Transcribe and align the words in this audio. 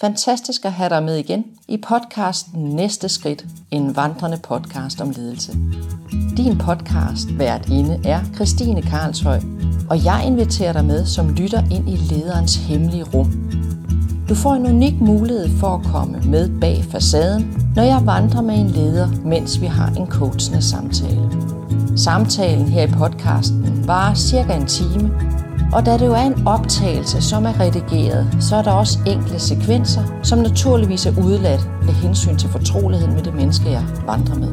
Fantastisk 0.00 0.64
at 0.64 0.72
have 0.72 0.88
dig 0.88 1.02
med 1.02 1.16
igen 1.16 1.44
i 1.68 1.76
podcasten 1.76 2.62
Næste 2.64 3.08
Skridt, 3.08 3.44
en 3.70 3.96
vandrende 3.96 4.38
podcast 4.42 5.00
om 5.00 5.10
ledelse. 5.10 5.52
Din 6.36 6.58
podcast 6.58 7.30
hvert 7.30 7.68
inde 7.68 8.00
er 8.04 8.20
Christine 8.34 8.82
Karlshøj, 8.82 9.40
og 9.90 10.04
jeg 10.04 10.24
inviterer 10.26 10.72
dig 10.72 10.84
med 10.84 11.06
som 11.06 11.28
lytter 11.28 11.62
ind 11.70 11.88
i 11.88 11.96
lederens 11.96 12.56
hemmelige 12.56 13.04
rum. 13.04 13.50
Du 14.28 14.34
får 14.34 14.54
en 14.54 14.66
unik 14.66 15.00
mulighed 15.00 15.58
for 15.58 15.74
at 15.74 15.84
komme 15.84 16.20
med 16.24 16.60
bag 16.60 16.84
facaden, 16.90 17.70
når 17.76 17.82
jeg 17.82 18.06
vandrer 18.06 18.42
med 18.42 18.54
en 18.54 18.70
leder, 18.70 19.08
mens 19.24 19.60
vi 19.60 19.66
har 19.66 19.88
en 19.88 20.06
coachende 20.06 20.62
samtale. 20.62 21.30
Samtalen 21.96 22.68
her 22.68 22.82
i 22.82 22.90
podcasten 22.90 23.86
varer 23.86 24.14
cirka 24.14 24.56
en 24.56 24.66
time, 24.66 25.25
og 25.76 25.86
da 25.86 25.92
det 25.98 26.06
jo 26.06 26.12
er 26.12 26.22
en 26.22 26.46
optagelse, 26.46 27.22
som 27.22 27.44
er 27.44 27.60
redigeret, 27.60 28.36
så 28.40 28.56
er 28.56 28.62
der 28.62 28.70
også 28.70 28.98
enkelte 29.06 29.38
sekvenser, 29.38 30.02
som 30.22 30.38
naturligvis 30.38 31.06
er 31.06 31.18
udladt 31.18 31.68
af 31.88 31.94
hensyn 31.94 32.36
til 32.36 32.48
fortroligheden 32.48 33.14
med 33.14 33.22
det 33.22 33.34
menneske, 33.34 33.70
jeg 33.70 33.84
vandrer 34.06 34.34
med. 34.34 34.52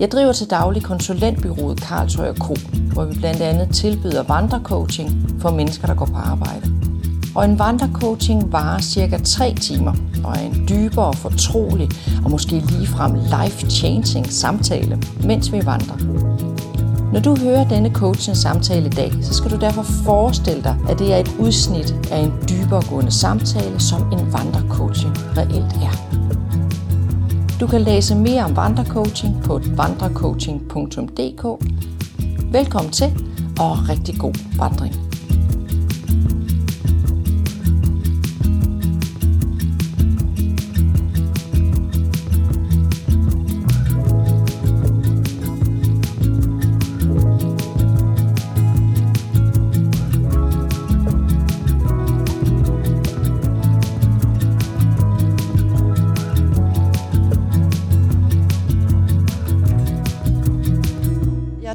Jeg 0.00 0.10
driver 0.10 0.32
til 0.32 0.50
daglig 0.50 0.82
konsulentbyrået 0.82 1.80
Karlshøj 1.80 2.34
Co., 2.34 2.54
hvor 2.92 3.04
vi 3.04 3.18
blandt 3.18 3.40
andet 3.42 3.74
tilbyder 3.74 4.22
vandrecoaching 4.22 5.10
for 5.40 5.50
mennesker, 5.50 5.86
der 5.86 5.94
går 5.94 6.06
på 6.06 6.16
arbejde. 6.16 6.72
Og 7.34 7.44
en 7.44 7.58
vandrecoaching 7.58 8.52
varer 8.52 8.80
cirka 8.80 9.18
3 9.24 9.54
timer 9.54 9.92
og 10.24 10.32
er 10.36 10.40
en 10.40 10.68
dybere, 10.68 11.14
fortrolig 11.14 11.88
og 12.24 12.30
måske 12.30 12.54
ligefrem 12.54 13.14
life-changing 13.14 14.32
samtale, 14.32 14.98
mens 15.24 15.52
vi 15.52 15.66
vandrer. 15.66 16.31
Når 17.12 17.20
du 17.20 17.36
hører 17.36 17.68
denne 17.68 17.90
coachens 17.94 18.38
samtale 18.38 18.86
i 18.86 18.90
dag, 18.90 19.12
så 19.22 19.34
skal 19.34 19.50
du 19.50 19.56
derfor 19.56 19.82
forestille 19.82 20.62
dig, 20.62 20.76
at 20.88 20.98
det 20.98 21.12
er 21.12 21.16
et 21.16 21.36
udsnit 21.38 21.94
af 22.10 22.18
en 22.18 22.32
dyberegående 22.48 23.10
samtale, 23.10 23.80
som 23.80 24.12
en 24.12 24.32
vandrecoaching 24.32 25.14
reelt 25.36 25.72
er. 25.72 25.94
Du 27.60 27.66
kan 27.66 27.80
læse 27.80 28.14
mere 28.14 28.44
om 28.44 28.56
vandrecoaching 28.56 29.42
på 29.44 29.60
vandrecoaching.dk. 29.76 31.64
Velkommen 32.52 32.92
til, 32.92 33.06
og 33.60 33.88
rigtig 33.88 34.18
god 34.18 34.34
vandring. 34.58 35.11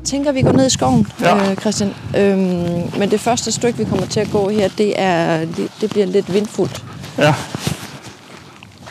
Tænker, 0.08 0.30
at 0.30 0.36
vi 0.36 0.42
går 0.42 0.52
ned 0.52 0.68
i 0.68 0.70
skoven, 0.70 1.08
ja. 1.22 1.52
øh, 1.52 1.56
Christian. 1.56 1.94
Øhm, 2.18 2.40
men 3.00 3.12
det 3.12 3.20
første 3.20 3.52
stykke, 3.52 3.78
vi 3.78 3.86
kommer 3.86 4.06
til 4.06 4.20
at 4.20 4.32
gå 4.32 4.50
her, 4.50 4.70
det, 4.78 4.94
er, 4.96 5.46
det, 5.82 5.90
bliver 5.90 6.06
lidt 6.06 6.34
vindfuldt. 6.34 6.84
Ja. 7.18 7.34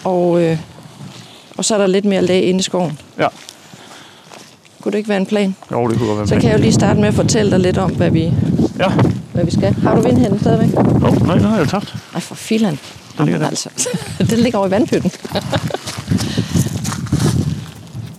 Og, 0.05 0.43
øh, 0.43 0.59
og 1.57 1.65
så 1.65 1.75
er 1.75 1.79
der 1.79 1.87
lidt 1.87 2.05
mere 2.05 2.23
lag 2.23 2.43
inde 2.43 2.61
i 2.61 2.63
skoven. 2.63 2.99
Ja. 3.19 3.29
Kunne 4.83 4.93
det 4.93 4.99
ikke 4.99 5.09
være 5.09 5.19
en 5.19 5.27
plan? 5.27 5.57
Jo, 5.73 5.89
det 5.89 5.99
kunne 5.99 6.09
være 6.09 6.21
en 6.21 6.29
plan. 6.29 6.41
Så 6.41 6.41
kan 6.41 6.51
jeg 6.51 6.59
jo 6.59 6.63
lige 6.63 6.73
starte 6.73 7.01
med 7.01 7.09
at 7.09 7.15
fortælle 7.15 7.51
dig 7.51 7.61
lidt 7.61 7.79
om, 7.79 7.91
hvad 7.91 8.11
vi, 8.11 8.33
ja. 8.79 8.89
hvad 9.33 9.45
vi 9.45 9.51
skal. 9.51 9.75
Har 9.75 9.95
du 9.95 10.01
vindhænden 10.01 10.41
stadigvæk? 10.41 10.75
Jo, 10.77 11.11
nej, 11.11 11.35
den 11.35 11.45
har 11.45 11.59
jeg 11.59 11.69
tabt. 11.69 11.95
Nej, 12.13 12.21
for 12.21 12.35
filan. 12.35 12.79
Den 13.19 13.25
ligger 13.25 13.39
der. 13.39 13.49
Altså. 13.49 13.69
den 14.31 14.39
ligger 14.39 14.59
over 14.59 14.69
i 14.69 14.71
vandpytten. 14.71 15.11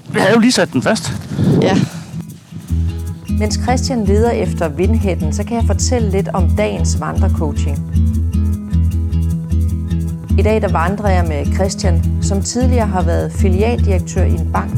Vi 0.10 0.20
har 0.20 0.30
jo 0.30 0.40
lige 0.40 0.52
sat 0.52 0.74
den 0.74 0.82
fast. 0.82 1.12
Ja. 1.62 1.78
Mens 3.40 3.60
Christian 3.64 4.04
leder 4.04 4.32
efter 4.32 4.70
vindhætten, 4.70 5.34
så 5.34 5.44
kan 5.44 5.58
jeg 5.58 5.64
fortælle 5.64 6.10
lidt 6.10 6.28
om 6.28 6.50
dagens 6.58 7.00
vandrecoaching. 7.00 7.78
I 10.40 10.42
dag 10.42 10.62
der 10.62 10.72
vandrer 10.72 11.10
jeg 11.10 11.26
med 11.28 11.54
Christian, 11.56 12.04
som 12.22 12.42
tidligere 12.42 12.88
har 12.88 13.02
været 13.04 13.32
filialdirektør 13.32 14.24
i 14.24 14.32
en 14.32 14.52
bank. 14.54 14.72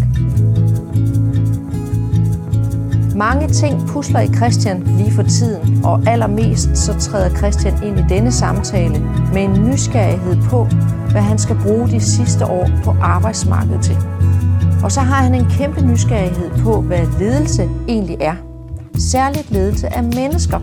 Mange 3.16 3.48
ting 3.48 3.88
pusler 3.88 4.20
i 4.20 4.28
Christian 4.28 4.84
lige 4.98 5.12
for 5.12 5.24
tiden, 5.24 5.86
og 5.86 6.02
allermest 6.08 6.78
så 6.78 7.00
træder 7.00 7.36
Christian 7.36 7.84
ind 7.84 8.00
i 8.00 8.04
denne 8.10 8.32
samtale 8.32 9.00
med 9.34 9.44
en 9.44 9.66
nysgerrighed 9.66 10.38
på, 10.50 10.68
hvad 11.12 11.22
han 11.22 11.38
skal 11.38 11.56
bruge 11.64 11.90
de 11.90 12.00
sidste 12.02 12.46
år 12.46 12.70
på 12.84 12.96
arbejdsmarkedet 13.02 13.84
til. 13.84 13.98
Og 14.84 14.92
så 14.92 15.00
har 15.00 15.24
han 15.24 15.36
en 15.36 15.46
kæmpe 15.50 15.82
nysgerrighed 15.82 16.50
på, 16.64 16.82
hvad 16.82 17.06
ledelse 17.20 17.70
egentlig 17.88 18.18
er– 18.20 18.36
særligt 19.00 19.52
ledelse 19.52 19.94
af 19.94 20.04
mennesker, 20.04 20.60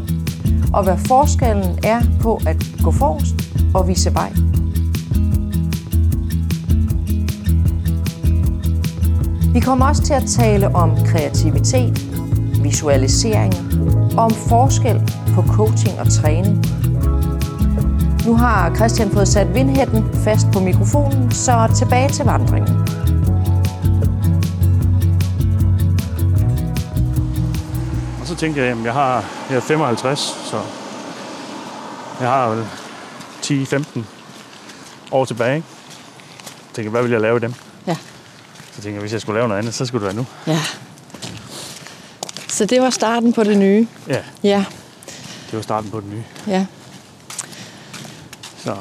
og 0.75 0.85
hvad 0.85 0.97
forskellen 0.99 1.79
er 1.85 2.01
på 2.21 2.41
at 2.47 2.57
gå 2.85 2.91
forrest 2.91 3.35
og 3.75 3.89
vise 3.89 4.15
vej. 4.15 4.33
Vi 9.53 9.61
kommer 9.61 9.87
også 9.87 10.03
til 10.03 10.15
at 10.15 10.25
tale 10.29 10.75
om 10.75 10.97
kreativitet, 11.07 12.01
visualisering 12.63 13.55
og 14.19 14.25
om 14.25 14.31
forskel 14.31 15.13
på 15.35 15.43
coaching 15.43 16.01
og 16.01 16.11
træning. 16.11 16.65
Nu 18.27 18.37
har 18.37 18.75
Christian 18.75 19.11
fået 19.11 19.29
sat 19.29 19.55
vindhætten 19.55 20.05
fast 20.15 20.47
på 20.53 20.61
mikrofonen, 20.61 21.31
så 21.31 21.73
tilbage 21.77 22.09
til 22.09 22.25
vandringen. 22.25 22.96
Tænkte 28.39 28.61
jeg, 28.61 28.71
at 28.71 28.85
jeg 28.85 28.93
har 28.93 29.25
jeg 29.51 29.57
er 29.57 29.61
55, 29.61 30.19
så 30.51 30.63
jeg 32.21 32.29
har 32.29 32.49
vel 32.49 32.67
10-15 33.43 34.01
år 35.11 35.25
tilbage. 35.25 35.57
Ikke? 35.57 35.69
Jeg 36.69 36.75
tænkte, 36.75 36.91
hvad 36.91 37.03
vil 37.03 37.11
jeg 37.11 37.21
lave 37.21 37.41
dem? 37.41 37.55
Ja. 37.87 37.97
Så 38.73 38.83
tænkte 38.83 38.93
jeg, 38.93 39.01
hvis 39.01 39.13
jeg 39.13 39.21
skulle 39.21 39.39
lave 39.39 39.49
noget 39.49 39.59
andet, 39.59 39.75
så 39.75 39.87
skulle 39.87 40.07
det 40.07 40.17
være 40.17 40.25
nu. 40.25 40.53
Ja. 40.53 40.61
Så 42.49 42.65
det 42.65 42.83
var 42.83 42.91
starten 42.91 43.33
på 43.33 43.45
det 43.45 43.57
nye? 43.57 43.89
Ja. 44.09 44.23
Ja. 44.43 44.65
Det 45.51 45.57
var 45.57 45.63
starten 45.63 45.91
på 45.91 46.01
det 46.01 46.09
nye. 46.09 46.25
Ja. 46.47 46.67
Så. 48.65 48.77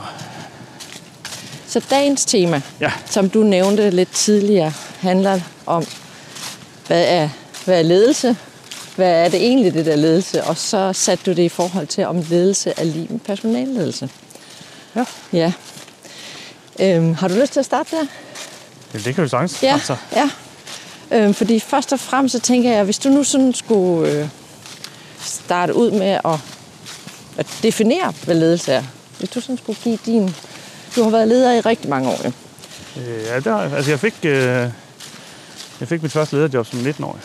Så 1.67 1.85
dagens 1.89 2.25
tema, 2.25 2.61
ja. 2.79 2.91
som 3.05 3.29
du 3.29 3.43
nævnte 3.43 3.89
lidt 3.89 4.11
tidligere, 4.11 4.73
handler 4.99 5.39
om, 5.65 5.85
hvad 6.87 7.05
er, 7.07 7.29
hvad 7.65 7.79
er 7.79 7.83
ledelse, 7.83 8.37
hvad 8.95 9.25
er 9.25 9.29
det 9.29 9.41
egentlig, 9.41 9.73
det 9.73 9.85
der 9.85 9.95
ledelse? 9.95 10.43
Og 10.43 10.57
så 10.57 10.93
satte 10.93 11.23
du 11.25 11.35
det 11.35 11.43
i 11.43 11.49
forhold 11.49 11.87
til, 11.87 12.05
om 12.05 12.23
ledelse 12.29 12.73
er 12.77 12.83
lige 12.83 13.07
med 13.09 13.19
personalledelse. 13.19 14.09
Ja. 14.95 15.05
Ja. 15.33 15.53
Øhm, 16.79 17.13
har 17.13 17.27
du 17.27 17.33
lyst 17.33 17.53
til 17.53 17.59
at 17.59 17.65
starte 17.65 17.95
der? 17.95 18.05
Ja, 18.93 18.99
det 18.99 19.15
kan 19.15 19.23
vi 19.23 19.29
sagtens. 19.29 19.63
Ja, 19.63 19.73
altså. 19.73 19.95
ja. 20.15 20.29
Øhm, 21.11 21.33
fordi 21.33 21.59
først 21.59 21.93
og 21.93 21.99
fremmest 21.99 22.31
så 22.31 22.39
tænker 22.39 22.71
jeg, 22.71 22.83
hvis 22.83 22.99
du 22.99 23.09
nu 23.09 23.23
sådan 23.23 23.53
skulle 23.53 24.11
øh, 24.11 24.27
starte 25.19 25.75
ud 25.75 25.91
med 25.91 26.19
at, 26.25 26.39
at 27.37 27.47
definere, 27.63 28.13
hvad 28.23 28.35
ledelse 28.35 28.71
er. 28.71 28.83
Hvis 29.19 29.29
du 29.29 29.41
sådan 29.41 29.57
skulle 29.57 29.79
give 29.83 29.97
din... 30.05 30.35
Du 30.95 31.03
har 31.03 31.09
været 31.09 31.27
leder 31.27 31.53
i 31.53 31.59
rigtig 31.59 31.89
mange 31.89 32.09
år, 32.09 32.19
ja. 32.23 32.31
Øh, 33.01 33.23
ja, 33.23 33.39
der, 33.39 33.55
altså 33.55 33.91
jeg 33.91 33.99
fik, 33.99 34.13
øh, 34.23 34.69
jeg 35.79 35.87
fik 35.87 36.03
mit 36.03 36.11
første 36.11 36.35
lederjob 36.35 36.65
som 36.65 36.79
19-årig 36.79 37.21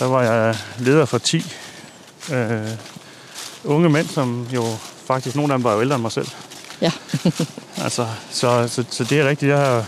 der 0.00 0.06
var 0.06 0.22
jeg 0.22 0.56
leder 0.78 1.04
for 1.04 1.18
10 1.18 1.54
øh, 2.32 2.68
unge 3.64 3.88
mænd, 3.88 4.08
som 4.08 4.46
jo 4.54 4.64
faktisk, 5.06 5.36
nogle 5.36 5.52
af 5.52 5.58
dem 5.58 5.64
var 5.64 5.74
jo 5.74 5.80
ældre 5.80 5.94
end 5.94 6.02
mig 6.02 6.12
selv. 6.12 6.28
Ja. 6.80 6.92
altså, 7.84 8.06
så, 8.30 8.68
så, 8.68 8.84
så 8.90 9.04
det 9.04 9.20
er 9.20 9.28
rigtigt. 9.28 9.50
Jeg 9.50 9.58
har, 9.58 9.84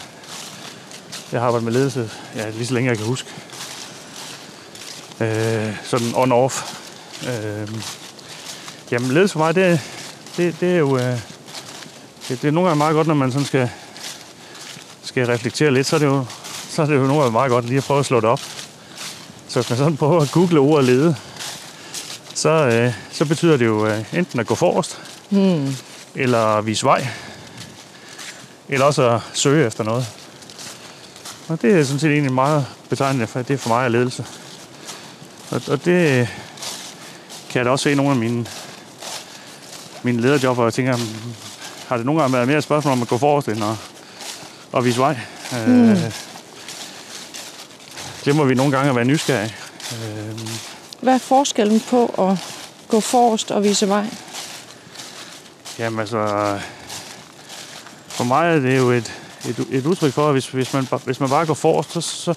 jeg 1.32 1.40
har 1.40 1.46
arbejdet 1.46 1.64
med 1.64 1.72
ledelse 1.72 2.10
ja, 2.36 2.50
lige 2.50 2.66
så 2.66 2.74
længe 2.74 2.90
jeg 2.90 2.98
kan 2.98 3.06
huske. 3.06 3.28
Øh, 5.20 5.76
sådan 5.84 6.14
on-off. 6.14 6.74
Øh, 7.28 7.68
jamen, 8.90 9.12
ledelse 9.12 9.32
for 9.32 9.38
mig, 9.38 9.54
det, 9.54 9.80
det, 10.36 10.60
det 10.60 10.74
er 10.74 10.78
jo... 10.78 10.98
Øh, 10.98 11.18
det, 12.28 12.42
det 12.42 12.48
er 12.48 12.52
nogle 12.52 12.68
gange 12.68 12.78
meget 12.78 12.94
godt, 12.94 13.06
når 13.06 13.14
man 13.14 13.32
sådan 13.32 13.46
skal, 13.46 13.70
skal 15.02 15.26
reflektere 15.26 15.70
lidt, 15.70 15.86
så 15.86 15.96
er 15.96 16.00
det 16.00 16.06
jo, 16.06 16.24
så 16.68 16.82
er 16.82 16.86
det 16.86 16.94
jo 16.94 17.06
nogle 17.06 17.22
gange 17.22 17.32
meget 17.32 17.50
godt 17.50 17.64
lige 17.64 17.78
at 17.78 17.84
prøve 17.84 18.00
at 18.00 18.06
slå 18.06 18.20
det 18.20 18.28
op. 18.28 18.40
Så 19.52 19.60
hvis 19.60 19.70
man 19.70 19.78
sådan 19.78 19.96
prøver 19.96 20.20
at 20.20 20.30
google 20.30 20.58
ordet 20.58 20.84
lede, 20.84 21.16
så, 22.34 22.48
øh, 22.48 22.92
så 23.10 23.24
betyder 23.24 23.56
det 23.56 23.66
jo 23.66 23.86
øh, 23.86 24.04
enten 24.12 24.40
at 24.40 24.46
gå 24.46 24.54
forrest, 24.54 24.98
hmm. 25.30 25.76
eller 26.14 26.60
vise 26.60 26.86
vej, 26.86 27.06
eller 28.68 28.86
også 28.86 29.10
at 29.10 29.20
søge 29.32 29.66
efter 29.66 29.84
noget. 29.84 30.06
Og 31.48 31.62
det 31.62 31.78
er 31.78 31.84
sådan 31.84 31.98
set 31.98 32.10
egentlig 32.10 32.32
meget 32.32 32.66
betegnende 32.88 33.26
for, 33.26 33.42
det 33.42 33.54
er 33.54 33.58
for 33.58 33.68
mig 33.68 33.84
af 33.84 33.92
ledelse. 33.92 34.26
Og, 35.50 35.62
og 35.68 35.84
det 35.84 36.28
kan 37.50 37.58
jeg 37.58 37.64
da 37.64 37.70
også 37.70 37.82
se 37.82 37.92
i 37.92 37.94
nogle 37.94 38.10
af 38.10 38.16
mine, 38.16 38.46
mine 40.02 40.22
lederjob, 40.22 40.56
hvor 40.56 40.64
jeg 40.64 40.74
tænker, 40.74 40.98
har 41.88 41.96
det 41.96 42.06
nogle 42.06 42.20
gange 42.20 42.34
været 42.34 42.48
mere 42.48 42.58
et 42.58 42.64
spørgsmål 42.64 42.92
om 42.92 43.02
at 43.02 43.08
gå 43.08 43.18
forrest 43.18 43.48
end 43.48 43.64
at, 43.64 43.76
at 44.76 44.84
vise 44.84 44.98
vej. 45.00 45.18
Mm. 45.66 45.90
Øh, 45.90 46.31
glemmer 48.22 48.44
vi 48.44 48.54
nogle 48.54 48.72
gange 48.72 48.90
at 48.90 48.96
være 48.96 49.04
nysgerrige. 49.04 49.54
Øh, 49.92 50.38
Hvad 51.00 51.14
er 51.14 51.18
forskellen 51.18 51.80
på 51.80 52.06
at 52.06 52.38
gå 52.88 53.00
forrest 53.00 53.50
og 53.50 53.64
vise 53.64 53.88
vej? 53.88 54.06
Jamen 55.78 56.00
altså, 56.00 56.58
for 58.08 58.24
mig 58.24 58.56
er 58.56 58.58
det 58.58 58.78
jo 58.78 58.90
et, 58.90 59.12
et, 59.48 59.66
et 59.70 59.86
udtryk 59.86 60.12
for, 60.12 60.26
at 60.26 60.32
hvis, 60.32 60.48
hvis, 60.48 60.72
man, 60.72 60.88
hvis 61.04 61.20
man 61.20 61.28
bare 61.28 61.46
går 61.46 61.54
forrest, 61.54 61.92
så, 61.92 62.00
så, 62.00 62.34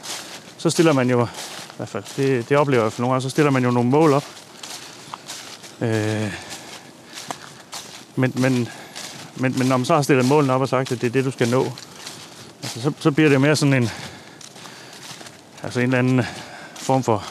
så 0.58 0.70
stiller 0.70 0.94
man 0.94 1.10
jo, 1.10 1.26
i 1.26 1.78
hvert 1.78 1.90
fald, 1.90 2.04
det, 2.18 2.50
det 2.50 2.58
oplever 2.58 2.84
jeg 2.84 2.94
for 2.94 3.02
nogle 3.02 3.14
gange, 3.14 3.22
så 3.22 3.30
stiller 3.30 3.52
man 3.52 3.64
jo 3.64 3.72
nogle 3.72 3.90
mål 3.90 4.14
op. 4.14 4.26
Øh, 5.82 6.34
men, 8.16 8.34
men, 8.36 8.70
men, 9.36 9.58
men 9.58 9.68
når 9.68 9.78
man 9.78 9.86
så 9.86 9.96
har 9.96 10.02
stillet 10.02 10.26
målene 10.26 10.54
op 10.54 10.62
og 10.62 10.70
sagt, 10.70 10.92
at 10.92 11.02
det 11.02 11.08
er 11.08 11.12
det, 11.12 11.26
du 11.26 11.32
skal 11.32 11.50
nå, 11.50 11.72
altså, 12.64 12.82
så, 12.82 12.92
så 13.00 13.12
bliver 13.12 13.30
det 13.30 13.42
mere 13.42 13.56
sådan 13.56 13.74
en, 13.74 13.90
altså 15.66 15.80
en 15.80 15.86
eller 15.86 16.00
anden 16.00 16.26
form 16.74 17.04
for, 17.04 17.24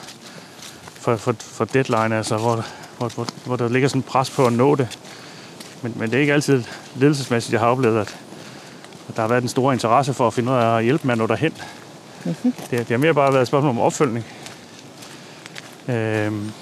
for, 0.94 1.16
for, 1.16 1.34
for 1.38 1.64
deadline, 1.64 2.16
altså, 2.16 2.36
hvor, 2.36 2.64
hvor, 2.98 3.08
hvor, 3.08 3.26
hvor 3.44 3.56
der 3.56 3.68
ligger 3.68 3.88
sådan 3.88 3.98
et 3.98 4.04
pres 4.04 4.30
på 4.30 4.46
at 4.46 4.52
nå 4.52 4.74
det. 4.74 4.98
Men, 5.82 5.92
men 5.96 6.10
det 6.10 6.16
er 6.16 6.20
ikke 6.20 6.32
altid 6.32 6.64
ledelsesmæssigt, 6.96 7.52
jeg 7.52 7.60
har 7.60 7.66
oplevet, 7.66 8.00
at, 8.00 8.16
at 9.08 9.16
der 9.16 9.22
har 9.22 9.28
været 9.28 9.42
en 9.42 9.48
stor 9.48 9.72
interesse 9.72 10.14
for 10.14 10.26
at 10.26 10.34
finde 10.34 10.52
ud 10.52 10.56
af 10.56 10.76
at 10.76 10.84
hjælpe 10.84 11.06
med 11.06 11.12
at 11.12 11.18
nå 11.18 11.26
derhen. 11.26 11.52
Mm-hmm. 12.24 12.52
Det, 12.52 12.70
det 12.70 12.88
har 12.88 12.96
mere 12.96 13.14
bare 13.14 13.32
været 13.32 13.42
et 13.42 13.48
spørgsmål 13.48 13.70
om 13.70 13.80
opfølgning. 13.80 14.26
Øhm. 15.88 16.52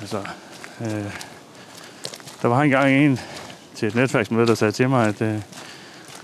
Altså, 0.00 0.18
øh, 0.80 1.12
der 2.42 2.48
var 2.48 2.62
engang 2.62 2.92
en 2.92 3.20
til 3.74 3.88
et 3.88 3.94
netværksmøde, 3.94 4.46
der 4.46 4.54
sagde 4.54 4.72
til 4.72 4.88
mig, 4.88 5.08
at 5.08 5.22
øh, 5.22 5.40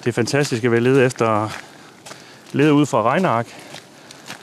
det 0.04 0.14
fantastiske 0.14 0.70
ved 0.70 0.76
at 0.76 0.82
lede 0.82 1.04
efter 1.04 1.48
lede 2.52 2.72
ud 2.72 2.86
fra 2.86 3.02
regneark, 3.02 3.46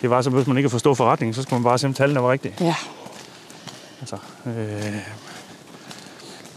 det 0.02 0.10
var 0.10 0.22
så, 0.22 0.30
hvis 0.30 0.48
man 0.48 0.58
ikke 0.58 0.68
kan 0.68 0.72
forstå 0.72 0.94
forretningen, 0.94 1.34
så 1.34 1.42
skal 1.42 1.56
man 1.56 1.64
bare 1.64 1.78
se, 1.78 1.88
om 1.88 1.94
tallene 1.94 2.24
var 2.24 2.32
rigtige. 2.32 2.56
Ja. 2.60 2.76
Altså, 4.02 4.18
øh, 4.46 4.96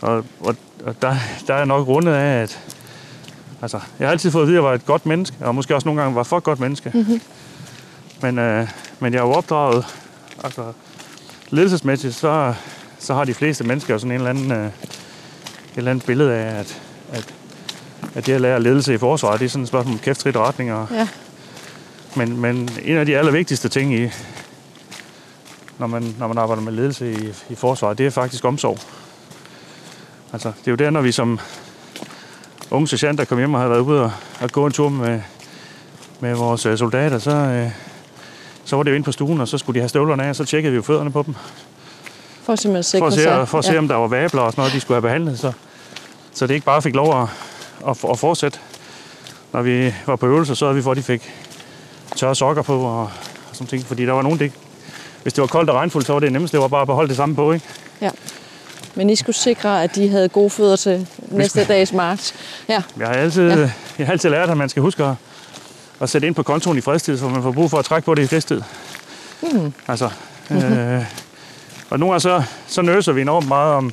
og 0.01 0.25
og, 0.41 0.57
og 0.85 1.03
der, 1.03 1.17
der 1.47 1.55
er 1.55 1.65
nok 1.65 1.89
rundet 1.89 2.13
af, 2.13 2.43
at 2.43 2.61
altså, 3.63 3.81
jeg 3.99 4.09
har 4.09 4.13
altid 4.13 4.31
fået 4.31 4.43
at 4.43 4.49
vide, 4.49 4.59
at 4.59 4.63
jeg 4.63 4.69
var 4.69 4.75
et 4.75 4.87
godt 4.87 5.07
menneske, 5.07 5.37
og 5.41 5.55
måske 5.55 5.75
også 5.75 5.89
nogle 5.89 6.03
gange 6.03 6.17
var 6.17 6.23
for 6.23 6.39
et 6.39 6.45
godt 6.45 6.61
menneske. 6.61 6.91
Mm-hmm. 6.95 7.21
Men, 8.23 8.39
øh, 8.39 8.69
men 9.01 9.13
jeg 9.13 9.19
er 9.19 9.25
jo 9.25 9.33
opdraget, 9.33 9.85
altså 10.45 10.73
ledelsesmæssigt, 11.51 12.15
så, 12.15 12.55
så 12.99 13.15
har 13.15 13.25
de 13.25 13.35
fleste 13.35 13.65
mennesker 13.65 13.95
jo 13.95 13.99
sådan 13.99 14.13
en 14.13 14.17
eller 14.17 14.31
anden, 14.31 14.53
øh, 14.53 14.67
et 14.67 14.73
eller 15.77 15.91
andet 15.91 16.07
billede 16.07 16.35
af, 16.35 16.59
at, 16.59 16.81
at, 17.13 17.35
at 18.15 18.27
det 18.27 18.33
at 18.33 18.41
lære 18.41 18.63
ledelse 18.63 18.95
i 18.95 18.99
forsvaret, 18.99 19.41
det 19.41 19.47
er 19.47 19.51
sådan 19.51 19.63
et 19.63 19.69
spørgsmål 19.69 19.93
om 19.95 19.99
kæft, 19.99 20.21
trit 20.21 20.37
og 20.37 20.47
retning. 20.49 20.73
Og, 20.73 20.87
Ja. 20.91 21.09
men, 22.17 22.41
men 22.41 22.69
en 22.85 22.97
af 22.97 23.07
de 23.07 23.19
allervigtigste 23.19 23.69
ting 23.69 23.95
i, 23.95 24.09
når 25.79 25.87
man, 25.87 26.15
når 26.19 26.29
man 26.29 26.39
arbejder 26.39 26.63
med 26.63 26.73
ledelse 26.73 27.13
i, 27.13 27.29
i 27.53 27.55
forsvaret, 27.55 27.99
det 27.99 28.07
er 28.07 28.11
faktisk 28.11 28.45
omsorg. 28.45 28.79
Altså, 30.33 30.49
det 30.49 30.67
er 30.67 30.73
jo 30.73 30.77
der, 30.77 30.91
når 30.91 31.01
vi 31.01 31.13
som 31.13 31.41
unge 32.71 32.89
sergeanter 32.89 33.25
kom 33.25 33.39
hjem 33.39 33.55
og 33.55 33.61
havde 33.61 33.71
været 33.71 33.81
ude 33.81 34.03
og, 34.03 34.13
og 34.41 34.51
gå 34.51 34.67
en 34.67 34.73
tur 34.73 34.89
med, 34.89 35.21
med 36.21 36.35
vores 36.35 36.67
øh, 36.67 36.79
soldater, 36.79 37.19
så, 37.19 37.31
øh, 37.31 37.71
så 38.65 38.77
var 38.77 38.83
det 38.83 38.91
jo 38.91 38.97
ind 38.97 39.05
på 39.05 39.13
stuen, 39.13 39.41
og 39.41 39.49
så 39.49 39.59
skulle 39.59 39.75
de 39.75 39.81
have 39.81 39.89
støvlerne 39.89 40.25
af, 40.25 40.29
og 40.29 40.37
så 40.37 40.45
tjekkede 40.45 40.73
vi 40.73 40.77
jo 40.77 40.83
fødderne 40.83 41.13
på 41.13 41.23
dem, 41.27 41.35
For 42.43 42.53
at 42.53 42.61
for 42.99 43.07
at 43.07 43.13
se, 43.13 43.47
for 43.47 43.59
at 43.59 43.65
se 43.65 43.79
om 43.79 43.89
der 43.89 43.95
var 43.95 44.07
vabler 44.07 44.43
og 44.43 44.53
sådan 44.53 44.61
noget, 44.63 44.73
de 44.75 44.81
skulle 44.81 44.95
have 44.97 45.03
behandlet, 45.03 45.39
så, 45.39 45.53
så 46.35 46.47
det 46.47 46.55
ikke 46.55 46.67
bare 46.67 46.83
fik 46.83 46.95
lov 46.95 47.23
at, 47.23 47.29
at, 47.89 47.97
at 48.11 48.19
fortsætte. 48.19 48.59
Når 49.53 49.63
vi 49.63 49.95
var 50.07 50.17
på 50.17 50.27
øvelser, 50.27 50.55
så 50.55 50.65
havde 50.65 50.77
vi 50.77 50.83
for, 50.83 50.91
at 50.91 50.97
de 50.97 51.03
fik 51.03 51.31
tørre 52.17 52.35
sokker 52.35 52.63
på 52.63 52.81
og, 52.81 53.03
og 53.03 53.11
sådan 53.53 53.67
ting, 53.67 53.87
fordi 53.87 54.07
der 54.07 54.13
var 54.13 54.23
nogen, 54.23 54.39
det, 54.39 54.53
hvis 55.23 55.33
det 55.33 55.43
var 55.43 55.49
koldt 55.49 55.71
og 55.71 55.77
regnfuldt, 55.77 56.07
så 56.07 56.13
var 56.13 56.21
det 56.21 56.33
nemmest, 56.33 56.53
det 56.53 56.61
var 56.61 56.69
bare 56.69 56.81
at 56.83 56.87
beholde 56.89 57.09
det 57.09 57.17
samme 57.17 57.35
på, 57.35 57.53
ikke? 57.53 57.67
ja. 58.01 58.11
Men 58.95 59.11
I 59.11 59.17
skulle 59.17 59.37
sikre, 59.37 59.83
at 59.85 59.95
de 59.95 60.09
havde 60.09 60.29
gode 60.29 60.51
fødder 60.51 60.77
til 60.77 61.07
næste 61.29 61.65
dags 61.65 61.93
march. 61.93 62.35
Ja. 62.69 62.83
Jeg 62.99 63.07
har 63.07 63.15
altid, 63.15 63.49
Ja. 63.49 63.71
jeg 63.99 64.07
har 64.07 64.13
altid 64.13 64.31
lært, 64.31 64.51
at 64.51 64.57
man 64.57 64.69
skal 64.69 64.83
huske 64.83 65.05
at, 65.05 65.15
at 66.01 66.11
sætte 66.11 66.27
ind 66.27 66.35
på 66.35 66.43
kontoen 66.43 66.79
i 66.79 66.81
fredstid, 66.81 67.19
så 67.19 67.29
man 67.29 67.43
får 67.43 67.53
brug 67.53 67.71
for 67.71 67.79
at 67.79 67.85
trække 67.85 68.07
på 68.07 68.15
det 68.15 68.23
i 68.23 68.27
festtid. 68.27 68.63
Mm. 69.43 69.73
Altså, 69.89 70.11
mm-hmm. 70.51 70.73
øh, 70.79 71.05
og 71.91 71.99
nogle 71.99 72.13
gange 72.13 72.21
så, 72.21 72.43
så 72.67 72.83
nøser 72.83 73.13
vi 73.13 73.21
enormt 73.21 73.49
meget 73.49 73.75
om, 73.75 73.93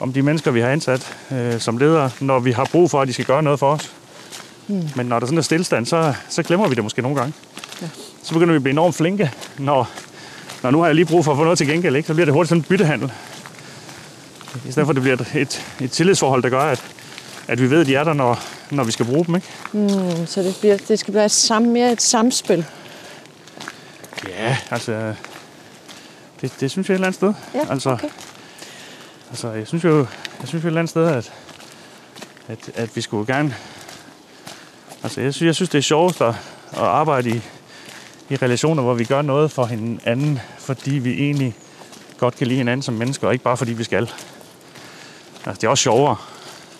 om 0.00 0.12
de 0.12 0.22
mennesker, 0.22 0.50
vi 0.50 0.60
har 0.60 0.68
ansat 0.68 1.16
øh, 1.32 1.60
som 1.60 1.78
ledere, 1.78 2.10
når 2.20 2.38
vi 2.38 2.52
har 2.52 2.64
brug 2.64 2.90
for, 2.90 3.00
at 3.00 3.08
de 3.08 3.12
skal 3.12 3.24
gøre 3.24 3.42
noget 3.42 3.58
for 3.58 3.72
os. 3.72 3.92
Mm. 4.68 4.88
Men 4.96 5.06
når 5.06 5.18
der 5.18 5.26
sådan 5.26 5.38
er 5.38 5.42
stillestand, 5.42 5.86
så, 5.86 6.14
så 6.28 6.42
glemmer 6.42 6.68
vi 6.68 6.74
det 6.74 6.84
måske 6.84 7.02
nogle 7.02 7.18
gange. 7.18 7.34
Ja. 7.82 7.86
Så 8.22 8.32
begynder 8.32 8.52
vi 8.52 8.56
at 8.56 8.62
blive 8.62 8.72
enormt 8.72 8.94
flinke, 8.94 9.32
når, 9.58 9.90
når 10.62 10.70
nu 10.70 10.78
har 10.78 10.86
jeg 10.86 10.94
lige 10.94 11.06
brug 11.06 11.24
for 11.24 11.32
at 11.32 11.38
få 11.38 11.44
noget 11.44 11.58
til 11.58 11.66
gengæld, 11.66 11.96
ikke? 11.96 12.06
så 12.06 12.14
bliver 12.14 12.24
det 12.24 12.34
hurtigt 12.34 12.48
sådan 12.48 12.60
en 12.60 12.66
byttehandel. 12.68 13.12
I 14.66 14.72
stedet 14.72 14.86
for, 14.86 14.90
at 14.90 14.94
det 14.94 15.02
bliver 15.02 15.16
et, 15.16 15.34
et, 15.34 15.66
et 15.80 15.90
tillidsforhold, 15.90 16.42
der 16.42 16.48
gør, 16.48 16.60
at, 16.60 16.84
at 17.48 17.60
vi 17.60 17.70
ved, 17.70 17.80
at 17.80 17.86
de 17.86 17.94
er 17.94 18.04
der, 18.04 18.12
når, 18.12 18.42
når 18.70 18.84
vi 18.84 18.92
skal 18.92 19.06
bruge 19.06 19.24
dem. 19.24 19.34
Ikke? 19.34 19.48
Mm, 19.72 20.26
så 20.26 20.42
det, 20.42 20.56
bliver, 20.60 20.76
det 20.88 20.98
skal 20.98 21.14
være 21.14 21.24
et 21.24 21.30
sam, 21.30 21.62
mere 21.62 21.92
et 21.92 22.02
samspil. 22.02 22.64
Ja, 24.28 24.56
altså... 24.70 25.14
Det, 26.40 26.52
det 26.60 26.70
synes 26.70 26.88
jeg 26.88 26.94
et 26.94 26.96
eller 26.96 27.06
andet 27.06 27.14
sted. 27.14 27.34
Ja, 27.54 27.72
altså, 27.72 27.90
okay 27.90 28.08
altså, 29.30 29.50
jeg 29.50 29.66
synes 29.66 29.84
jo, 29.84 29.98
jeg 30.40 30.48
synes 30.48 30.64
jo 30.64 30.66
et 30.66 30.70
eller 30.70 30.80
andet 30.80 30.90
sted, 30.90 31.06
at, 31.06 31.32
at, 32.48 32.70
at 32.74 32.96
vi 32.96 33.00
skulle 33.00 33.34
gerne... 33.34 33.54
Altså, 35.02 35.20
jeg 35.20 35.34
synes, 35.34 35.46
jeg 35.46 35.54
synes 35.54 35.68
det 35.68 35.78
er 35.78 35.82
sjovest 35.82 36.20
at, 36.20 36.34
at 36.72 36.78
arbejde 36.78 37.30
i, 37.30 37.42
i 38.30 38.36
relationer, 38.36 38.82
hvor 38.82 38.94
vi 38.94 39.04
gør 39.04 39.22
noget 39.22 39.50
for 39.50 39.64
hinanden, 39.64 40.40
fordi 40.58 40.90
vi 40.90 41.12
egentlig 41.12 41.54
godt 42.18 42.36
kan 42.36 42.46
lide 42.46 42.58
hinanden 42.58 42.82
som 42.82 42.94
mennesker, 42.94 43.26
og 43.26 43.32
ikke 43.32 43.44
bare 43.44 43.56
fordi 43.56 43.72
vi 43.72 43.84
skal. 43.84 44.10
Altså, 45.46 45.60
det 45.60 45.64
er 45.64 45.68
også 45.68 45.82
sjovere. 45.82 46.16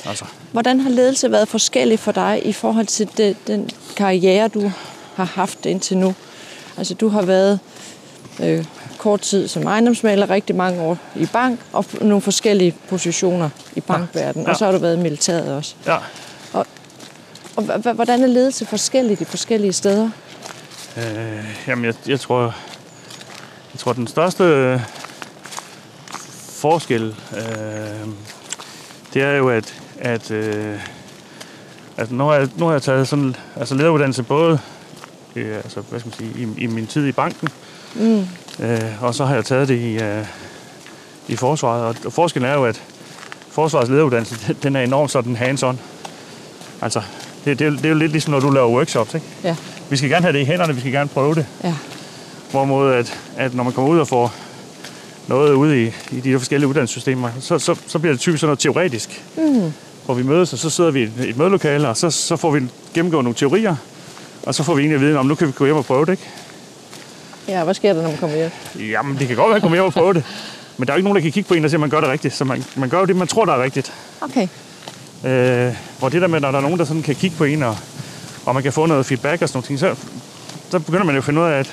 Altså, 0.05 0.25
Hvordan 0.53 0.81
har 0.81 0.91
ledelse 0.91 1.31
været 1.31 1.49
forskellig 1.49 1.99
for 1.99 2.13
dig 2.13 2.47
i 2.47 2.53
forhold 2.53 2.87
til 2.87 3.09
det, 3.17 3.37
den 3.47 3.71
karriere, 3.97 4.49
du 4.49 4.73
har 5.15 5.25
haft 5.25 5.67
indtil 5.67 5.97
nu? 5.97 6.15
Altså, 6.77 6.95
du 6.95 7.09
har 7.09 7.23
været 7.23 7.61
øh, 8.41 8.65
kort 9.01 9.21
tid 9.21 9.49
som 9.49 9.67
ejendomsmaler, 9.67 10.31
rigtig 10.31 10.57
mange 10.57 10.81
år 10.83 10.99
i 11.17 11.27
bank, 11.33 11.61
og 11.73 11.85
nogle 12.01 12.21
forskellige 12.21 12.75
positioner 12.89 13.51
i 13.77 13.81
bankverdenen, 13.81 14.47
Ja. 14.47 14.51
og 14.53 14.57
så 14.59 14.65
har 14.65 14.73
du 14.73 14.79
været 14.79 14.97
i 14.97 15.01
militæret 15.01 15.53
også. 15.57 15.75
ja. 15.87 15.97
Og 17.57 17.65
h- 17.65 17.95
hvordan 17.95 18.23
er 18.23 18.27
ledelse 18.27 18.67
forskellig 18.67 19.19
de 19.19 19.25
forskellige 19.25 19.73
steder? 19.73 20.11
Øh, 20.97 21.45
jamen, 21.67 21.85
jeg, 21.85 21.95
jeg 22.07 22.21
tror, 22.21 22.43
jeg 23.75 23.79
tror, 23.79 23.93
den 23.93 24.07
største 24.07 24.45
øh, 24.45 24.81
forskel, 26.53 27.15
øh, 27.37 28.09
det 29.15 29.23
er 29.23 29.33
jo, 29.33 29.49
at, 29.49 29.75
at 30.01 30.31
øh, 30.31 30.79
altså, 31.97 32.15
nu, 32.15 32.25
har 32.25 32.35
jeg, 32.35 32.49
nu 32.57 32.65
har 32.67 32.73
jeg 32.73 32.83
taget 32.83 33.09
sådan, 33.09 33.37
altså 33.57 33.75
lederuddannelse 33.75 34.23
både 34.23 34.59
øh, 35.37 35.57
altså, 35.57 35.81
hvad 35.81 36.01
skal 36.01 36.13
man 36.19 36.35
sige, 36.35 36.45
i, 36.59 36.63
i 36.65 36.67
min 36.67 36.87
tid 36.87 37.07
i 37.07 37.13
banken, 37.13 37.49
mm. 37.95 38.27
Øh, 38.61 39.03
og 39.03 39.15
så 39.15 39.25
har 39.25 39.35
jeg 39.35 39.45
taget 39.45 39.69
det 39.69 39.79
i, 39.79 39.99
øh, 40.03 40.25
i 41.29 41.37
forsvaret. 41.37 41.97
Og 42.07 42.13
forskellen 42.13 42.51
er 42.51 42.55
jo, 42.55 42.65
at 42.65 42.83
forsvarets 43.51 43.91
lederuddannelse, 43.91 44.37
den- 44.63 44.77
er 44.77 44.81
enormt 44.81 45.11
sådan 45.11 45.37
hands-on. 45.37 45.77
Altså, 46.83 47.03
det, 47.45 47.59
det, 47.59 47.67
er 47.67 47.71
jo- 47.71 47.77
det 47.77 47.85
er 47.85 47.89
jo 47.89 47.95
lidt 47.95 48.13
ligesom, 48.13 48.33
når 48.33 48.41
du 48.41 48.51
laver 48.51 48.69
workshops, 48.69 49.15
ikke? 49.15 49.27
Ja, 49.45 49.57
Vi 49.91 49.97
skal 49.97 50.11
gerne 50.11 50.23
have 50.23 50.33
det 50.33 50.41
i 50.41 50.45
hænderne, 50.45 50.75
vi 50.75 50.81
skal 50.81 50.93
gerne 50.93 51.09
prøve 51.09 51.35
det. 51.35 51.47
ja, 51.65 51.75
Hvorimod, 52.51 52.93
at, 52.93 53.19
at 53.37 53.55
når 53.55 53.65
man 53.65 53.73
kommer 53.73 53.91
ud 53.91 53.99
og 53.99 54.09
får 54.09 54.35
noget 55.27 55.53
ude 55.53 55.83
i, 55.85 55.93
i 56.11 56.21
de 56.21 56.31
her 56.31 56.39
forskellige 56.39 56.69
uddannelsessystemer, 56.69 57.31
så, 57.41 57.59
så, 57.59 57.77
så 57.87 57.99
bliver 57.99 58.13
det 58.13 58.21
typisk 58.21 58.41
sådan 58.41 58.49
noget 58.49 58.59
teoretisk. 58.59 59.25
Mm. 59.37 59.73
Hvor 60.05 60.15
vi 60.15 60.23
mødes, 60.23 60.53
og 60.53 60.59
så 60.59 60.71
sidder 60.71 60.91
vi 60.91 61.01
i 61.01 61.03
et, 61.03 61.13
et 61.29 61.37
mødelokale, 61.37 61.89
og 61.89 61.97
så, 61.97 62.11
så 62.11 62.37
får 62.37 62.51
vi 62.51 62.61
gennemgået 62.95 63.25
nogle 63.25 63.37
teorier, 63.37 63.77
og 64.43 64.55
så 64.55 64.63
får 64.63 64.75
vi 64.75 64.81
egentlig 64.83 64.95
at 64.95 65.01
vide, 65.01 65.19
om 65.19 65.27
nu 65.27 65.35
kan 65.35 65.47
vi 65.47 65.53
gå 65.53 65.65
hjem 65.65 65.77
og 65.77 65.85
prøve 65.85 66.05
det, 66.07 66.13
ikke? 66.13 66.29
Ja. 67.51 67.65
Hvad 67.65 67.75
sker 67.75 67.93
der, 67.93 68.03
når 68.03 68.09
man 68.09 68.19
kommer 68.19 68.37
hjem? 68.37 68.51
Jamen, 68.91 69.19
det 69.19 69.27
kan 69.27 69.37
godt 69.37 69.49
være, 69.49 69.57
at 69.57 69.63
komme 69.63 69.77
hjem 69.77 69.85
og 69.85 69.93
prøve 69.93 70.15
det. 70.15 70.25
Men 70.77 70.87
der 70.87 70.93
er 70.93 70.97
jo 70.97 70.99
ikke 70.99 71.05
nogen, 71.05 71.17
der 71.17 71.23
kan 71.23 71.33
kigge 71.33 71.49
på 71.49 71.55
en 71.55 71.65
og 71.65 71.71
sige, 71.71 71.77
at 71.77 71.81
man 71.81 71.91
gør 71.91 72.01
det 72.01 72.09
rigtigt. 72.09 72.35
Så 72.35 72.45
man, 72.45 72.65
man 72.77 72.89
gør 72.89 72.99
jo 72.99 73.05
det, 73.05 73.17
man 73.17 73.29
tror, 73.29 73.45
der 73.45 73.53
er 73.53 73.63
rigtigt. 73.63 73.93
Okay. 74.21 74.49
Øh, 75.25 75.75
hvor 75.99 76.09
det 76.09 76.23
der 76.23 76.29
med, 76.29 76.41
når 76.41 76.51
der 76.51 76.59
er 76.59 76.63
nogen, 76.63 76.79
der 76.79 76.85
sådan 76.85 77.03
kan 77.03 77.15
kigge 77.15 77.37
på 77.37 77.45
en, 77.45 77.63
og, 77.63 77.77
og 78.47 78.55
man 78.55 78.63
kan 78.63 78.73
få 78.73 78.87
noget 78.87 79.07
feedback 79.07 79.43
og 79.43 79.49
sådan 79.49 79.57
noget, 79.57 79.67
ting, 79.67 79.79
så, 79.79 79.95
så 80.71 80.79
begynder 80.79 81.05
man 81.05 81.15
jo 81.15 81.19
at 81.19 81.25
finde 81.25 81.41
ud 81.41 81.47
af, 81.47 81.59
at 81.59 81.73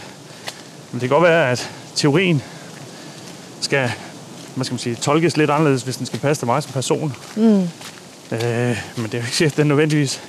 men 0.91 1.01
det 1.01 1.09
kan 1.09 1.19
godt 1.19 1.23
være, 1.23 1.51
at 1.51 1.69
teorien 1.95 2.41
skal 3.61 3.91
hvad 4.57 4.65
skal 4.65 4.73
man 4.73 4.79
sige, 4.79 4.95
tolkes 4.95 5.37
lidt 5.37 5.49
anderledes, 5.49 5.83
hvis 5.83 5.97
den 5.97 6.05
skal 6.05 6.19
passe 6.19 6.41
til 6.41 6.45
mig 6.45 6.63
som 6.63 6.71
person. 6.71 7.15
Mm. 7.35 7.61
Øh, 8.31 8.77
men 8.95 9.05
det 9.05 9.13
er 9.13 9.17
jo 9.17 9.23
ikke 9.23 9.35
sikkert, 9.35 9.57
den 9.57 9.67
nødvendigvis... 9.67 10.21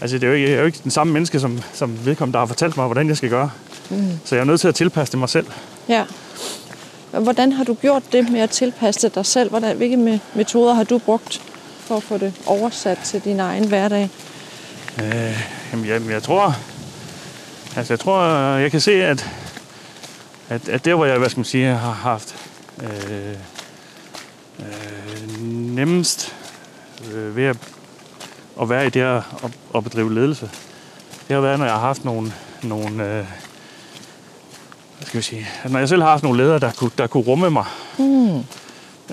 Altså, 0.00 0.18
det 0.18 0.24
er 0.24 0.28
jo 0.28 0.34
ikke, 0.34 0.48
jeg 0.48 0.54
er 0.54 0.60
jo 0.60 0.66
ikke 0.66 0.78
den 0.82 0.90
samme 0.90 1.12
menneske, 1.12 1.40
som, 1.40 1.60
som 1.72 1.98
vedkommende, 2.04 2.32
der 2.32 2.38
har 2.38 2.46
fortalt 2.46 2.76
mig, 2.76 2.86
hvordan 2.86 3.08
jeg 3.08 3.16
skal 3.16 3.30
gøre. 3.30 3.50
Mm. 3.92 4.18
Så 4.24 4.34
jeg 4.34 4.40
er 4.40 4.46
nødt 4.46 4.60
til 4.60 4.68
at 4.68 4.74
tilpasse 4.74 5.12
det 5.12 5.18
mig 5.18 5.28
selv. 5.28 5.46
Ja. 5.88 6.04
Hvordan 7.10 7.52
har 7.52 7.64
du 7.64 7.74
gjort 7.74 8.02
det 8.12 8.30
med 8.30 8.40
at 8.40 8.50
tilpasse 8.50 9.08
dig 9.08 9.26
selv? 9.26 9.50
Hvordan, 9.50 9.76
hvilke 9.76 10.20
metoder 10.34 10.74
har 10.74 10.84
du 10.84 10.98
brugt 10.98 11.42
for 11.80 11.96
at 11.96 12.02
få 12.02 12.18
det 12.18 12.34
oversat 12.46 12.98
til 13.04 13.20
din 13.24 13.40
egen 13.40 13.68
hverdag? 13.68 14.10
Øh, 15.02 15.40
jamen, 15.72 15.86
jeg, 15.86 16.02
jeg 16.10 16.22
tror, 16.22 16.56
altså 17.76 17.92
jeg 17.92 18.00
tror, 18.00 18.24
jeg 18.56 18.70
kan 18.70 18.80
se, 18.80 19.04
at, 19.04 19.30
at, 20.48 20.68
at 20.68 20.84
der, 20.84 20.94
hvor 20.94 21.04
jeg, 21.04 21.18
hvad 21.18 21.28
skal 21.28 21.38
man 21.38 21.44
sige, 21.44 21.66
har 21.66 21.92
haft 21.92 22.36
øh, 22.82 23.34
øh, 24.58 25.42
nemmest 25.74 26.34
øh, 27.12 27.36
ved 27.36 27.44
at, 27.44 27.56
at 28.60 28.68
være 28.68 28.86
i 28.86 28.90
det 28.90 29.00
at, 29.00 29.22
at 29.74 29.84
bedrive 29.84 30.14
ledelse, 30.14 30.50
det 31.28 31.34
har 31.34 31.40
været, 31.40 31.58
når 31.58 31.66
jeg 31.66 31.74
har 31.74 31.80
haft 31.80 32.04
nogle, 32.04 32.32
nogle 32.62 33.18
øh, 33.18 33.24
hvad 35.02 35.06
skal 35.06 35.18
vi 35.18 35.22
sige, 35.22 35.48
når 35.68 35.78
jeg 35.78 35.88
selv 35.88 36.02
har 36.02 36.10
haft 36.10 36.22
nogle 36.22 36.42
ledere, 36.42 36.58
der 36.58 36.72
kunne, 36.72 36.90
der 36.98 37.06
kunne 37.06 37.22
rumme 37.22 37.50
mig. 37.50 37.64
Mm. 37.98 38.36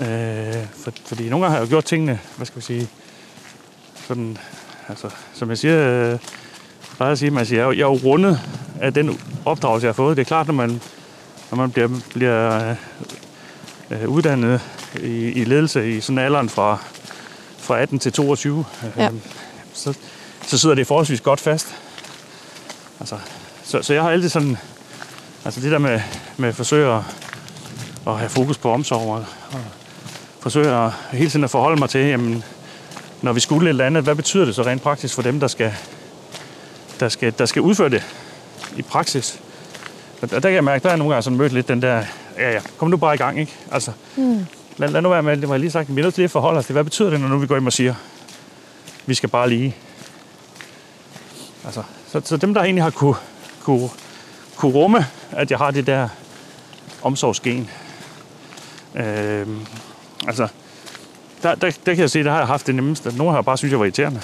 Øh, 0.04 0.66
for, 0.76 0.92
fordi 1.06 1.28
nogle 1.28 1.44
gange 1.44 1.50
har 1.50 1.58
jeg 1.58 1.68
gjort 1.68 1.84
tingene, 1.84 2.20
hvad 2.36 2.46
skal 2.46 2.56
vi 2.56 2.64
sige, 2.64 2.88
sådan, 4.06 4.38
altså, 4.88 5.10
som 5.34 5.48
jeg 5.48 5.58
siger, 5.58 6.12
øh, 6.12 6.18
plejer 6.96 7.12
at 7.12 7.18
sige, 7.18 7.30
man 7.30 7.46
siger, 7.46 7.66
jeg, 7.66 7.76
jeg 7.76 7.82
er 7.82 7.86
jo 7.86 7.98
rundet 8.04 8.40
af 8.80 8.94
den 8.94 9.20
opdragelse, 9.44 9.84
jeg 9.84 9.88
har 9.88 9.94
fået. 9.94 10.16
Det 10.16 10.22
er 10.22 10.26
klart, 10.26 10.46
når 10.46 10.54
man, 10.54 10.80
når 11.50 11.56
man 11.56 11.70
bliver, 11.70 11.88
bliver 12.14 12.74
øh, 13.90 14.08
uddannet 14.08 14.60
i, 15.02 15.32
i 15.32 15.44
ledelse 15.44 15.96
i 15.96 16.00
sådan 16.00 16.18
alderen 16.18 16.48
fra, 16.48 16.78
fra 17.58 17.78
18 17.80 17.98
til 17.98 18.12
22, 18.12 18.64
øh, 18.84 18.90
ja. 18.96 19.10
så, 19.72 19.94
så 20.46 20.58
sidder 20.58 20.74
det 20.74 20.86
forholdsvis 20.86 21.20
godt 21.20 21.40
fast. 21.40 21.74
Altså, 23.00 23.18
så, 23.64 23.82
så 23.82 23.94
jeg 23.94 24.02
har 24.02 24.10
altid 24.10 24.28
sådan, 24.28 24.56
altså 25.44 25.60
det 25.60 25.72
der 25.72 25.78
med, 25.78 26.00
med 26.36 26.48
at 26.48 26.54
forsøge 26.54 26.92
at, 26.92 27.02
at 28.06 28.18
have 28.18 28.28
fokus 28.28 28.58
på 28.58 28.72
omsorg 28.72 29.08
og, 29.10 29.24
og 29.52 29.60
forsøge 30.40 30.68
at 30.68 30.90
hele 31.12 31.30
tiden 31.30 31.44
at 31.44 31.50
forholde 31.50 31.78
mig 31.78 31.90
til, 31.90 32.00
jamen, 32.00 32.44
når 33.22 33.32
vi 33.32 33.40
skulle 33.40 33.66
et 33.66 33.68
eller 33.68 33.86
andet, 33.86 34.02
hvad 34.02 34.14
betyder 34.14 34.44
det 34.44 34.54
så 34.54 34.62
rent 34.62 34.82
praktisk 34.82 35.14
for 35.14 35.22
dem, 35.22 35.40
der 35.40 35.46
skal, 35.46 35.72
der 37.00 37.08
skal, 37.08 37.34
der 37.38 37.46
skal 37.46 37.62
udføre 37.62 37.88
det 37.88 38.02
i 38.76 38.82
praksis? 38.82 39.40
Og 40.22 40.30
der 40.30 40.40
kan 40.40 40.52
jeg 40.52 40.64
mærke, 40.64 40.82
der 40.82 40.90
er 40.90 40.96
nogle 40.96 41.14
gange 41.14 41.22
sådan 41.22 41.38
mødt 41.38 41.52
lidt 41.52 41.68
den 41.68 41.82
der, 41.82 42.04
ja 42.38 42.52
ja, 42.52 42.60
kom 42.78 42.90
nu 42.90 42.96
bare 42.96 43.14
i 43.14 43.18
gang, 43.18 43.40
ikke? 43.40 43.52
Altså, 43.72 43.92
mm. 44.16 44.46
lad, 44.76 44.88
lad 44.88 45.02
nu 45.02 45.08
være 45.08 45.22
med, 45.22 45.36
det 45.36 45.48
var 45.48 45.54
jeg 45.54 45.60
lige 45.60 45.70
sagt, 45.70 45.96
vi 45.96 46.00
er 46.00 46.04
nødt 46.04 46.14
til 46.14 46.22
at 46.22 46.30
forholde 46.30 46.58
os 46.58 46.66
til, 46.66 46.72
hvad 46.72 46.84
betyder 46.84 47.10
det, 47.10 47.20
når 47.20 47.28
nu 47.28 47.38
vi 47.38 47.46
går 47.46 47.56
ind 47.56 47.66
og 47.66 47.72
siger, 47.72 47.94
vi 49.06 49.14
skal 49.14 49.28
bare 49.28 49.48
lige. 49.48 49.76
Altså, 51.64 51.82
så, 52.08 52.20
så 52.24 52.36
dem, 52.36 52.54
der 52.54 52.62
egentlig 52.62 52.82
har 52.82 52.90
kunne, 52.90 53.14
kunne, 53.62 53.88
kunne 54.56 54.72
rumme, 54.72 55.06
at 55.32 55.50
jeg 55.50 55.58
har 55.58 55.70
det 55.70 55.86
der 55.86 56.08
omsorgsgen, 57.02 57.70
øh, 58.94 59.46
altså, 60.26 60.48
der, 61.42 61.54
der, 61.54 61.70
der 61.86 61.94
kan 61.94 61.98
jeg 61.98 62.10
se, 62.10 62.24
der 62.24 62.30
har 62.30 62.38
jeg 62.38 62.46
haft 62.46 62.66
det 62.66 62.74
nemmeste. 62.74 63.16
Nogle 63.16 63.32
har 63.32 63.42
bare 63.42 63.58
synes, 63.58 63.70
jeg 63.70 63.78
var 63.78 63.84
irriterende. 63.84 64.20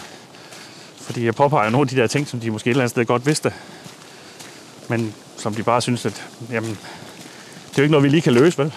Fordi 1.00 1.24
jeg 1.24 1.34
påpeger 1.34 1.70
nogle 1.70 1.84
af 1.84 1.88
de 1.88 1.96
der 1.96 2.06
ting, 2.06 2.28
som 2.28 2.40
de 2.40 2.50
måske 2.50 2.68
et 2.68 2.70
eller 2.70 2.82
andet 2.82 2.90
sted 2.90 3.04
godt 3.04 3.26
vidste. 3.26 3.52
Men 4.88 5.14
som 5.36 5.54
de 5.54 5.62
bare 5.62 5.82
synes, 5.82 6.06
at 6.06 6.24
jamen, 6.50 6.70
det 6.70 7.72
er 7.72 7.78
jo 7.78 7.82
ikke 7.82 7.90
noget, 7.90 8.04
vi 8.04 8.08
lige 8.08 8.22
kan 8.22 8.32
løse, 8.32 8.58
vel? 8.58 8.72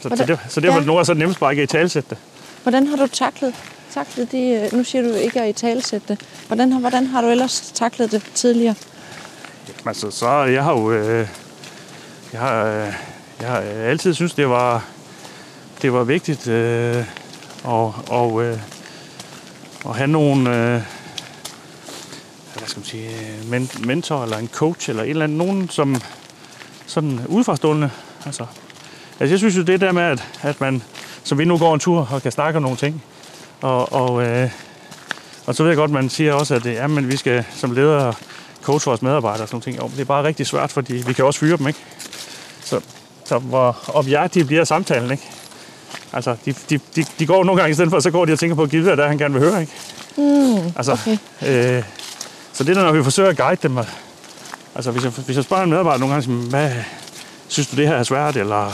Så, 0.00 0.08
Hvordan, 0.08 0.26
så, 0.26 0.32
det, 0.32 0.40
så 0.48 0.60
derfor 0.60 0.78
ja. 0.78 0.84
nogle 0.84 1.00
er 1.00 1.04
så 1.04 1.14
nemmest 1.14 1.40
bare 1.40 1.52
ikke 1.52 1.62
at 1.62 1.68
i 1.68 1.72
talsætte 1.72 2.10
det. 2.10 2.18
Hvordan 2.62 2.86
har 2.86 2.96
du 2.96 3.06
taklet, 3.06 3.54
taklet 3.90 4.32
de, 4.32 4.38
øh, 4.38 4.72
nu 4.72 4.84
siger 4.84 5.02
du 5.02 5.14
ikke 5.14 5.40
at 5.40 5.48
i 5.48 5.52
talsætte 5.52 6.08
det. 6.08 6.20
Hvordan, 6.46 6.72
hvordan 6.72 7.06
har 7.06 7.20
du 7.20 7.28
ellers 7.28 7.72
taklet 7.74 8.12
det 8.12 8.22
tidligere? 8.34 8.74
Jamen, 9.68 9.88
altså, 9.88 10.10
så 10.10 10.28
jeg 10.28 10.64
har 10.64 10.72
jo, 10.72 10.92
øh, 10.92 11.28
jeg 12.32 12.40
har, 12.40 12.64
øh, 12.64 12.92
jeg 13.40 13.48
har 13.48 13.60
øh, 13.60 13.90
altid 13.90 14.14
synes 14.14 14.34
det 14.34 14.48
var, 14.48 14.84
det 15.82 15.92
var 15.92 16.04
vigtigt, 16.04 16.48
øh, 16.48 17.04
og, 17.64 17.94
og, 18.08 18.42
øh, 18.42 18.58
og 19.84 19.94
have 19.94 20.06
nogle, 20.06 20.40
øh, 20.40 20.82
hvad 22.54 22.66
skal 22.68 22.78
man 22.80 22.84
sige, 22.84 23.10
men, 23.44 23.70
mentor 23.86 24.22
eller 24.22 24.38
en 24.38 24.48
coach 24.48 24.90
eller 24.90 25.02
et 25.02 25.10
eller 25.10 25.24
andet, 25.24 25.38
nogen 25.38 25.68
som 25.68 25.96
sådan 26.86 27.20
udefrastående, 27.26 27.90
altså, 28.26 28.46
altså 29.20 29.32
jeg 29.32 29.38
synes 29.38 29.56
jo 29.56 29.62
det 29.62 29.80
der 29.80 29.92
med, 29.92 30.02
at, 30.02 30.28
at 30.42 30.60
man, 30.60 30.82
som 31.24 31.38
vi 31.38 31.44
nu 31.44 31.58
går 31.58 31.74
en 31.74 31.80
tur 31.80 32.08
og 32.12 32.22
kan 32.22 32.32
snakke 32.32 32.56
om 32.56 32.62
nogle 32.62 32.78
ting, 32.78 33.04
og, 33.60 33.92
og, 33.92 34.22
øh, 34.26 34.50
og 35.46 35.54
så 35.54 35.62
ved 35.62 35.70
jeg 35.70 35.76
godt, 35.76 35.90
man 35.90 36.08
siger 36.08 36.32
også, 36.32 36.54
at 36.54 36.66
ja, 36.66 36.86
men 36.86 37.08
vi 37.08 37.16
skal 37.16 37.44
som 37.50 37.72
leder 37.72 38.12
coach 38.62 38.86
vores 38.86 39.02
medarbejdere 39.02 39.42
og 39.42 39.48
sådan 39.48 39.60
ting. 39.60 39.82
Og 39.82 39.90
det 39.90 40.00
er 40.00 40.04
bare 40.04 40.24
rigtig 40.24 40.46
svært, 40.46 40.72
fordi 40.72 40.94
vi 41.06 41.12
kan 41.12 41.24
også 41.24 41.40
fyre 41.40 41.56
dem, 41.56 41.68
ikke? 41.68 41.80
Så, 42.64 42.80
så 43.24 43.38
hvor 43.38 43.76
objektiv 43.88 44.46
bliver 44.46 44.64
samtalen, 44.64 45.10
ikke? 45.10 45.30
Altså, 46.12 46.36
de, 46.44 46.54
de, 46.70 46.80
de, 46.96 47.04
de 47.18 47.26
går 47.26 47.44
nogle 47.44 47.60
gange 47.60 47.70
i 47.70 47.74
stedet 47.74 47.90
for, 47.90 48.00
så 48.00 48.10
går 48.10 48.24
de 48.24 48.32
og 48.32 48.38
tænker 48.38 48.56
på, 48.56 48.62
at 48.62 48.70
hvad 48.70 48.96
der 48.96 49.08
han 49.08 49.18
gerne 49.18 49.34
vil 49.34 49.42
høre, 49.42 49.60
ikke? 49.60 49.72
Mm, 50.16 50.72
altså, 50.76 50.92
okay. 50.92 51.16
øh, 51.76 51.82
så 52.52 52.64
det 52.64 52.76
der, 52.76 52.84
når 52.84 52.92
vi 52.92 53.02
forsøger 53.02 53.30
at 53.30 53.36
guide 53.36 53.58
dem, 53.62 53.78
altså 54.74 54.90
hvis 54.90 55.04
jeg, 55.04 55.12
hvis 55.26 55.36
jeg 55.36 55.44
spørger 55.44 55.64
en 55.64 55.70
medarbejder 55.70 55.98
nogle 55.98 56.14
gange, 56.14 56.48
hvad, 56.48 56.70
synes 57.48 57.68
du 57.68 57.76
det 57.76 57.88
her 57.88 57.94
er 57.94 58.02
svært, 58.02 58.36
eller, 58.36 58.72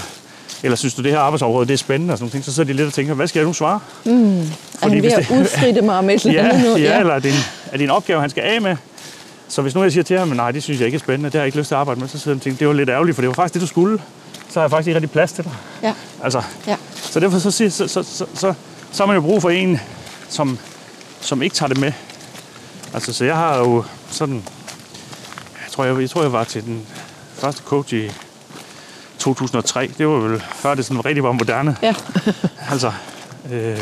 eller 0.63 0.77
synes 0.77 0.95
du 0.95 1.03
det 1.03 1.11
her 1.11 1.19
arbejdsområde 1.19 1.67
det 1.67 1.73
er 1.73 1.79
spændende, 1.79 2.15
og 2.15 2.19
sådan 2.19 2.31
noget, 2.33 2.45
så 2.45 2.53
sidder 2.55 2.67
de 2.67 2.77
lidt 2.77 2.87
og 2.87 2.93
tænker, 2.93 3.15
hvad 3.15 3.27
skal 3.27 3.41
jeg 3.41 3.47
nu 3.47 3.53
svare? 3.53 3.81
Mm. 4.05 4.51
Fordi, 4.83 4.99
er 4.99 5.03
han 5.03 5.03
ved 5.03 5.13
at 5.13 5.31
udfritte 5.31 5.83
mig 5.83 5.99
om 5.99 6.11
et 6.11 6.25
eller 6.27 6.43
andet 6.43 6.65
ja, 6.65 6.71
nu? 6.71 6.77
Ja, 6.77 7.01
eller 7.01 7.15
er 7.15 7.19
det, 7.19 7.31
en, 7.31 7.39
er 7.73 7.77
det 7.77 7.85
en 7.85 7.91
opgave, 7.91 8.21
han 8.21 8.31
skal 8.31 8.43
af 8.43 8.61
med? 8.63 8.77
Så 9.49 9.63
hvis 9.63 9.75
nu 9.75 9.83
jeg 9.83 9.93
siger 9.93 10.05
til 10.05 10.19
ham, 10.19 10.29
nej, 10.29 10.51
det 10.51 10.63
synes 10.63 10.81
jeg 10.81 10.87
ikke 10.87 10.97
er 10.97 11.01
spændende, 11.01 11.27
det 11.27 11.35
har 11.35 11.41
jeg 11.41 11.47
ikke 11.47 11.59
lyst 11.59 11.69
til 11.69 11.75
at 11.75 11.79
arbejde 11.81 12.01
med, 12.01 12.09
så 12.09 12.19
sidder 12.19 12.35
han 12.35 12.39
og 12.39 12.43
tænker, 12.43 12.59
det 12.59 12.69
var 12.69 12.75
lidt 12.75 12.89
ærgerligt, 12.89 13.15
for 13.15 13.23
det 13.23 13.29
var 13.29 13.35
faktisk 13.35 13.55
det, 13.55 13.63
du 13.63 13.67
skulle. 13.67 13.99
Så 14.49 14.61
har 14.61 14.65
jeg 14.65 14.71
faktisk 14.71 14.89
ikke 14.89 14.97
rigtig 14.97 15.11
plads 15.11 15.33
til 15.33 15.45
dig. 15.45 15.53
Ja. 15.83 15.95
Altså, 16.23 16.43
ja. 16.67 16.77
Så 16.95 17.21
derfor 17.21 17.39
så, 17.39 17.51
så, 17.51 17.71
så, 17.71 17.89
så, 17.89 18.27
så, 18.35 18.55
så 18.93 19.03
har 19.03 19.07
man 19.07 19.17
jo 19.17 19.23
brug 19.23 19.43
for 19.43 19.51
en, 19.51 19.81
som, 20.29 20.59
som 21.21 21.43
ikke 21.43 21.57
tager 21.57 21.69
det 21.69 21.81
med. 21.81 21.93
Altså, 22.95 23.13
så 23.13 23.25
jeg 23.25 23.37
har 23.37 23.59
jo 23.59 23.85
sådan... 24.11 24.35
Jeg 25.65 25.73
tror, 25.73 25.85
jeg, 25.85 26.01
jeg 26.01 26.11
tror, 26.11 26.23
jeg 26.23 26.33
var 26.33 26.45
til 26.45 26.65
den 26.65 26.87
første 27.35 27.63
coach 27.63 27.95
i 27.95 28.11
2003. 29.19 29.91
Det 29.99 30.09
var 30.09 30.15
vel 30.15 30.43
før 30.55 30.75
det 30.75 30.85
sådan 30.85 31.05
rigtig 31.05 31.25
var 31.25 31.33
moderne. 31.33 31.77
Ja. 31.83 31.95
altså, 32.73 32.93
øh, 33.53 33.79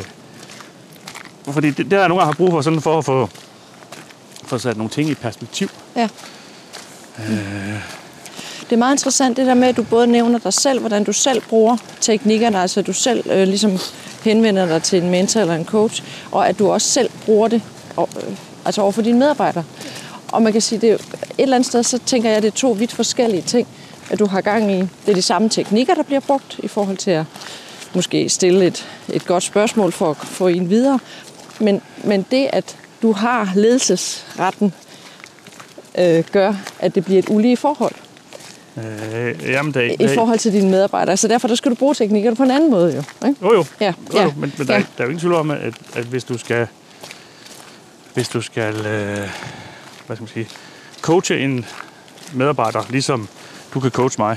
fordi 1.53 1.71
det, 1.71 1.91
det 1.91 1.93
er 1.93 2.09
nogle 2.09 2.23
gange 2.23 2.25
har 2.25 2.33
brug 2.37 2.51
for 2.51 2.61
sådan 2.63 2.81
for 2.81 2.99
at 2.99 3.05
få, 3.05 3.29
få 4.45 4.59
sat 4.59 4.77
nogle 4.77 4.91
ting 4.91 5.11
i 5.11 5.15
perspektiv. 5.15 5.69
Ja. 5.97 6.09
Øh, 7.19 7.81
det 8.61 8.73
er 8.73 8.77
meget 8.77 8.95
interessant 8.95 9.37
det 9.37 9.47
der 9.47 9.55
med, 9.55 9.69
at 9.69 9.77
du 9.77 9.83
både 9.83 10.07
nævner 10.07 10.39
dig 10.39 10.53
selv, 10.53 10.81
hvordan 10.81 11.05
du 11.05 11.13
selv 11.13 11.43
bruger 11.49 11.77
teknikkerne, 12.01 12.61
altså 12.61 12.81
at 12.81 12.87
du 12.87 12.93
selv 12.93 13.31
øh, 13.31 13.49
ligesom 13.49 13.79
henvender 14.23 14.67
dig 14.67 14.83
til 14.83 15.03
en 15.03 15.11
mentor 15.11 15.41
eller 15.41 15.55
en 15.55 15.65
coach, 15.65 16.03
og 16.33 16.49
at 16.49 16.59
du 16.59 16.71
også 16.71 16.89
selv 16.89 17.11
bruger 17.25 17.49
det 17.49 17.63
og, 17.97 18.09
øh, 18.17 18.37
altså 18.65 18.83
over 18.83 18.93
for 18.93 19.03
dine 19.03 19.19
medarbejdere. 19.19 19.65
Og 20.33 20.43
man 20.43 20.53
kan 20.53 20.63
sige, 20.63 20.81
det 20.81 20.91
er, 20.91 20.95
et 20.95 21.03
eller 21.39 21.57
andet 21.57 21.67
sted, 21.67 21.83
så 21.83 21.99
tænker 22.07 22.29
jeg, 22.29 22.37
at 22.37 22.43
det 22.43 22.49
er 22.49 22.57
to 22.57 22.71
vidt 22.71 22.93
forskellige 22.93 23.43
ting, 23.43 23.69
at 24.11 24.19
du 24.19 24.27
har 24.27 24.41
gang 24.41 24.73
i. 24.73 24.79
Det 24.79 25.09
er 25.09 25.15
de 25.15 25.23
samme 25.23 25.49
teknikker, 25.49 25.95
der 25.95 26.03
bliver 26.03 26.21
brugt 26.21 26.61
i 26.63 26.69
forhold 26.69 26.97
til 26.97 27.11
at 27.11 27.25
måske 27.95 28.29
stille 28.29 28.67
et, 28.67 28.87
et 29.09 29.27
godt 29.27 29.43
spørgsmål 29.43 29.93
for 29.93 30.11
at 30.11 30.17
få 30.17 30.49
en 30.49 30.71
videre. 30.71 30.99
Men, 31.61 31.81
men 32.05 32.27
det, 32.31 32.49
at 32.53 32.77
du 33.05 33.13
har 33.13 33.53
ledelsesretten, 33.55 34.75
øh, 35.99 36.25
gør, 36.33 36.55
at 36.79 36.95
det 36.95 37.05
bliver 37.05 37.19
et 37.19 37.29
ulige 37.29 37.57
forhold. 37.57 37.95
Øh, 38.77 39.51
jamen, 39.51 39.75
det, 39.75 39.97
I 40.01 40.09
forhold 40.15 40.39
til 40.39 40.53
dine 40.53 40.71
medarbejdere. 40.71 41.17
Så 41.17 41.29
derfor 41.29 41.49
der 41.49 41.55
skal 41.55 41.71
du 41.71 41.77
bruge 41.77 41.95
teknikker 41.95 42.35
på 42.35 42.43
en 42.43 42.51
anden 42.51 42.71
måde 42.71 42.95
jo. 42.97 43.29
Ikke? 43.29 43.47
Jo 43.47 43.55
jo. 43.55 43.65
Ja, 43.81 43.93
jo, 44.15 44.23
jo. 44.23 44.33
Men, 44.37 44.53
men 44.59 44.67
der, 44.67 44.75
ja. 44.75 44.81
der 44.81 44.85
er 44.99 45.05
jo 45.05 45.11
ingen 45.11 45.21
tvivl 45.21 45.35
om, 45.35 45.51
at, 45.51 45.75
at 45.95 46.05
hvis 46.05 46.25
du 46.25 46.39
skal, 46.39 46.67
hvis 48.15 48.29
du 48.29 48.41
skal 48.41 48.75
øh, 48.75 49.29
hvad 50.07 50.17
skal 50.17 50.21
man 50.21 50.29
sige, 50.29 50.49
coache 51.01 51.41
en 51.41 51.67
medarbejder, 52.33 52.83
ligesom 52.91 53.29
du 53.75 53.81
kan 53.81 53.91
coache 53.91 54.23
mig, 54.23 54.37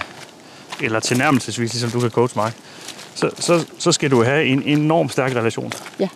eller 0.82 1.00
tilnærmelsesvis 1.00 1.74
ligesom 1.74 1.92
du 1.92 2.00
kan 2.00 2.10
coache 2.10 2.40
mig, 2.40 2.52
så, 3.16 3.30
så, 3.40 3.66
så 3.80 3.92
skal 3.92 4.12
du 4.12 4.24
have 4.24 4.46
en 4.46 4.64
enorm 4.64 5.10
stærk 5.10 5.36
relation. 5.36 5.72
Ja. 6.00 6.08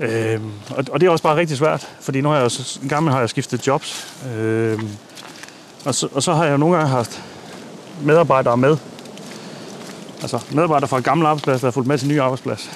Øhm, 0.00 0.52
og, 0.70 0.84
og 0.92 1.00
det 1.00 1.06
er 1.06 1.10
også 1.10 1.22
bare 1.22 1.36
rigtig 1.36 1.56
svært, 1.56 1.88
fordi 2.00 2.20
nu 2.20 2.28
har 2.28 2.36
jeg 2.36 2.44
også, 2.44 2.80
en 2.82 2.88
gang 2.88 3.10
har 3.10 3.20
jeg 3.20 3.28
skiftet 3.28 3.66
jobs. 3.66 4.14
Øhm, 4.36 4.88
og 5.84 5.94
så, 5.94 6.08
og 6.12 6.22
så 6.22 6.34
har 6.34 6.44
jeg 6.44 6.58
nogle 6.58 6.76
gange 6.76 6.90
haft 6.90 7.22
medarbejdere 8.02 8.56
med. 8.56 8.76
Altså 10.22 10.40
medarbejdere 10.50 10.88
fra 10.88 11.00
gamle 11.00 11.28
arbejdspladser, 11.28 11.60
der 11.60 11.66
har 11.66 11.72
fulgt 11.72 11.88
med 11.88 11.98
til 11.98 12.08
nye 12.08 12.22
arbejdsplads. 12.22 12.70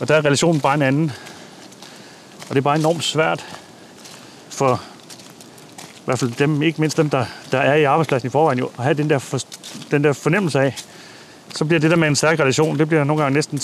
Og 0.00 0.08
der 0.08 0.14
er 0.14 0.24
relationen 0.24 0.60
bare 0.60 0.74
en 0.74 0.82
anden. 0.82 1.12
Og 2.40 2.48
det 2.48 2.56
er 2.56 2.60
bare 2.60 2.78
enormt 2.78 3.04
svært 3.04 3.44
for 4.48 4.80
i 5.96 6.04
hvert 6.04 6.18
fald 6.18 6.32
dem, 6.38 6.62
ikke 6.62 6.80
mindst 6.80 6.96
dem, 6.96 7.10
der, 7.10 7.24
der 7.52 7.58
er 7.58 7.74
i 7.74 7.84
arbejdspladsen 7.84 8.26
i 8.26 8.30
forvejen, 8.30 8.58
jo, 8.58 8.70
at 8.78 8.84
have 8.84 8.94
den 8.94 9.10
der, 9.10 9.18
for, 9.18 9.38
den 9.90 10.04
der 10.04 10.12
fornemmelse 10.12 10.60
af, 10.60 10.76
så 11.54 11.64
bliver 11.64 11.80
det 11.80 11.90
der 11.90 11.96
med 11.96 12.08
en 12.08 12.16
stærk 12.16 12.40
relation, 12.40 12.78
det 12.78 12.88
bliver 12.88 13.04
nogle 13.04 13.22
gange 13.22 13.34
næsten 13.34 13.60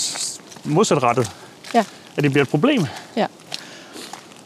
modsatrettet. 0.63 1.31
Ja. 1.73 1.85
At 2.17 2.23
det 2.23 2.31
bliver 2.31 2.43
et 2.43 2.49
problem. 2.49 2.85
Ja. 3.15 3.25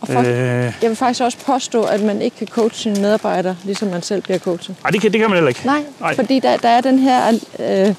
Og 0.01 0.07
for, 0.07 0.19
øh, 0.19 0.25
jeg 0.27 0.73
vil 0.81 0.95
faktisk 0.95 1.21
også 1.21 1.37
påstå, 1.45 1.83
at 1.83 2.01
man 2.01 2.21
ikke 2.21 2.37
kan 2.37 2.47
coache 2.47 2.81
sine 2.83 3.01
medarbejdere, 3.01 3.57
ligesom 3.63 3.87
man 3.87 4.01
selv 4.01 4.21
bliver 4.21 4.39
coachet. 4.39 4.75
Nej, 4.83 4.91
det 4.91 5.01
kan, 5.01 5.11
det 5.11 5.19
kan 5.19 5.29
man 5.29 5.37
heller 5.37 5.49
ikke. 5.49 5.61
Nej, 5.65 5.83
Nej. 5.99 6.15
fordi 6.15 6.39
der, 6.39 6.57
der 6.57 6.69
er 6.69 6.81
den 6.81 6.99
her... 6.99 7.39
Øh, 7.59 7.95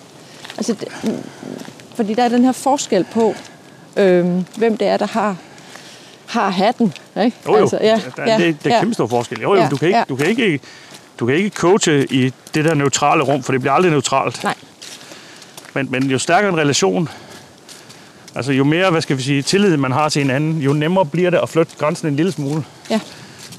Altså, 0.59 0.73
det, 0.73 0.89
fordi 1.95 2.15
der 2.15 2.23
er 2.23 2.29
den 2.29 2.45
her 2.45 2.53
forskel 2.53 3.07
på, 3.13 3.35
øh, 3.97 4.27
hvem 4.57 4.77
det 4.77 4.87
er, 4.89 4.97
der 4.97 5.07
har, 5.07 5.37
har 6.27 6.51
hatten. 6.51 6.93
Ikke? 7.25 7.37
Jo, 7.47 7.53
jo. 7.57 7.61
Altså, 7.61 7.79
ja, 7.83 8.01
der, 8.17 8.23
ja, 8.27 8.39
det, 8.39 8.57
det 8.65 8.71
er 8.73 8.75
ja. 8.75 8.81
kæmpe 8.81 8.95
stor 8.95 9.07
forskel. 9.07 9.41
Jo, 9.41 9.55
jo, 9.55 9.61
Ja, 9.61 9.69
du, 9.69 9.77
kan 9.77 9.89
ikke, 9.89 9.99
ja. 9.99 10.05
du, 10.09 10.17
kan 10.17 10.27
ikke, 10.27 10.61
du 11.21 11.27
kan 11.27 11.35
ikke 11.35 11.51
coache 11.51 12.07
i 12.11 12.33
det 12.55 12.65
der 12.65 12.75
neutrale 12.75 13.23
rum, 13.23 13.43
for 13.43 13.53
det 13.53 13.61
bliver 13.61 13.73
aldrig 13.75 13.93
neutralt. 13.93 14.45
Nej, 14.45 14.55
Men, 15.75 15.89
men 15.91 16.03
jo 16.11 16.19
stærkere 16.19 16.53
en 16.53 16.59
relation, 16.59 17.09
altså 18.37 18.53
jo 18.53 18.65
mere, 18.65 18.91
hvad 18.91 19.01
skal 19.01 19.17
vi 19.17 19.23
sige, 19.23 19.43
tillid 19.43 19.77
man 19.77 19.93
har 19.93 20.09
til 20.09 20.23
hinanden, 20.23 20.59
jo 20.59 20.73
nemmere 20.73 21.07
bliver 21.07 21.31
det 21.31 21.39
at 21.43 21.49
flytte 21.49 21.73
grænsen 21.79 22.09
en 22.09 22.17
lille 22.17 22.33
smule. 22.33 22.65
ja. 22.91 23.01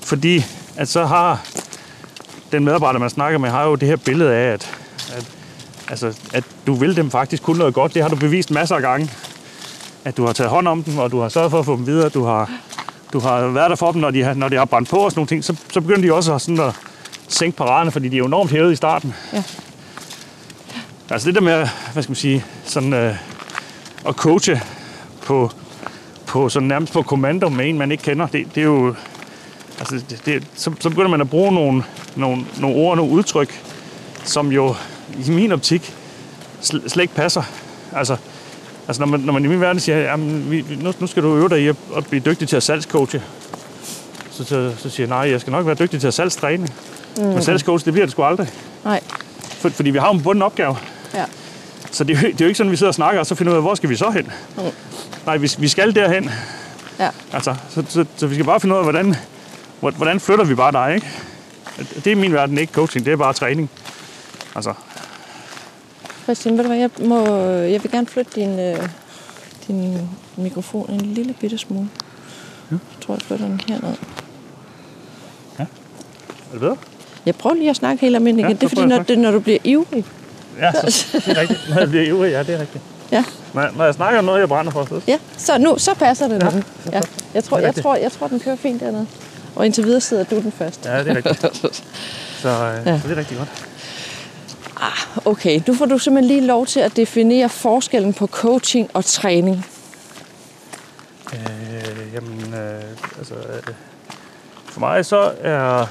Fordi 0.01 0.45
at 0.75 0.87
så 0.87 1.05
har 1.05 1.41
den 2.51 2.65
medarbejder, 2.65 2.99
man 2.99 3.09
snakker 3.09 3.39
med, 3.39 3.49
har 3.49 3.65
jo 3.65 3.75
det 3.75 3.87
her 3.87 3.95
billede 3.95 4.33
af, 4.33 4.53
at, 4.53 4.77
at, 5.15 5.25
altså, 5.89 6.13
at 6.33 6.43
du 6.67 6.73
vil 6.73 6.95
dem 6.95 7.11
faktisk 7.11 7.43
kun 7.43 7.55
noget 7.55 7.73
godt. 7.73 7.93
Det 7.93 8.01
har 8.01 8.09
du 8.09 8.15
bevist 8.15 8.51
masser 8.51 8.75
af 8.75 8.81
gange. 8.81 9.11
At 10.05 10.17
du 10.17 10.25
har 10.25 10.33
taget 10.33 10.49
hånd 10.49 10.67
om 10.67 10.83
dem, 10.83 10.97
og 10.97 11.11
du 11.11 11.19
har 11.19 11.29
sørget 11.29 11.51
for 11.51 11.59
at 11.59 11.65
få 11.65 11.75
dem 11.75 11.87
videre. 11.87 12.09
Du 12.09 12.23
har, 12.23 12.51
du 13.13 13.19
har 13.19 13.47
været 13.47 13.69
der 13.69 13.75
for 13.75 13.91
dem, 13.91 14.01
når 14.01 14.11
de 14.11 14.23
har, 14.23 14.33
når 14.33 14.49
de 14.49 14.55
har 14.55 14.65
brændt 14.65 14.89
på 14.89 14.97
og 14.97 15.11
sådan 15.11 15.19
nogle 15.19 15.27
ting. 15.27 15.43
Så, 15.43 15.55
så 15.73 15.81
begynder 15.81 16.01
de 16.01 16.13
også 16.13 16.33
at, 16.33 16.41
sådan 16.41 16.59
at 16.59 16.73
sænke 17.27 17.57
paraderne, 17.57 17.91
fordi 17.91 18.09
de 18.09 18.15
er 18.15 18.17
jo 18.17 18.25
enormt 18.25 18.51
hævet 18.51 18.73
i 18.73 18.75
starten. 18.75 19.13
Ja. 19.33 19.43
Altså 21.09 21.27
det 21.27 21.35
der 21.35 21.41
med, 21.41 21.67
hvad 21.93 22.03
skal 22.03 22.11
man 22.11 22.15
sige, 22.15 22.45
sådan 22.65 22.93
øh, 22.93 23.15
at 24.07 24.15
coache 24.15 24.61
på, 25.25 25.51
på 26.25 26.49
sådan 26.49 26.67
nærmest 26.67 26.93
på 26.93 27.01
kommando 27.01 27.49
med 27.49 27.69
en, 27.69 27.77
man 27.77 27.91
ikke 27.91 28.03
kender, 28.03 28.27
det, 28.27 28.47
det 28.55 28.61
er 28.61 28.65
jo, 28.65 28.95
altså 29.79 29.95
det, 30.09 30.21
det, 30.25 30.43
så, 30.55 30.71
så 30.79 30.89
begynder 30.89 31.09
man 31.09 31.21
at 31.21 31.29
bruge 31.29 31.51
nogle, 31.51 31.83
nogle, 32.15 32.45
nogle 32.57 32.77
ord 32.77 32.91
og 32.91 32.97
nogle 32.97 33.13
udtryk, 33.13 33.61
som 34.23 34.51
jo 34.51 34.75
i 35.27 35.31
min 35.31 35.51
optik 35.51 35.95
sl- 36.61 36.89
slet 36.89 37.01
ikke 37.01 37.15
passer. 37.15 37.43
Altså, 37.95 38.17
altså 38.87 39.01
når, 39.01 39.07
man, 39.07 39.19
når 39.19 39.33
man 39.33 39.45
i 39.45 39.47
min 39.47 39.61
verden 39.61 39.79
siger, 39.79 39.97
jamen, 39.97 40.51
vi, 40.51 40.65
nu, 40.81 40.93
nu 40.99 41.07
skal 41.07 41.23
du 41.23 41.35
øve 41.35 41.49
dig 41.49 41.61
i 41.61 41.67
at, 41.67 41.75
at 41.97 42.07
blive 42.07 42.21
dygtig 42.25 42.47
til 42.47 42.55
at 42.55 42.63
salgscoache, 42.63 43.21
så, 44.31 44.43
så, 44.43 44.73
så 44.77 44.89
siger 44.89 45.07
jeg, 45.07 45.17
nej, 45.17 45.31
jeg 45.31 45.41
skal 45.41 45.51
nok 45.51 45.65
være 45.65 45.75
dygtig 45.75 45.99
til 45.99 46.07
at 46.07 46.13
salgstræne. 46.13 46.67
Mm. 47.17 47.23
Men 47.23 47.43
salgscoach, 47.43 47.85
det 47.85 47.93
bliver 47.93 48.05
det 48.05 48.11
sgu 48.11 48.23
aldrig. 48.23 48.49
Nej. 48.83 48.99
For, 49.41 49.69
fordi 49.69 49.89
vi 49.89 49.97
har 49.97 50.07
jo 50.07 50.13
en 50.13 50.23
bunden 50.23 50.41
opgave. 50.41 50.77
Ja. 51.13 51.25
Så 51.91 52.03
det 52.03 52.17
er, 52.17 52.21
jo, 52.21 52.27
det 52.27 52.41
er 52.41 52.45
jo 52.45 52.47
ikke 52.47 52.57
sådan, 52.57 52.69
at 52.69 52.71
vi 52.71 52.77
sidder 52.77 52.89
og 52.89 52.95
snakker, 52.95 53.19
og 53.19 53.25
så 53.25 53.35
finder 53.35 53.51
ud 53.53 53.57
af, 53.57 53.63
hvor 53.63 53.75
skal 53.75 53.89
vi 53.89 53.95
så 53.95 54.09
hen? 54.09 54.31
Mm. 54.57 54.61
Nej, 55.25 55.37
vi, 55.37 55.51
vi 55.59 55.67
skal 55.67 55.95
derhen. 55.95 56.29
Ja. 56.99 57.09
Altså, 57.33 57.55
så, 57.69 57.83
så, 57.89 58.05
så 58.17 58.27
vi 58.27 58.33
skal 58.35 58.45
bare 58.45 58.59
finde 58.59 58.75
ud 58.75 58.79
af, 58.79 58.85
hvordan, 58.85 59.15
hvor- 59.79 59.91
hvordan 59.91 60.19
flytter 60.19 60.45
vi 60.45 60.55
bare 60.55 60.71
dig, 60.71 60.95
ikke? 60.95 61.07
Det 62.03 62.11
er 62.11 62.15
min 62.15 62.33
verden, 62.33 62.57
ikke 62.57 62.73
coaching, 62.73 63.05
det 63.05 63.11
er 63.13 63.17
bare 63.17 63.33
træning. 63.33 63.69
Altså, 64.55 64.73
Christian, 66.23 66.57
ved 66.57 66.63
du 66.63 66.67
hvad, 66.69 66.77
jeg, 66.77 66.89
må, 67.05 67.25
jeg 67.47 67.83
vil 67.83 67.91
gerne 67.91 68.07
flytte 68.07 68.31
din, 68.41 68.59
øh, 68.59 68.89
din 69.67 70.09
mikrofon 70.37 70.89
en 70.89 71.01
lille 71.01 71.33
bitte 71.33 71.57
smule. 71.57 71.87
Jeg 72.71 72.79
tror, 73.05 73.13
jeg 73.13 73.21
flytter 73.21 73.45
den 73.47 73.61
herned. 73.67 73.93
er 75.59 75.65
det 76.51 76.59
bedre? 76.59 76.77
Jeg 77.25 77.35
prøver 77.35 77.55
lige 77.55 77.69
at 77.69 77.75
snakke 77.75 78.01
helt 78.01 78.15
almindeligt 78.15 78.45
Ja, 78.45 78.49
igen. 78.49 78.57
Det 78.57 78.65
er 78.65 78.69
fordi, 78.69 78.85
når, 78.87 79.03
det, 79.03 79.19
når 79.19 79.31
du 79.31 79.39
bliver 79.39 79.57
ivrig. 79.63 80.05
Ja, 80.59 80.71
så, 80.89 81.07
det 81.25 81.37
er 81.37 81.41
rigtigt. 81.41 81.69
Når 81.69 81.79
jeg 81.79 81.89
bliver 81.89 82.03
ivrig, 82.05 82.31
ja, 82.31 82.43
det 82.43 82.55
er 82.55 82.59
rigtigt. 82.59 82.83
Ja, 83.11 83.23
Når, 83.53 83.61
jeg- 83.61 83.71
når 83.77 83.85
jeg 83.85 83.93
snakker 83.93 84.19
om 84.19 84.25
noget, 84.25 84.39
jeg 84.39 84.47
brænder 84.47 84.71
for, 84.71 84.85
så 84.85 85.01
ja. 85.07 85.17
Så 85.37 85.57
nu, 85.57 85.77
så 85.77 85.93
passer 85.93 86.27
det. 86.27 86.43
Ja, 86.43 86.51
ja. 86.97 87.01
Jeg, 87.33 87.43
tror, 87.43 87.59
jeg, 87.59 87.75
tror, 87.75 87.95
jeg 87.95 88.11
tror, 88.11 88.27
den 88.27 88.39
kører 88.39 88.55
fint 88.55 88.81
dernede. 88.81 89.07
Og 89.55 89.65
indtil 89.65 89.83
videre 89.85 90.01
sidder 90.01 90.23
du 90.23 90.35
den 90.35 90.51
først. 90.57 90.85
ja, 90.85 90.99
det 91.03 91.07
er 91.11 91.15
rigtigt. 91.15 91.41
Så, 92.41 92.49
øh, 92.49 92.87
Ja. 92.87 92.99
så 93.01 93.07
det 93.07 93.13
er 93.13 93.19
rigtig 93.19 93.37
godt. 93.37 93.49
Okay, 95.25 95.61
nu 95.67 95.73
får 95.73 95.85
du 95.85 95.97
simpelthen 95.97 96.35
lige 96.37 96.47
lov 96.47 96.65
til 96.65 96.79
at 96.79 96.95
definere 96.95 97.49
forskellen 97.49 98.13
på 98.13 98.27
coaching 98.27 98.89
og 98.93 99.05
træning. 99.05 99.65
Øh, 101.33 102.13
jamen, 102.13 102.53
øh, 102.53 102.81
altså, 103.17 103.33
øh, 103.33 103.73
for 104.65 104.79
mig 104.79 105.05
så 105.05 105.31
er 105.41 105.85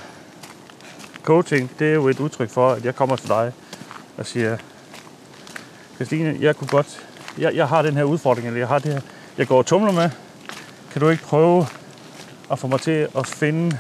coaching, 1.23 1.71
det 1.79 1.89
er 1.91 1.95
jo 1.95 2.09
et 2.09 2.21
udtryk 2.21 2.51
for, 2.51 2.71
at 2.71 2.85
jeg 2.85 2.95
kommer 2.97 3.17
til 3.17 3.29
dig 3.29 3.53
og 4.17 4.27
siger, 4.27 4.57
Christine, 5.95 6.37
jeg 6.41 6.57
kunne 6.57 6.69
godt, 6.69 7.07
jeg, 7.39 7.55
jeg 7.55 7.69
har 7.69 7.83
den 7.83 7.97
her 7.97 8.05
udfordring, 8.05 8.47
eller 8.47 8.59
jeg 8.59 8.69
har 8.69 8.79
det 8.79 8.93
her, 8.93 9.01
jeg 9.39 9.47
går 9.47 9.59
og 9.59 9.67
tumler 9.67 9.93
med. 9.93 10.11
Kan 10.93 11.01
du 11.01 11.09
ikke 11.09 11.23
prøve 11.23 11.67
at 12.53 12.59
få 12.59 12.67
mig 12.67 12.81
til 12.81 13.09
at 13.19 13.27
finde, 13.27 13.79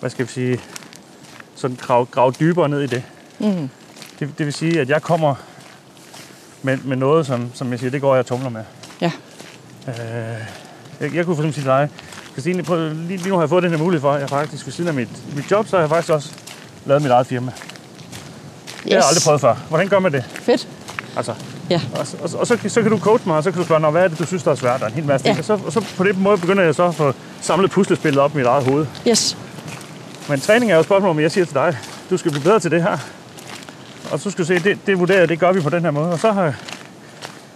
hvad 0.00 0.10
skal 0.10 0.26
vi 0.26 0.32
sige, 0.32 0.60
sådan 1.54 1.76
grave, 1.76 2.06
grave 2.06 2.32
dybere 2.40 2.68
ned 2.68 2.80
i 2.80 2.86
det? 2.86 3.02
Mm. 3.38 3.70
det? 4.18 4.38
Det 4.38 4.46
vil 4.46 4.52
sige, 4.52 4.80
at 4.80 4.88
jeg 4.88 5.02
kommer 5.02 5.34
med, 6.62 6.76
med 6.76 6.96
noget, 6.96 7.26
som, 7.26 7.50
som 7.54 7.70
jeg 7.70 7.78
siger, 7.78 7.90
det 7.90 8.00
går 8.00 8.14
jeg 8.14 8.20
og 8.20 8.26
tumler 8.26 8.50
med. 8.50 8.64
Ja. 9.00 9.12
Øh, 9.88 9.94
jeg, 11.00 11.14
jeg 11.14 11.24
kunne 11.24 11.36
for 11.36 11.42
eksempel 11.42 11.54
sige 11.54 11.62
til 11.62 11.70
dig, 11.70 11.88
Christine, 12.32 12.62
prøv, 12.62 12.92
lige, 12.92 13.16
lige 13.16 13.28
nu 13.28 13.34
har 13.34 13.42
jeg 13.42 13.48
fået 13.48 13.62
den 13.62 13.70
her 13.70 13.78
mulighed 13.78 14.00
for, 14.00 14.12
at 14.12 14.20
jeg 14.20 14.28
faktisk 14.28 14.66
ved 14.66 14.72
siden 14.72 14.88
af 14.88 14.94
mit, 14.94 15.36
mit 15.36 15.50
job, 15.50 15.66
så 15.66 15.76
har 15.76 15.82
jeg 15.82 15.88
faktisk 15.88 16.12
også 16.12 16.34
lavet 16.84 17.02
mit 17.02 17.10
eget 17.10 17.26
firma. 17.26 17.52
Yes. 18.80 18.84
Det 18.84 18.92
har 18.92 18.98
jeg 18.98 19.08
aldrig 19.08 19.22
prøvet 19.24 19.40
før. 19.40 19.54
Hvordan 19.68 19.88
gør 19.88 19.98
man 19.98 20.12
det? 20.12 20.24
Fedt. 20.42 20.68
Altså, 21.16 21.34
Ja. 21.70 21.80
og, 21.94 22.06
og, 22.22 22.30
og 22.40 22.46
så, 22.46 22.58
så 22.68 22.82
kan 22.82 22.90
du 22.90 22.98
coache 22.98 23.28
mig, 23.28 23.36
og 23.36 23.44
så 23.44 23.50
kan 23.50 23.58
du 23.60 23.64
spørge, 23.64 23.80
"Nå, 23.80 23.90
hvad 23.90 24.04
er 24.04 24.08
det, 24.08 24.18
du 24.18 24.26
synes, 24.26 24.42
der 24.42 24.50
er 24.50 24.54
svært? 24.54 24.82
Og 24.82 24.88
en 24.88 24.94
hel 24.94 25.04
masse 25.04 25.26
Ja. 25.26 25.32
ting. 25.34 25.38
Og 25.38 25.44
så, 25.44 25.66
og 25.66 25.72
så 25.72 25.84
på 25.96 26.04
den 26.04 26.22
måde 26.22 26.38
begynder 26.38 26.62
jeg 26.62 26.74
så 26.74 26.84
at 26.84 26.94
få 26.94 27.12
samlet 27.40 27.70
puslespillet 27.70 28.20
op 28.22 28.34
i 28.34 28.36
mit 28.36 28.46
eget 28.46 28.64
hoved. 28.64 28.86
Yes. 29.08 29.36
Men 30.28 30.40
træning 30.40 30.70
er 30.70 30.74
jo 30.74 30.80
et 30.80 30.86
spørgsmål, 30.86 31.10
om 31.10 31.20
jeg 31.20 31.30
siger 31.30 31.44
til 31.44 31.54
dig, 31.54 31.76
du 32.10 32.16
skal 32.16 32.30
blive 32.30 32.44
bedre 32.44 32.60
til 32.60 32.70
det 32.70 32.82
her. 32.82 32.98
Og 34.10 34.20
så 34.20 34.30
skal 34.30 34.42
du 34.44 34.46
se, 34.46 34.58
det, 34.58 34.78
det 34.86 34.98
vurderer 34.98 35.18
jeg, 35.18 35.28
det 35.28 35.38
gør 35.40 35.52
vi 35.52 35.60
på 35.60 35.70
den 35.70 35.82
her 35.82 35.90
måde. 35.90 36.12
Og 36.12 36.18
så, 36.18 36.32
har, 36.32 36.54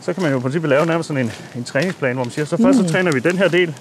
så 0.02 0.12
kan 0.12 0.22
man 0.22 0.32
jo 0.32 0.38
i 0.38 0.40
princippet 0.40 0.68
lave 0.70 0.86
nærmest 0.86 1.06
sådan 1.06 1.22
en, 1.24 1.32
en 1.56 1.64
træningsplan, 1.64 2.14
hvor 2.14 2.24
man 2.24 2.30
siger, 2.32 2.44
så 2.44 2.56
først 2.62 2.78
så 2.78 2.88
træner 2.92 3.12
vi 3.12 3.18
den 3.18 3.38
her 3.38 3.48
del, 3.48 3.74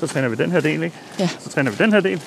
så 0.00 0.06
træner 0.06 0.28
vi 0.28 0.36
den 0.36 0.50
her 0.52 0.60
del, 0.60 0.82
ikke? 0.82 0.96
Ja. 1.18 1.28
Så 1.40 1.50
træner 1.50 1.70
vi 1.70 1.76
den 1.84 1.92
her 1.92 2.00
del, 2.00 2.20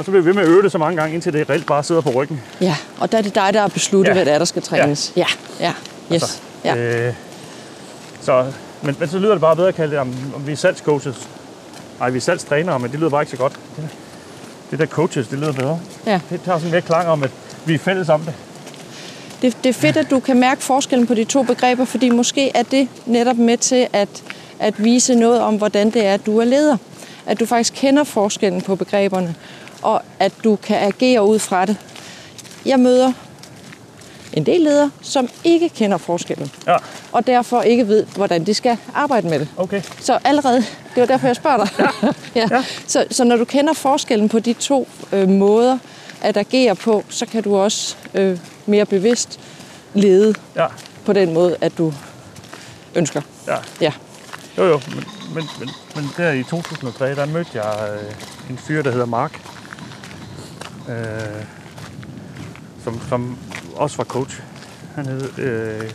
og 0.00 0.04
så 0.06 0.10
bliver 0.10 0.22
vi 0.22 0.26
ved 0.28 0.34
med 0.34 0.42
at 0.42 0.48
øve 0.48 0.62
det 0.62 0.72
så 0.72 0.78
mange 0.78 0.96
gange, 1.00 1.14
indtil 1.14 1.32
det 1.32 1.50
reelt 1.50 1.66
bare 1.66 1.82
sidder 1.84 2.00
på 2.00 2.10
ryggen. 2.10 2.40
Ja, 2.60 2.76
og 2.98 3.12
der 3.12 3.18
er 3.18 3.22
det 3.22 3.34
dig, 3.34 3.50
der 3.54 3.60
har 3.60 3.68
besluttet, 3.68 4.08
Ja. 4.10 4.14
hvad 4.14 4.24
det 4.24 4.32
er, 4.34 4.38
der 4.38 4.44
skal 4.44 4.62
trænes. 4.62 5.12
Ja, 5.16 5.24
ja. 5.60 5.72
Yes. 6.12 6.22
Altså, 6.22 6.38
Ja. 6.64 6.76
Øh, 6.76 7.14
så, 8.22 8.46
men, 8.82 8.96
men 8.98 9.08
så 9.08 9.18
lyder 9.18 9.32
det 9.32 9.40
bare 9.40 9.56
bedre 9.56 9.68
at 9.68 9.74
kalde 9.74 9.90
det, 9.90 9.98
om, 9.98 10.14
om 10.34 10.46
vi 10.46 10.52
er 10.52 10.56
salgscoaches. 10.56 11.28
Nej, 11.98 12.10
vi 12.10 12.16
er 12.16 12.20
salgstrænere, 12.20 12.78
men 12.78 12.90
det 12.90 12.98
lyder 12.98 13.10
bare 13.10 13.22
ikke 13.22 13.30
så 13.30 13.36
godt. 13.36 13.52
Det, 13.76 13.88
det 14.70 14.78
der 14.78 14.86
coaches, 14.86 15.28
det 15.28 15.38
lyder 15.38 15.52
bedre. 15.52 15.80
Ja. 16.06 16.20
Det 16.30 16.40
tager 16.44 16.58
sådan 16.58 16.70
mere 16.70 16.80
klang 16.80 17.08
om, 17.08 17.22
at 17.22 17.30
vi 17.64 17.74
er 17.74 17.78
fælles 17.78 18.08
om 18.08 18.20
det. 18.20 18.34
Det, 19.42 19.56
det 19.64 19.68
er 19.68 19.74
fedt, 19.74 19.96
at 19.96 20.10
du 20.10 20.20
kan 20.20 20.40
mærke 20.40 20.62
forskellen 20.62 21.06
på 21.06 21.14
de 21.14 21.24
to 21.24 21.42
begreber, 21.42 21.84
fordi 21.84 22.10
måske 22.10 22.50
er 22.56 22.62
det 22.62 22.88
netop 23.06 23.36
med 23.36 23.56
til 23.56 23.86
at, 23.92 24.08
at 24.58 24.84
vise 24.84 25.14
noget 25.14 25.40
om, 25.40 25.54
hvordan 25.56 25.90
det 25.90 26.06
er, 26.06 26.14
at 26.14 26.26
du 26.26 26.38
er 26.40 26.44
leder. 26.44 26.76
At 27.26 27.40
du 27.40 27.46
faktisk 27.46 27.72
kender 27.76 28.04
forskellen 28.04 28.62
på 28.62 28.76
begreberne, 28.76 29.34
og 29.82 30.02
at 30.18 30.32
du 30.44 30.56
kan 30.56 30.76
agere 30.76 31.24
ud 31.26 31.38
fra 31.38 31.64
det. 31.66 31.76
Jeg 32.66 32.80
møder 32.80 33.12
en 34.32 34.46
del 34.46 34.60
ledere, 34.60 34.90
som 35.02 35.28
ikke 35.44 35.68
kender 35.68 35.96
forskellen, 35.98 36.50
Ja, 36.66 36.76
og 37.12 37.26
derfor 37.26 37.62
ikke 37.62 37.88
ved, 37.88 38.04
hvordan 38.16 38.46
de 38.46 38.54
skal 38.54 38.76
arbejde 38.94 39.28
med 39.28 39.38
det. 39.40 39.48
okay. 39.56 39.82
Så 40.00 40.18
allerede, 40.24 40.56
det 40.94 41.00
var 41.00 41.06
derfor, 41.06 41.26
jeg 41.26 41.36
spørger 41.36 41.64
dig. 41.64 41.88
Ja. 42.34 42.46
ja. 42.50 42.64
Så, 42.86 43.04
så 43.10 43.24
når 43.24 43.36
du 43.36 43.44
kender 43.44 43.72
forskellen 43.72 44.28
på 44.28 44.38
de 44.38 44.52
to 44.52 44.88
øh, 45.12 45.28
måder 45.28 45.78
at 46.20 46.36
agere 46.36 46.74
på, 46.74 47.04
så 47.08 47.26
kan 47.26 47.42
du 47.42 47.56
også 47.56 47.96
øh, 48.14 48.38
mere 48.66 48.84
bevidst 48.86 49.40
lede 49.94 50.34
Ja, 50.56 50.66
på 51.04 51.12
den 51.12 51.34
måde, 51.34 51.56
at 51.60 51.78
du 51.78 51.92
ønsker. 52.94 53.20
ja. 53.46 53.56
Ja. 53.80 53.92
Jo, 54.58 54.64
jo, 54.66 54.80
men, 54.94 55.04
men, 55.34 55.44
men, 55.60 55.70
men 55.94 56.10
der 56.16 56.32
i 56.32 56.42
2003, 56.42 57.14
der 57.14 57.26
mødte 57.26 57.50
jeg 57.54 57.88
øh, 57.92 58.50
en 58.50 58.58
fyr, 58.58 58.82
der 58.82 58.90
hedder 58.90 59.06
Mark. 59.06 59.40
Øh, 60.90 61.44
som, 62.84 63.00
som 63.08 63.38
også 63.76 63.96
var 63.96 64.04
coach. 64.04 64.40
Han 64.94 65.06
hed, 65.06 65.38
øh, 65.38 65.90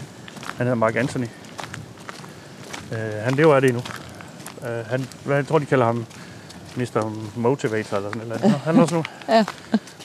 han 0.57 0.65
hedder 0.65 0.75
Mark 0.75 0.95
Anthony. 0.95 1.27
Øh, 2.91 3.23
han 3.23 3.33
lever 3.33 3.55
af 3.55 3.61
det 3.61 3.69
endnu. 3.69 3.83
Øh, 4.69 4.85
han, 4.85 5.07
hvad, 5.25 5.35
jeg 5.35 5.47
tror, 5.47 5.59
de 5.59 5.65
kalder 5.65 5.85
ham 5.85 6.05
Mr. 6.75 7.11
Motivator 7.35 7.97
eller 7.97 8.09
sådan 8.09 8.27
noget. 8.27 8.41
Han 8.51 8.77
er 8.77 8.81
også 8.81 8.95
nu. 8.95 9.03
Ja. 9.29 9.45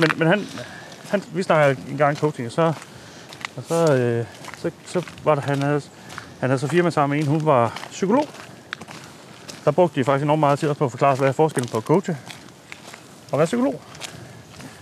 Men, 0.01 0.11
men 0.17 0.29
han, 0.29 0.45
han, 1.09 1.23
vi 1.33 1.43
snakker 1.43 1.83
en 1.91 1.97
gang 1.97 2.17
coaching, 2.17 2.47
og 2.47 2.53
så, 2.53 2.73
og 3.57 3.63
så, 3.69 3.95
øh, 3.95 4.27
så, 4.59 4.71
så 4.87 5.03
var 5.25 5.35
der, 5.35 5.43
han 5.43 5.63
havde, 5.63 5.83
han 6.41 6.51
havde 6.51 6.59
så 6.59 6.67
firma 6.67 6.91
sammen 6.91 7.17
med 7.17 7.27
en, 7.27 7.31
hun 7.31 7.47
var 7.47 7.79
psykolog. 7.91 8.29
Der 9.65 9.71
brugte 9.71 10.01
de 10.01 10.05
faktisk 10.05 10.25
enormt 10.25 10.41
meget 10.41 10.59
tid 10.59 10.75
på 10.75 10.85
at 10.85 10.91
forklare, 10.91 11.17
hvad 11.17 11.29
er 11.29 11.33
forskellen 11.33 11.69
på 11.69 11.77
at 11.77 11.85
coache 11.85 12.17
og 13.33 13.39
være 13.39 13.47
psykolog. 13.47 13.81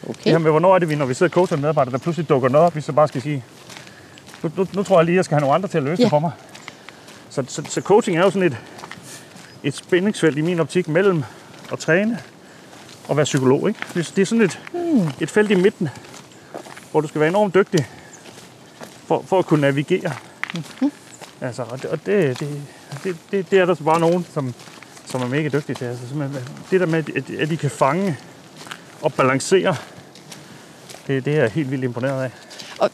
Okay. 0.09 0.33
med, 0.33 0.51
hvornår 0.51 0.75
er 0.75 0.79
det, 0.79 0.89
vi, 0.89 0.95
når 0.95 1.07
vi 1.07 1.15
sidder 1.15 1.31
og 1.31 1.35
coacher 1.35 1.57
en 1.57 1.61
medarbejder, 1.61 1.91
der 1.91 1.99
pludselig 1.99 2.29
dukker 2.29 2.49
noget 2.49 2.67
op, 2.67 2.77
vi 2.77 2.81
så 2.81 2.93
bare 2.93 3.09
skal 3.09 3.23
sige, 3.23 3.45
nu, 4.43 4.51
nu, 4.57 4.67
nu 4.75 4.83
tror 4.83 4.99
jeg 4.99 5.05
lige, 5.05 5.17
jeg 5.17 5.25
skal 5.25 5.35
have 5.35 5.41
nogle 5.41 5.55
andre 5.55 5.69
til 5.69 5.79
at 5.79 5.85
løse 5.85 6.01
Ja. 6.01 6.05
det 6.05 6.11
for 6.11 6.19
mig. 6.19 6.31
Så, 7.31 7.45
så, 7.49 7.63
så 7.69 7.81
coaching 7.81 8.17
er 8.19 8.23
jo 8.23 8.31
sådan 8.31 8.47
et, 8.53 8.57
et 9.63 9.75
spændingsfelt 9.77 10.39
i 10.39 10.41
min 10.41 10.61
optik 10.61 10.89
mellem 10.89 11.23
at 11.73 11.79
træne 11.79 12.19
og 13.09 13.17
være 13.17 13.25
psykolog. 13.25 13.69
Ikke? 13.69 13.81
Det, 13.95 14.13
det 14.17 14.23
er 14.23 14.27
sådan 14.27 14.43
et, 14.43 14.61
Hmm. 14.73 15.09
et 15.21 15.31
felt 15.31 15.51
i 15.51 15.55
midten, 15.55 15.89
hvor 16.91 17.01
du 17.01 17.09
skal 17.09 17.21
være 17.21 17.29
enormt 17.31 17.55
dygtig 17.55 17.87
for, 19.07 19.25
for 19.27 19.39
at 19.39 19.47
kunne 19.47 19.61
navigere 19.61 20.13
Mm-hmm. 20.55 20.93
Altså, 21.41 21.63
og 21.63 21.83
det, 21.83 21.91
og 21.91 21.99
det, 22.07 22.41
det, 22.41 22.49
det, 23.05 23.17
det, 23.31 23.51
det 23.51 23.59
er 23.59 23.65
der 23.67 23.75
så 23.75 23.83
bare 23.85 24.01
nogen, 24.01 24.27
som, 24.35 24.55
som 25.07 25.23
er 25.23 25.27
mega 25.27 25.49
dygtige 25.49 25.77
til. 25.77 25.85
Altså, 25.85 26.05
det 26.71 26.81
der 26.81 26.87
med, 26.87 26.99
at, 27.17 27.31
at 27.31 27.49
de 27.51 27.57
kan 27.57 27.71
fange 27.71 28.17
og 29.03 29.13
balancere, 29.13 29.77
det, 31.09 31.25
det 31.25 31.37
er 31.37 31.41
jeg 31.41 31.51
helt 31.51 31.71
vildt 31.71 31.85
imponeret 31.85 32.25
af. 32.25 32.31
Og 32.79 32.91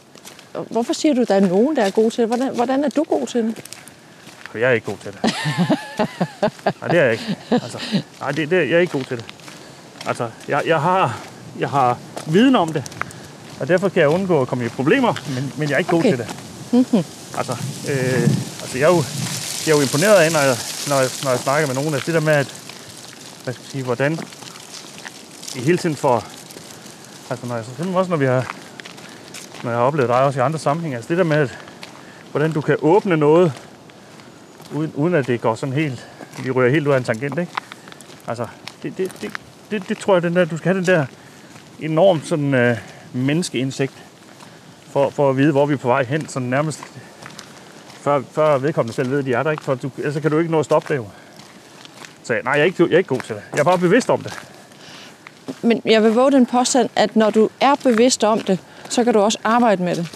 hvorfor 0.70 0.92
siger 0.92 1.14
du, 1.14 1.20
at 1.20 1.28
der 1.28 1.34
er 1.34 1.40
nogen, 1.40 1.76
der 1.76 1.82
er 1.82 1.90
gode 1.90 2.10
til 2.10 2.20
det? 2.20 2.28
Hvordan, 2.28 2.54
hvordan 2.54 2.84
er 2.84 2.88
du 2.88 3.02
god 3.02 3.26
til 3.26 3.42
det? 3.42 3.64
Jeg 4.54 4.62
er 4.62 4.70
ikke 4.70 4.86
god 4.86 4.96
til 5.02 5.12
det. 5.12 5.22
nej, 6.80 6.88
det 6.90 6.98
er 6.98 7.02
jeg 7.02 7.12
ikke. 7.12 7.36
Altså, 7.50 7.78
nej, 8.20 8.30
det, 8.30 8.50
det, 8.50 8.56
jeg 8.56 8.76
er 8.76 8.78
ikke 8.78 8.92
god 8.92 9.04
til 9.04 9.16
det. 9.16 9.24
Altså, 10.06 10.30
jeg, 10.48 10.62
jeg, 10.66 10.80
har, 10.80 11.18
jeg 11.58 11.70
har 11.70 11.98
viden 12.26 12.56
om 12.56 12.72
det, 12.72 12.92
og 13.60 13.68
derfor 13.68 13.88
kan 13.88 14.00
jeg 14.00 14.08
undgå 14.08 14.42
at 14.42 14.48
komme 14.48 14.64
i 14.64 14.68
problemer, 14.68 15.14
men, 15.34 15.52
men 15.56 15.68
jeg 15.68 15.74
er 15.74 15.78
ikke 15.78 15.92
okay. 15.92 16.10
god 16.10 16.16
til 16.16 16.26
det. 16.26 16.36
Mm-hmm. 16.72 17.04
Altså, 17.38 17.52
øh, 17.88 18.22
altså 18.62 18.78
jeg, 18.78 18.84
er 18.84 18.94
jo, 18.94 19.02
jeg 19.66 19.72
er 19.72 19.76
jo 19.76 19.80
imponeret 19.80 20.14
af, 20.14 20.32
når 20.32 20.40
jeg, 20.40 20.56
når 20.88 20.96
jeg, 21.00 21.10
når 21.22 21.30
jeg 21.30 21.40
snakker 21.40 21.66
med 21.66 21.74
nogen, 21.74 21.94
at 21.94 22.06
det 22.06 22.14
der 22.14 22.20
med, 22.20 22.32
at, 22.32 22.54
hvad 23.44 23.54
skal 23.54 23.62
jeg 23.64 23.70
sige, 23.70 23.84
hvordan 23.84 24.18
i 25.56 25.60
hele 25.60 25.78
tiden 25.78 25.96
får, 25.96 26.24
altså 27.30 27.46
når 27.46 27.54
jeg, 27.56 27.64
simpelthen 27.64 27.96
også 27.96 28.10
når 28.10 28.16
vi 28.16 28.24
har, 28.24 28.54
når 29.62 29.70
jeg 29.70 29.78
har 29.78 29.86
oplevet 29.86 30.08
dig 30.08 30.22
også 30.22 30.40
i 30.40 30.42
andre 30.42 30.58
sammenhænge, 30.58 30.96
altså 30.96 31.08
det 31.08 31.18
der 31.18 31.24
med, 31.24 31.36
at, 31.36 31.58
hvordan 32.30 32.52
du 32.52 32.60
kan 32.60 32.76
åbne 32.82 33.16
noget, 33.16 33.52
uden, 34.72 34.92
uden 34.94 35.14
at 35.14 35.26
det 35.26 35.40
går 35.40 35.54
sådan 35.54 35.72
helt, 35.72 36.08
vi 36.42 36.50
ryger 36.50 36.70
helt 36.70 36.86
ud 36.86 36.92
af 36.92 36.96
en 36.96 37.04
tangent, 37.04 37.38
ikke? 37.38 37.52
Altså, 38.26 38.46
det, 38.82 38.98
det, 38.98 39.12
det, 39.20 39.32
det, 39.70 39.88
det 39.88 39.98
tror 39.98 40.14
jeg, 40.14 40.22
den 40.22 40.36
der, 40.36 40.44
du 40.44 40.56
skal 40.56 40.72
have 40.72 40.78
den 40.78 40.86
der 40.86 41.06
enormt 41.80 42.26
sådan 42.26 42.54
øh, 42.54 42.76
menneskeindsigt, 43.12 44.04
for, 44.90 45.10
for 45.10 45.30
at 45.30 45.36
vide, 45.36 45.52
hvor 45.52 45.66
vi 45.66 45.74
er 45.74 45.78
på 45.78 45.88
vej 45.88 46.04
hen, 46.04 46.28
sådan 46.28 46.48
nærmest 46.48 46.80
før, 47.86 48.22
før 48.32 48.58
vedkommende 48.58 48.94
selv 48.94 49.10
ved, 49.10 49.18
at 49.18 49.24
de 49.24 49.32
er 49.32 49.42
der, 49.42 49.50
ikke? 49.50 49.64
For 49.64 49.74
du, 49.74 49.90
ellers 49.98 50.22
kan 50.22 50.30
du 50.30 50.38
ikke 50.38 50.50
nå 50.50 50.58
at 50.58 50.64
stoppe 50.64 50.88
det 50.88 50.96
jo. 50.96 51.06
Så 52.22 52.40
nej, 52.44 52.52
jeg 52.52 52.60
er, 52.60 52.64
ikke, 52.64 52.82
jeg 52.82 52.92
er 52.92 52.98
ikke 52.98 53.08
god 53.08 53.20
til 53.20 53.34
det. 53.34 53.42
Jeg 53.52 53.60
er 53.60 53.64
bare 53.64 53.78
bevidst 53.78 54.10
om 54.10 54.20
det. 54.20 54.53
Men 55.62 55.82
jeg 55.84 56.02
vil 56.02 56.12
våge 56.12 56.32
den 56.32 56.46
påstand, 56.46 56.88
at 56.96 57.16
når 57.16 57.30
du 57.30 57.48
er 57.60 57.74
bevidst 57.82 58.24
om 58.24 58.40
det, 58.40 58.58
så 58.88 59.04
kan 59.04 59.12
du 59.12 59.20
også 59.20 59.38
arbejde 59.44 59.82
med 59.82 59.96
det. 59.96 60.06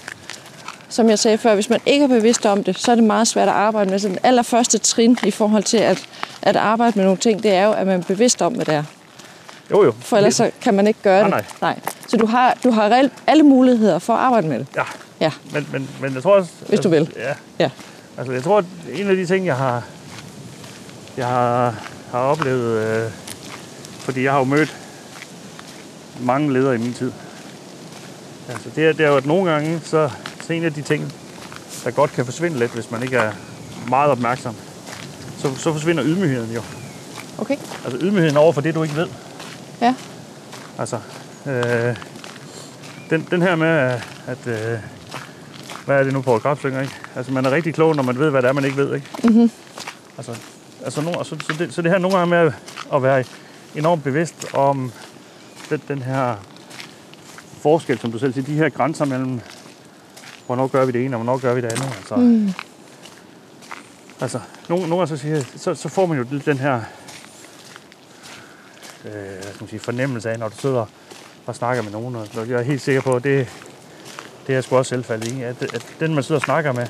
Som 0.89 1.09
jeg 1.09 1.19
sagde 1.19 1.39
før, 1.39 1.55
hvis 1.55 1.71
man 1.71 1.81
ikke 1.87 2.05
er 2.05 2.09
bevidst 2.09 2.47
om 2.47 2.65
det, 2.65 2.79
så 2.79 2.91
er 2.91 2.95
det 2.95 3.05
meget 3.05 3.29
svært 3.29 3.49
at 3.49 3.55
arbejde 3.55 3.91
med. 3.91 3.99
Så 3.99 4.09
den 4.09 4.19
allerførste 4.23 4.79
trin 4.79 5.19
i 5.25 5.31
forhold 5.31 5.63
til 5.63 5.77
at, 5.77 6.05
at 6.43 6.57
arbejde 6.57 6.93
med 6.97 7.05
nogle 7.05 7.19
ting, 7.19 7.43
det 7.43 7.53
er 7.53 7.65
jo, 7.65 7.73
at 7.73 7.87
man 7.87 8.01
er 8.01 8.05
bevidst 8.05 8.43
om, 8.43 8.53
hvad 8.53 8.65
det 8.65 8.75
er. 8.75 8.85
Jo, 9.71 9.85
jo. 9.85 9.95
For 10.01 10.17
ellers 10.17 10.35
så 10.35 10.51
kan 10.61 10.75
man 10.75 10.87
ikke 10.87 11.01
gøre 11.03 11.23
det. 11.23 11.31
Nej, 11.31 11.45
nej. 11.61 11.79
Så 12.09 12.17
du 12.17 12.27
har, 12.27 12.57
du 12.65 12.71
har 12.71 12.89
reelt 12.89 13.13
alle 13.27 13.43
muligheder 13.43 13.99
for 13.99 14.13
at 14.13 14.19
arbejde 14.19 14.49
med 14.49 14.59
det. 14.59 14.67
Ja. 14.77 14.83
Ja. 15.21 15.33
Men, 15.53 15.69
men, 15.73 15.89
men 16.01 16.15
jeg 16.15 16.23
tror 16.23 16.35
også... 16.35 16.51
Hvis 16.69 16.81
du 16.81 16.89
vil. 16.89 17.13
Ja. 17.17 17.35
Ja. 17.59 17.71
Altså, 18.19 18.33
jeg 18.33 18.43
tror, 18.43 18.59
at 18.59 18.65
en 18.95 19.11
af 19.11 19.17
de 19.17 19.27
ting, 19.27 19.47
jeg 19.47 19.57
har, 19.57 19.83
jeg 21.17 21.27
har, 21.27 21.75
har 22.11 22.19
oplevet, 22.19 22.87
øh, 22.87 23.11
fordi 23.99 24.25
jeg 24.25 24.33
har 24.33 24.39
jo 24.39 24.45
mødt 24.45 24.77
mange 26.21 26.53
ledere 26.53 26.75
i 26.75 26.79
min 26.79 26.93
tid. 26.93 27.13
Altså, 28.49 28.71
det 28.77 28.87
er, 28.87 28.93
det 28.93 29.07
er 29.07 29.09
jo, 29.09 29.17
at 29.17 29.27
nogle 29.27 29.51
gange, 29.51 29.81
så, 29.85 30.11
så 30.47 30.53
en 30.53 30.65
af 30.65 30.75
de 30.75 30.83
ting, 30.83 31.13
der 31.85 31.91
godt 31.91 32.13
kan 32.13 32.25
forsvinde 32.25 32.59
lidt, 32.59 32.75
hvis 32.75 32.91
man 32.91 33.03
ikke 33.03 33.17
er 33.17 33.33
meget 33.89 34.11
opmærksom, 34.11 34.55
så, 35.39 35.55
så 35.57 35.73
forsvinder 35.73 36.05
ydmygheden 36.05 36.55
jo. 36.55 36.63
Okay. 37.39 37.57
Altså 37.85 37.99
ydmygheden 38.01 38.37
over 38.37 38.53
for 38.53 38.61
det, 38.61 38.75
du 38.75 38.83
ikke 38.83 38.97
ved. 38.97 39.09
Ja. 39.81 39.95
Altså, 40.79 41.01
øh, 41.47 41.97
den, 43.11 43.27
den 43.31 43.43
her 43.43 43.57
med, 43.57 44.01
at, 44.27 44.47
øh, 44.47 44.79
hvad 45.85 45.99
er 45.99 46.05
det 46.05 46.13
nu 46.13 46.21
på 46.21 46.39
Krab 46.39 46.59
synger, 46.59 46.81
ikke? 46.81 46.95
Altså, 47.17 47.33
man 47.33 47.45
er 47.45 47.51
rigtig 47.51 47.75
klog, 47.75 47.97
når 47.97 48.03
man 48.03 48.19
ved, 48.19 48.31
hvad 48.31 48.43
det 48.43 48.49
er, 48.49 48.53
man 48.53 48.65
ikke 48.65 48.77
ved, 48.77 48.95
ikke? 48.95 49.07
Mm-hmm. 49.25 49.51
Altså, 50.17 50.37
altså 50.85 51.01
no, 51.01 51.13
så, 51.25 51.37
så, 51.47 51.55
det, 51.59 51.75
så 51.75 51.83
det 51.83 51.91
her 51.91 51.99
nogle 51.99 52.19
gange 52.19 52.31
med 52.31 52.53
at 52.95 53.03
være 53.03 53.25
enormt 53.75 54.05
bevidst 54.05 54.55
om 54.55 54.93
den, 55.71 55.83
den 55.89 56.03
her 56.03 56.35
forskel, 57.63 57.99
som 57.99 58.13
du 58.13 58.19
selv 58.19 58.33
siger, 58.33 58.45
de 58.47 58.55
her 58.55 58.69
grænser 58.69 59.05
mellem, 59.05 59.41
hvornår 60.47 60.67
gør 60.67 60.85
vi 60.85 60.93
det 60.93 61.05
ene, 61.05 61.17
og 61.17 61.23
hvornår 61.23 61.39
gør 61.39 61.55
vi 61.55 61.61
det 61.61 61.73
andet. 61.73 61.97
Altså, 61.97 62.17
Mm. 62.17 62.53
altså 64.21 64.41
nogle, 64.69 64.89
nogle 64.89 65.07
så, 65.07 65.17
siger, 65.17 65.43
så, 65.57 65.75
så 65.75 65.89
får 65.89 66.07
man 66.07 66.19
jo 66.19 66.25
den 66.45 66.59
her 66.59 66.81
øh, 69.05 69.43
skal 69.43 69.61
man 69.61 69.69
sige, 69.69 69.81
fornemmelse 69.81 70.31
af, 70.31 70.39
når 70.39 70.49
du 70.49 70.57
sidder 70.59 70.87
og 71.47 71.55
snakker 71.55 71.83
med 71.83 71.93
nogen, 71.93 72.17
og 72.17 72.29
jeg 72.37 72.51
er 72.59 72.63
helt 72.63 72.81
sikker 72.81 73.01
på, 73.01 73.17
at 73.17 73.25
det, 73.25 73.49
det 74.47 74.53
er 74.53 74.57
jeg 74.57 74.65
sgu 74.65 74.77
også 74.77 74.89
selv 74.89 75.05
faldet 75.05 75.29
i, 75.33 75.43
at, 75.43 75.63
at 75.63 75.87
den, 76.01 76.15
man 76.15 76.25
sidder 76.25 76.39
og 76.39 76.45
snakker 76.45 76.73
med, 76.73 76.87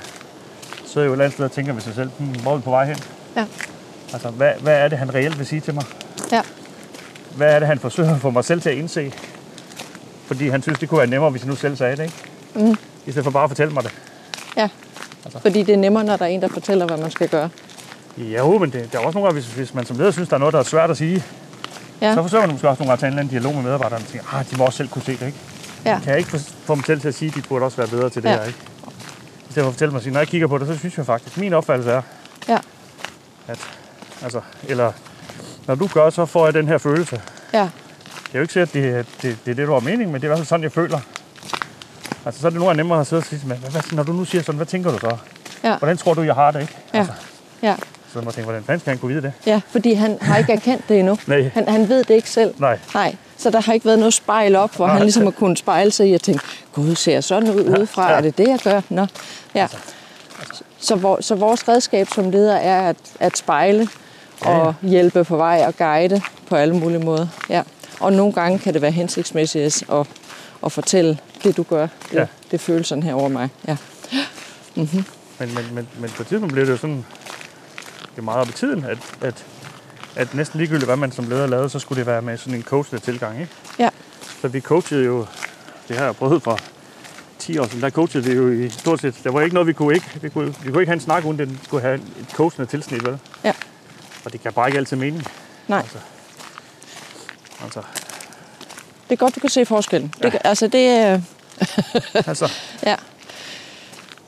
sidder 0.87 1.07
jo 1.07 1.13
et 1.13 1.15
eller 1.15 1.25
andet 1.25 1.35
sted 1.35 1.45
og 1.45 1.53
tænker 1.53 1.73
ved 1.73 1.83
sig 1.83 1.95
selv, 1.95 2.11
hmm, 2.19 2.29
hvor 2.43 2.53
er 2.53 2.57
vi 2.57 2.63
på 2.63 2.71
vej 2.71 2.85
hen? 2.85 2.97
Ja. 3.37 3.47
Altså, 4.13 4.31
hvad, 4.31 4.53
hvad 4.61 4.75
er 4.79 4.89
det, 4.89 4.99
han 4.99 5.15
reelt 5.15 5.39
vil 5.39 5.47
sige 5.47 5.61
til 5.61 5.75
mig? 5.75 5.85
Ja. 7.39 7.45
Hvad 7.45 7.55
er 7.55 7.59
det, 7.59 7.69
han 7.69 7.79
forsøger 7.79 8.15
at 8.15 8.21
få 8.21 8.31
mig 8.31 8.45
selv 8.45 8.61
til 8.63 8.71
at 8.71 8.77
indse? 8.77 9.13
Fordi 10.27 10.49
han 10.49 10.63
synes, 10.63 10.79
det 10.79 10.89
kunne 10.89 10.99
være 10.99 11.07
nemmere, 11.07 11.31
hvis 11.31 11.43
jeg 11.43 11.49
nu 11.51 11.57
selv 11.57 11.77
sagde 11.77 11.97
det, 11.97 12.03
ikke? 12.03 12.15
Mm. 12.55 12.77
I 13.07 13.11
stedet 13.11 13.25
for 13.25 13.31
bare 13.31 13.45
at 13.45 13.51
fortælle 13.51 13.73
mig 13.75 13.83
det. 13.83 13.93
Ja. 14.57 14.69
Altså. 15.25 15.39
Fordi 15.41 15.63
det 15.63 15.73
er 15.73 15.77
nemmere, 15.79 16.05
når 16.05 16.17
der 16.17 16.25
er 16.25 16.29
en, 16.29 16.43
der 16.43 16.49
fortæller, 16.49 16.87
hvad 16.87 16.97
man 16.97 17.11
skal 17.11 17.29
gøre. 17.29 17.51
Jo, 18.19 18.59
men 18.59 18.71
det, 18.73 18.93
der 18.93 18.99
er 18.99 19.03
også 19.05 19.19
nogle 19.19 19.27
gange, 19.29 19.41
hvis, 19.43 19.55
hvis 19.55 19.75
man 19.75 19.87
som 19.87 19.97
leder 19.99 20.11
synes, 20.11 20.29
der 20.29 20.35
er 20.35 20.39
noget, 20.39 20.53
der 20.53 20.59
er 20.59 20.63
svært 20.65 20.91
at 20.91 20.97
sige, 20.97 21.25
Ja. 22.01 22.15
så 22.15 22.23
forsøger 22.23 22.47
man 22.47 22.53
måske 22.55 22.69
også 22.69 22.83
nogle 22.83 22.89
gange 22.91 22.93
at 22.93 22.99
tage 22.99 23.09
en 23.09 23.13
eller 23.13 23.21
anden 23.21 23.31
dialog 23.31 23.55
med 23.55 23.63
medarbejderne 23.63 24.05
og 24.05 24.09
tænke, 24.09 24.27
ah, 24.33 24.45
de 24.51 24.57
må 24.57 24.65
også 24.65 24.77
selv 24.77 24.89
kunne 24.89 25.03
se 25.03 25.13
det, 25.13 25.27
ikke? 25.27 25.39
Ja. 25.85 25.99
Kan 26.05 26.11
jeg 26.11 26.19
ikke 26.19 26.31
få, 26.65 26.75
dem 26.75 26.85
selv 26.85 27.01
til 27.01 27.09
at 27.09 27.15
sige, 27.15 27.29
at 27.29 27.35
de 27.35 27.43
burde 27.49 27.65
også 27.65 27.77
være 27.77 27.87
bedre 27.89 28.11
til 28.11 28.23
det 28.23 28.29
Ja. 28.29 28.35
her, 28.37 28.45
ikke? 28.45 28.59
I 29.49 29.53
stedet 29.53 29.65
for 29.65 29.69
at 29.69 29.75
fortælle 29.75 29.93
mig, 29.93 29.97
at 29.99 30.03
sige, 30.03 30.13
når 30.13 30.21
jeg 30.21 30.29
kigger 30.29 30.47
på 30.47 30.59
det, 30.59 30.67
så 30.67 30.77
synes 30.79 30.97
jeg 30.99 31.07
faktisk, 31.07 31.37
min 31.39 31.53
opfattelse 31.53 31.91
er, 31.93 32.03
Ja. 32.49 32.59
at, 33.49 33.59
altså, 34.23 34.41
eller, 34.69 34.93
når 35.69 35.75
du 35.75 35.87
gør, 35.95 36.11
så 36.11 36.27
får 36.27 36.45
jeg 36.45 36.55
den 36.55 36.69
her 36.69 36.79
følelse. 36.79 37.21
Ja. 37.53 37.59
Det 38.13 38.35
er 38.35 38.39
jo 38.39 38.41
ikke 38.41 38.53
sikkert, 38.53 38.77
at 38.77 39.07
det, 39.07 39.07
det, 39.23 39.39
det, 39.45 39.51
er 39.51 39.55
det, 39.55 39.67
du 39.67 39.73
har 39.73 39.81
mening, 39.81 40.13
men 40.13 40.15
det 40.15 40.21
er 40.21 40.25
i 40.25 40.29
hvert 40.29 40.39
fald 40.39 40.47
sådan, 40.47 40.63
jeg 40.63 40.73
føler. 40.73 41.01
Altså, 42.27 42.41
så 42.41 42.47
er 42.47 42.51
det 42.51 42.61
gange 42.61 42.75
nemmere 42.77 43.01
at 43.01 43.07
sidde 43.07 43.21
og 43.21 43.25
sige, 43.27 43.41
men 43.47 43.57
hvad, 43.59 43.71
hvad, 43.71 43.83
når 43.93 44.03
du 44.03 44.13
nu 44.13 44.25
siger 44.25 44.43
sådan, 44.43 44.57
hvad 44.57 44.67
tænker 44.67 44.91
du 44.91 44.99
så? 44.99 45.17
Ja. 45.65 45.77
Hvordan 45.77 45.97
tror 45.97 46.15
du, 46.15 46.23
jeg 46.23 46.35
har 46.35 46.51
det, 46.51 46.61
ikke? 46.61 46.77
Ja. 46.95 46.99
Altså, 46.99 47.13
Ja. 47.63 47.75
så 48.13 48.19
må 48.19 48.25
jeg 48.25 48.35
tænke, 48.35 48.45
hvordan 48.45 48.65
fanden 48.65 48.81
skal 48.81 48.91
han 48.91 48.99
kunne 48.99 49.09
vide 49.15 49.23
det? 49.23 49.33
Ja, 49.47 49.61
fordi 49.71 49.93
han 49.95 50.19
har 50.21 50.37
ikke 50.39 50.53
erkendt 50.53 50.89
det 50.89 50.99
endnu. 50.99 51.19
Nej. 51.27 51.51
Han, 51.55 51.69
han 51.69 51.89
ved 51.89 52.05
det 52.05 52.15
ikke 52.15 52.31
selv. 52.31 52.55
Nej. 52.59 52.79
Nej, 52.95 53.17
så 53.37 53.51
der 53.51 53.61
har 53.61 53.73
ikke 53.73 53.87
været 53.87 53.99
noget 53.99 54.15
spejl 54.15 54.57
op, 54.57 54.77
hvor 54.77 54.87
Nej. 54.87 54.95
han 54.95 55.03
ligesom 55.03 55.23
har 55.25 55.31
kunnet 55.31 55.59
spejle 55.59 55.91
sig 55.91 56.09
i 56.09 56.15
at 56.15 56.23
tænke, 56.23 56.41
gud, 56.73 56.95
ser 56.95 57.13
jeg 57.13 57.25
sådan 57.25 57.51
ud 57.51 57.65
udefra? 57.65 58.11
ja. 58.11 58.17
Er 58.17 58.21
det 58.21 58.39
det, 58.39 58.49
jeg 58.49 58.59
gør? 58.65 58.81
Nå. 58.89 59.07
Ja. 59.55 59.69
Så, 60.81 60.97
vor, 60.97 61.19
så 61.21 61.35
vores 61.35 61.69
redskab 61.69 62.09
som 62.15 62.31
leder 62.31 62.57
er 62.57 62.89
at, 62.89 62.97
at 63.21 63.37
spejle 63.39 63.89
og 64.41 64.75
hjælpe 64.83 65.25
på 65.25 65.37
vej 65.37 65.65
og 65.67 65.77
guide 65.77 66.21
på 66.49 66.57
alle 66.57 66.77
mulige 66.77 66.99
måder. 66.99 67.27
Ja. 67.49 67.63
Og 68.01 68.13
nogle 68.13 68.33
gange 68.33 68.59
kan 68.59 68.75
det 68.75 68.83
være 68.83 68.91
hensigtsmæssigt 68.91 69.85
at, 69.93 70.07
at 70.65 70.73
fortælle, 70.73 71.19
det 71.45 71.57
du 71.57 71.63
gør, 71.63 71.81
det, 72.11 72.13
Ja. 72.19 72.27
det 72.51 72.61
føles 72.61 72.87
sådan 72.87 73.03
her 73.03 73.15
over 73.15 73.29
mig. 73.29 73.49
Ja. 73.69 73.77
Men, 74.75 75.55
men, 75.55 75.75
men, 75.75 75.89
men 75.99 76.11
på 76.11 76.23
et 76.23 76.27
tidspunkt 76.29 76.53
bliver 76.53 76.65
det 76.67 76.73
jo 76.73 76.77
sådan, 76.77 77.05
det 78.11 78.19
er 78.19 78.23
meget 78.23 78.41
op 78.41 78.49
i 78.49 78.53
tiden, 78.53 78.85
at, 78.85 78.99
at, 79.21 79.45
at 80.17 80.35
næsten 80.35 80.59
ligegyldigt, 80.59 80.87
hvad 80.89 80.97
man 80.97 81.13
som 81.13 81.29
leder 81.29 81.47
lavede, 81.47 81.69
så 81.69 81.79
skulle 81.79 81.99
det 81.99 82.07
være 82.07 82.23
med 82.23 82.37
sådan 82.39 82.55
en 82.55 82.63
coachende 82.63 83.03
tilgang. 83.03 83.41
Ikke? 83.41 83.53
Ja. 83.79 83.89
Så 84.41 84.49
vi 84.49 84.61
coachede 84.61 85.05
jo, 85.05 85.27
det 85.89 85.97
har 85.97 86.05
jeg 86.05 86.17
prøvet 86.17 86.43
for 86.43 86.59
10 87.39 87.59
år 87.59 87.67
siden, 87.67 87.81
der 87.83 87.91
coachede 87.91 88.25
vi 88.25 88.33
jo 88.33 88.51
i 88.51 88.69
stort 88.71 89.01
set, 89.01 89.15
der 89.25 89.31
var 89.31 89.41
ikke 89.41 89.55
noget, 89.55 89.67
vi 89.67 89.73
kunne 89.73 89.95
ikke, 89.95 90.07
vi 90.23 90.29
kunne, 90.29 90.55
vi 90.63 90.71
kunne 90.71 90.83
ikke 90.83 90.91
have 90.91 90.95
en 90.95 91.01
snak, 91.01 91.25
uden 91.25 91.39
den 91.39 91.61
skulle 91.65 91.83
have 91.83 91.95
et 91.95 92.27
coachende 92.35 92.67
tilsnit, 92.67 93.07
vel? 93.07 93.19
Ja. 93.45 93.53
Og 94.29 94.33
det 94.33 94.43
kan 94.43 94.53
bare 94.53 94.69
ikke 94.69 94.79
altid 94.79 94.97
mening. 94.97 95.27
Nej, 95.69 95.79
Altså, 95.79 95.99
altså, 97.65 97.81
det 99.09 99.13
er 99.13 99.17
godt, 99.17 99.35
du 99.35 99.41
kan 99.41 99.51
se 99.51 99.65
forskellen. 99.67 100.15
Det, 100.23 100.31
kan- 100.31 100.41
altså, 100.45 100.67
det 100.67 100.89
er... 100.89 101.21
altså, 102.29 102.51
Ja. 102.87 102.95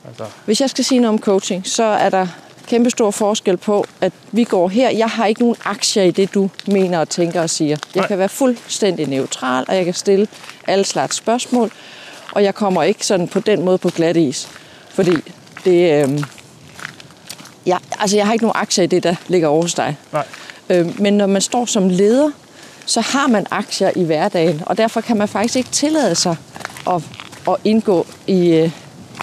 altså, 0.09 0.25
Hvis 0.45 0.61
jeg 0.61 0.71
skal 0.71 0.85
sige 0.85 1.01
noget 1.01 1.15
om 1.15 1.19
coaching, 1.21 1.67
så 1.67 1.83
er 1.85 2.09
der 2.11 2.27
kæmpe 2.67 2.91
stor 2.91 3.11
forskel 3.11 3.57
på, 3.57 3.87
at 4.01 4.13
vi 4.33 4.45
går 4.45 4.69
her. 4.69 4.91
Jeg 4.91 5.09
har 5.09 5.27
ikke 5.27 5.41
nogen 5.41 5.57
aktier 5.65 6.03
i 6.03 6.11
det, 6.11 6.35
du 6.35 6.51
mener 6.67 6.99
og 6.99 7.09
tænker 7.09 7.43
og 7.43 7.51
siger. 7.51 7.69
Jeg 7.95 8.01
Nej. 8.01 8.07
kan 8.09 8.19
være 8.19 8.29
fuldstændig 8.29 9.07
neutral, 9.07 9.65
og 9.69 9.77
jeg 9.77 9.85
kan 9.85 9.95
stille 9.95 10.29
alle 10.67 10.85
slags 10.85 11.17
spørgsmål. 11.17 11.71
Og 12.33 12.45
jeg 12.45 12.55
kommer 12.55 12.83
ikke 12.83 13.07
sådan 13.07 13.29
på 13.29 13.41
den 13.41 13.65
måde 13.65 13.79
på 13.79 13.89
glat 13.89 14.17
is. 14.17 14.49
Fordi 14.91 15.17
det... 15.65 16.09
Øh, 16.09 16.23
ja, 17.67 17.77
altså 17.99 18.17
jeg 18.17 18.27
har 18.27 18.33
ikke 18.33 18.45
nogen 18.45 18.57
aktier 18.61 18.85
i 18.85 18.87
det, 18.87 19.03
der 19.03 19.15
ligger 19.29 19.49
over 19.49 19.63
hos 19.63 19.75
dig. 19.75 19.97
nej, 20.13 20.25
Øh, 20.71 21.01
men 21.01 21.15
når 21.17 21.27
man 21.27 21.43
står 21.43 21.65
som 21.65 21.89
leder, 21.89 22.31
så 22.87 23.01
har 23.01 23.27
man 23.27 23.47
aktier 23.51 23.91
i 23.97 24.03
hverdagen, 24.05 24.63
og 24.67 24.77
derfor 24.79 25.01
kan 25.01 25.17
man 25.17 25.29
faktisk 25.29 25.57
ikke 25.57 25.71
tillade 25.71 26.15
sig 26.15 26.37
at, 26.91 27.03
at 27.49 27.57
indgå 27.65 28.07
i, 28.27 28.49
øh, 28.49 28.71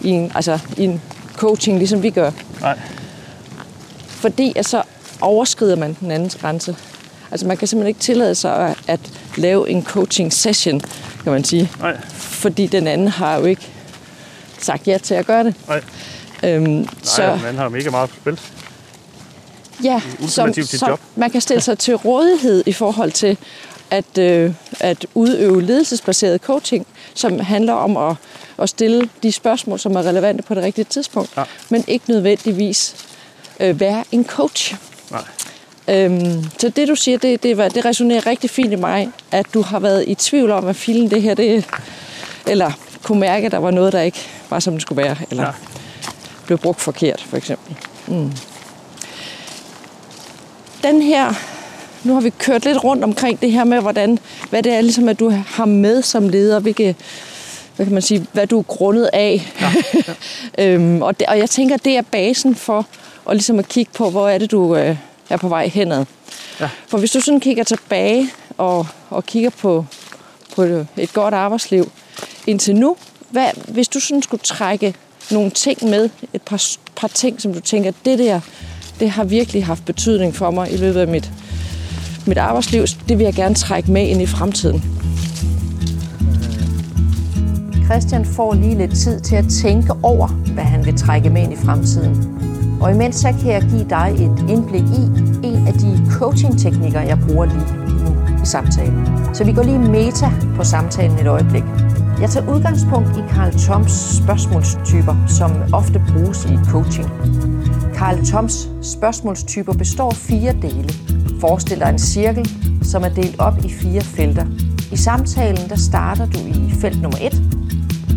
i, 0.01 0.09
en, 0.09 0.31
altså, 0.35 0.59
i 0.77 0.83
en 0.83 1.01
coaching, 1.35 1.77
ligesom 1.77 2.03
vi 2.03 2.09
gør. 2.09 2.31
nej, 2.61 2.79
Fordi 4.07 4.53
at 4.55 4.65
så 4.65 4.81
overskrider 5.21 5.75
man 5.75 5.97
den 5.99 6.11
andens 6.11 6.35
grænse. 6.35 6.75
Altså 7.31 7.47
man 7.47 7.57
kan 7.57 7.67
simpelthen 7.67 7.87
ikke 7.87 7.99
tillade 7.99 8.35
sig 8.35 8.55
at, 8.69 8.77
at 8.87 8.99
lave 9.37 9.69
en 9.69 9.83
coaching 9.83 10.33
session, 10.33 10.79
kan 11.23 11.31
man 11.31 11.43
sige. 11.43 11.71
nej, 11.79 11.97
Fordi 12.15 12.67
den 12.67 12.87
anden 12.87 13.07
har 13.07 13.35
jo 13.37 13.45
ikke 13.45 13.67
sagt 14.59 14.87
ja 14.87 14.97
til 14.97 15.13
at 15.13 15.25
gøre 15.25 15.43
det. 15.43 15.55
nej. 15.67 15.81
Øhm, 16.43 16.63
Nej, 16.63 16.85
så, 17.03 17.39
man 17.43 17.55
har 17.55 17.69
mega 17.69 17.89
meget 17.89 18.09
på 18.09 18.15
spil. 18.15 18.39
Ja, 19.83 20.01
som, 20.27 20.53
som 20.53 20.89
job. 20.89 20.99
man 21.15 21.29
kan 21.29 21.41
stille 21.41 21.61
sig 21.61 21.79
til 21.79 21.95
rådighed 21.95 22.63
i 22.65 22.73
forhold 22.73 23.11
til 23.11 23.37
at, 23.91 24.17
øh, 24.17 24.53
at 24.79 25.05
udøve 25.13 25.61
ledelsesbaseret 25.61 26.41
coaching, 26.41 26.87
som 27.13 27.39
handler 27.39 27.73
om 27.73 27.97
at, 27.97 28.15
at 28.59 28.69
stille 28.69 29.09
de 29.23 29.31
spørgsmål, 29.31 29.79
som 29.79 29.95
er 29.95 30.03
relevante 30.03 30.43
på 30.43 30.55
det 30.55 30.63
rigtige 30.63 30.85
tidspunkt, 30.85 31.37
ja. 31.37 31.43
men 31.69 31.83
ikke 31.87 32.05
nødvendigvis 32.07 32.95
øh, 33.59 33.79
være 33.79 34.03
en 34.11 34.25
coach. 34.25 34.75
Nej. 35.11 35.23
Øhm, 35.87 36.43
så 36.59 36.69
det 36.69 36.87
du 36.87 36.95
siger, 36.95 37.17
det, 37.17 37.43
det, 37.43 37.57
det 37.75 37.85
resonerer 37.85 38.27
rigtig 38.27 38.49
fint 38.49 38.71
i 38.71 38.75
mig, 38.75 39.09
at 39.31 39.45
du 39.53 39.61
har 39.61 39.79
været 39.79 40.03
i 40.07 40.15
tvivl 40.15 40.51
om, 40.51 40.67
at 40.67 40.75
filen 40.75 41.11
det 41.11 41.21
her, 41.21 41.33
det, 41.33 41.65
eller 42.47 42.71
kunne 43.03 43.19
mærke, 43.19 43.45
at 43.45 43.51
der 43.51 43.57
var 43.57 43.71
noget, 43.71 43.93
der 43.93 44.01
ikke 44.01 44.19
var, 44.49 44.59
som 44.59 44.73
det 44.73 44.81
skulle 44.81 45.03
være, 45.03 45.15
eller 45.31 45.43
ja. 45.43 45.51
Blev 46.47 46.57
brugt 46.57 46.81
forkert, 46.81 47.25
for 47.29 47.37
eksempel. 47.37 47.75
Mm. 48.07 48.31
Den 50.83 51.01
her, 51.01 51.33
nu 52.03 52.13
har 52.13 52.21
vi 52.21 52.29
kørt 52.29 52.65
lidt 52.65 52.83
rundt 52.83 53.03
omkring 53.03 53.41
det 53.41 53.51
her 53.51 53.63
med, 53.63 53.81
hvordan, 53.81 54.19
hvad 54.49 54.63
det 54.63 54.73
er, 54.73 54.81
ligesom, 54.81 55.09
at 55.09 55.19
du 55.19 55.29
har 55.29 55.65
med 55.65 56.01
som 56.01 56.29
leder, 56.29 56.59
hvilke, 56.59 56.95
hvad 57.75 57.85
kan 57.85 57.93
man 57.93 58.01
sige, 58.01 58.27
hvad 58.33 58.47
du 58.47 58.59
er 58.59 58.63
grundet 58.63 59.09
af. 59.13 59.53
Ja, 59.61 59.73
ja. 60.57 60.73
øhm, 60.73 61.01
og, 61.01 61.19
det, 61.19 61.27
og 61.27 61.37
jeg 61.37 61.49
tænker, 61.49 61.77
det 61.77 61.97
er 61.97 62.01
basen 62.01 62.55
for 62.55 62.85
at, 63.29 63.35
ligesom 63.35 63.59
at 63.59 63.67
kigge 63.67 63.91
på, 63.95 64.09
hvor 64.09 64.29
er 64.29 64.37
det, 64.37 64.51
du 64.51 64.75
øh, 64.75 64.97
er 65.29 65.37
på 65.37 65.47
vej 65.47 65.67
henad. 65.67 66.05
Ja. 66.59 66.69
For 66.87 66.97
hvis 66.97 67.11
du 67.11 67.21
sådan 67.21 67.39
kigger 67.39 67.63
tilbage 67.63 68.29
og, 68.57 68.87
og 69.09 69.25
kigger 69.25 69.49
på, 69.49 69.85
på 70.55 70.63
et 70.97 71.13
godt 71.13 71.33
arbejdsliv 71.33 71.91
indtil 72.47 72.75
nu, 72.75 72.97
hvad, 73.29 73.49
hvis 73.67 73.87
du 73.87 73.99
sådan 73.99 74.21
skulle 74.21 74.43
trække 74.43 74.95
nogle 75.31 75.51
ting 75.51 75.89
med, 75.89 76.09
et 76.33 76.41
par, 76.41 76.63
par 76.95 77.07
ting, 77.07 77.41
som 77.41 77.53
du 77.53 77.59
tænker, 77.59 77.91
det 78.05 78.19
der, 78.19 78.39
det 78.99 79.09
har 79.09 79.23
virkelig 79.23 79.65
haft 79.65 79.85
betydning 79.85 80.35
for 80.35 80.51
mig 80.51 80.73
i 80.73 80.77
løbet 80.77 80.99
af 80.99 81.07
mit, 81.07 81.31
mit 82.27 82.37
arbejdsliv, 82.37 82.85
det 83.09 83.17
vil 83.17 83.23
jeg 83.23 83.33
gerne 83.33 83.55
trække 83.55 83.91
med 83.91 84.07
ind 84.07 84.21
i 84.21 84.25
fremtiden. 84.25 84.83
Christian 87.85 88.25
får 88.25 88.53
lige 88.53 88.77
lidt 88.77 88.95
tid 88.95 89.19
til 89.19 89.35
at 89.35 89.45
tænke 89.63 89.93
over, 90.03 90.27
hvad 90.27 90.63
han 90.63 90.85
vil 90.85 90.97
trække 90.97 91.29
med 91.29 91.41
ind 91.41 91.53
i 91.53 91.55
fremtiden. 91.55 92.39
Og 92.81 92.91
imens 92.91 93.15
så 93.15 93.33
kan 93.41 93.51
jeg 93.51 93.61
give 93.61 93.85
dig 93.89 94.11
et 94.13 94.49
indblik 94.49 94.81
i 94.81 95.03
en 95.47 95.67
af 95.67 95.73
de 95.73 96.05
coaching-teknikker, 96.11 97.01
jeg 97.01 97.19
bruger 97.27 97.45
lige 97.45 97.65
nu 98.05 98.43
i 98.43 98.45
samtalen. 98.45 99.07
Så 99.33 99.43
vi 99.43 99.53
går 99.53 99.63
lige 99.63 99.79
meta 99.79 100.31
på 100.55 100.63
samtalen 100.63 101.19
et 101.19 101.27
øjeblik. 101.27 101.63
Jeg 102.21 102.29
tager 102.29 102.55
udgangspunkt 102.55 103.17
i 103.17 103.21
Carl 103.33 103.51
Toms 103.51 103.91
spørgsmålstyper, 104.23 105.15
som 105.27 105.51
ofte 105.73 106.01
bruges 106.11 106.45
i 106.45 106.57
coaching. 106.71 107.09
Carl 107.95 108.25
Toms 108.25 108.69
spørgsmålstyper 108.81 109.73
består 109.73 110.09
af 110.09 110.15
fire 110.15 110.53
dele. 110.61 110.89
Forestil 111.39 111.79
dig 111.79 111.89
en 111.89 111.99
cirkel, 111.99 112.49
som 112.83 113.03
er 113.03 113.09
delt 113.09 113.39
op 113.39 113.53
i 113.65 113.69
fire 113.69 114.01
felter. 114.01 114.45
I 114.91 114.97
samtalen 114.97 115.69
der 115.69 115.75
starter 115.75 116.25
du 116.25 116.39
i 116.39 116.71
felt 116.81 117.01
nummer 117.01 117.17
1, 117.21 117.33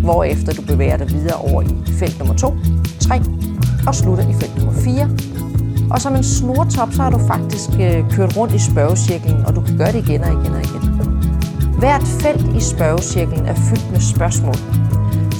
hvorefter 0.05 0.53
du 0.53 0.63
bevæger 0.63 0.97
dig 0.97 1.11
videre 1.11 1.37
over 1.37 1.63
i 1.63 1.93
felt 1.99 2.19
nummer 2.19 2.35
2, 2.35 2.55
3 3.01 3.21
og 3.87 3.95
slutter 3.95 4.29
i 4.29 4.33
felt 4.33 4.57
nummer 4.57 4.81
4. 4.81 5.11
Og 5.91 6.01
som 6.01 6.15
en 6.15 6.25
snortop, 6.25 6.93
så 6.93 7.03
har 7.03 7.11
du 7.11 7.19
faktisk 7.19 7.71
øh, 7.81 8.11
kørt 8.11 8.37
rundt 8.37 8.55
i 8.55 8.59
spørgecirklen, 8.71 9.37
og 9.47 9.57
du 9.57 9.61
kan 9.61 9.79
gøre 9.79 9.93
det 9.93 10.09
igen 10.09 10.21
og 10.25 10.33
igen 10.33 10.55
og 10.55 10.63
igen. 10.63 11.20
Hvert 11.81 12.03
felt 12.23 12.57
i 12.57 12.61
spørgecirklen 12.75 13.47
er 13.47 13.55
fyldt 13.55 13.91
med 13.91 14.01
spørgsmål, 14.15 14.59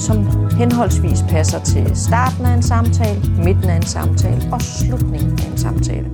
som 0.07 0.17
henholdsvis 0.59 1.19
passer 1.29 1.59
til 1.63 1.95
starten 1.95 2.45
af 2.45 2.53
en 2.53 2.63
samtale, 2.63 3.19
midten 3.45 3.69
af 3.69 3.75
en 3.75 3.85
samtale 3.97 4.41
og 4.53 4.61
slutningen 4.61 5.39
af 5.39 5.51
en 5.51 5.57
samtale. 5.57 6.11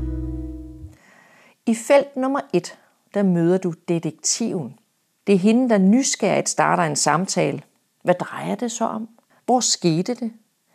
I 1.66 1.76
felt 1.76 2.16
nummer 2.16 2.40
1, 2.54 2.78
der 3.14 3.24
møder 3.24 3.58
du 3.58 3.74
detektiven. 3.88 4.80
Det 5.28 5.36
er 5.36 5.40
hende, 5.40 5.70
der 5.70 5.78
nysgerrigt 5.78 6.50
starter 6.50 6.84
en 6.84 6.96
samtale. 6.96 7.62
Hvad 8.04 8.16
drejer 8.16 8.56
det 8.56 8.72
så 8.72 8.86
om? 8.86 9.10
Hvor 9.46 9.60
skete 9.60 10.14
det? 10.14 10.32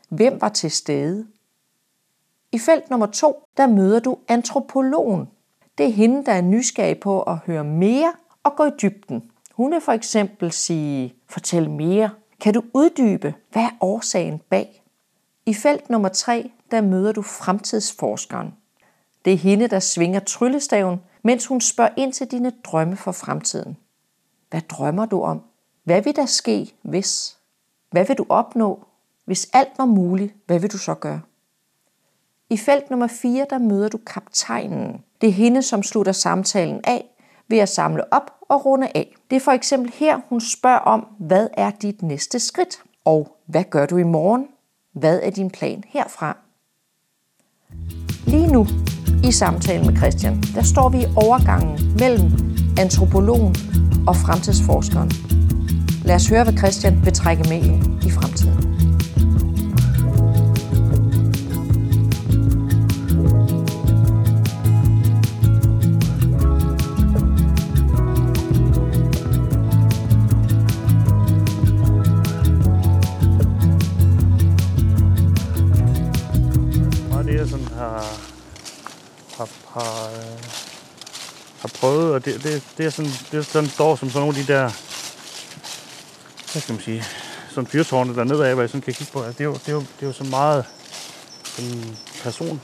Hvem 0.09 0.41
var 0.41 0.49
til 0.49 0.71
stede? 0.71 1.27
I 2.53 2.59
felt 2.59 2.91
nummer 2.91 3.07
2, 3.07 3.43
der 3.57 3.67
møder 3.67 4.01
du 4.01 4.19
antropologen. 4.29 5.29
Det 5.79 5.87
er 5.87 5.93
hende, 5.93 6.25
der 6.25 6.33
er 6.33 6.43
nysgerrig 6.43 7.01
på 7.01 7.23
at 7.23 7.37
høre 7.47 7.65
mere 7.65 8.13
og 8.43 8.57
gå 8.57 8.65
i 8.65 8.71
dybden 8.83 9.32
kunne 9.63 9.81
for 9.81 9.93
eksempel 9.93 10.53
sige, 10.53 11.15
fortæl 11.29 11.71
mere. 11.71 12.11
Kan 12.41 12.55
du 12.55 12.63
uddybe, 12.75 13.35
hvad 13.53 13.63
er 13.63 13.71
årsagen 13.81 14.41
bag? 14.51 14.83
I 15.47 15.55
felt 15.55 15.91
nummer 15.91 16.09
3, 16.09 16.51
der 16.71 16.81
møder 16.81 17.13
du 17.13 17.23
fremtidsforskeren. 17.23 18.55
Det 19.25 19.33
er 19.33 19.37
hende, 19.37 19.69
der 19.69 19.81
svinger 19.81 20.21
tryllestaven, 20.21 21.01
mens 21.23 21.47
hun 21.47 21.61
spørger 21.61 21.91
ind 21.97 22.13
til 22.13 22.27
dine 22.27 22.53
drømme 22.65 22.97
for 22.97 23.13
fremtiden. 23.13 23.77
Hvad 24.51 24.61
drømmer 24.61 25.07
du 25.07 25.23
om? 25.23 25.43
Hvad 25.85 26.03
vil 26.03 26.17
der 26.17 26.27
ske, 26.27 26.75
hvis? 26.83 27.39
Hvad 27.91 28.07
vil 28.07 28.19
du 28.19 28.27
opnå? 28.29 28.85
Hvis 29.25 29.51
alt 29.53 29.79
var 29.79 29.87
muligt, 29.87 30.35
hvad 30.47 30.61
vil 30.61 30.73
du 30.73 30.79
så 30.79 30.95
gøre? 30.95 31.21
I 32.51 32.57
felt 32.57 32.91
nummer 32.91 33.07
4, 33.07 33.47
der 33.51 33.59
møder 33.59 33.89
du 33.89 33.99
kaptajnen. 34.07 35.05
Det 35.21 35.29
er 35.29 35.33
hende, 35.33 35.63
som 35.63 35.83
slutter 35.83 36.13
samtalen 36.13 36.81
af 36.85 37.12
ved 37.53 37.59
at 37.59 37.69
samle 37.69 38.13
op 38.13 38.31
og 38.49 38.67
runde 38.67 38.89
af. 38.95 39.15
Det 39.31 39.37
er 39.37 39.41
for 39.41 39.53
eksempel 39.53 39.93
her, 39.95 40.21
hun 40.29 40.41
spørger 40.41 40.79
om, 40.79 41.07
hvad 41.19 41.49
er 41.57 41.71
dit 41.71 42.03
næste 42.03 42.39
skridt? 42.39 42.83
Og 43.05 43.37
hvad 43.47 43.65
gør 43.71 43.87
du 43.87 43.97
i 43.97 44.03
morgen? 44.03 44.47
Hvad 44.93 45.21
er 45.23 45.31
din 45.31 45.51
plan 45.51 45.85
herfra? 45.89 46.37
Lige 48.27 48.53
nu, 48.53 48.67
i 49.25 49.33
samtalen 49.33 49.87
med 49.87 49.97
Christian, 49.97 50.43
der 50.55 50.63
står 50.63 50.89
vi 50.89 50.99
i 50.99 51.07
overgangen 51.17 51.79
mellem 51.99 52.31
antropologen 52.79 53.57
og 54.07 54.17
fremtidsforskeren. 54.17 55.11
Lad 56.05 56.15
os 56.15 56.29
høre, 56.29 56.45
hvad 56.45 56.57
Christian 56.59 57.05
vil 57.05 57.13
trække 57.13 57.43
med 57.49 57.57
ind 57.57 58.05
i 58.07 58.11
fremtiden. 58.11 58.82
Har, 79.37 79.47
har, 79.75 80.11
har 81.61 81.69
prøvet, 81.75 82.15
og 82.15 82.25
det, 82.25 82.43
det, 82.43 82.63
det, 82.79 82.87
er 82.87 82.91
sådan, 82.91 83.11
det 83.31 83.39
er 83.39 83.43
sådan, 83.43 83.71
står 83.71 83.97
som 83.97 84.11
sådan 84.11 84.21
nogle 84.21 84.39
af 84.39 84.47
de 84.47 84.53
der, 84.53 84.63
hvad 86.53 86.63
skal 86.63 86.73
man 86.73 86.83
sige, 86.83 87.05
sådan 87.51 87.67
fyrtårne 87.67 88.15
der 88.15 88.25
nedad, 88.25 88.53
hvor 88.53 88.63
jeg 88.63 88.71
sådan 88.71 88.81
kan 88.81 88.95
kigge 88.95 89.13
på. 89.13 89.23
Altså, 89.23 89.39
det, 89.39 89.45
er 89.45 89.49
jo, 89.49 89.55
det, 89.55 89.69
er 89.69 89.73
jo, 89.73 89.81
det 89.81 90.03
er 90.03 90.07
jo 90.07 90.13
så 90.13 90.25
meget 90.25 90.65
sådan 91.45 91.97
person, 92.23 92.61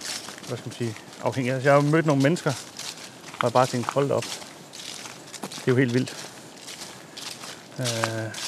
hvad 0.49 0.59
skal 0.59 0.69
man 0.69 0.77
sige, 0.77 0.95
afhængig. 1.23 1.53
Altså, 1.53 1.69
jeg 1.69 1.77
har 1.77 1.83
jo 1.83 1.91
mødt 1.91 2.07
nogle 2.07 2.23
mennesker, 2.23 2.53
og 3.39 3.43
jeg 3.43 3.53
bare 3.53 3.67
tænkt, 3.67 3.87
hold 3.87 4.11
op. 4.11 4.25
Det 5.43 5.63
er 5.67 5.73
jo 5.73 5.77
helt 5.77 5.95
vildt. 5.95 6.17
Øh, 7.79 7.87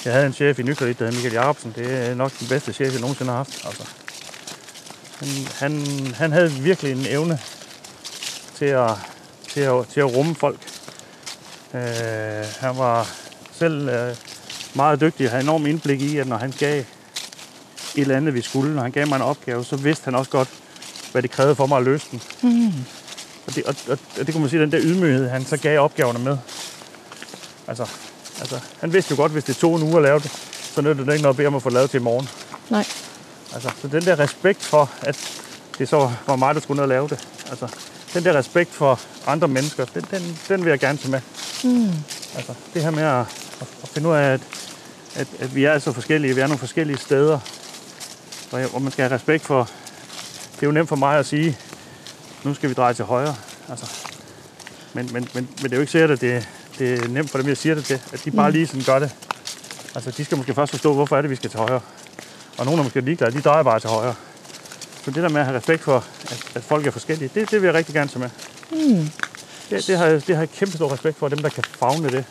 jeg 0.04 0.12
havde 0.12 0.26
en 0.26 0.32
chef 0.32 0.58
i 0.58 0.62
Nykredit, 0.62 0.98
der 0.98 1.04
hed 1.04 1.12
Michael 1.12 1.34
Jacobsen. 1.34 1.72
Det 1.76 2.08
er 2.08 2.14
nok 2.14 2.32
den 2.38 2.48
bedste 2.48 2.72
chef, 2.72 2.92
jeg 2.92 3.00
nogensinde 3.00 3.30
har 3.30 3.36
haft. 3.36 3.66
Altså. 3.66 3.99
Han, 5.20 5.30
han, 5.54 5.82
han 6.14 6.32
havde 6.32 6.50
virkelig 6.50 6.92
en 6.92 7.06
evne 7.08 7.38
til 8.58 8.64
at, 8.64 8.90
til 9.48 9.60
at, 9.60 9.86
til 9.92 10.00
at 10.00 10.16
rumme 10.16 10.34
folk. 10.34 10.58
Øh, 11.74 11.80
han 12.60 12.78
var 12.78 13.08
selv 13.52 13.88
øh, 13.88 14.16
meget 14.74 15.00
dygtig 15.00 15.26
og 15.26 15.30
havde 15.30 15.42
enormt 15.42 15.66
indblik 15.66 16.02
i, 16.02 16.18
at 16.18 16.26
når 16.26 16.36
han 16.36 16.54
gav 16.58 16.78
et 16.80 16.86
eller 17.96 18.16
andet, 18.16 18.34
vi 18.34 18.40
skulle, 18.42 18.74
når 18.74 18.82
han 18.82 18.92
gav 18.92 19.08
mig 19.08 19.16
en 19.16 19.22
opgave, 19.22 19.64
så 19.64 19.76
vidste 19.76 20.04
han 20.04 20.14
også 20.14 20.30
godt, 20.30 20.48
hvad 21.12 21.22
det 21.22 21.30
krævede 21.30 21.54
for 21.54 21.66
mig 21.66 21.78
at 21.78 21.84
løse 21.84 22.06
den. 22.10 22.22
Mm. 22.42 22.72
Og, 23.46 23.54
det, 23.54 23.64
og, 23.64 23.74
og, 23.88 23.98
og 24.20 24.26
det 24.26 24.34
kunne 24.34 24.40
man 24.40 24.50
sige, 24.50 24.62
den 24.62 24.72
der 24.72 24.80
ydmyghed, 24.82 25.28
han 25.28 25.44
så 25.44 25.56
gav 25.56 25.80
opgaverne 25.80 26.18
med. 26.18 26.38
Altså, 27.68 27.86
altså, 28.40 28.60
han 28.80 28.92
vidste 28.92 29.10
jo 29.12 29.16
godt, 29.16 29.32
hvis 29.32 29.44
det 29.44 29.56
tog 29.56 29.76
en 29.76 29.82
uge 29.82 29.96
at 29.96 30.02
lave 30.02 30.18
det, 30.18 30.30
så 30.74 30.80
nødte 30.80 31.06
det 31.06 31.12
ikke 31.12 31.22
noget 31.22 31.34
at 31.34 31.36
bede 31.36 31.46
om 31.46 31.54
at 31.54 31.62
få 31.62 31.70
lavet 31.70 31.90
til 31.90 32.00
i 32.00 32.02
morgen. 32.02 32.28
Nej. 32.70 32.84
Altså, 33.54 33.70
så 33.82 33.88
den 33.88 34.02
der 34.02 34.18
respekt 34.18 34.62
for, 34.62 34.90
at 35.02 35.42
det 35.78 35.88
så 35.88 36.12
var 36.26 36.36
mig, 36.36 36.54
der 36.54 36.60
skulle 36.60 36.76
ned 36.76 36.82
og 36.82 36.88
lave 36.88 37.08
det. 37.08 37.28
Altså, 37.50 37.68
den 38.14 38.24
der 38.24 38.32
respekt 38.38 38.70
for 38.70 39.00
andre 39.26 39.48
mennesker, 39.48 39.84
den, 39.84 40.04
den, 40.10 40.38
den 40.48 40.64
vil 40.64 40.70
jeg 40.70 40.80
gerne 40.80 40.98
tage 40.98 41.10
med. 41.10 41.20
Mm. 41.64 41.92
Altså, 42.36 42.54
det 42.74 42.82
her 42.82 42.90
med 42.90 43.02
at, 43.02 43.20
at 43.82 43.88
finde 43.88 44.08
ud 44.08 44.14
af, 44.14 44.32
at, 44.32 44.40
at, 45.14 45.28
at 45.38 45.54
vi 45.54 45.64
er 45.64 45.78
så 45.78 45.92
forskellige, 45.92 46.34
vi 46.34 46.40
er 46.40 46.46
nogle 46.46 46.58
forskellige 46.58 46.98
steder, 46.98 47.38
hvor, 48.50 48.58
jeg, 48.58 48.68
hvor 48.68 48.78
man 48.78 48.92
skal 48.92 49.02
have 49.02 49.14
respekt 49.14 49.44
for. 49.44 49.68
Det 50.54 50.62
er 50.62 50.66
jo 50.66 50.72
nemt 50.72 50.88
for 50.88 50.96
mig 50.96 51.18
at 51.18 51.26
sige, 51.26 51.58
nu 52.44 52.54
skal 52.54 52.68
vi 52.68 52.74
dreje 52.74 52.94
til 52.94 53.04
højre. 53.04 53.36
Altså, 53.68 53.86
men, 54.92 55.10
men, 55.12 55.28
men, 55.34 55.48
men 55.62 55.64
det 55.64 55.72
er 55.72 55.76
jo 55.76 55.80
ikke 55.80 55.92
sikkert, 55.92 56.10
at 56.10 56.20
det, 56.20 56.48
det 56.78 57.04
er 57.04 57.08
nemt 57.08 57.30
for 57.30 57.38
dem, 57.38 57.48
jeg 57.48 57.56
siger 57.56 57.74
det 57.74 57.84
til, 57.84 58.00
at 58.12 58.24
de 58.24 58.30
bare 58.30 58.48
mm. 58.48 58.52
lige 58.52 58.66
sådan 58.66 58.82
gør 58.82 58.98
det. 58.98 59.10
Altså, 59.94 60.10
de 60.10 60.24
skal 60.24 60.36
måske 60.38 60.54
først 60.54 60.70
forstå, 60.70 60.94
hvorfor 60.94 61.16
er 61.16 61.20
det, 61.20 61.30
vi 61.30 61.36
skal 61.36 61.50
til 61.50 61.58
højre. 61.58 61.80
Og 62.60 62.66
nogle 62.66 62.80
er 62.80 62.84
måske 62.84 63.00
ligeglade, 63.00 63.32
de 63.36 63.40
drejer 63.40 63.62
bare 63.62 63.80
til 63.80 63.90
højre. 63.90 64.14
så 65.04 65.10
det 65.10 65.22
der 65.22 65.28
med 65.28 65.40
at 65.40 65.46
have 65.46 65.56
respekt 65.58 65.82
for, 65.82 66.04
at, 66.22 66.46
at 66.54 66.62
folk 66.64 66.86
er 66.86 66.90
forskellige, 66.90 67.30
det, 67.34 67.50
det 67.50 67.60
vil 67.62 67.66
jeg 67.66 67.74
rigtig 67.74 67.94
gerne 67.94 68.10
tage 68.10 68.18
med. 68.20 68.30
Mm. 68.70 69.08
Det, 69.70 69.86
det, 69.86 69.98
har, 69.98 70.06
jeg- 70.06 70.26
det 70.26 70.34
har 70.36 70.42
jeg 70.42 70.50
kæmpe 70.50 70.76
stor 70.76 70.92
respekt 70.92 71.18
for, 71.18 71.28
dem 71.28 71.38
der 71.38 71.48
kan 71.48 71.64
fagne 71.78 72.08
det. 72.10 72.24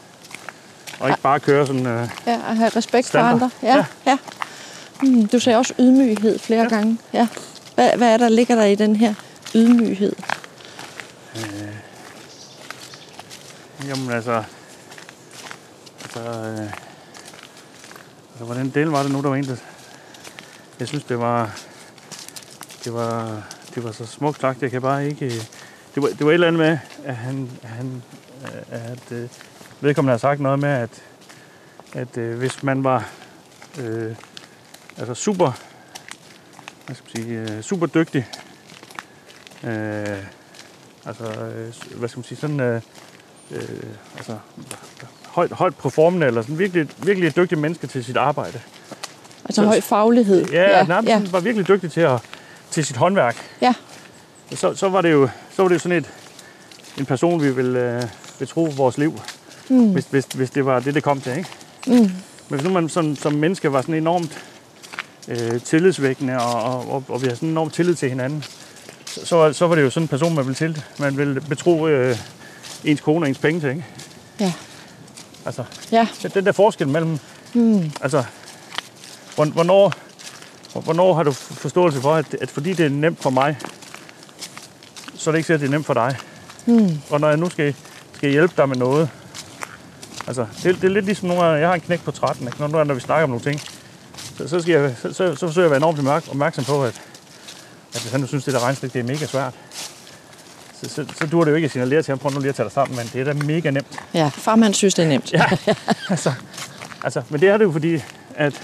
Og 0.99 1.09
ikke 1.09 1.21
bare 1.21 1.39
køre 1.39 1.67
sådan... 1.67 1.85
Øh, 1.87 2.09
Ja, 2.27 2.33
at 2.49 2.57
have 2.57 2.69
respekt 2.75 3.07
Standard. 3.07 3.39
for 3.39 3.45
andre. 3.45 3.49
Ja, 3.63 3.75
ja. 3.75 3.85
ja. 4.05 4.17
Mm, 5.01 5.27
du 5.27 5.39
sagde 5.39 5.57
også 5.57 5.73
ydmyghed 5.79 6.39
flere 6.39 6.61
ja. 6.63 6.67
gange. 6.69 6.97
Ja. 7.13 7.27
Hvad, 7.75 7.97
hvad 7.97 8.07
er 8.13 8.17
der, 8.17 8.29
ligger 8.29 8.55
der 8.55 8.63
i 8.65 8.75
den 8.75 8.95
her 8.95 9.13
ydmyghed? 9.55 10.13
Jamen 13.87 14.11
altså... 14.11 14.43
Altså... 16.03 16.19
Øh, 16.19 16.59
altså 18.31 18.45
hvordan 18.45 18.69
del 18.69 18.87
var 18.87 19.03
det 19.03 19.11
nu, 19.11 19.21
der 19.21 19.29
var 19.29 19.35
en, 19.35 19.47
der... 19.47 19.55
Jeg 20.79 20.87
synes, 20.87 21.03
det 21.03 21.19
var... 21.19 21.59
Det 22.83 22.93
var, 22.93 23.43
det 23.75 23.83
var 23.83 23.91
så 23.91 24.05
smukt 24.05 24.41
sagt. 24.41 24.61
Jeg 24.61 24.71
kan 24.71 24.81
bare 24.81 25.07
ikke... 25.07 25.29
Det 25.95 26.03
var, 26.03 26.07
det 26.07 26.25
var 26.25 26.29
et 26.29 26.33
eller 26.33 26.47
andet 26.47 26.59
med, 26.59 26.77
at 27.03 27.15
han... 27.15 27.49
han 27.63 28.03
at 28.71 29.11
øh, 29.11 29.29
vedkommende 29.81 30.11
har 30.11 30.17
sagt 30.17 30.39
noget 30.39 30.59
med, 30.59 30.69
at, 30.69 31.03
at 31.93 32.17
øh, 32.17 32.37
hvis 32.37 32.63
man 32.63 32.83
var 32.83 33.09
øh, 33.79 34.15
altså 34.97 35.13
super, 35.13 35.51
hvad 36.85 36.95
skal 36.95 37.09
man 37.15 37.25
sige, 37.25 37.55
øh, 37.57 37.61
super 37.61 37.85
dygtig, 37.85 38.27
øh, 39.63 40.17
altså, 41.05 41.23
øh, 41.23 41.73
hvad 41.97 42.09
skal 42.09 42.19
man 42.19 42.23
sige, 42.23 42.37
sådan, 42.37 42.59
øh, 42.59 42.81
øh, 43.51 43.83
altså, 44.17 44.37
højt, 45.27 45.51
højt 45.51 45.75
performende, 45.75 46.27
eller 46.27 46.41
sådan 46.41 46.59
virkelig, 46.59 46.89
virkelig 46.97 47.27
et 47.27 47.35
dygtigt 47.35 47.61
menneske 47.61 47.87
til 47.87 48.03
sit 48.03 48.17
arbejde. 48.17 48.61
Altså 49.49 49.62
Så- 49.62 49.65
høj 49.67 49.81
faglighed. 49.81 50.45
Ja, 50.51 50.77
ja 50.77 50.83
nærmest 50.85 51.09
ja. 51.09 51.21
var 51.31 51.39
virkelig 51.39 51.67
dygtig 51.67 51.91
til, 51.91 52.01
at, 52.01 52.19
til 52.71 52.85
sit 52.85 52.97
håndværk. 52.97 53.35
ja. 53.62 53.73
Så, 54.55 54.75
så, 54.75 54.89
var 54.89 55.01
det 55.01 55.12
jo, 55.12 55.29
så 55.55 55.62
var 55.62 55.69
det 55.69 55.75
jo 55.75 55.79
sådan 55.79 55.97
et, 55.97 56.09
en 56.97 57.05
person, 57.05 57.41
vi 57.43 57.51
ville 57.51 57.79
øh, 57.79 58.03
betro 58.39 58.63
vores 58.77 58.97
liv, 58.97 59.19
mm. 59.69 59.91
hvis, 59.91 60.05
hvis, 60.09 60.25
hvis 60.35 60.49
det 60.49 60.65
var 60.65 60.79
det, 60.79 60.93
det 60.95 61.03
kom 61.03 61.21
til. 61.21 61.38
Ikke? 61.38 61.49
Mm. 61.88 61.93
Men 61.93 62.12
hvis 62.49 62.63
nu 62.63 62.69
man 62.69 62.89
som, 62.89 63.15
som 63.15 63.33
menneske 63.33 63.73
var 63.73 63.81
sådan 63.81 63.95
enormt 63.95 64.38
øh, 65.27 65.62
tillidsvækkende, 65.62 66.38
og, 66.39 66.63
og, 66.63 66.91
og, 66.91 67.03
og 67.07 67.21
vi 67.21 67.27
har 67.27 67.35
sådan 67.35 67.49
enormt 67.49 67.73
tillid 67.73 67.95
til 67.95 68.09
hinanden, 68.09 68.43
så, 69.05 69.25
så, 69.25 69.35
var- 69.35 69.51
så 69.51 69.67
var 69.67 69.75
det 69.75 69.81
jo 69.81 69.89
sådan 69.89 70.03
en 70.03 70.07
person, 70.07 70.35
man 70.35 70.45
ville, 70.45 70.55
til, 70.55 70.83
man 70.99 71.17
ville 71.17 71.41
betro 71.41 71.88
øh, 71.88 72.17
ens 72.85 73.01
kone 73.01 73.25
og 73.25 73.29
ens 73.29 73.38
penge 73.38 73.59
til. 73.62 73.69
Ikke? 73.69 73.85
Ja. 74.39 74.53
Altså, 75.45 75.63
Ja. 75.91 76.07
den- 76.23 76.31
den 76.33 76.45
der 76.45 76.51
forskel 76.51 76.88
mellem, 76.88 77.19
mm. 77.53 77.91
altså, 78.01 78.23
hvornår, 79.47 79.93
hvornår 80.84 81.13
har 81.13 81.23
du 81.23 81.32
forståelse 81.32 82.02
for, 82.02 82.15
at, 82.15 82.34
at 82.41 82.49
fordi 82.52 82.73
det 82.73 82.86
er 82.86 82.89
nemt 82.89 83.21
for 83.21 83.30
mig, 83.30 83.58
så 85.15 85.30
er 85.30 85.32
det 85.32 85.38
ikke 85.39 85.47
sikkert, 85.47 85.58
at 85.58 85.62
det 85.62 85.67
er 85.67 85.71
nemt 85.71 85.86
for 85.86 85.93
dig. 85.93 86.17
Mm. 86.65 86.99
Og 87.10 87.19
når 87.19 87.28
jeg 87.28 87.38
nu 87.38 87.49
skal, 87.49 87.75
skal 88.13 88.30
hjælpe 88.32 88.54
dig 88.58 88.69
med 88.69 88.78
noget, 88.78 89.10
altså, 90.28 90.45
det, 90.63 90.75
det 90.75 90.84
er 90.84 90.89
lidt 90.89 91.06
ligesom 91.06 91.28
nogle 91.28 91.43
gange, 91.43 91.60
jeg 91.60 91.67
har 91.67 91.75
en 91.75 91.82
knæk 91.82 92.02
på 92.04 92.12
13, 92.12 92.47
ikke? 92.47 92.60
Når, 92.60 92.67
nu- 92.67 92.84
når 92.84 92.93
vi 92.93 92.99
snakker 92.99 93.23
om 93.23 93.30
nogle 93.30 93.43
ting, 93.43 93.62
så, 94.38 94.47
så, 94.47 94.62
skal 94.62 94.71
jeg, 94.71 94.95
så, 95.02 95.13
så, 95.13 95.36
så 95.36 95.47
forsøger 95.47 95.65
jeg 95.65 95.65
at 95.65 95.71
være 95.71 95.78
enormt 95.78 95.99
opmærk- 95.99 96.30
opmærksom 96.30 96.63
på, 96.63 96.84
at, 96.84 97.02
at 97.95 98.02
hvis 98.02 98.12
han 98.12 98.21
nu 98.21 98.28
synes, 98.28 98.43
det 98.43 98.54
der 98.54 98.60
regnestykke 98.63 98.93
det 98.93 98.99
er 98.99 99.13
mega 99.13 99.25
svært, 99.25 99.54
så, 100.84 100.89
så, 100.89 101.06
så 101.19 101.28
dur 101.28 101.43
det 101.43 101.52
jo 101.52 101.56
ikke 101.56 101.65
at 101.65 101.71
signalere 101.71 102.02
til 102.02 102.12
ham, 102.12 102.19
prøv 102.19 102.32
nu 102.32 102.39
lige 102.39 102.49
at 102.49 102.56
tage 102.56 102.63
dig 102.63 102.73
sammen, 102.73 102.97
men 102.97 103.10
det 103.13 103.21
er 103.21 103.34
da 103.34 103.34
mega 103.34 103.69
nemt. 103.71 103.99
ja. 104.13 104.28
Farmand 104.34 104.73
synes, 104.73 104.93
det 104.93 105.04
er 105.06 105.10
nemt. 105.10 105.34
Ja, 105.34 105.45
altså, 106.10 106.34
altså, 107.04 107.21
men 107.30 107.41
det 107.41 107.49
er 107.49 107.58
det 107.58 107.65
jo 107.65 107.71
fordi, 107.71 108.02
at 108.36 108.62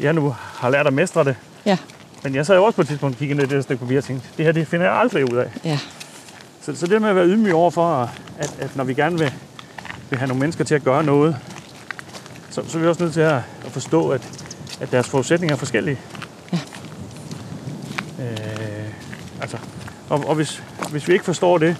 jeg 0.00 0.12
nu 0.12 0.34
har 0.54 0.70
lært 0.70 0.86
at 0.86 0.92
mestre 0.92 1.24
det. 1.24 1.36
Ja. 1.66 1.76
Men 2.22 2.34
jeg 2.34 2.46
sad 2.46 2.56
jo 2.56 2.64
også 2.64 2.76
på 2.76 2.82
et 2.82 2.88
tidspunkt 2.88 3.14
og 3.14 3.18
kiggede 3.18 3.36
ned 3.36 3.46
i 3.46 3.48
det 3.48 3.56
der 3.56 3.62
stykke 3.62 3.80
papir 3.84 3.98
og 3.98 4.04
tænkte, 4.04 4.28
det 4.36 4.44
her 4.44 4.52
det 4.52 4.68
finder 4.68 4.86
jeg 4.86 4.94
aldrig 4.94 5.32
ud 5.32 5.36
af. 5.38 5.50
ja. 5.64 5.78
Så, 6.62 6.76
så 6.76 6.86
det 6.86 7.02
med 7.02 7.08
at 7.08 7.16
være 7.16 7.26
ydmyg 7.26 7.54
over 7.54 7.70
for, 7.70 8.10
at, 8.38 8.54
at 8.60 8.76
når 8.76 8.84
vi 8.84 8.94
gerne 8.94 9.18
vil, 9.18 9.32
vil 10.10 10.18
have 10.18 10.28
nogle 10.28 10.40
mennesker 10.40 10.64
til 10.64 10.74
at 10.74 10.84
gøre 10.84 11.04
noget, 11.04 11.36
så, 12.50 12.62
så 12.68 12.78
er 12.78 12.82
vi 12.82 12.88
også 12.88 13.02
nødt 13.02 13.14
til 13.14 13.20
at, 13.20 13.34
at 13.34 13.72
forstå, 13.72 14.08
at, 14.08 14.28
at 14.80 14.92
deres 14.92 15.08
forudsætninger 15.08 15.54
er 15.54 15.58
forskellige. 15.58 15.98
Ja. 16.52 16.58
Øh, 18.20 18.90
altså, 19.40 19.56
og, 20.08 20.24
og 20.26 20.34
hvis, 20.34 20.62
hvis 20.90 21.08
vi 21.08 21.12
ikke 21.12 21.24
forstår 21.24 21.58
det, 21.58 21.76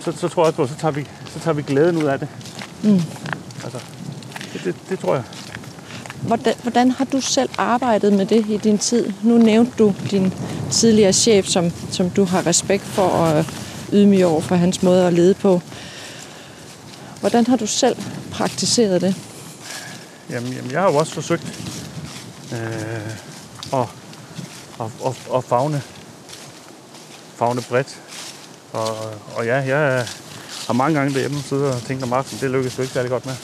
så, 0.00 0.12
så 0.12 0.28
tror 0.28 0.42
jeg 0.42 0.46
også 0.46 0.56
på, 0.56 0.66
så 0.66 0.80
tager 0.80 0.92
vi, 0.92 1.06
så 1.26 1.40
tager 1.40 1.54
vi 1.54 1.62
glæden 1.62 1.96
ud 1.96 2.04
af 2.04 2.18
det. 2.18 2.28
Mm. 2.82 3.00
Altså, 3.64 3.78
det, 4.52 4.64
det, 4.64 4.74
det 4.88 4.98
tror 4.98 5.14
jeg. 5.14 5.24
Hvordan, 6.22 6.54
hvordan 6.62 6.90
har 6.90 7.04
du 7.04 7.20
selv 7.20 7.48
arbejdet 7.58 8.12
med 8.12 8.26
det 8.26 8.46
i 8.48 8.56
din 8.56 8.78
tid? 8.78 9.12
Nu 9.22 9.38
nævnte 9.38 9.72
du 9.78 9.94
din 10.10 10.32
tidligere 10.70 11.12
chef, 11.12 11.46
som, 11.46 11.72
som 11.90 12.10
du 12.10 12.24
har 12.24 12.46
respekt 12.46 12.84
for 12.84 13.02
og 13.02 13.44
ydmyg 13.92 14.26
over 14.26 14.40
for 14.40 14.56
hans 14.56 14.82
måde 14.82 15.06
at 15.06 15.12
lede 15.12 15.34
på. 15.34 15.62
Hvordan 17.20 17.46
har 17.46 17.56
du 17.56 17.66
selv 17.66 17.96
praktiseret 18.30 19.00
det? 19.00 19.14
Jamen, 20.30 20.52
jamen 20.52 20.70
jeg 20.70 20.80
har 20.80 20.90
jo 20.90 20.96
også 20.96 21.12
forsøgt 21.12 21.70
øh, 22.52 22.58
at, 23.72 23.88
at, 24.80 24.86
at, 25.06 25.14
at 25.36 25.44
fagne, 25.44 25.82
fagne 27.36 27.62
bredt. 27.62 28.00
Og, 28.72 28.96
og 29.36 29.46
ja, 29.46 29.56
jeg 29.56 30.06
har 30.66 30.72
mange 30.72 30.98
gange 30.98 31.14
derhjemme 31.14 31.42
siddet 31.42 31.66
og 31.74 31.82
tænkt 31.82 32.02
om 32.02 32.12
aftenen, 32.12 32.40
det 32.40 32.50
lykkedes 32.50 32.78
jo 32.78 32.82
ikke 32.82 32.94
særlig 32.94 33.10
godt 33.10 33.26
med. 33.26 33.34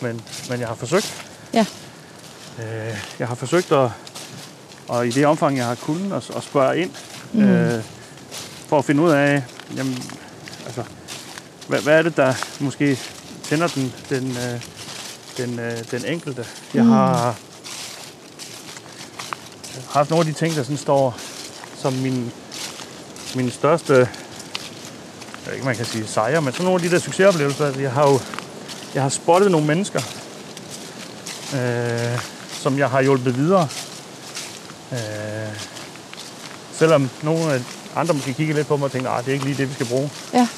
Men, 0.00 0.20
men 0.50 0.60
jeg 0.60 0.68
har 0.68 0.74
forsøgt. 0.74 1.29
Ja. 1.54 1.66
Øh, 2.58 2.96
jeg 3.18 3.28
har 3.28 3.34
forsøgt 3.34 3.72
at, 3.72 3.90
og 4.88 5.06
i 5.06 5.10
det 5.10 5.26
omfang, 5.26 5.56
jeg 5.56 5.66
har 5.66 5.74
kunnet, 5.74 6.12
at, 6.12 6.36
at 6.36 6.42
spørge 6.42 6.78
ind, 6.78 6.90
mm. 7.32 7.44
øh, 7.44 7.84
for 8.66 8.78
at 8.78 8.84
finde 8.84 9.02
ud 9.02 9.10
af, 9.10 9.42
jamen, 9.76 10.02
altså, 10.66 10.82
hvad, 11.68 11.80
hvad 11.80 11.98
er 11.98 12.02
det, 12.02 12.16
der 12.16 12.34
måske 12.60 12.98
tænder 13.42 13.68
den, 13.68 13.92
den, 14.08 14.30
øh, 14.30 14.64
den, 15.36 15.58
øh, 15.58 15.90
den 15.90 16.04
enkelte. 16.04 16.46
Jeg 16.74 16.84
har 16.84 17.34
haft 19.90 20.10
nogle 20.10 20.28
af 20.28 20.34
de 20.34 20.38
ting, 20.38 20.56
der 20.56 20.62
sådan 20.62 20.76
står 20.76 21.18
som 21.76 21.92
min, 21.92 22.32
min 23.34 23.50
største, 23.50 23.94
jeg 23.94 24.08
ved 25.46 25.52
ikke, 25.54 25.66
man 25.66 25.76
kan 25.76 25.86
sige 25.86 26.06
sejre, 26.06 26.42
men 26.42 26.52
sådan 26.52 26.64
nogle 26.64 26.84
af 26.84 26.88
de 26.88 26.94
der 26.94 27.00
succesoplevelser. 27.00 27.66
Altså, 27.66 27.80
jeg 27.80 27.92
har 27.92 28.10
jo 28.10 28.20
jeg 28.94 29.02
har 29.02 29.08
spottet 29.08 29.50
nogle 29.50 29.66
mennesker, 29.66 30.00
øh, 31.54 32.18
som 32.50 32.78
jeg 32.78 32.90
har 32.90 33.02
hjulpet 33.02 33.36
videre. 33.36 33.68
Øh, 34.92 34.98
selvom 36.72 37.10
nogle 37.22 37.52
af 37.52 37.60
andre 37.96 38.14
måske 38.14 38.32
kigger 38.32 38.54
lidt 38.54 38.66
på 38.66 38.76
mig 38.76 38.84
og 38.84 38.92
tænker, 38.92 39.10
at 39.10 39.24
det 39.24 39.30
er 39.30 39.34
ikke 39.34 39.44
lige 39.44 39.56
det, 39.56 39.68
vi 39.68 39.74
skal 39.74 39.86
bruge. 39.86 40.10
Ja. 40.34 40.48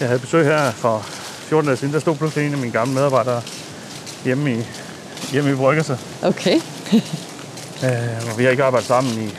Jeg 0.00 0.08
havde 0.08 0.20
besøg 0.20 0.44
her 0.44 0.70
for 0.70 0.98
14 1.48 1.66
dage 1.66 1.76
siden, 1.76 1.94
der 1.94 2.00
stod 2.00 2.16
pludselig 2.16 2.46
en 2.46 2.52
af 2.52 2.58
mine 2.58 2.72
gamle 2.72 2.94
medarbejdere 2.94 3.42
hjemme 4.24 4.54
i, 4.54 4.66
hjemme 5.32 5.52
i 5.52 5.54
Bryggerse. 5.54 5.98
Okay. 6.22 6.60
Øh, 7.84 8.30
og 8.30 8.38
vi 8.38 8.44
har 8.44 8.50
ikke 8.50 8.64
arbejdet 8.64 8.88
sammen 8.88 9.22
i 9.22 9.30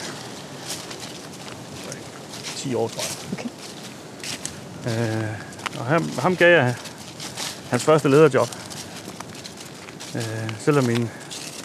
10 2.56 2.76
år, 2.76 2.88
tror 2.88 3.04
jeg. 3.04 3.18
Okay. 3.34 3.50
Øh, 4.86 5.28
og 5.80 5.86
ham, 5.86 6.12
ham 6.20 6.36
gav 6.36 6.52
jeg 6.52 6.76
hans 7.72 7.84
første 7.84 8.10
lederjob. 8.10 8.50
Øh, 10.16 10.22
selvom 10.60 10.84
min 10.84 11.10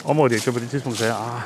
områdedirektør 0.04 0.52
på 0.52 0.58
det 0.58 0.70
tidspunkt 0.70 0.98
sagde, 0.98 1.12
ah, 1.12 1.40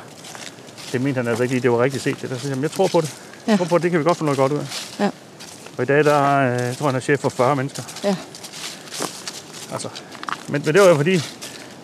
det 0.91 1.01
mente 1.01 1.17
han 1.17 1.27
altså 1.27 1.43
ikke 1.43 1.55
lige, 1.55 1.61
det 1.61 1.71
var 1.71 1.83
rigtigt 1.83 2.03
set. 2.03 2.21
Det 2.21 2.29
der. 2.29 2.37
Så 2.37 2.47
jeg, 2.47 2.61
jeg 2.61 2.71
tror 2.71 2.87
på 2.87 3.01
det. 3.01 3.13
Ja. 3.47 3.51
Jeg 3.51 3.57
tror 3.57 3.65
på 3.65 3.77
det, 3.77 3.83
det 3.83 3.91
kan 3.91 3.99
vi 3.99 4.03
godt 4.03 4.17
få 4.17 4.23
noget 4.23 4.37
godt 4.37 4.51
ud 4.51 4.57
af. 4.57 4.99
Ja. 4.99 5.09
Og 5.77 5.83
i 5.83 5.85
dag, 5.85 6.03
der 6.03 6.13
er, 6.13 6.53
øh, 6.53 6.67
jeg 6.67 6.77
tror 6.77 6.85
han 6.85 6.95
er 6.95 6.99
chef 6.99 7.19
for 7.19 7.29
40 7.29 7.55
mennesker. 7.55 7.83
Ja. 8.03 8.15
Altså, 9.71 9.89
men, 10.47 10.61
men 10.65 10.73
det 10.73 10.81
var 10.81 10.87
jo 10.87 10.95
fordi, 10.95 11.15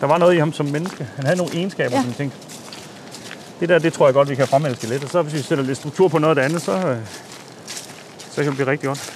der 0.00 0.06
var 0.06 0.18
noget 0.18 0.34
i 0.34 0.38
ham 0.38 0.52
som 0.52 0.66
menneske. 0.66 1.08
Han 1.16 1.24
havde 1.24 1.36
nogle 1.36 1.54
egenskaber, 1.54 1.96
ja. 1.96 2.00
som 2.00 2.08
jeg 2.08 2.16
tænkte, 2.16 2.38
det 3.60 3.68
der, 3.68 3.78
det 3.78 3.92
tror 3.92 4.06
jeg 4.06 4.14
godt, 4.14 4.28
vi 4.28 4.34
kan 4.34 4.48
fremelske 4.48 4.86
lidt. 4.86 5.04
Og 5.04 5.10
så 5.10 5.22
hvis 5.22 5.34
vi 5.34 5.42
sætter 5.42 5.64
lidt 5.64 5.78
struktur 5.78 6.08
på 6.08 6.18
noget 6.18 6.30
af 6.30 6.34
det 6.34 6.42
andet, 6.42 6.62
så, 6.62 6.72
øh, 6.72 6.98
så 8.30 8.34
kan 8.34 8.46
det 8.46 8.54
blive 8.54 8.70
rigtig 8.70 8.86
godt. 8.86 9.12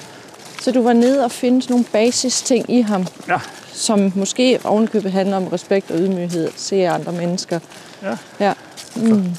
Så 0.62 0.70
du 0.72 0.82
var 0.82 0.92
nede 0.92 1.24
og 1.24 1.30
finde 1.32 1.70
nogle 1.70 1.84
basisting 1.84 2.70
i 2.70 2.80
ham, 2.80 3.06
Ja, 3.28 3.38
som 3.72 4.12
måske 4.14 4.60
ovenkøbet 4.64 5.12
handler 5.12 5.36
om 5.36 5.46
respekt 5.46 5.90
og 5.90 5.98
ydmyghed, 5.98 6.50
se 6.56 6.88
andre 6.88 7.12
mennesker. 7.12 7.60
ja. 8.02 8.16
Ja. 8.40 8.52
Mm. 8.96 9.34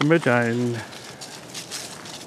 Så 0.00 0.06
mødte 0.06 0.32
jeg 0.32 0.50
en... 0.50 0.76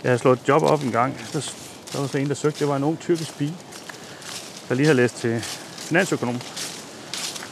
Jeg 0.03 0.09
havde 0.09 0.19
slået 0.19 0.39
et 0.39 0.47
job 0.47 0.63
op 0.63 0.83
en 0.83 0.91
gang. 0.91 1.17
Der, 1.33 1.51
der 1.93 1.99
var 1.99 2.07
så 2.07 2.17
en, 2.17 2.29
der 2.29 2.35
søgte. 2.35 2.59
Det 2.59 2.67
var 2.67 2.75
en 2.75 2.83
ung 2.83 2.99
tyrkisk 2.99 3.37
pige, 3.37 3.53
der 4.69 4.75
lige 4.75 4.85
havde 4.85 4.97
læst 4.97 5.15
til 5.15 5.41
finansøkonom. 5.77 6.39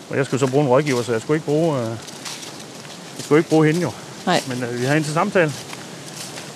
Og 0.09 0.17
jeg 0.17 0.25
skulle 0.25 0.39
så 0.39 0.47
bruge 0.47 0.63
en 0.63 0.69
rådgiver, 0.69 1.01
så 1.03 1.11
jeg 1.11 1.21
skulle 1.21 1.35
ikke 1.35 1.45
bruge, 1.45 1.77
øh, 1.79 1.85
jeg 3.17 3.23
skulle 3.23 3.39
ikke 3.39 3.49
bruge 3.49 3.65
hende 3.65 3.81
jo. 3.81 3.91
Nej. 4.25 4.41
Men 4.47 4.63
øh, 4.63 4.79
vi 4.79 4.85
havde 4.85 4.97
en 4.97 5.03
til 5.03 5.13
samtale. 5.13 5.53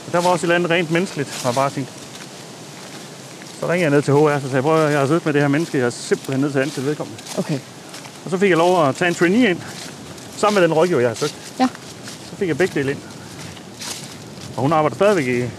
Og 0.08 0.14
der 0.14 0.22
var 0.22 0.30
også 0.30 0.40
et 0.40 0.44
eller 0.44 0.56
andet 0.56 0.70
rent 0.72 0.92
menneskeligt, 0.92 1.42
hvor 1.42 1.50
jeg 1.50 1.56
bare 1.56 1.70
tænkte, 1.70 1.94
så 3.60 3.68
ringede 3.68 3.82
jeg 3.82 3.90
ned 3.90 4.02
til 4.02 4.14
HR, 4.14 4.40
så 4.40 4.42
sagde 4.42 4.56
jeg, 4.56 4.64
prøv 4.64 4.86
at 4.86 4.92
jeg 4.92 5.00
har 5.00 5.08
siddet 5.08 5.26
med 5.26 5.34
det 5.34 5.42
her 5.42 5.48
menneske, 5.48 5.78
jeg 5.78 5.86
er 5.86 5.90
simpelthen 5.90 6.42
nødt 6.42 6.52
til 6.52 6.60
at 6.60 6.66
ansætte 6.66 6.90
vedkommende. 6.90 7.20
Okay. 7.38 7.60
Og 8.26 8.32
så 8.32 8.38
fik 8.38 8.50
jeg 8.50 8.58
lov 8.58 8.88
at 8.90 8.96
tage 8.96 9.10
en 9.10 9.16
trainee 9.16 9.50
ind, 9.50 9.62
sammen 10.38 10.62
med 10.62 10.68
den 10.68 10.74
rådgiver, 10.74 11.00
jeg 11.00 11.10
har 11.10 11.16
søgt. 11.16 11.36
Ja. 11.60 11.68
Så 12.30 12.36
fik 12.36 12.48
jeg 12.48 12.58
begge 12.58 12.80
dele 12.80 12.92
ind. 12.92 13.00
Og 14.56 14.62
hun 14.62 14.74
arbejder 14.74 14.96
stadigvæk 14.96 15.28
i, 15.28 15.50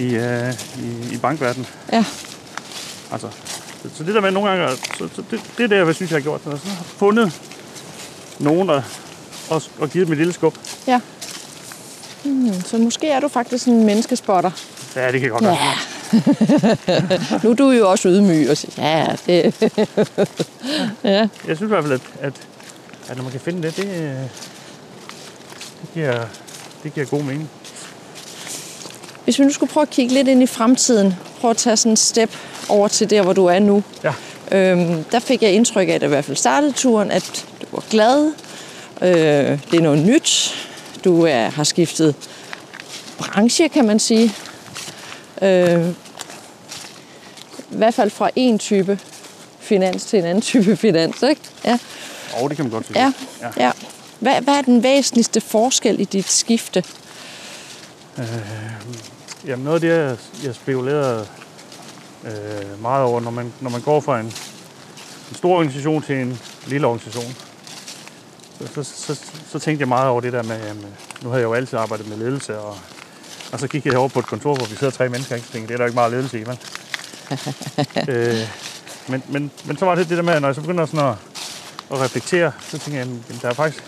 i, 0.00 0.14
øh, 0.14 0.54
i, 0.78 1.14
i 1.14 1.18
bankverdenen. 1.22 1.66
Ja. 1.92 2.04
Altså, 3.12 3.28
så, 3.82 3.88
så 3.94 4.04
det 4.04 4.14
der 4.14 4.20
med 4.20 4.30
nogle 4.30 4.50
gange, 4.50 4.76
så, 4.98 5.08
så 5.14 5.22
det, 5.30 5.40
det 5.58 5.64
er 5.64 5.68
det, 5.68 5.86
jeg 5.86 5.94
synes, 5.94 6.10
jeg 6.10 6.16
har 6.16 6.22
gjort. 6.22 6.40
Så 6.44 6.50
jeg 6.50 6.58
har 6.58 6.84
fundet 6.84 7.40
nogen, 8.38 8.68
der 8.68 8.82
og, 9.50 9.62
og 9.78 9.90
givet 9.90 10.06
dem 10.06 10.12
et 10.12 10.18
lille 10.18 10.32
skub. 10.32 10.58
Ja. 10.86 11.00
Hmm, 12.24 12.60
så 12.60 12.78
måske 12.78 13.08
er 13.08 13.20
du 13.20 13.28
faktisk 13.28 13.66
en 13.66 13.86
menneskespotter. 13.86 14.50
Ja, 14.96 15.12
det 15.12 15.20
kan 15.20 15.30
godt 15.30 15.44
være. 15.44 15.97
Nu 17.42 17.50
er 17.50 17.54
du 17.54 17.70
jo 17.70 17.90
også 17.90 18.08
ydmyg 18.08 18.50
og 18.50 18.56
siger, 18.56 18.88
ja, 18.88 19.06
det... 19.26 19.54
ja. 21.04 21.28
Jeg 21.48 21.56
synes 21.56 21.60
i 21.60 21.64
hvert 21.64 21.84
fald, 21.84 21.92
at, 21.92 22.00
at, 22.20 22.32
at 23.08 23.16
når 23.16 23.22
man 23.22 23.32
kan 23.32 23.40
finde 23.40 23.62
det, 23.62 23.76
det, 23.76 23.86
det, 25.80 25.88
giver, 25.94 26.24
det 26.82 26.94
giver 26.94 27.06
god 27.06 27.22
mening. 27.22 27.50
Hvis 29.24 29.38
vi 29.38 29.44
nu 29.44 29.52
skulle 29.52 29.72
prøve 29.72 29.82
at 29.82 29.90
kigge 29.90 30.14
lidt 30.14 30.28
ind 30.28 30.42
i 30.42 30.46
fremtiden, 30.46 31.14
prøve 31.40 31.50
at 31.50 31.56
tage 31.56 31.76
sådan 31.76 31.92
en 31.92 31.96
step 31.96 32.36
over 32.68 32.88
til 32.88 33.10
der, 33.10 33.22
hvor 33.22 33.32
du 33.32 33.46
er 33.46 33.58
nu. 33.58 33.82
Ja. 34.04 34.12
Øhm, 34.52 35.04
der 35.04 35.18
fik 35.18 35.42
jeg 35.42 35.52
indtryk 35.52 35.88
af, 35.88 35.92
at 35.92 36.02
i 36.02 36.06
hvert 36.06 36.24
fald 36.24 36.36
startede 36.36 36.72
turen, 36.72 37.10
at 37.10 37.46
du 37.60 37.66
var 37.72 37.84
glad. 37.90 38.32
Øh, 39.02 39.10
det 39.70 39.74
er 39.74 39.80
noget 39.80 40.06
nyt. 40.06 40.54
Du 41.04 41.22
er, 41.22 41.48
har 41.48 41.64
skiftet 41.64 42.14
branche, 43.18 43.68
kan 43.68 43.86
man 43.86 43.98
sige. 43.98 44.34
Øh, 45.42 45.88
I 47.70 47.76
hvert 47.76 47.94
fald 47.94 48.10
fra 48.10 48.30
en 48.36 48.58
type 48.58 48.98
finans 49.58 50.04
til 50.04 50.18
en 50.18 50.24
anden 50.24 50.42
type 50.42 50.76
finans, 50.86 51.22
ikke? 51.22 51.40
Ja. 51.64 51.78
Og 52.42 52.48
det 52.50 52.56
kan 52.56 52.64
man 52.64 52.72
godt 52.72 52.86
sige. 52.86 53.00
Ja. 53.00 53.12
ja. 53.40 53.50
ja. 53.56 53.72
Hvad, 54.20 54.40
hvad 54.40 54.54
er 54.54 54.62
den 54.62 54.82
væsentligste 54.82 55.40
forskel 55.40 56.00
i 56.00 56.04
dit 56.04 56.28
skifte? 56.28 56.84
Øh, 58.18 58.24
jamen 59.46 59.64
noget 59.64 59.74
af 59.74 59.80
det, 59.80 59.88
jeg, 59.88 60.16
jeg 60.44 60.54
spekulerede 60.54 61.26
øh, 62.24 62.82
meget 62.82 63.04
over, 63.04 63.20
når 63.20 63.30
man, 63.30 63.52
når 63.60 63.70
man 63.70 63.80
går 63.80 64.00
fra 64.00 64.20
en, 64.20 64.26
en 65.30 65.34
stor 65.34 65.54
organisation 65.54 66.02
til 66.02 66.16
en 66.16 66.40
lille 66.66 66.86
organisation, 66.86 67.36
så, 68.58 68.84
så, 68.84 68.94
så, 69.14 69.20
så 69.48 69.58
tænkte 69.58 69.82
jeg 69.82 69.88
meget 69.88 70.08
over 70.08 70.20
det 70.20 70.32
der 70.32 70.42
med, 70.42 70.66
jamen, 70.66 70.86
nu 71.22 71.28
havde 71.28 71.40
jeg 71.40 71.48
jo 71.48 71.54
altid 71.54 71.78
arbejdet 71.78 72.08
med 72.08 72.16
ledelse, 72.16 72.58
og, 72.58 72.76
og 73.52 73.60
så 73.60 73.68
gik 73.68 73.86
jeg 73.86 73.96
over 73.98 74.08
på 74.08 74.18
et 74.18 74.26
kontor, 74.26 74.54
hvor 74.54 74.66
vi 74.66 74.76
sidder 74.76 74.90
tre 74.92 75.08
mennesker, 75.08 75.34
ikke? 75.36 75.46
så 75.46 75.52
tænkte 75.52 75.68
det 75.68 75.74
er 75.74 75.76
der 75.78 75.84
jo 75.84 75.88
ikke 75.88 75.94
meget 75.94 76.12
ledelse 76.12 76.40
i, 76.40 76.44
vel? 76.46 76.58
øh, 78.08 78.48
men, 79.08 79.22
men, 79.28 79.50
men 79.64 79.78
så 79.78 79.84
var 79.84 79.94
det 79.94 80.08
det 80.08 80.16
der 80.16 80.22
med, 80.22 80.32
at 80.34 80.42
når 80.42 80.48
jeg 80.48 80.54
så 80.54 80.60
begynder 80.60 80.86
sådan 80.86 81.06
at, 81.08 81.14
at 81.92 82.00
reflektere, 82.00 82.52
så 82.60 82.78
tænkte 82.78 82.92
jeg, 83.00 83.08
at 83.36 83.42
der 83.42 83.48
er 83.48 83.54
faktisk 83.54 83.84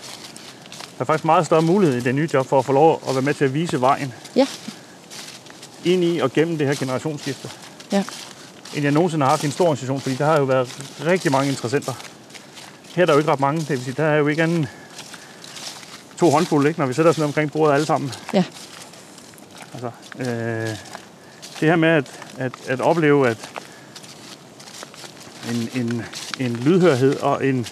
der 0.97 1.03
er 1.03 1.05
faktisk 1.05 1.25
meget 1.25 1.45
større 1.45 1.61
mulighed 1.61 1.97
i 1.97 1.99
det 1.99 2.15
nye 2.15 2.29
job 2.33 2.47
for 2.47 2.59
at 2.59 2.65
få 2.65 2.71
lov 2.71 3.03
at 3.09 3.15
være 3.15 3.21
med 3.21 3.33
til 3.33 3.45
at 3.45 3.53
vise 3.53 3.81
vejen 3.81 4.13
Ja. 4.35 4.47
ind 5.85 6.03
i 6.03 6.19
og 6.19 6.31
gennem 6.33 6.57
det 6.57 6.67
her 6.67 6.75
generationsskifte, 6.75 7.49
Ja. 7.91 8.03
end 8.75 8.83
jeg 8.83 8.91
nogensinde 8.91 9.25
har 9.25 9.29
haft 9.29 9.43
i 9.43 9.45
en 9.45 9.51
stor 9.51 9.65
organisation, 9.65 10.01
fordi 10.01 10.15
der 10.15 10.25
har 10.25 10.37
jo 10.37 10.43
været 10.43 10.69
rigtig 11.05 11.31
mange 11.31 11.49
interessenter. 11.49 11.93
Her 12.95 13.01
er 13.01 13.05
der 13.05 13.13
jo 13.13 13.19
ikke 13.19 13.31
ret 13.31 13.39
mange, 13.39 13.59
det 13.61 13.69
vil 13.69 13.83
sige, 13.83 13.93
der 13.97 14.03
er 14.03 14.15
jo 14.17 14.27
ikke 14.27 14.43
anden 14.43 14.67
to 16.19 16.29
håndfulde, 16.29 16.67
ikke, 16.67 16.79
når 16.79 16.87
vi 16.87 16.93
sætter 16.93 17.11
os 17.11 17.17
ned 17.17 17.25
omkring 17.25 17.51
bordet 17.51 17.73
alle 17.73 17.85
sammen. 17.85 18.13
Ja. 18.33 18.43
Altså, 19.73 19.91
øh, 20.19 20.67
det 21.59 21.69
her 21.69 21.75
med 21.75 21.89
at, 21.89 22.11
at, 22.37 22.53
at 22.67 22.81
opleve, 22.81 23.29
at 23.29 23.49
en, 25.51 25.69
en, 25.75 26.05
en 26.39 26.55
lydhørhed 26.55 27.19
og 27.19 27.45
en, 27.45 27.67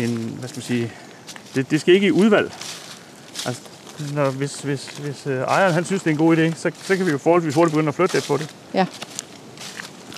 en 0.00 0.36
hvad 0.38 0.48
skal 0.48 0.58
man 0.58 0.62
sige, 0.62 0.92
det, 1.54 1.70
det 1.70 1.80
skal 1.80 1.94
ikke 1.94 2.06
i 2.06 2.10
udvalg. 2.10 2.52
Altså, 3.46 3.62
når, 4.14 4.30
hvis, 4.30 4.60
hvis, 4.60 4.86
hvis 4.86 5.26
øh, 5.26 5.40
ejeren 5.40 5.74
han 5.74 5.84
synes, 5.84 6.02
det 6.02 6.10
er 6.10 6.14
en 6.14 6.18
god 6.18 6.36
idé, 6.36 6.54
så, 6.56 6.70
så 6.82 6.96
kan 6.96 7.06
vi 7.06 7.10
jo 7.10 7.18
forholdsvis 7.18 7.54
hurtigt 7.54 7.72
begynde 7.72 7.88
at 7.88 7.94
flytte 7.94 8.14
lidt 8.14 8.26
på 8.26 8.36
det. 8.36 8.54
Ja. 8.74 8.86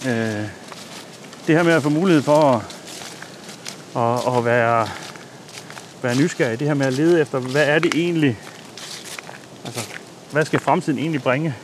Øh, 0.06 0.48
det 1.46 1.56
her 1.56 1.62
med 1.62 1.72
at 1.72 1.82
få 1.82 1.88
mulighed 1.88 2.22
for 2.22 2.42
at, 2.42 2.60
at, 4.02 4.38
at 4.38 4.44
være, 4.44 4.88
være 6.02 6.16
nysgerrig, 6.16 6.58
det 6.58 6.66
her 6.66 6.74
med 6.74 6.86
at 6.86 6.92
lede 6.92 7.20
efter, 7.20 7.38
hvad 7.38 7.66
er 7.66 7.78
det 7.78 7.94
egentlig, 7.94 8.38
altså, 9.64 9.80
hvad 10.34 10.44
skal 10.44 10.60
fremtiden 10.60 10.98
egentlig 10.98 11.22
bringe? 11.22 11.54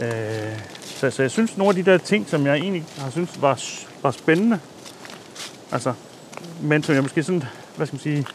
Øh, 0.00 0.58
så, 0.84 1.10
så 1.10 1.22
jeg 1.22 1.30
synes, 1.30 1.56
nogle 1.56 1.68
af 1.78 1.84
de 1.84 1.90
der 1.90 1.98
ting, 1.98 2.28
som 2.28 2.46
jeg 2.46 2.56
egentlig 2.56 2.84
har 2.98 3.10
synes 3.10 3.42
var, 3.42 3.62
var 4.02 4.10
spændende, 4.10 4.58
altså, 5.72 5.92
men 6.62 6.82
som 6.82 6.94
jeg 6.94 7.02
måske 7.02 7.22
sådan, 7.22 7.42
hvad 7.76 7.86
skal 7.86 7.94
man 7.94 8.00
sige, 8.00 8.26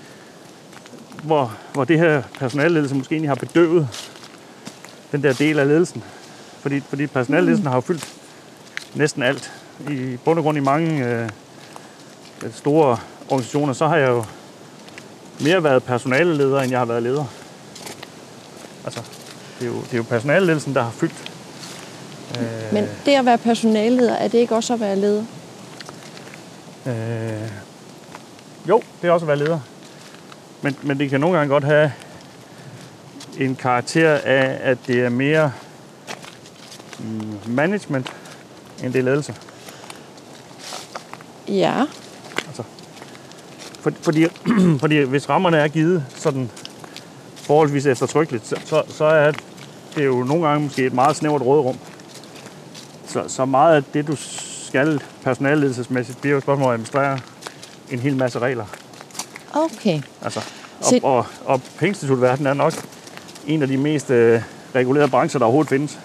hvor, 1.24 1.58
hvor 1.74 1.84
det 1.84 2.00
her 2.00 2.22
personalledelse 2.40 2.96
måske 2.96 3.14
egentlig 3.14 3.30
har 3.30 3.36
bedøvet 3.36 3.88
den 5.12 5.24
der 5.24 5.34
del 5.34 5.60
af 5.60 5.68
ledelsen. 5.68 6.04
Fordi, 6.60 6.80
fordi 6.80 7.08
personalledelsen 7.08 7.68
har 7.68 7.76
jo 7.76 7.82
fyldt 7.82 8.14
næsten 8.96 9.24
alt. 9.24 9.52
I 9.90 10.18
bund 10.26 10.40
og 10.40 10.44
grund 10.44 10.58
i 10.58 10.62
mange 10.62 11.10
øh, 11.10 11.30
store 12.52 12.98
organisationer, 13.30 13.74
så 13.74 13.88
har 13.88 13.98
jeg 13.98 14.10
jo 14.10 14.26
mere 15.40 15.64
været 15.64 15.84
personaleleder, 15.84 16.62
end 16.62 16.72
jeg 16.72 16.80
har 16.80 16.86
været 16.86 17.04
leder. 17.04 17.45
Altså, 18.86 19.02
det 19.60 19.66
er 19.66 19.72
jo, 19.72 19.82
det 19.82 19.94
er 19.94 19.98
jo 19.98 20.04
personaleledelsen, 20.04 20.76
der 20.76 20.84
har 20.84 20.92
fyldt. 20.92 21.32
Øh, 22.38 22.74
Men 22.74 22.88
det 23.06 23.12
at 23.12 23.26
være 23.26 23.38
personalleder, 23.38 24.14
er 24.14 24.28
det 24.28 24.38
ikke 24.38 24.56
også 24.56 24.74
at 24.74 24.80
være 24.80 24.96
leder? 24.96 25.26
Øh, 26.86 27.52
jo, 28.70 28.82
det 29.02 29.08
er 29.08 29.12
også 29.12 29.24
at 29.24 29.28
være 29.28 29.38
leder. 29.38 29.60
Men, 30.62 30.76
men 30.82 31.00
det 31.00 31.10
kan 31.10 31.20
nogle 31.20 31.38
gange 31.38 31.54
godt 31.54 31.64
have 31.64 31.92
en 33.40 33.56
karakter 33.56 34.14
af, 34.14 34.58
at 34.62 34.78
det 34.88 35.00
er 35.00 35.10
mere 35.10 35.52
mm, 37.00 37.38
management, 37.48 38.14
end 38.84 38.94
det 38.94 39.00
er 39.00 39.04
ledelse. 39.04 39.36
Ja. 41.48 41.86
For, 43.86 43.92
fordi, 44.02 44.26
fordi 44.82 44.98
hvis 44.98 45.30
rammerne 45.30 45.58
er 45.58 45.68
givet 45.68 46.06
sådan 46.16 46.50
forholdsvis 47.46 47.86
eftertrykkeligt, 47.86 48.48
så, 48.48 48.56
så, 48.66 48.84
så 48.88 49.06
er 49.06 49.32
det 49.96 50.06
jo 50.06 50.24
nogle 50.24 50.48
gange 50.48 50.64
måske 50.64 50.86
et 50.86 50.94
meget 50.94 51.16
snævert 51.16 51.42
råderum. 51.42 51.78
Så, 53.08 53.24
så 53.28 53.46
meget 53.46 53.76
af 53.76 53.84
det, 53.84 54.08
du 54.08 54.16
skal 54.68 55.02
personalledelsesmæssigt, 55.24 56.22
bliver 56.22 56.32
jo 56.32 56.38
et 56.38 56.44
spørgsmål 56.44 56.68
at 56.68 56.74
administrere 56.74 57.20
en 57.92 58.00
hel 58.00 58.16
masse 58.16 58.40
regler. 58.40 58.66
Okay. 59.54 60.02
Altså, 60.22 60.42
Se- 60.82 61.00
og, 61.04 61.18
og, 61.18 61.26
og 61.46 61.62
pengeinstitutverdenen 61.80 62.48
er 62.48 62.54
nok 62.54 62.74
en 63.48 63.62
af 63.62 63.68
de 63.68 63.78
mest 63.78 64.12
øh, 64.12 64.42
regulerede 64.76 65.10
brancher, 65.10 65.40
der 65.40 65.46
overhovedet 65.46 65.70
findes. 65.70 66.00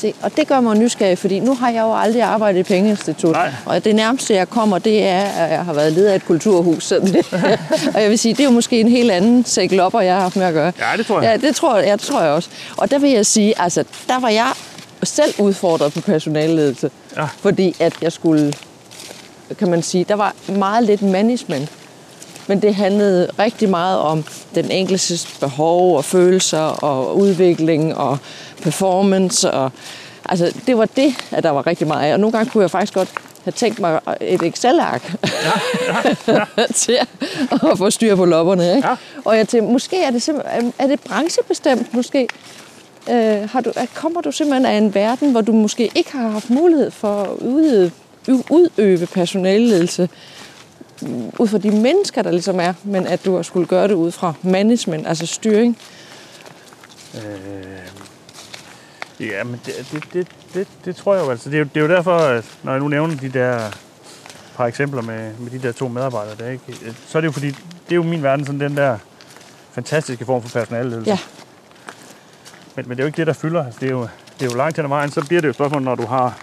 Se, 0.00 0.14
og 0.22 0.36
det 0.36 0.48
gør 0.48 0.60
mig 0.60 0.78
nysgerrig, 0.78 1.18
fordi 1.18 1.40
nu 1.40 1.54
har 1.54 1.70
jeg 1.70 1.82
jo 1.82 1.94
aldrig 1.94 2.22
arbejdet 2.22 2.60
i 2.60 2.62
pengeinstitut. 2.62 3.32
Nej. 3.32 3.52
Og 3.66 3.84
det 3.84 3.96
nærmeste, 3.96 4.34
jeg 4.34 4.50
kommer, 4.50 4.78
det 4.78 5.02
er, 5.02 5.20
at 5.20 5.50
jeg 5.50 5.64
har 5.64 5.72
været 5.72 5.92
leder 5.92 6.10
af 6.10 6.16
et 6.16 6.24
kulturhus. 6.24 6.84
Så 6.84 6.98
det, 6.98 7.32
og 7.94 8.02
jeg 8.02 8.10
vil 8.10 8.18
sige, 8.18 8.34
det 8.34 8.40
er 8.40 8.44
jo 8.44 8.50
måske 8.50 8.80
en 8.80 8.88
helt 8.88 9.10
anden 9.10 9.44
sæk 9.44 9.72
lopper, 9.72 10.00
jeg 10.00 10.14
har 10.14 10.20
haft 10.20 10.36
med 10.36 10.46
at 10.46 10.54
gøre. 10.54 10.72
Ja, 10.78 10.96
det 10.96 11.06
tror 11.06 11.20
jeg. 11.20 11.40
Ja, 11.42 11.46
det 11.46 11.56
tror, 11.56 11.78
ja, 11.78 11.92
det 11.92 12.00
tror 12.00 12.22
jeg 12.22 12.30
også. 12.30 12.48
Og 12.76 12.90
der 12.90 12.98
vil 12.98 13.10
jeg 13.10 13.26
sige, 13.26 13.60
altså, 13.60 13.84
der 14.08 14.20
var 14.20 14.28
jeg 14.28 14.52
selv 15.02 15.34
udfordret 15.38 15.92
på 15.92 16.00
personalledelse. 16.00 16.90
Ja. 17.16 17.26
Fordi 17.38 17.76
at 17.80 17.92
jeg 18.02 18.12
skulle, 18.12 18.52
kan 19.58 19.70
man 19.70 19.82
sige, 19.82 20.04
der 20.04 20.14
var 20.14 20.34
meget 20.48 20.84
lidt 20.84 21.02
management. 21.02 21.70
Men 22.46 22.62
det 22.62 22.74
handlede 22.74 23.28
rigtig 23.38 23.68
meget 23.68 23.98
om 23.98 24.24
den 24.54 24.70
enkeltes 24.70 25.36
behov 25.40 25.96
og 25.96 26.04
følelser 26.04 26.58
og 26.58 27.18
udvikling 27.18 27.96
og 27.96 28.18
performance. 28.62 29.50
Og, 29.50 29.70
altså, 30.24 30.54
det 30.66 30.78
var 30.78 30.84
det, 30.96 31.14
at 31.30 31.42
der 31.42 31.50
var 31.50 31.66
rigtig 31.66 31.86
meget 31.86 32.08
af. 32.08 32.12
Og 32.12 32.20
nogle 32.20 32.36
gange 32.36 32.50
kunne 32.50 32.62
jeg 32.62 32.70
faktisk 32.70 32.94
godt 32.94 33.08
have 33.44 33.52
tænkt 33.52 33.78
mig 33.78 34.00
et 34.20 34.42
Excel-ark 34.42 35.12
ja, 35.24 35.52
ja, 36.28 36.44
ja. 36.58 36.66
til 36.74 36.98
at 37.72 37.78
få 37.78 37.90
styr 37.90 38.16
på 38.16 38.24
lopperne. 38.24 38.76
Ikke? 38.76 38.88
Ja. 38.88 38.94
Og 39.24 39.36
jeg 39.36 39.48
tænkte, 39.48 39.72
måske 39.72 40.02
er 40.02 40.10
det, 40.10 40.22
simpelthen- 40.22 40.72
er 40.78 40.86
det 40.86 41.00
branchebestemt, 41.00 41.94
måske. 41.94 42.28
Øh, 43.10 43.48
har 43.50 43.60
du, 43.60 43.72
kommer 43.94 44.20
du 44.20 44.32
simpelthen 44.32 44.66
af 44.66 44.72
en 44.76 44.94
verden, 44.94 45.30
hvor 45.32 45.40
du 45.40 45.52
måske 45.52 45.90
ikke 45.94 46.12
har 46.12 46.28
haft 46.28 46.50
mulighed 46.50 46.90
for 46.90 47.22
at 47.22 47.28
udøve, 47.38 47.90
udøve 48.50 49.06
personaleledelse 49.06 50.08
mm, 51.02 51.30
ud 51.38 51.48
fra 51.48 51.58
de 51.58 51.70
mennesker, 51.70 52.22
der 52.22 52.30
ligesom 52.30 52.60
er, 52.60 52.72
men 52.84 53.06
at 53.06 53.24
du 53.24 53.36
har 53.36 53.42
skulle 53.42 53.66
gøre 53.66 53.88
det 53.88 53.94
ud 53.94 54.10
fra 54.10 54.32
management, 54.42 55.06
altså 55.06 55.26
styring. 55.26 55.78
Øh, 57.14 57.20
ja, 59.20 59.44
men 59.44 59.60
det, 59.66 59.74
det, 59.92 60.12
det, 60.12 60.28
det, 60.54 60.68
det 60.84 60.96
tror 60.96 61.14
jeg 61.14 61.24
jo 61.24 61.30
altså. 61.30 61.50
Det 61.50 61.56
er 61.56 61.58
jo, 61.58 61.64
det 61.74 61.76
er 61.76 61.80
jo 61.80 61.88
derfor, 61.88 62.16
at 62.18 62.44
når 62.62 62.72
jeg 62.72 62.80
nu 62.80 62.88
nævner 62.88 63.16
de 63.16 63.28
der 63.28 63.70
par 64.56 64.66
eksempler 64.66 65.02
med, 65.02 65.34
med 65.38 65.50
de 65.50 65.58
der 65.66 65.72
to 65.72 65.88
medarbejdere, 65.88 66.36
der, 66.38 66.50
ikke? 66.50 66.94
så 67.06 67.18
er 67.18 67.20
det 67.20 67.26
jo 67.26 67.32
fordi, 67.32 67.48
det 67.48 67.90
er 67.90 67.94
jo 67.94 68.02
min 68.02 68.22
verden, 68.22 68.46
sådan 68.46 68.60
den 68.60 68.76
der 68.76 68.98
fantastiske 69.72 70.24
form 70.24 70.42
for 70.42 70.48
personaleledelse. 70.60 71.10
Ja. 71.10 71.18
Men, 72.76 72.88
men 72.88 72.96
det 72.96 73.02
er 73.02 73.04
jo 73.04 73.06
ikke 73.06 73.16
det, 73.16 73.26
der 73.26 73.32
fylder. 73.32 73.64
Altså, 73.64 73.80
det, 73.80 73.86
er 73.86 73.90
jo, 73.92 74.08
det 74.38 74.46
er 74.46 74.50
jo 74.50 74.56
langt 74.56 74.76
hen 74.76 74.84
ad 74.84 74.88
vejen. 74.88 75.10
Så 75.10 75.26
bliver 75.26 75.40
det 75.40 75.46
jo 75.46 75.50
et 75.50 75.54
spørgsmål, 75.54 75.82
når 75.82 75.94
du 75.94 76.06
har 76.06 76.38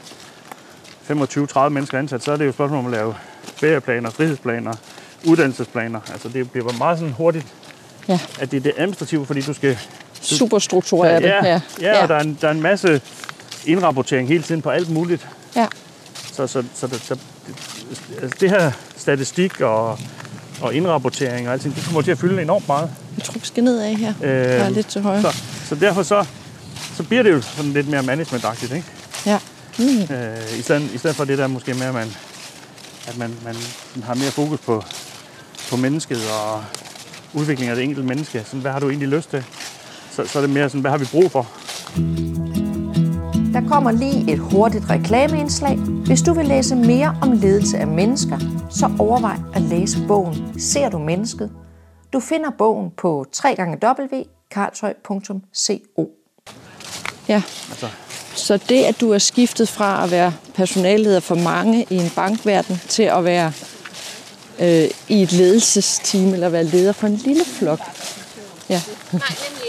25-30 1.10 1.70
mennesker 1.70 2.00
ansat, 2.00 2.24
så 2.24 2.32
er 2.32 2.38
det 2.38 2.44
jo 2.46 2.50
et 2.50 2.56
spørgsmål 2.56 2.80
om 2.80 2.86
at 2.86 2.92
lave 2.92 3.16
ferieplaner, 3.44 4.10
frihedsplaner, 4.10 4.74
uddannelsesplaner. 5.28 6.00
Altså 6.12 6.30
det 6.30 6.52
bliver 6.52 6.78
meget 6.78 7.00
sådan 7.00 7.14
hurtigt 7.14 7.48
Ja. 8.08 8.20
at 8.40 8.52
det 8.52 8.58
er 8.58 8.62
det 8.62 8.74
administrative, 8.78 9.26
fordi 9.26 9.42
du 9.42 9.54
skal... 9.54 9.78
Super 10.22 10.60
struktureret. 10.60 11.24
ja, 11.24 11.46
ja, 11.46 11.62
ja. 11.82 12.02
og 12.02 12.08
der 12.10 12.16
er, 12.16 12.20
en, 12.24 12.38
der 12.42 12.48
er 12.48 12.52
en 12.52 12.62
masse 12.62 13.02
indrapportering 13.66 14.28
hele 14.28 14.44
tiden 14.44 14.62
på 14.62 14.70
alt 14.70 14.90
muligt. 14.90 15.28
ja. 15.56 15.68
Så, 16.34 16.48
så, 16.48 16.64
så 16.76 16.88
der, 16.88 16.98
der, 17.10 17.16
altså 18.22 18.38
det 18.40 18.50
her 18.50 18.72
statistik 18.98 19.62
og, 19.62 20.00
og 20.62 20.74
indrapportering 20.76 21.48
og 21.48 21.54
alting, 21.54 21.76
det 21.76 21.84
kommer 21.84 22.02
til 22.02 22.12
at 22.12 22.18
fylde 22.18 22.42
enormt 22.42 22.68
meget. 22.68 22.90
Jeg 23.18 23.26
tror, 23.26 23.34
vi 23.34 23.40
skal 23.46 23.64
nedad 23.64 23.94
her. 23.96 24.14
Øh, 24.24 24.30
Jeg 24.30 24.58
er 24.58 24.70
lidt 24.70 24.88
til 24.88 25.02
højre. 25.02 25.22
Så, 25.22 25.38
så 25.70 25.76
derfor 25.76 26.04
så, 26.04 26.26
så 26.98 27.04
bliver 27.04 27.24
det 27.24 27.32
jo 27.32 27.42
sådan 27.42 27.72
lidt 27.74 27.88
mere 27.88 28.04
managementagtigt, 28.04 28.72
ikke? 28.74 28.88
Ja. 29.26 29.40
Mm. 29.80 30.02
Øh, 30.16 30.60
i, 30.60 30.62
stedet, 30.62 30.92
I 30.94 30.98
stedet 30.98 31.16
for 31.16 31.26
det 31.26 31.38
der 31.38 31.48
måske 31.48 31.72
at 31.72 31.78
man, 31.94 32.08
at 33.08 33.18
man, 33.18 33.36
man 33.44 33.56
sådan 33.90 34.04
har 34.04 34.14
mere 34.14 34.32
fokus 34.32 34.60
på, 34.60 34.84
på 35.70 35.78
mennesket 35.78 36.20
og 36.42 36.64
udviklingen 37.34 37.70
af 37.70 37.76
det 37.76 37.84
enkelte 37.84 38.08
menneske. 38.08 38.44
Sådan, 38.46 38.60
hvad 38.60 38.72
har 38.72 38.80
du 38.80 38.90
egentlig 38.90 39.08
lyst 39.10 39.30
til? 39.30 39.44
Så, 40.18 40.26
så 40.26 40.40
er 40.40 40.42
det 40.42 40.50
mere 40.50 40.70
sådan, 40.70 40.82
hvad 40.82 40.92
har 40.92 40.98
vi 40.98 41.06
brug 41.12 41.32
for? 41.32 41.48
Der 43.54 43.70
kommer 43.70 43.92
lige 43.92 44.34
et 44.34 44.40
hurtigt 44.40 44.90
reklameindslag. 44.90 45.78
Hvis 45.78 46.22
du 46.22 46.34
vil 46.34 46.46
læse 46.46 46.76
mere 46.76 47.18
om 47.22 47.32
ledelse 47.32 47.78
af 47.78 47.88
mennesker, 47.88 48.40
så 48.70 48.92
overvej 49.00 49.38
at 49.56 49.62
læse 49.62 49.98
bogen 50.08 50.60
Ser 50.60 50.90
du 50.90 50.98
mennesket? 50.98 51.52
Du 52.14 52.20
finder 52.20 52.50
bogen 52.58 52.92
på 52.98 53.26
www.karlshøj.co. 53.46 56.10
Ja, 57.28 57.42
Altså, 57.70 57.90
så 58.36 58.60
det, 58.70 58.84
at 58.84 59.02
du 59.02 59.12
er 59.12 59.18
skiftet 59.18 59.70
fra 59.70 60.04
at 60.04 60.12
være 60.12 60.34
personalleder 60.54 61.20
for 61.20 61.36
mange 61.36 61.86
i 61.90 61.96
en 61.96 62.12
bankverden 62.16 62.82
til 62.88 63.04
at 63.04 63.24
være 63.24 63.52
øh, 64.60 64.90
i 65.08 65.22
et 65.22 65.32
ledelsesteam 65.32 66.34
eller 66.34 66.50
være 66.50 66.64
leder 66.64 66.92
for 66.92 67.08
en 67.08 67.16
lille 67.16 67.46
flok. 67.46 67.80
Ja. 68.70 68.82
Nej, 69.12 69.22
nemlig 69.50 69.67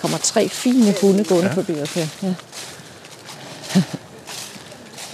kommer 0.00 0.18
tre 0.18 0.48
fine 0.48 0.94
hunde 1.00 1.24
gående 1.24 1.48
ja. 1.48 1.54
forbi 1.54 1.80
os 1.80 1.94
her. 1.94 2.06
Ja. 2.22 2.34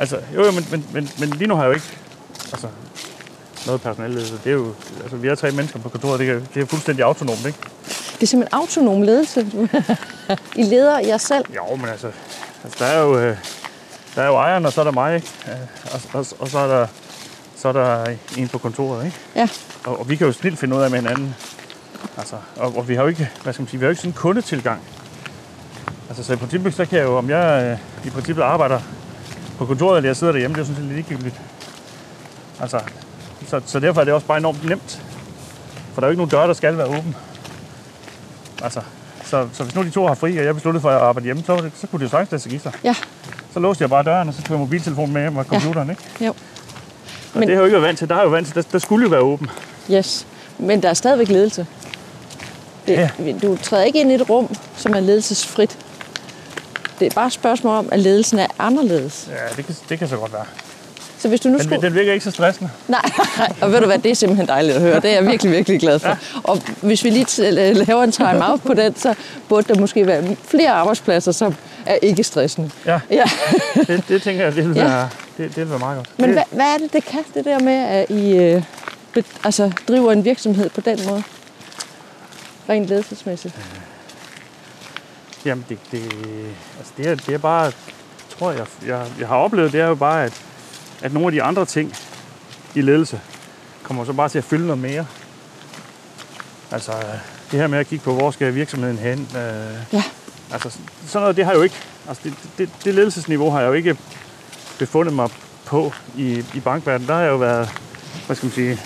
altså 0.03 0.21
jo, 0.35 0.45
jo, 0.45 0.51
men, 0.51 0.67
men, 0.71 0.87
men, 0.93 1.11
men 1.19 1.31
lige 1.31 1.47
nu 1.47 1.55
har 1.55 1.63
jeg 1.63 1.69
jo 1.69 1.75
ikke 1.75 1.87
altså, 2.53 2.69
noget 3.67 3.81
personalledelse. 3.81 4.35
Det 4.45 4.51
er 4.51 4.55
jo, 4.55 4.75
altså, 5.03 5.17
vi 5.17 5.29
er 5.29 5.35
tre 5.35 5.51
mennesker 5.51 5.79
på 5.79 5.89
kontoret, 5.89 6.21
det 6.21 6.31
er, 6.31 6.41
det 6.55 6.63
er 6.63 6.67
fuldstændig 6.67 7.05
autonomt, 7.05 7.47
ikke? 7.47 7.59
Det 8.15 8.23
er 8.23 8.27
simpelthen 8.27 8.61
autonom 8.61 9.03
ledelse. 9.03 9.47
I 10.57 10.63
leder 10.63 10.99
jer 10.99 11.19
selv. 11.19 11.45
Jo, 11.55 11.77
men 11.77 11.89
altså, 11.89 12.11
altså 12.65 12.85
der 12.85 12.91
er 12.91 13.03
jo, 13.03 13.19
øh, 13.19 13.37
der 14.15 14.23
er 14.23 14.27
jo 14.27 14.35
ejeren, 14.35 14.67
og 14.67 14.73
så 14.73 14.81
er 14.81 14.85
der 14.85 14.93
mig, 14.93 15.15
ikke? 15.15 15.29
Øh, 15.49 15.95
Og, 15.95 16.01
og, 16.13 16.27
og 16.39 16.49
så, 16.49 16.59
er 16.59 16.67
der, 16.67 16.87
så 17.57 17.69
er 17.69 17.73
der 17.73 18.17
en 18.37 18.49
på 18.49 18.59
kontoret, 18.59 19.05
ikke? 19.05 19.19
Ja. 19.37 19.49
Og, 19.85 20.01
og 20.01 20.09
vi 20.09 20.17
kan 20.17 20.27
jo 20.27 20.33
snilt 20.33 20.59
finde 20.59 20.77
ud 20.77 20.83
af 20.83 20.91
med 20.91 20.99
hinanden. 20.99 21.35
Altså, 22.19 22.37
og, 22.57 22.77
og 22.77 22.89
vi 22.89 22.95
har 22.95 23.03
jo 23.03 23.09
ikke, 23.09 23.31
hvad 23.43 23.53
skal 23.53 23.63
man 23.63 23.69
sige, 23.69 23.81
vi 23.81 23.85
har 23.85 23.89
jo 23.89 23.91
ikke 23.91 24.01
sådan 24.01 24.11
en 24.11 24.15
kundetilgang. 24.15 24.81
Altså, 26.09 26.25
så 26.25 26.33
i 26.33 26.37
princippet, 26.37 26.75
så 26.75 26.85
kan 26.85 26.99
jeg 26.99 27.05
jo, 27.05 27.17
om 27.17 27.31
jeg 27.31 27.79
øh, 28.03 28.07
i 28.07 28.11
princippet 28.11 28.43
arbejder 28.43 28.81
på 29.59 29.67
kontoret, 29.67 29.97
eller 29.97 30.09
jeg 30.09 30.17
sidder 30.17 30.33
derhjemme, 30.33 30.55
det 30.57 30.61
er 30.61 30.67
jo 30.69 30.75
sådan 30.75 30.89
set 30.89 30.95
lidt 30.97 31.09
ligegyldigt. 31.09 31.41
Altså, 32.61 32.81
så, 33.47 33.61
så 33.67 33.81
derfor 33.81 34.01
er 34.01 34.05
det 34.05 34.15
også 34.15 34.27
bare 34.27 34.39
enormt 34.39 34.65
nemt. 34.69 35.03
For 35.95 36.01
der 36.01 36.07
er 36.07 36.09
jo 36.09 36.11
ikke 36.11 36.19
nogen 36.19 36.31
dør, 36.31 36.47
der 36.47 36.55
skal 36.55 36.77
være 36.79 36.87
åben. 36.87 37.17
Altså, 38.63 38.81
så, 39.25 39.49
så 39.53 39.63
hvis 39.65 39.75
nu 39.75 39.83
de 39.83 39.91
to 39.91 40.07
har 40.07 40.15
fri, 40.15 40.39
og 40.39 40.45
jeg 40.45 40.55
besluttede 40.55 40.83
for 40.83 40.91
at 40.91 40.97
arbejde 41.03 41.25
hjemme, 41.25 41.43
så, 41.47 41.57
det, 41.57 41.73
så 41.81 41.87
kunne 41.87 41.99
det 42.01 42.05
jo 42.05 42.11
sagtens 42.11 42.31
lade 42.33 42.43
sig 42.43 42.51
give 42.51 42.61
sig. 42.61 42.73
Ja. 42.85 42.95
Så 43.53 43.61
låste 43.61 43.83
jeg 43.83 43.91
bare 43.91 44.03
døren, 44.03 44.29
og 44.29 44.35
så 44.35 44.43
tog 44.43 44.51
jeg 44.51 44.59
mobiltelefonen 44.59 45.13
med 45.13 45.23
hjem 45.23 45.37
og 45.37 45.45
computeren, 45.45 45.91
ikke? 45.91 46.03
Jo. 46.21 46.29
Og 46.31 46.37
Men- 47.35 47.43
det 47.43 47.49
har 47.49 47.55
jeg 47.55 47.59
jo 47.61 47.65
ikke 47.65 47.75
været 47.75 47.87
vant 47.87 47.99
til. 47.99 48.09
Der 48.09 48.15
har 48.15 48.23
jeg 48.23 48.27
jo 48.27 48.31
vant 48.31 48.47
til, 48.47 48.55
der, 48.57 48.63
der 48.73 48.79
skulle 48.79 49.03
jo 49.05 49.11
være 49.11 49.21
åben. 49.21 49.51
Yes. 49.91 50.27
Men 50.59 50.83
der 50.83 50.89
er 50.89 50.95
stadigvæk 50.95 51.29
ledelse. 51.29 51.67
Det, 52.87 52.93
Ja. 52.93 53.09
Du 53.43 53.57
træder 53.63 53.85
ikke 53.85 54.01
ind 54.01 54.11
i 54.11 54.15
et 54.15 54.31
rum, 54.31 54.57
som 54.77 54.95
er 54.95 55.01
ledelsesfrit. 55.01 55.79
Det 57.01 57.07
er 57.07 57.11
bare 57.15 57.27
et 57.27 57.33
spørgsmål 57.33 57.77
om, 57.77 57.89
at 57.93 58.01
ledelsen 58.01 58.39
er 58.39 58.47
anderledes. 58.59 59.29
Ja, 59.31 59.57
det 59.57 59.67
kan, 59.67 59.75
det 59.89 59.99
kan 59.99 60.09
så 60.09 60.17
godt 60.17 60.33
være. 60.33 60.45
Så 61.19 61.29
hvis 61.29 61.41
du 61.41 61.49
nu 61.49 61.59
Den, 61.59 61.65
skulle... 61.65 61.83
den 61.83 61.95
virker 61.95 62.13
ikke 62.13 62.25
så 62.25 62.31
stressende. 62.31 62.71
Nej, 62.89 63.01
og 63.61 63.73
ved 63.73 63.81
du 63.81 63.87
hvad, 63.87 63.99
det 63.99 64.11
er 64.11 64.15
simpelthen 64.15 64.49
dejligt 64.49 64.75
at 64.77 64.83
høre. 64.83 65.01
Det 65.01 65.11
er 65.11 65.15
jeg 65.15 65.27
virkelig, 65.27 65.53
virkelig 65.53 65.81
glad 65.81 65.99
for. 65.99 66.09
Ja. 66.09 66.17
Og 66.45 66.61
hvis 66.81 67.05
vi 67.05 67.11
lige 67.11 67.27
t- 67.29 67.43
laver 67.51 68.03
en 68.03 68.13
time-out 68.13 68.61
på 68.63 68.75
den, 68.75 68.97
så 68.97 69.15
burde 69.49 69.75
der 69.75 69.81
måske 69.81 70.07
være 70.07 70.37
flere 70.49 70.71
arbejdspladser, 70.71 71.33
som 71.33 71.55
er 71.87 71.95
ikke 72.03 72.25
stressende. 72.25 72.71
Ja, 72.87 73.01
Ja. 73.11 73.25
det, 73.87 74.05
det 74.09 74.23
tænker 74.23 74.45
jeg, 74.45 74.55
det 74.57 74.69
vil, 74.69 74.77
Ja. 74.77 74.85
være, 74.85 75.09
det, 75.39 75.49
det 75.49 75.57
vil 75.57 75.71
være 75.71 75.79
meget 75.79 75.97
godt. 75.97 76.11
Men 76.19 76.29
det, 76.29 76.35
hvad, 76.35 76.45
hvad 76.51 76.67
er 76.67 76.79
det, 76.79 76.93
det 76.93 77.05
kan, 77.05 77.21
det 77.35 77.45
der 77.45 77.59
med, 77.59 77.75
at 77.75 78.11
I 78.11 78.37
øh, 78.37 78.63
altså, 79.45 79.71
driver 79.89 80.13
en 80.13 80.25
virksomhed 80.25 80.71
på 80.71 80.81
den 80.81 80.99
måde? 81.09 81.23
Rent 82.69 82.87
ledelsesmæssigt. 82.87 83.55
Jamen, 85.45 85.65
det, 85.69 85.79
det, 85.91 86.03
altså 86.79 86.93
det, 86.97 87.07
er, 87.07 87.15
det 87.15 87.35
er 87.35 87.39
bare, 87.39 87.73
tror 88.39 88.51
jeg, 88.53 88.67
jeg, 88.87 89.07
jeg 89.21 89.29
har 89.29 89.37
oplevet, 89.37 89.73
det 89.73 89.81
er 89.81 89.87
jo 89.87 89.95
bare, 89.95 90.25
at, 90.25 90.43
at 91.03 91.13
nogle 91.13 91.27
af 91.27 91.33
de 91.33 91.43
andre 91.43 91.65
ting 91.67 91.97
i 92.75 92.81
ledelse 92.81 93.21
kommer 93.83 94.05
så 94.05 94.13
bare 94.13 94.29
til 94.29 94.39
at 94.39 94.45
fylde 94.45 94.67
noget 94.67 94.83
mere. 94.83 95.07
Altså, 96.71 96.93
det 97.51 97.61
her 97.61 97.67
med 97.67 97.79
at 97.79 97.87
kigge 97.87 98.05
på, 98.05 98.15
hvor 98.15 98.31
skal 98.31 98.55
virksomheden 98.55 98.99
hen. 98.99 99.29
Øh, 99.37 99.75
Ja. 99.93 100.03
Altså, 100.53 100.71
sådan 101.07 101.23
noget, 101.23 101.37
det 101.37 101.45
har 101.45 101.53
jeg 101.53 101.59
jo 101.59 101.63
ikke, 101.63 101.77
altså 102.09 102.23
det, 102.25 102.35
det, 102.59 102.71
det 102.85 102.95
ledelsesniveau 102.95 103.51
har 103.51 103.61
jeg 103.61 103.69
jo 103.69 103.73
ikke 103.73 103.97
befundet 104.79 105.15
mig 105.15 105.29
på 105.67 105.93
i, 106.17 106.45
i 106.55 106.61
bankverdenen. 106.61 107.09
Der 107.09 107.15
har 107.15 107.23
jeg 107.23 107.31
jo 107.31 107.37
været, 107.37 107.69
hvad 108.27 108.37
skal 108.37 108.47
man 108.47 108.53
sige, 108.55 108.81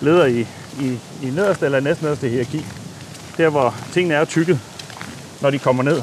leder 0.00 0.26
i, 0.26 0.46
i, 0.80 0.98
i 1.26 1.30
nederste 1.30 1.64
eller 1.64 1.80
næstnederste 1.80 2.28
hierarki. 2.28 2.66
Der, 3.36 3.48
hvor 3.48 3.74
tingene 3.92 4.14
er 4.14 4.24
tykket, 4.24 4.60
når 5.40 5.50
de 5.50 5.58
kommer 5.58 5.82
ned. 5.82 6.02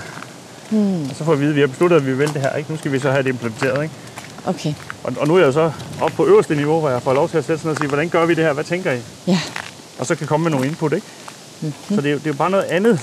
Hmm. 0.69 1.09
Og 1.09 1.15
så 1.15 1.23
får 1.23 1.35
vi 1.35 1.35
at 1.35 1.39
vide, 1.39 1.49
at 1.49 1.55
vi 1.55 1.59
har 1.61 1.67
besluttet, 1.67 1.97
at 1.97 2.05
vi 2.05 2.13
vil 2.13 2.33
det 2.33 2.41
her. 2.41 2.55
Ikke? 2.55 2.71
Nu 2.71 2.77
skal 2.77 2.91
vi 2.91 2.99
så 2.99 3.11
have 3.11 3.23
det 3.23 3.29
implementeret. 3.29 3.83
Ikke? 3.83 3.95
Okay. 4.45 4.73
Og, 5.03 5.13
og 5.17 5.27
nu 5.27 5.35
er 5.35 5.43
jeg 5.43 5.53
så 5.53 5.71
oppe 6.01 6.15
på 6.15 6.25
øverste 6.25 6.55
niveau, 6.55 6.79
hvor 6.79 6.89
jeg 6.89 7.01
får 7.01 7.13
lov 7.13 7.29
til 7.29 7.37
at 7.37 7.45
sætte 7.45 7.61
sådan 7.61 7.71
og 7.71 7.77
sige, 7.77 7.87
hvordan 7.87 8.09
gør 8.09 8.25
vi 8.25 8.33
det 8.33 8.43
her? 8.43 8.53
Hvad 8.53 8.63
tænker 8.63 8.91
I? 8.91 8.99
Ja. 9.27 9.39
Og 9.99 10.05
så 10.05 10.15
kan 10.15 10.27
komme 10.27 10.43
med 10.43 10.51
nogle 10.51 10.67
input. 10.67 10.93
Ikke? 10.93 11.07
Mm-hmm. 11.61 11.95
Så 11.95 12.01
det 12.01 12.11
er, 12.11 12.15
det 12.15 12.25
er 12.25 12.29
jo 12.29 12.37
bare 12.37 12.49
noget 12.49 12.63
andet 12.63 12.99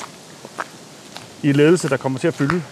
i 1.43 1.53
ledelse, 1.53 1.89
der 1.89 1.97
kommer 1.97 2.19
til 2.19 2.29
at 2.29 2.35
fylde. 2.35 2.63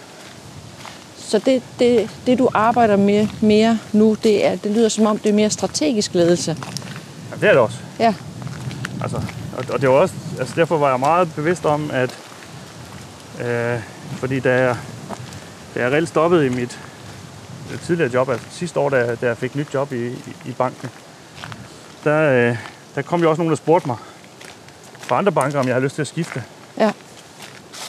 Så 1.17 1.39
det, 1.45 1.63
det, 1.79 2.09
det 2.25 2.39
du 2.39 2.49
arbejder 2.53 2.95
med 2.95 3.27
mere 3.41 3.79
nu, 3.93 4.17
det, 4.23 4.45
er, 4.45 4.55
det 4.55 4.71
lyder 4.71 4.89
som 4.89 5.05
om, 5.05 5.17
det 5.17 5.29
er 5.29 5.33
mere 5.33 5.49
strategisk 5.49 6.13
ledelse. 6.13 6.57
Ja, 7.31 7.35
det 7.35 7.43
er 7.43 7.51
det 7.51 7.61
også. 7.61 7.77
Ja. 7.99 8.13
Altså, 9.01 9.21
og, 9.57 9.65
og 9.73 9.81
det 9.81 9.89
var 9.89 9.95
også, 9.95 10.13
altså 10.39 10.55
derfor 10.55 10.77
var 10.77 10.89
jeg 10.89 10.99
meget 10.99 11.33
bevidst 11.35 11.65
om, 11.65 11.91
at 11.93 12.17
øh, 13.41 13.79
fordi 14.11 14.39
da 14.39 14.53
jeg, 14.63 14.77
da 15.75 15.83
jeg 15.83 15.91
reelt 15.91 16.09
stoppede 16.09 16.45
i 16.45 16.49
mit 16.49 16.79
øh, 17.73 17.79
tidligere 17.79 18.13
job, 18.13 18.29
altså 18.29 18.45
sidste 18.51 18.79
år, 18.79 18.89
da, 18.89 19.15
da 19.15 19.27
jeg 19.27 19.37
fik 19.37 19.55
nyt 19.55 19.73
job 19.73 19.93
i, 19.93 20.07
i, 20.07 20.35
i 20.45 20.51
banken, 20.51 20.89
der, 22.03 22.49
øh, 22.49 22.57
der 22.95 23.01
kom 23.01 23.21
jo 23.21 23.29
også 23.29 23.39
nogen, 23.39 23.49
der 23.49 23.57
spurgte 23.57 23.87
mig 23.87 23.97
fra 24.99 25.17
andre 25.17 25.31
banker, 25.31 25.59
om 25.59 25.65
jeg 25.65 25.73
havde 25.73 25.83
lyst 25.83 25.95
til 25.95 26.01
at 26.01 26.07
skifte. 26.07 26.43
Ja. 26.77 26.87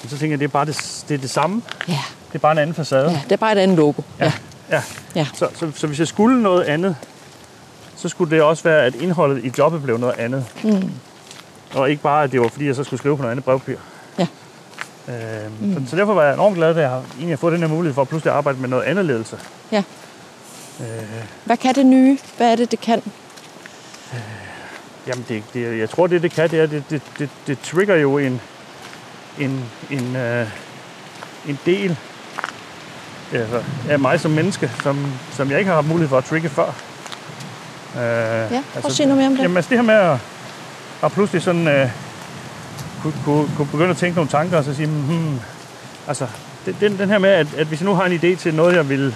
Og 0.03 0.09
så 0.09 0.09
tænkte 0.09 0.31
jeg, 0.31 0.39
det 0.39 0.45
er 0.45 0.49
bare 0.49 0.65
det, 0.67 1.05
det, 1.09 1.15
er 1.15 1.19
det 1.19 1.31
samme. 1.31 1.63
Ja. 1.89 1.99
Det 2.29 2.35
er 2.35 2.39
bare 2.39 2.53
en 2.53 2.59
anden 2.59 2.75
facade. 2.75 3.11
ja. 3.11 3.21
Det 3.25 3.33
er 3.33 3.37
bare 3.37 3.53
et 3.53 3.59
andet 3.59 3.77
logo. 3.77 4.03
Ja. 4.21 4.33
ja. 4.71 4.83
Ja. 5.15 5.27
Så, 5.35 5.49
så, 5.55 5.73
så 5.75 5.87
hvis 5.87 5.99
jeg 5.99 6.09
skulle 6.09 6.43
noget 6.43 6.65
andet, 6.65 6.97
så 8.01 8.09
skulle 8.09 8.31
det 8.37 8.43
også 8.43 8.63
være, 8.63 8.85
at 8.85 8.95
indholdet 8.95 9.45
i 9.45 9.53
jobbet 9.59 9.83
blev 9.83 9.99
noget 9.99 10.15
andet. 10.19 10.45
Mm. 10.65 10.91
Og 11.75 11.91
ikke 11.91 12.03
bare, 12.03 12.25
at 12.25 12.33
det 12.33 12.41
var, 12.41 12.49
fordi 12.49 12.67
jeg 12.67 12.75
så 12.77 12.85
skulle 12.85 12.99
skrive 12.99 13.17
på 13.17 13.23
noget 13.23 13.31
andet 13.31 13.45
brevpapir. 13.45 13.77
Ja. 14.19 14.27
Øhm, 15.09 15.53
mm. 15.61 15.85
så, 15.85 15.91
så 15.91 15.97
derfor 15.97 16.15
var 16.15 16.25
jeg 16.25 16.35
enormt 16.35 16.57
glad, 16.57 16.69
at 16.71 16.77
jeg 16.77 16.91
har, 16.91 16.99
egentlig 16.99 17.29
har 17.29 17.37
fået 17.37 17.53
den 17.53 17.61
her 17.61 17.69
mulighed 17.69 17.95
for 17.95 18.03
at 18.03 18.09
pludselig 18.09 18.33
arbejde 18.33 18.59
med 18.59 18.69
noget 18.69 18.83
andet 18.83 19.05
ledelse. 19.05 19.39
ja. 19.73 19.83
Øh, 20.81 20.87
Hvad 21.45 21.57
kan 21.57 21.75
det 21.75 21.87
nye? 21.87 22.19
Hvad 22.37 22.53
er 22.53 22.57
det, 22.57 22.71
det 22.71 22.81
kan? 22.81 23.03
jamen, 25.07 25.25
det, 25.29 25.45
det, 25.55 25.79
jeg 25.79 25.91
tror, 25.91 26.07
det 26.07 26.23
det 26.23 26.33
kan, 26.33 26.51
det 26.51 26.61
er, 26.61 26.67
det, 26.67 26.85
det, 26.91 27.03
det, 27.19 27.31
det 27.47 27.59
trigger 27.61 27.97
jo 27.97 28.19
en, 28.19 28.41
en, 29.39 29.65
en, 29.91 30.17
øh, 30.17 30.47
en 31.49 31.59
del 31.67 31.97
altså, 33.33 33.63
af 33.89 33.99
mig 33.99 34.21
som 34.21 34.31
menneske, 34.31 34.71
som, 34.83 35.13
som 35.33 35.51
jeg 35.51 35.59
ikke 35.59 35.69
har 35.69 35.75
haft 35.75 35.89
mulighed 35.89 36.09
for 36.09 36.19
at 36.19 36.25
trigge 36.25 36.49
før. 36.49 36.75
Øh, 37.97 38.03
ja, 38.03 38.63
prøv 38.73 38.83
at 38.85 38.93
sige 38.93 39.07
noget 39.07 39.19
mere 39.19 39.27
om 39.27 39.37
det. 39.37 39.43
Jamen, 39.43 39.57
altså 39.57 39.69
det 39.69 39.79
her 39.79 39.83
med 39.83 39.95
at, 39.95 40.19
at 41.03 41.13
pludselig 41.13 41.43
sådan, 41.43 41.69
øh, 41.69 41.89
kunne, 43.03 43.15
kunne, 43.25 43.51
kunne 43.57 43.69
begynde 43.69 43.91
at 43.91 43.97
tænke 43.97 44.17
nogle 44.17 44.31
tanker, 44.31 44.59
og 44.59 44.65
så 44.65 44.75
sige, 44.75 44.87
hmm, 44.87 45.41
altså, 46.09 46.27
den, 46.81 46.99
den 46.99 47.09
her 47.09 47.19
med, 47.19 47.31
at, 47.31 47.47
at 47.57 47.67
hvis 47.67 47.81
jeg 47.81 47.87
nu 47.87 47.95
har 47.95 48.05
en 48.05 48.13
idé 48.13 48.37
til 48.37 48.55
noget, 48.55 48.77
jeg 48.77 48.89
vil... 48.89 49.15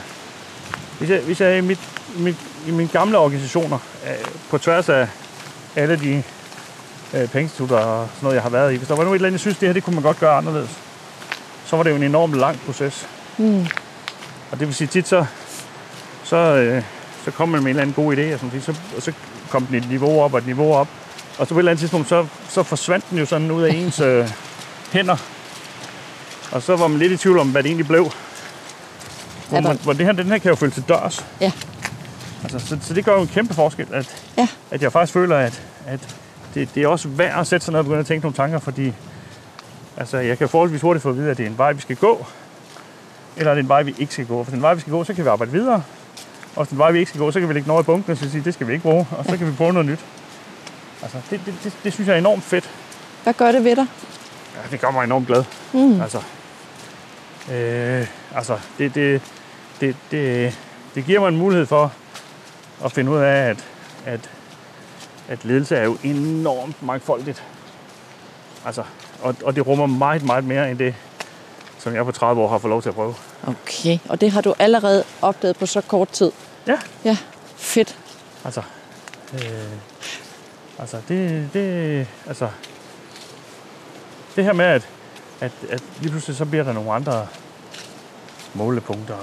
Hvis 0.98 1.10
jeg, 1.10 1.20
hvis 1.20 1.40
jeg 1.40 1.58
i, 1.58 1.60
mit, 1.60 1.80
mit, 2.16 2.36
i 2.66 2.70
mine 2.70 2.88
gamle 2.88 3.18
organisationer, 3.18 3.78
øh, 4.06 4.24
på 4.50 4.58
tværs 4.58 4.88
af 4.88 5.08
alle 5.76 5.96
de 5.96 6.22
øh, 7.14 7.28
pengeinstitutter 7.28 7.76
og 7.76 8.08
sådan 8.14 8.24
noget, 8.24 8.34
jeg 8.34 8.42
har 8.42 8.50
været 8.50 8.72
i, 8.72 8.76
hvis 8.76 8.88
der 8.88 8.96
var 8.96 9.04
nu 9.04 9.10
et 9.10 9.14
eller 9.14 9.26
andet, 9.26 9.32
jeg 9.32 9.40
synes, 9.40 9.58
det 9.58 9.68
her 9.68 9.72
det 9.72 9.84
kunne 9.84 9.94
man 9.94 10.02
godt 10.02 10.20
gøre 10.20 10.36
anderledes, 10.36 10.70
så 11.66 11.76
var 11.76 11.82
det 11.82 11.90
jo 11.90 11.96
en 11.96 12.02
enorm 12.02 12.32
lang 12.32 12.60
proces. 12.66 13.08
Mm. 13.38 13.66
Og 14.50 14.58
det 14.60 14.66
vil 14.66 14.74
sige 14.74 14.88
tit, 14.88 15.08
så, 15.08 15.26
så, 16.24 16.36
øh, 16.36 16.82
så 17.24 17.30
kommer 17.30 17.56
man 17.56 17.62
med 17.64 17.70
en 17.70 17.76
eller 17.78 17.82
anden 17.82 17.94
god 18.04 18.16
idé, 18.16 18.34
og, 18.34 18.40
sådan, 18.40 18.60
så, 18.62 18.74
og 18.96 19.02
så 19.02 19.12
kom 19.50 19.66
den 19.66 19.74
et 19.74 19.88
niveau 19.88 20.20
op 20.20 20.32
og 20.32 20.38
et 20.38 20.46
niveau 20.46 20.74
op. 20.74 20.88
og 21.38 21.46
så 21.46 21.54
på 21.54 21.58
et 21.58 21.60
eller 21.60 21.70
andet 21.70 21.80
tidspunkt, 21.80 22.08
så, 22.08 22.26
så 22.48 22.62
forsvandt 22.62 23.10
den 23.10 23.18
jo 23.18 23.26
sådan 23.26 23.50
ud 23.50 23.62
af 23.62 23.74
ens 23.74 24.00
øh, 24.00 24.28
hænder. 24.92 25.16
Og 26.52 26.62
så 26.62 26.76
var 26.76 26.86
man 26.88 26.98
lidt 26.98 27.12
i 27.12 27.16
tvivl 27.16 27.38
om, 27.38 27.48
hvad 27.50 27.62
det 27.62 27.68
egentlig 27.68 27.86
blev. 27.86 28.10
Hvor, 29.48 29.60
man, 29.60 29.78
hvor 29.82 29.92
det 29.92 30.06
her, 30.06 30.12
den 30.12 30.26
her 30.26 30.38
kan 30.38 30.48
jo 30.48 30.54
følge 30.54 30.72
til 30.72 30.84
dørs. 30.88 31.26
Ja. 31.40 31.52
Altså, 32.42 32.58
så, 32.58 32.78
så 32.82 32.94
det 32.94 33.04
gør 33.04 33.14
jo 33.14 33.20
en 33.20 33.28
kæmpe 33.28 33.54
forskel, 33.54 33.86
at, 33.92 34.16
Ja. 34.38 34.48
at 34.70 34.82
jeg 34.82 34.92
faktisk 34.92 35.12
føler, 35.12 35.36
at, 35.36 35.62
at 35.86 36.16
det, 36.54 36.74
det 36.74 36.82
er 36.82 36.88
også 36.88 37.08
værd 37.08 37.40
at 37.40 37.46
sætte 37.46 37.64
sig 37.64 37.72
ned 37.72 37.78
og 37.78 37.84
begynde 37.84 38.00
at 38.00 38.06
tænke 38.06 38.22
nogle 38.24 38.34
tanker, 38.36 38.58
fordi 38.58 38.92
altså, 39.96 40.18
jeg 40.18 40.38
kan 40.38 40.48
forholdsvis 40.48 40.80
hurtigt 40.80 41.02
få 41.02 41.08
at 41.10 41.16
vide, 41.16 41.30
at 41.30 41.36
det 41.38 41.46
er 41.46 41.50
en 41.50 41.58
vej, 41.58 41.72
vi 41.72 41.80
skal 41.80 41.96
gå, 41.96 42.26
eller 43.36 43.50
er 43.50 43.54
det 43.54 43.62
en 43.62 43.68
vej, 43.68 43.82
vi 43.82 43.94
ikke 43.98 44.12
skal 44.12 44.26
gå. 44.26 44.44
For 44.44 44.50
den 44.50 44.62
vej, 44.62 44.74
vi 44.74 44.80
skal 44.80 44.90
gå, 44.90 45.04
så 45.04 45.14
kan 45.14 45.24
vi 45.24 45.28
arbejde 45.28 45.52
videre. 45.52 45.82
Og 46.56 46.64
hvis 46.64 46.68
den 46.68 46.78
vej, 46.78 46.90
vi 46.90 46.98
ikke 46.98 47.08
skal 47.08 47.18
gå, 47.18 47.30
så 47.30 47.40
kan 47.40 47.48
vi 47.48 47.54
lægge 47.54 47.68
noget 47.68 47.82
i 47.82 47.86
bunken 47.86 48.12
og 48.12 48.18
sige, 48.18 48.44
det 48.44 48.54
skal 48.54 48.66
vi 48.66 48.72
ikke 48.72 48.82
bruge, 48.82 49.06
og 49.18 49.24
så 49.24 49.36
kan 49.36 49.46
vi 49.46 49.52
prøve 49.52 49.72
noget 49.72 49.86
nyt. 49.88 50.00
Altså, 51.02 51.18
det, 51.30 51.40
det, 51.46 51.54
det, 51.64 51.72
det 51.84 51.92
synes 51.92 52.08
jeg 52.08 52.14
er 52.14 52.18
enormt 52.18 52.42
fedt. 52.42 52.70
Hvad 53.22 53.34
gør 53.34 53.52
det 53.52 53.64
ved 53.64 53.76
dig? 53.76 53.86
Ja, 54.54 54.60
det 54.70 54.80
gør 54.80 54.90
mig 54.90 55.04
enormt 55.04 55.26
glad. 55.26 55.44
Mm. 55.72 56.00
Altså, 56.00 56.18
øh, 57.52 58.06
altså 58.34 58.58
det, 58.78 58.94
det, 58.94 59.22
det, 59.80 59.96
det, 60.10 60.58
det 60.94 61.04
giver 61.04 61.20
mig 61.20 61.28
en 61.28 61.36
mulighed 61.36 61.66
for 61.66 61.92
at 62.84 62.92
finde 62.92 63.10
ud 63.10 63.18
af, 63.18 63.48
at, 63.50 63.64
at, 64.06 64.30
at 65.28 65.44
ledelse 65.44 65.76
er 65.76 65.84
jo 65.84 65.96
enormt 66.02 66.82
mangfoldigt. 66.82 67.42
Altså, 68.66 68.82
og, 69.22 69.34
og 69.44 69.56
det 69.56 69.66
rummer 69.66 69.86
meget, 69.86 70.22
meget 70.22 70.44
mere 70.44 70.70
end 70.70 70.78
det, 70.78 70.94
som 71.78 71.94
jeg 71.94 72.04
på 72.04 72.12
30 72.12 72.42
år 72.42 72.48
har 72.48 72.58
fået 72.58 72.70
lov 72.70 72.82
til 72.82 72.88
at 72.88 72.94
prøve. 72.94 73.14
Okay, 73.46 73.98
og 74.08 74.20
det 74.20 74.30
har 74.30 74.40
du 74.40 74.54
allerede 74.58 75.04
opdaget 75.22 75.56
på 75.56 75.66
så 75.66 75.80
kort 75.80 76.08
tid. 76.08 76.32
Ja. 76.66 76.78
Ja, 77.04 77.16
fedt. 77.56 77.98
Altså, 78.44 78.62
øh, 79.34 79.40
altså 80.78 80.96
det, 81.08 81.48
det, 81.52 82.06
altså, 82.26 82.48
det 84.36 84.44
her 84.44 84.52
med, 84.52 84.64
at, 84.64 84.88
at, 85.40 85.52
at 85.70 85.82
lige 86.00 86.10
pludselig 86.10 86.36
så 86.36 86.44
bliver 86.44 86.64
der 86.64 86.72
nogle 86.72 86.92
andre 86.92 87.26
målepunkter, 88.54 89.14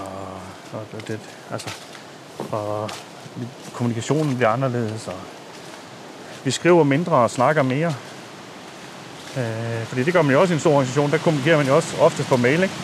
og, 0.74 0.80
og 0.94 1.08
det- 1.08 1.20
altså, 1.52 1.74
og 2.52 2.90
kommunikationen 3.74 4.36
bliver 4.36 4.50
anderledes, 4.50 5.08
og 5.08 5.14
vi 6.44 6.52
skriver 6.52 6.84
mindre 6.84 7.12
og 7.16 7.30
snakker 7.32 7.62
mere. 7.64 7.94
Øh, 9.38 9.86
fordi 9.86 10.04
det 10.04 10.14
gør 10.14 10.22
man 10.22 10.32
jo 10.34 10.42
også 10.42 10.54
i 10.54 10.56
en 10.56 10.60
stor 10.60 10.72
organisation, 10.72 11.12
der 11.12 11.18
kommunikerer 11.18 11.58
man 11.58 11.68
jo 11.68 11.76
også 11.76 11.98
oftest 12.00 12.30
på 12.30 12.38
mail, 12.38 12.64
ikke? 12.64 12.76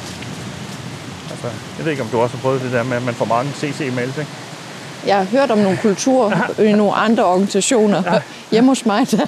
Altså, 1.32 1.47
jeg 1.78 1.86
ved 1.86 1.91
ikke, 1.91 2.03
om 2.03 2.10
du 2.10 2.20
også 2.20 2.36
har 2.36 2.41
prøvet 2.41 2.62
det 2.62 2.72
der 2.72 2.84
med, 2.84 2.97
at 2.97 3.03
man 3.03 3.14
får 3.14 3.26
mange 3.26 3.51
CC-mails, 3.51 4.20
ikke? 4.20 4.32
Jeg 5.08 5.18
har 5.18 5.24
hørt 5.24 5.51
om 5.51 5.58
nogle 5.58 5.78
kulturer 5.82 6.60
i 6.62 6.72
nogle 6.82 6.93
andre 6.93 7.26
organisationer. 7.26 8.14
Ja. 8.14 8.22
Hjemme 8.51 8.70
hos 8.72 8.86
mig, 8.86 9.12
der, 9.12 9.18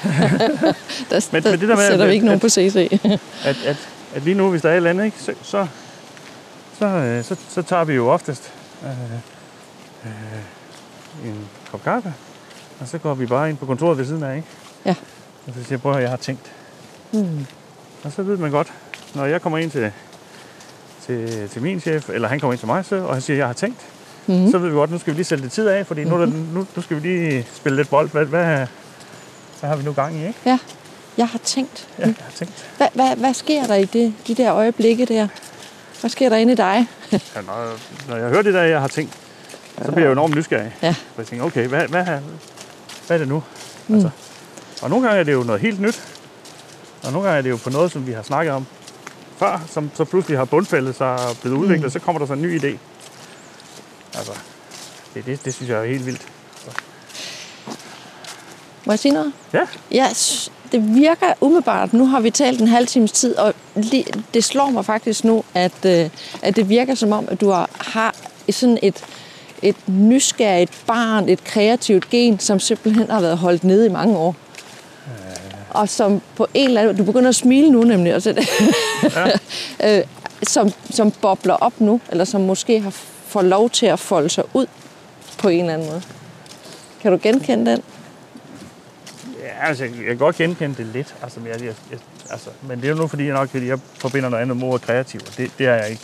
der, 1.10 1.30
Men- 1.32 1.44
der, 1.44 1.52
men 1.52 1.60
det 1.60 1.70
der 1.70 1.76
med, 1.76 1.88
sætter 1.88 2.06
vi 2.06 2.10
at- 2.10 2.14
ikke 2.14 2.26
nogen 2.26 2.36
at- 2.36 2.42
på 2.42 2.50
CC. 2.50 3.00
at, 3.46 3.56
at, 3.66 3.78
at 4.16 4.24
lige 4.24 4.36
nu, 4.36 4.50
hvis 4.50 4.62
der 4.62 4.70
er 4.70 4.74
et 4.74 4.78
eller 4.78 4.90
andet, 4.90 5.06
ikke, 5.06 5.18
så, 5.20 5.34
så, 5.44 5.68
så, 6.80 6.86
øh, 6.86 7.24
så, 7.24 7.36
så 7.50 7.62
tager 7.62 7.84
vi 7.84 7.94
jo 7.94 8.10
oftest 8.10 8.52
øh, 8.84 8.90
øh, 10.06 11.30
en 11.30 11.48
kop 11.72 11.84
kaffe, 11.84 12.14
og 12.80 12.88
så 12.88 12.98
går 12.98 13.14
vi 13.14 13.26
bare 13.26 13.50
ind 13.50 13.58
på 13.58 13.66
kontoret 13.66 13.98
ved 13.98 14.06
siden 14.06 14.24
af, 14.24 14.36
ikke? 14.36 14.48
Ja. 14.86 14.96
Og 15.48 15.54
så 15.54 15.60
siger 15.64 15.68
jeg, 15.70 15.82
prøv 15.82 15.94
at 15.96 16.02
jeg 16.02 16.10
har 16.10 16.18
tænkt. 16.18 16.52
Hmm. 17.12 17.46
Og 18.04 18.12
så 18.12 18.22
ved 18.24 18.38
man 18.38 18.52
godt, 18.52 18.74
når 19.16 19.26
jeg 19.26 19.42
kommer 19.42 19.58
ind 19.58 19.72
til, 19.72 19.92
til, 21.06 21.50
til 21.50 21.62
min 21.62 21.80
chef, 21.80 22.10
eller 22.10 22.28
han 22.28 22.40
kommer 22.40 22.54
ind 22.54 22.60
til 22.60 22.68
mig, 22.68 22.86
så, 22.86 22.96
og 22.96 23.14
han 23.14 23.22
siger, 23.22 23.38
jeg 23.38 23.46
har 23.48 23.54
tænkt, 23.54 23.80
Mm. 24.28 24.52
så 24.52 24.58
ved 24.58 24.70
vi 24.70 24.76
godt, 24.76 24.92
nu 24.92 25.00
skal 25.00 25.14
vi 25.14 25.18
lige 25.18 25.26
sætte 25.26 25.42
lidt 25.44 25.54
tid 25.54 25.68
af, 25.68 25.88
fordi 25.88 26.04
nu, 26.04 26.16
er 26.16 26.20
der, 26.20 26.26
nu, 26.54 26.68
nu 26.76 26.82
skal 26.82 26.96
vi 27.04 27.08
lige 27.08 27.48
spille 27.56 27.76
lidt 27.76 27.90
bold. 27.90 28.10
Hvad, 28.10 28.26
hvad, 28.26 28.46
hvad 29.60 29.70
har 29.70 29.76
vi 29.76 29.84
nu 29.84 29.94
gang 29.94 30.16
i, 30.16 30.28
ikke? 30.28 30.58
Jeg 31.18 31.28
har 31.28 31.40
tænkt. 31.44 31.88
Ja, 32.00 32.06
jeg 32.06 32.16
har 32.20 32.32
tænkt. 32.36 32.68
Hvad, 32.78 32.88
hvad, 32.94 33.16
hvad 33.16 33.34
sker 33.34 33.64
der 33.64 33.76
i 33.76 33.86
det, 33.86 34.14
de 34.28 34.36
der 34.36 34.54
øjeblikke 34.54 35.06
der? 35.06 35.28
Hvad 36.00 36.10
sker 36.10 36.30
der 36.30 36.38
inde 36.38 36.54
i 36.54 36.56
dig? 36.56 36.88
Ja, 37.12 37.42
når, 37.48 37.74
når 38.10 38.16
jeg 38.16 38.30
hører 38.30 38.42
det 38.42 38.54
der, 38.54 38.62
jeg 38.64 38.82
har 38.82 38.88
tænkt, 38.88 39.14
så 39.86 39.92
bliver 39.92 40.00
jeg 40.00 40.06
jo 40.08 40.12
enormt 40.12 40.36
nysgerrig. 40.36 40.76
Ja. 40.82 40.92
For 40.92 41.22
jeg 41.22 41.26
tænker, 41.28 41.46
okay, 41.46 41.68
hvad, 41.68 41.88
hvad, 41.88 42.02
er- 42.08 42.20
hvad 43.08 43.18
er 43.18 43.18
det 43.18 43.28
nu? 43.28 43.44
Mm. 43.88 43.94
Altså, 43.96 44.10
og 44.82 44.90
nogle 44.90 45.06
gange 45.08 45.20
er 45.20 45.24
det 45.24 45.34
jo 45.34 45.44
noget 45.44 45.62
helt 45.62 45.82
nyt. 45.82 46.02
Og 47.04 47.12
nogle 47.12 47.28
gange 47.28 47.38
er 47.38 47.42
det 47.42 47.50
jo 47.50 47.58
på 47.64 47.70
noget, 47.70 47.92
som 47.92 48.08
vi 48.08 48.12
har 48.12 48.24
snakket 48.24 48.54
om 48.54 48.66
før, 49.38 49.62
som 49.72 49.92
så 49.94 50.04
pludselig 50.06 50.38
har 50.38 50.46
bundfældet 50.46 50.96
sig 50.96 51.08
og 51.14 51.38
blevet 51.42 51.56
udviklet, 51.58 51.84
mm. 51.86 51.90
så 51.90 52.00
kommer 52.00 52.20
der 52.20 52.26
så 52.26 52.34
en 52.34 52.42
ny 52.42 52.60
idé. 52.62 52.78
Altså, 54.18 54.32
det, 55.14 55.26
det, 55.26 55.46
det 55.46 55.54
synes 55.54 55.70
jeg 55.70 55.80
er 55.82 55.86
helt 55.86 56.06
vildt. 56.06 56.22
Må 58.86 58.92
jeg 58.94 59.00
sige 59.00 59.12
noget? 59.14 59.34
Ja, 59.54 59.60
Ja, 59.92 60.10
s- 60.14 60.52
det 60.72 60.96
virker 60.96 61.34
umiddelbart. 61.42 61.94
Nu 61.94 62.06
har 62.06 62.20
vi 62.20 62.32
talt 62.32 62.62
en 62.62 62.68
halv 62.68 62.88
times 62.88 63.12
tid, 63.12 63.36
og 63.36 63.54
det 64.34 64.44
slår 64.44 64.70
mig 64.70 64.86
faktisk 64.86 65.24
nu, 65.24 65.44
at, 65.54 65.86
øh, 65.86 66.10
at 66.42 66.56
det 66.56 66.70
virker 66.70 66.96
som 66.96 67.12
om, 67.12 67.28
at 67.32 67.42
du 67.42 67.50
har, 67.50 67.70
har 67.78 68.16
sådan 68.52 68.80
et, 68.82 69.04
et 69.62 69.76
nysgerrigt 69.88 70.72
barn, 70.88 71.30
et 71.30 71.44
kreativt 71.44 72.10
gen, 72.10 72.40
som 72.40 72.60
simpelthen 72.60 73.10
har 73.12 73.22
været 73.22 73.38
holdt 73.38 73.64
nede 73.64 73.86
i 73.86 73.90
mange 73.90 74.18
år. 74.18 74.36
Og 75.70 75.90
som 75.90 76.22
på 76.36 76.48
en 76.54 76.68
eller 76.68 76.82
anden 76.82 76.98
Du 76.98 77.04
begynder 77.04 77.30
at 77.30 77.36
smile 77.36 77.70
nu 77.72 77.84
nemlig. 77.84 78.14
Altså, 78.14 78.46
øh, 79.86 80.04
som, 80.44 80.72
som 80.90 81.12
bobler 81.12 81.54
op 81.54 81.82
nu, 81.82 82.02
eller 82.10 82.26
som 82.26 82.42
måske 82.42 82.80
har 82.80 82.94
får 83.30 83.42
lov 83.42 83.70
til 83.70 83.86
at 83.86 84.00
folde 84.00 84.30
sig 84.30 84.44
ud 84.54 84.66
på 85.38 85.50
en 85.50 85.60
eller 85.60 85.74
anden 85.74 85.88
måde. 85.88 86.02
Kan 87.02 87.12
du 87.12 87.20
genkende 87.22 87.72
den? 87.72 87.84
ja 89.44 89.68
altså, 89.68 89.84
jeg 89.84 90.06
kan 90.06 90.18
godt 90.18 90.36
genkende 90.36 90.76
det 90.76 90.86
lidt. 90.86 91.16
Altså, 91.24 91.40
jeg, 91.46 91.62
jeg, 91.62 91.74
jeg, 91.92 92.00
altså, 92.30 92.50
men 92.62 92.82
det 92.82 92.86
er 92.86 92.90
jo 92.90 92.96
nu, 92.96 93.08
fordi 93.08 93.26
jeg 93.26 93.34
nok 93.34 93.50
fordi 93.50 93.68
jeg 93.68 93.80
forbinder 93.94 94.30
noget 94.30 94.42
andet 94.42 94.58
med 94.58 94.68
ordet 94.68 94.82
kreativ, 94.82 95.22
og 95.28 95.38
det, 95.38 95.52
det 95.58 95.68
er 95.68 95.76
jeg 95.76 95.90
ikke. 95.90 96.04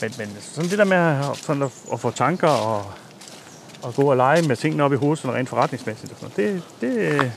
Men, 0.00 0.12
men 0.18 0.36
sådan 0.40 0.70
det 0.70 0.78
der 0.78 0.84
med 0.84 0.96
at, 0.96 1.36
sådan 1.36 1.62
at, 1.62 1.70
at 1.92 2.00
få 2.00 2.10
tanker 2.10 2.48
og, 2.48 2.84
og 3.82 3.94
gå 3.94 4.10
og 4.10 4.16
lege 4.16 4.42
med 4.42 4.56
tingene 4.56 4.84
op 4.84 4.92
i 4.92 4.96
hovedet, 4.96 5.18
sådan 5.18 5.36
rent 5.36 5.48
forretningsmæssigt 5.48 6.12
og 6.12 6.18
sådan 6.20 6.36
det, 6.36 6.62
det, 6.80 7.32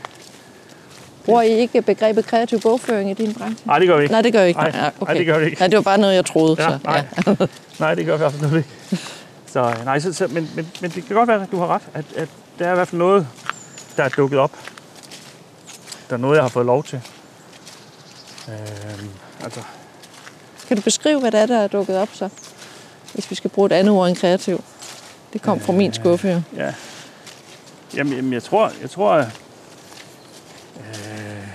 Bruger 1.26 1.41
I 1.41 1.47
ikke 1.49 1.82
begrebet 1.82 2.26
kreativ 2.26 2.59
bogføring 2.61 3.11
i 3.11 3.13
din 3.13 3.34
branche? 3.34 3.67
nej, 3.67 3.80
det 3.80 3.88
gør 3.88 3.97
vi 3.97 4.03
ikke. 4.03 4.11
Nej, 4.11 4.21
det 4.21 4.34
gør 4.34 4.43
I 4.43 4.47
ikke. 4.47 4.59
Nej, 4.59 4.71
Ja, 4.76 4.89
nej, 5.01 5.13
det 5.13 5.26
gør 5.26 5.39
vi 5.39 5.45
ikke. 5.45 5.57
Nej, 5.59 5.67
det 5.67 5.76
var 5.76 5.82
bare 5.82 5.97
noget, 5.97 6.15
jeg 6.15 6.26
troede. 6.26 6.55
Ja, 6.59 6.69
så, 6.69 6.80
nej. 6.84 7.05
Nej, 7.80 7.95
det 7.95 8.05
gør 8.05 8.17
vi 8.17 8.23
absolut 8.23 8.57
ikke. 8.57 8.69
Så, 9.47 9.76
nej, 9.86 9.99
så, 9.99 10.13
så, 10.13 10.28
men, 10.28 10.49
men, 10.55 10.71
men 10.82 10.91
det 10.91 11.05
kan 11.07 11.15
godt 11.15 11.28
være, 11.28 11.41
at 11.41 11.51
du 11.51 11.59
har 11.59 11.67
ret, 11.67 11.82
at, 11.93 12.05
at 12.15 12.30
der 12.59 12.67
er 12.67 12.71
i 12.71 12.76
hvert 12.76 12.88
fald 12.88 12.99
noget, 12.99 13.28
der 13.97 14.03
er 14.03 14.09
dukket 14.09 14.39
op. 14.39 14.51
Der 16.09 16.13
er 16.15 16.17
noget, 16.19 16.36
jeg 16.36 16.43
har 16.43 16.49
fået 16.49 16.65
lov 16.65 16.84
til. 16.84 17.01
Øhm, 18.49 19.09
altså, 19.43 19.59
Kan 20.67 20.78
du 20.78 20.84
beskrive, 20.84 21.19
hvad 21.19 21.32
det 21.32 21.39
er, 21.39 21.45
der 21.45 21.57
er 21.59 21.67
dukket 21.67 21.97
op 21.97 22.09
så? 22.13 22.30
Hvis 23.13 23.30
vi 23.32 23.36
skal 23.36 23.49
bruge 23.49 23.65
et 23.65 23.71
andet 23.71 23.93
ord 23.93 24.07
end 24.07 24.17
kreativ. 24.17 24.63
Det 25.34 25.41
kom 25.41 25.59
fra 25.59 25.73
min 25.73 25.93
skuffe, 25.93 26.28
jo. 26.28 26.41
ja. 26.57 26.73
Jamen, 27.95 28.13
jamen 28.13 28.34
jeg 28.34 28.43
tror, 28.43 28.71
jeg 28.82 28.89
tror, 28.89 29.11
at, 29.13 29.28
øh, 30.80 31.47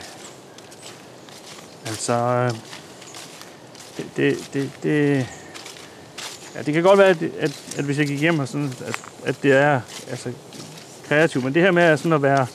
altså, 1.91 2.13
øh, 2.13 2.51
det, 3.97 4.07
det, 4.17 4.51
det, 4.53 4.71
det, 4.83 5.27
ja, 6.55 6.63
det 6.63 6.75
kan 6.75 6.83
godt 6.83 6.99
være, 6.99 7.09
at, 7.09 7.23
at, 7.23 7.63
at 7.79 7.85
hvis 7.85 7.99
jeg 7.99 8.07
gik 8.07 8.21
hjem 8.21 8.39
og 8.39 8.49
sådan, 8.49 8.73
at, 8.87 9.01
at 9.25 9.43
det 9.43 9.53
er 9.53 9.81
altså, 10.11 10.33
kreativt, 11.09 11.45
men 11.45 11.55
det 11.55 11.63
her 11.63 11.71
med 11.71 11.83
at, 11.83 11.99
sådan 11.99 12.13
at 12.13 12.23
være, 12.23 12.47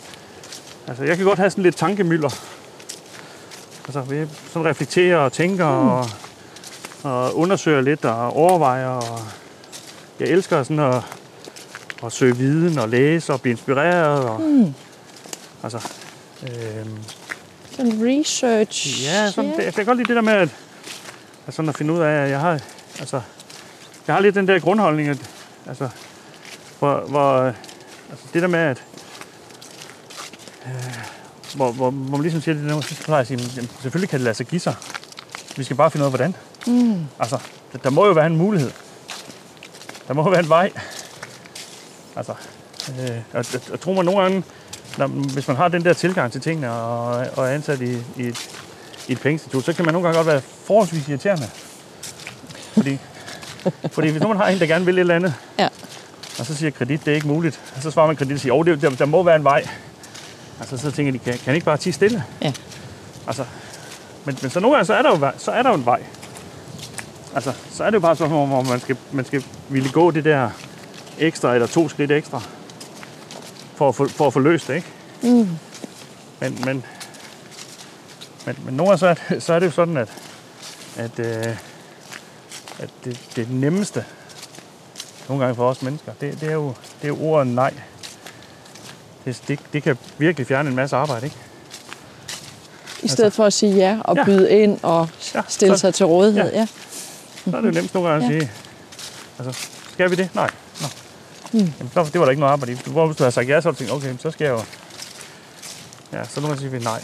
altså 0.87 1.03
jeg 1.03 1.17
kan 1.17 1.25
godt 1.25 1.39
have 1.39 1.49
sådan 1.49 1.63
lidt 1.63 1.75
tankemøller. 1.75 2.29
Altså, 3.85 4.01
vi 4.01 4.25
sådan 4.51 4.65
reflekterer 4.65 5.17
og 5.17 5.33
tænker 5.33 5.81
mm. 5.81 5.87
og, 5.87 6.09
og 7.03 7.37
undersøger 7.37 7.81
lidt 7.81 8.05
og 8.05 8.33
overvejer, 8.33 8.87
og 8.87 9.19
jeg 10.19 10.27
elsker 10.27 10.63
sådan 10.63 10.79
at, 10.79 11.03
at 12.05 12.11
søge 12.11 12.37
viden 12.37 12.77
og 12.77 12.89
læse 12.89 13.33
og 13.33 13.41
blive 13.41 13.51
inspireret. 13.51 14.25
Og, 14.29 14.41
Mm. 14.41 14.73
Altså, 15.63 15.91
øhm, 16.43 16.97
Sådan 17.75 18.19
research. 18.19 19.03
ja, 19.03 19.31
sådan, 19.31 19.51
det, 19.51 19.63
jeg 19.65 19.73
kan 19.73 19.85
godt 19.85 19.97
lide 19.97 20.07
det 20.07 20.15
der 20.15 20.21
med 20.21 20.33
at, 20.33 20.49
at, 21.47 21.53
sådan 21.53 21.69
at 21.69 21.77
finde 21.77 21.93
ud 21.93 21.99
af, 21.99 22.23
at 22.23 22.29
jeg 22.29 22.39
har, 22.39 22.59
altså, 22.99 23.21
jeg 24.07 24.15
har 24.15 24.21
lidt 24.21 24.35
den 24.35 24.47
der 24.47 24.59
grundholdning, 24.59 25.09
at, 25.09 25.17
altså, 25.67 25.89
hvor, 26.79 26.99
hvor 26.99 27.53
altså, 28.09 28.25
det 28.33 28.41
der 28.41 28.47
med, 28.47 28.59
at 28.59 28.83
øh, 30.65 30.71
hvor, 31.55 31.71
hvor, 31.71 31.91
hvor 31.91 32.17
man 32.17 32.21
ligesom 32.21 32.41
siger 32.41 32.55
det 32.55 32.69
der, 32.69 32.81
så 32.81 33.03
plejer 33.03 33.21
at 33.21 33.27
sige, 33.27 33.39
jamen, 33.55 33.69
selvfølgelig 33.81 34.09
kan 34.09 34.19
det 34.19 34.23
lade 34.23 34.35
sig 34.35 34.45
give 34.45 34.59
sig. 34.59 34.75
Vi 35.57 35.63
skal 35.63 35.75
bare 35.75 35.91
finde 35.91 36.03
ud 36.03 36.05
af, 36.05 36.11
hvordan. 36.11 36.35
Mm. 36.67 37.05
Altså, 37.19 37.37
der, 37.71 37.77
der 37.77 37.89
må 37.89 38.05
jo 38.05 38.11
være 38.11 38.25
en 38.25 38.37
mulighed. 38.37 38.71
Der 40.07 40.13
må 40.13 40.23
jo 40.23 40.29
være 40.29 40.43
en 40.43 40.49
vej. 40.49 40.71
Altså, 42.15 42.33
øh, 42.89 43.17
og, 43.33 43.45
og, 43.53 43.61
og 43.71 43.79
tro 43.79 43.93
mig 43.93 44.05
nogle 44.05 44.21
gange, 44.21 44.43
når, 44.97 45.07
hvis 45.07 45.47
man 45.47 45.57
har 45.57 45.67
den 45.67 45.85
der 45.85 45.93
tilgang 45.93 46.31
til 46.31 46.41
tingene 46.41 46.71
og, 46.71 47.07
og 47.35 47.45
er 47.47 47.51
ansat 47.51 47.81
i, 47.81 47.93
i, 48.17 48.21
et, 48.27 48.49
i 49.07 49.11
et 49.11 49.19
pengeinstitut, 49.19 49.63
så 49.65 49.73
kan 49.73 49.85
man 49.85 49.93
nogle 49.93 50.07
gange 50.07 50.17
godt 50.17 50.27
være 50.27 50.41
forholdsvis 50.65 51.07
irriterende. 51.07 51.47
Fordi, 52.73 52.97
fordi 53.91 54.09
hvis 54.09 54.21
man 54.23 54.37
har 54.37 54.47
en, 54.47 54.59
der 54.59 54.65
gerne 54.65 54.85
vil 54.85 54.95
et 54.95 54.99
eller 54.99 55.15
andet, 55.15 55.33
Ja. 55.59 55.67
og 56.39 56.45
så 56.45 56.55
siger 56.55 56.71
kredit, 56.71 57.05
det 57.05 57.11
er 57.11 57.15
ikke 57.15 57.27
muligt, 57.27 57.59
og 57.75 57.81
så 57.81 57.91
svarer 57.91 58.07
man 58.07 58.15
kredit 58.15 58.33
og 58.33 58.39
siger, 58.39 58.55
jo, 58.55 58.63
det, 58.63 58.81
der, 58.81 58.89
der 58.89 59.05
må 59.05 59.23
være 59.23 59.35
en 59.35 59.43
vej. 59.43 59.67
Altså, 60.59 60.77
så 60.77 60.91
tænker 60.91 61.11
de, 61.11 61.19
kan, 61.19 61.37
kan 61.45 61.53
ikke 61.53 61.65
bare 61.65 61.77
tige 61.77 61.93
stille? 61.93 62.23
Ja. 62.41 62.53
Altså, 63.27 63.45
men, 64.25 64.37
men 64.41 64.51
så 64.51 64.59
nogle 64.59 64.75
gange, 64.75 64.85
så 64.85 64.93
er 64.93 65.01
der 65.01 65.09
jo, 65.09 65.31
så 65.37 65.51
er 65.51 65.63
der 65.63 65.69
jo 65.69 65.75
en 65.75 65.85
vej. 65.85 65.99
Altså, 67.35 67.53
så 67.71 67.83
er 67.83 67.89
det 67.89 67.95
jo 67.95 67.99
bare 67.99 68.15
sådan, 68.15 68.31
hvor 68.47 68.61
man 68.61 68.79
skal, 68.79 68.97
man 69.11 69.25
skal 69.25 69.43
ville 69.69 69.89
gå 69.91 70.11
det 70.11 70.25
der 70.25 70.49
ekstra, 71.17 71.53
eller 71.53 71.67
to 71.67 71.89
skridt 71.89 72.11
ekstra, 72.11 72.41
for 73.75 73.89
at 73.89 73.95
få, 73.95 74.07
for 74.07 74.27
at 74.27 74.33
få 74.33 74.39
løst 74.39 74.67
det, 74.67 74.75
ikke? 74.75 74.87
Mm. 75.21 75.49
Men, 76.39 76.57
men, 76.65 76.83
men, 78.45 78.57
men 78.65 78.73
nogle 78.73 78.89
gange, 78.89 78.97
så 78.99 79.07
er 79.07 79.13
det, 79.13 79.43
så 79.43 79.53
er 79.53 79.59
det 79.59 79.65
jo 79.65 79.71
sådan, 79.71 79.97
at, 79.97 80.09
at, 80.95 81.19
øh, 81.19 81.55
at 82.79 82.89
det, 83.05 83.19
det 83.35 83.51
nemmeste, 83.51 84.05
nogle 85.29 85.43
gange 85.43 85.55
for 85.55 85.69
os 85.69 85.81
mennesker, 85.81 86.11
det, 86.21 86.41
det, 86.41 86.49
er, 86.49 86.53
jo, 86.53 86.67
det 87.01 87.03
er 87.03 87.07
jo 87.07 87.17
ordet 87.21 87.47
nej. 87.47 87.73
Det, 89.25 89.41
det, 89.47 89.59
det 89.73 89.83
kan 89.83 89.97
virkelig 90.17 90.47
fjerne 90.47 90.69
en 90.69 90.75
masse 90.75 90.95
arbejde, 90.95 91.25
ikke? 91.25 91.37
I 93.03 93.07
stedet 93.07 93.33
for 93.33 93.45
at 93.45 93.53
sige 93.53 93.75
ja 93.75 93.97
og 94.03 94.15
Ja. 94.15 94.23
byde 94.25 94.51
ind 94.51 94.79
og 94.83 95.09
Ja, 95.35 95.41
stille 95.47 95.77
så- 95.77 95.81
sig 95.81 95.93
til 95.93 96.05
rådighed. 96.05 96.51
ja. 96.53 96.59
Ja. 96.59 96.67
Så 97.51 97.57
er 97.57 97.61
det 97.61 97.67
jo 97.67 97.71
nemt 97.73 97.93
nogle 97.93 98.09
gange 98.09 98.25
at 98.27 98.33
Ja. 98.33 98.39
sige, 98.39 98.51
altså, 99.39 99.67
skal 99.93 100.11
vi 100.11 100.15
det? 100.15 100.29
Nej. 100.35 100.49
Nå. 100.81 100.87
Jamen, 101.53 101.91
så, 101.93 102.03
det 102.03 102.19
var 102.19 102.25
der 102.25 102.29
ikke 102.29 102.39
noget 102.39 102.53
arbejde 102.53 102.71
i. 102.71 102.77
Hvor 102.85 103.05
hvis 103.05 103.17
du 103.17 103.23
havde 103.23 103.31
sagt 103.31 103.49
ja, 103.49 103.61
så 103.61 103.67
havde 103.67 103.73
du 103.73 103.77
tænkt, 103.77 103.93
okay, 103.93 104.17
så 104.21 104.31
skal 104.31 104.45
jeg 104.45 104.51
jo... 104.51 104.61
Ja, 106.13 106.23
så 106.27 106.41
gange 106.41 106.57
siger 106.57 106.69
vi 106.69 106.79
nej. 106.79 107.03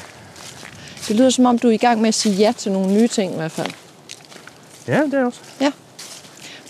Det 1.08 1.16
lyder 1.16 1.30
som 1.30 1.46
om, 1.46 1.60
du 1.60 1.68
er 1.68 1.72
i 1.72 1.78
gang 1.78 2.02
med 2.02 2.08
at 2.08 2.14
sige 2.14 2.36
ja 2.36 2.54
til 2.58 2.72
nogle 2.72 2.94
nye 2.94 3.08
ting 3.08 3.34
i 3.34 3.36
hvert 3.36 3.52
fald. 3.52 3.72
Ja, 4.88 5.02
det 5.02 5.14
er 5.14 5.26
også. 5.26 5.40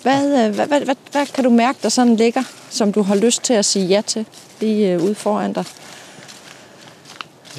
Hvad, 0.02 0.46
øh, 0.46 0.56
hvad, 0.56 0.68
hvad, 0.68 0.82
hvad, 0.82 0.96
hvad 1.12 1.26
kan 1.26 1.44
du 1.44 1.50
mærke, 1.50 1.80
der 1.84 1.90
sådan 1.90 2.16
ligger, 2.16 2.44
som 2.70 2.94
du 2.94 3.02
har 3.02 3.16
lyst 3.16 3.44
til 3.44 3.54
at 3.54 3.66
sige 3.66 3.86
ja 3.86 4.02
til 4.02 4.26
lige 4.60 4.94
øh, 4.94 5.04
ude 5.04 5.16
foran 5.16 5.54
dig? 5.54 5.66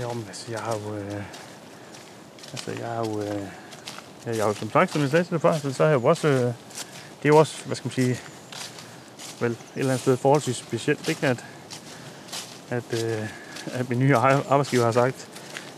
Jo, 0.01 0.13
men 0.13 0.25
altså, 0.29 0.45
jeg 0.51 0.61
har 0.61 0.73
jo... 0.73 0.97
Øh, 0.97 1.23
altså, 2.53 2.71
jeg 2.81 2.89
har 2.89 2.99
jo... 2.99 3.21
Øh, 3.21 3.41
jeg, 4.27 4.37
jeg 4.37 4.45
har 4.45 4.49
jo 4.49 4.55
som 4.55 4.71
sagt, 4.73 4.93
som 4.93 5.03
jeg 5.03 5.11
sagde 5.11 5.25
til 5.25 5.33
det 5.33 5.43
før, 5.43 5.59
så, 5.59 5.73
så 5.73 5.83
har 5.83 5.91
jeg 5.91 6.03
jo 6.03 6.09
også... 6.09 6.29
Øh, 6.29 6.41
det 6.41 7.25
er 7.25 7.29
jo 7.29 7.37
også, 7.37 7.55
hvad 7.67 7.77
skal 7.77 7.87
man 7.87 7.95
sige... 7.95 8.21
Vel, 9.43 9.51
et 9.51 9.57
eller 9.77 9.91
andet 9.91 10.01
sted 10.01 10.17
forholdsvis 10.17 10.57
specielt, 10.57 11.09
ikke? 11.09 11.27
At, 11.27 11.45
at, 12.71 12.83
øh, 13.05 13.19
at 13.73 13.91
min 13.91 13.99
nye 13.99 14.17
ar- 14.17 14.45
arbejdsgiver 14.49 14.85
har 14.85 14.93
sagt, 14.93 15.27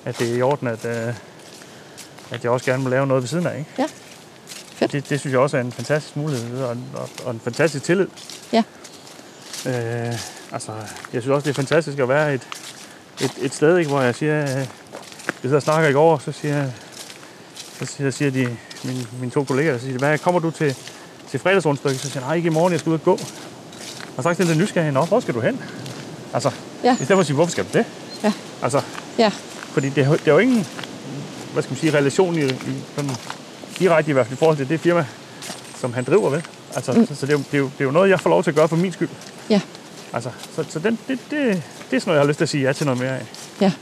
at 0.04 0.18
det 0.18 0.30
er 0.30 0.34
i 0.34 0.42
orden, 0.42 0.68
at, 0.68 0.84
øh, 0.84 1.14
at 2.30 2.42
jeg 2.44 2.50
også 2.50 2.66
gerne 2.66 2.82
må 2.82 2.88
lave 2.88 3.06
noget 3.06 3.22
ved 3.22 3.28
siden 3.28 3.46
af, 3.46 3.58
ikke? 3.58 3.70
Ja. 3.78 3.86
Fedt. 4.74 4.92
Det, 4.92 5.08
det 5.10 5.20
synes 5.20 5.32
jeg 5.32 5.40
også 5.40 5.56
er 5.56 5.60
en 5.60 5.72
fantastisk 5.72 6.16
mulighed, 6.16 6.62
og 6.62 6.72
en, 6.72 6.84
og, 6.94 7.08
og 7.24 7.30
en 7.30 7.40
fantastisk 7.44 7.84
tillid. 7.84 8.06
Ja. 8.52 8.62
Øh, 9.66 10.14
altså, 10.52 10.72
jeg 11.12 11.22
synes 11.22 11.26
også, 11.34 11.44
det 11.44 11.50
er 11.50 11.54
fantastisk 11.54 11.98
at 11.98 12.08
være 12.08 12.34
et, 12.34 12.42
et, 13.20 13.32
et 13.40 13.54
sted, 13.54 13.78
ikke, 13.78 13.90
hvor 13.90 14.00
jeg 14.00 14.14
siger, 14.14 14.42
øh, 14.42 14.48
jeg 14.48 14.66
sidder 15.42 15.56
og 15.56 15.62
snakker 15.62 15.88
i 15.88 15.92
går, 15.92 16.18
så 16.18 16.32
siger, 16.32 16.70
så 17.78 17.86
siger, 17.86 18.10
siger 18.10 18.30
de, 18.30 18.56
mine, 18.84 19.06
mine 19.20 19.30
to 19.30 19.44
kolleger, 19.44 19.78
så 19.78 19.80
siger 19.84 19.92
de, 19.92 19.98
hvad 19.98 20.18
kommer 20.18 20.40
du 20.40 20.50
til, 20.50 20.76
til 21.30 21.40
fredagsrundstykke? 21.40 21.98
Så 21.98 22.10
siger 22.10 22.20
jeg, 22.20 22.28
nej, 22.28 22.36
ikke 22.36 22.46
i 22.46 22.50
morgen, 22.50 22.72
jeg 22.72 22.80
skal 22.80 22.90
ud 22.90 22.94
og 22.94 23.02
gå. 23.02 23.18
Og 24.16 24.24
jeg 24.24 24.38
den 24.38 24.46
der 24.46 24.54
nysgerrighed, 24.54 24.92
"Nå, 24.94 25.04
hvor 25.04 25.20
skal 25.20 25.34
du 25.34 25.40
hen? 25.40 25.60
Altså, 26.34 26.50
Ja. 26.84 26.92
i 26.92 26.94
stedet 26.96 27.08
for 27.08 27.20
at 27.20 27.26
sige, 27.26 27.34
hvorfor 27.34 27.50
skal 27.52 27.64
du 27.64 27.78
det? 27.78 27.84
Ja. 28.24 28.32
Altså, 28.62 28.80
Ja, 29.18 29.30
fordi 29.72 29.88
det, 29.88 30.04
er 30.04 30.06
jo- 30.08 30.12
det 30.16 30.28
er 30.28 30.32
jo 30.32 30.38
ingen, 30.38 30.66
hvad 31.52 31.62
skal 31.62 31.72
man 31.72 31.80
sige, 31.80 31.92
relation 31.98 32.38
i, 32.38 32.44
i 32.44 32.52
sådan, 32.96 33.10
direkte 33.78 34.10
i 34.10 34.12
hvert 34.12 34.26
fald 34.26 34.36
i 34.36 34.38
forhold 34.38 34.56
til 34.56 34.68
det 34.68 34.80
firma, 34.80 35.06
som 35.80 35.92
han 35.94 36.04
driver 36.04 36.30
ved. 36.30 36.42
Altså, 36.74 36.92
mm. 36.92 37.06
så, 37.06 37.14
så 37.14 37.26
det, 37.26 37.32
er 37.32 37.36
jo, 37.38 37.42
det, 37.50 37.54
er 37.54 37.58
jo, 37.58 37.64
det 37.64 37.80
er 37.80 37.84
jo 37.84 37.90
noget, 37.90 38.10
jeg 38.10 38.20
får 38.20 38.30
lov 38.30 38.42
til 38.42 38.50
at 38.50 38.56
gøre 38.56 38.68
for 38.68 38.76
min 38.76 38.92
skyld. 38.92 39.08
ja, 39.50 39.60
Altså, 40.12 40.30
så, 40.56 40.64
så 40.68 40.78
den, 40.78 40.98
det, 41.08 41.18
det, 41.30 41.40
det 41.90 41.96
er 41.96 42.00
sådan 42.00 42.02
noget, 42.06 42.16
jeg 42.16 42.20
har 42.22 42.26
lyst 42.28 42.36
til 42.38 42.44
at 42.44 42.48
sige 42.48 42.62
ja 42.66 42.72
til 42.72 42.86
noget 42.86 43.00
mere 43.00 43.10
af. 43.18 43.26
ja. 43.60 43.72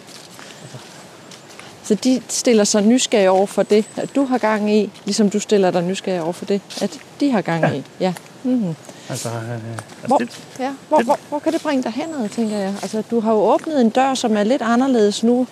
Så 1.85 1.95
de 1.95 2.23
stiller 2.29 2.65
sig 2.65 2.83
nysgerrige 2.83 3.31
over 3.31 3.47
for 3.47 3.63
det, 3.63 3.85
at 3.97 4.15
du 4.15 4.25
har 4.25 4.39
gang 4.39 4.75
i, 4.75 4.91
ligesom 5.05 5.31
du 5.31 5.41
stiller 5.41 5.71
dig 5.71 5.83
nysgerrig 5.83 6.23
over 6.23 6.33
for 6.33 6.45
det, 6.45 6.61
at 6.81 6.99
de 7.21 7.31
har 7.31 7.41
gang 7.41 7.77
i. 7.77 7.85
Ja. 8.01 8.15
Mm-hmm. 8.45 8.75
Altså, 9.13 9.29
øh, 9.29 9.53
altså 9.53 10.07
Hvor, 10.07 10.19
det, 10.19 10.45
ja, 10.59 10.73
hvor, 10.89 10.97
det- 10.97 11.07
hvor, 11.07 11.19
hvor 11.29 11.39
kan 11.39 11.53
det 11.53 11.63
bringe 11.63 11.83
dig 11.83 11.93
henad, 11.93 12.29
tænker 12.29 12.57
jeg? 12.59 12.75
Altså, 12.83 13.03
du 13.11 13.21
har 13.21 13.33
jo 13.33 13.39
åbnet 13.39 13.81
en 13.81 13.91
dør, 13.91 14.15
som 14.15 14.37
er 14.37 14.43
lidt 14.43 14.63
anderledes 14.63 15.23
nu, 15.25 15.47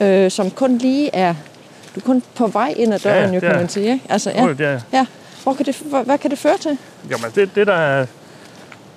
øh, 0.00 0.30
som 0.30 0.50
kun 0.50 0.78
lige 0.78 1.14
er... 1.14 1.34
Du 1.94 2.00
er 2.00 2.04
kun 2.04 2.22
på 2.34 2.46
vej 2.46 2.74
ind 2.76 2.94
ad 2.94 3.00
Ja, 3.04 3.10
ja, 3.14 3.20
døren, 3.20 3.34
jo, 3.34 3.40
kan 3.40 3.50
man 3.56 3.68
sige. 3.68 3.92
Ikke? 3.92 4.06
Altså, 4.08 4.30
ja. 4.30 4.44
ja. 4.46 4.52
det 4.52 4.60
er, 4.66 4.80
ja. 4.92 5.06
Hvor 5.42 5.54
kan 5.54 5.66
det, 5.66 5.76
hvad, 5.76 6.04
hvad 6.04 6.18
kan 6.18 6.30
det 6.30 6.38
føre 6.38 6.58
til? 6.58 6.78
jamen, 7.10 7.30
det, 7.34 7.54
det 7.54 7.66
der 7.66 7.72
er, 7.74 8.06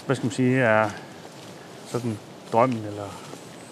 hvad 0.05 0.15
skal 0.15 0.25
man 0.25 0.33
sige, 0.33 0.59
er 0.59 0.89
sådan 1.91 2.17
drømmen, 2.53 2.77
eller 2.87 3.03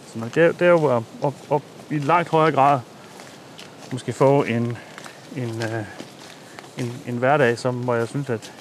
sådan 0.08 0.20
noget, 0.20 0.36
det, 0.36 0.60
det 0.60 0.66
er 0.66 0.70
jo 0.70 0.98
at, 0.98 1.04
at, 1.24 1.34
at, 1.54 1.62
i 1.90 2.00
langt 2.00 2.30
højere 2.30 2.52
grad 2.56 2.80
måske 3.92 4.14
få 4.14 4.44
en, 4.44 4.78
en, 5.38 5.62
øh, 5.64 5.84
en, 6.78 6.94
en 7.08 7.18
hverdag, 7.18 7.58
som, 7.60 7.76
hvor 7.76 7.96
jeg 7.96 8.08
synes, 8.08 8.30
at, 8.30 8.52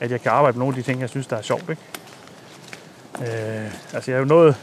at, 0.00 0.10
jeg 0.10 0.20
kan 0.20 0.32
arbejde 0.32 0.58
med 0.58 0.64
nogle 0.64 0.76
af 0.76 0.82
de 0.82 0.90
ting, 0.90 1.00
jeg 1.00 1.08
synes, 1.08 1.26
der 1.26 1.36
er 1.36 1.42
sjovt. 1.42 1.70
Ikke? 1.70 1.82
Øh, 3.20 3.70
altså, 3.92 4.10
jeg 4.10 4.16
er 4.16 4.18
jo 4.18 4.24
nået 4.24 4.56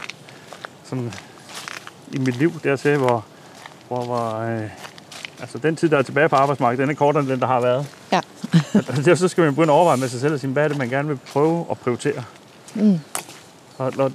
sådan, 0.84 1.12
i 2.12 2.18
mit 2.18 2.36
liv 2.36 2.52
dertil, 2.64 2.96
hvor, 2.96 3.24
hvor, 3.88 4.04
hvor 4.04 4.38
øh, 4.38 4.70
altså, 5.40 5.58
den 5.58 5.76
tid, 5.76 5.88
der 5.88 5.98
er 5.98 6.02
tilbage 6.02 6.28
på 6.28 6.36
arbejdsmarkedet, 6.36 6.82
den 6.82 6.90
er 6.90 6.94
kortere 6.94 7.20
end 7.20 7.30
den, 7.30 7.40
der 7.40 7.46
har 7.46 7.60
været. 7.60 7.86
Ja. 8.12 8.20
Og 8.74 8.96
det, 9.04 9.18
så 9.18 9.28
skal 9.28 9.44
man 9.44 9.54
begynde 9.54 9.72
at 9.72 9.76
overveje 9.76 9.96
med 9.96 10.08
sig 10.08 10.20
selv 10.20 10.34
og 10.34 10.40
sige, 10.40 10.50
hvad 10.52 10.64
er 10.64 10.68
det, 10.68 10.78
man 10.78 10.88
gerne 10.88 11.08
vil 11.08 11.18
prøve 11.32 11.66
at 11.70 11.78
prioritere. 11.78 12.24
Mm. 12.74 13.00
Og, 13.78 13.92
og, 13.98 14.12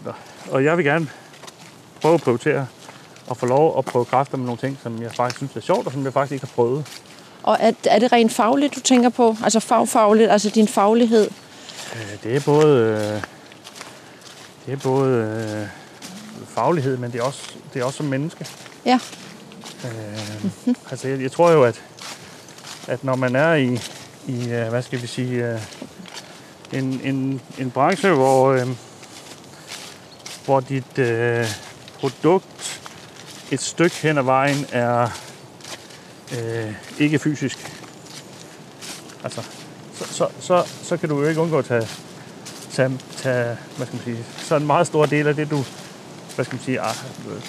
og 0.51 0.63
jeg 0.63 0.77
vil 0.77 0.85
gerne 0.85 1.07
prøve 2.01 2.13
at 2.13 2.21
prioritere 2.21 2.67
og 3.27 3.37
få 3.37 3.45
lov 3.45 3.77
at 3.77 3.85
prøve 3.85 4.05
kræfter 4.05 4.37
med 4.37 4.45
nogle 4.45 4.59
ting, 4.59 4.77
som 4.83 5.01
jeg 5.01 5.11
faktisk 5.11 5.37
synes 5.37 5.55
er 5.55 5.61
sjovt, 5.61 5.87
og 5.87 5.93
som 5.93 6.03
jeg 6.03 6.13
faktisk 6.13 6.33
ikke 6.33 6.45
har 6.45 6.53
prøvet. 6.55 7.03
Og 7.47 7.57
er, 7.59 7.71
er 7.83 7.99
det 7.99 8.11
rent 8.11 8.31
fagligt, 8.33 8.75
du 8.75 8.79
tænker 8.79 9.09
på? 9.09 9.35
Altså 9.43 9.59
fagfagligt, 9.59 10.31
altså 10.31 10.49
din 10.49 10.67
faglighed? 10.67 11.29
Øh, 11.95 12.23
Det 12.23 12.35
er 12.35 12.39
både, 12.39 12.77
øh, 12.79 13.21
det 14.65 14.73
er 14.73 14.77
både 14.77 15.09
øh, 15.17 15.67
faglighed, 16.55 16.97
men 16.97 17.11
det 17.11 17.19
er 17.19 17.23
også, 17.23 17.41
det 17.73 17.81
er 17.81 17.85
også 17.85 17.97
som 17.97 18.05
menneske. 18.05 18.45
Ja. 18.85 18.99
Øh, 19.85 20.73
altså 20.91 21.07
jeg, 21.07 21.21
jeg 21.21 21.31
tror 21.31 21.51
jo, 21.51 21.63
at, 21.63 21.81
at 22.87 23.03
når 23.03 23.15
man 23.15 23.35
er 23.35 23.53
i, 23.53 23.79
i 24.27 24.45
hvad 24.47 24.81
skal 24.81 25.01
vi 25.01 25.07
sige, 25.07 25.59
en, 26.73 27.01
en, 27.03 27.41
en 27.59 27.71
branche, 27.71 28.09
hvor, 28.09 28.51
øh, 28.51 28.67
hvor 30.45 30.59
dit 30.59 30.97
øh, 30.97 31.45
produkt 31.99 32.81
et 33.51 33.61
stykke 33.61 33.95
hen 33.95 34.17
ad 34.17 34.23
vejen 34.23 34.65
er 34.71 35.09
øh, 36.31 36.73
ikke 36.99 37.19
fysisk. 37.19 37.71
Altså, 39.23 39.41
så, 39.93 40.05
så, 40.11 40.27
så, 40.39 40.63
så 40.83 40.97
kan 40.97 41.09
du 41.09 41.21
jo 41.21 41.27
ikke 41.27 41.41
undgå 41.41 41.57
at 41.57 41.65
tage, 41.65 41.87
tage, 42.71 42.99
tage 43.17 43.57
hvad 43.77 43.87
skal 43.87 43.95
man 43.95 44.03
sige, 44.03 44.25
så 44.37 44.55
en 44.55 44.67
meget 44.67 44.87
stor 44.87 45.05
del 45.05 45.27
af 45.27 45.35
det, 45.35 45.51
du, 45.51 45.63
hvad 46.35 46.45
skal 46.45 46.55
man 46.55 46.63
sige, 46.65 46.81
ah, 46.81 46.95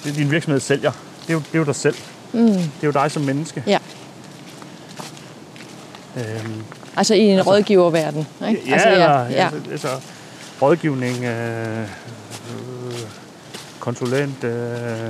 det 0.03 0.15
din 0.15 0.31
virksomhed 0.31 0.59
sælger, 0.59 0.91
det 1.21 1.29
er 1.29 1.33
jo, 1.33 1.39
det 1.39 1.53
er 1.53 1.59
jo 1.59 1.65
dig 1.65 1.75
selv. 1.75 1.95
Mm. 2.33 2.47
Det 2.47 2.61
er 2.81 2.87
jo 2.87 2.91
dig 2.91 3.11
som 3.11 3.21
menneske. 3.21 3.63
Ja. 3.67 3.79
Øhm, 6.17 6.63
Altså 6.99 7.13
i 7.13 7.19
en 7.19 7.37
altså, 7.37 7.51
rådgiververden, 7.51 8.27
ikke? 8.49 8.61
ja, 8.67 8.73
altså, 8.73 8.89
eller, 8.89 9.27
ja. 9.29 9.49
Altså, 9.53 9.71
altså, 9.71 9.87
rådgivning, 10.61 11.23
øh, 11.23 11.79
øh, 11.81 12.99
konsulent, 13.79 14.43
øh, 14.43 15.09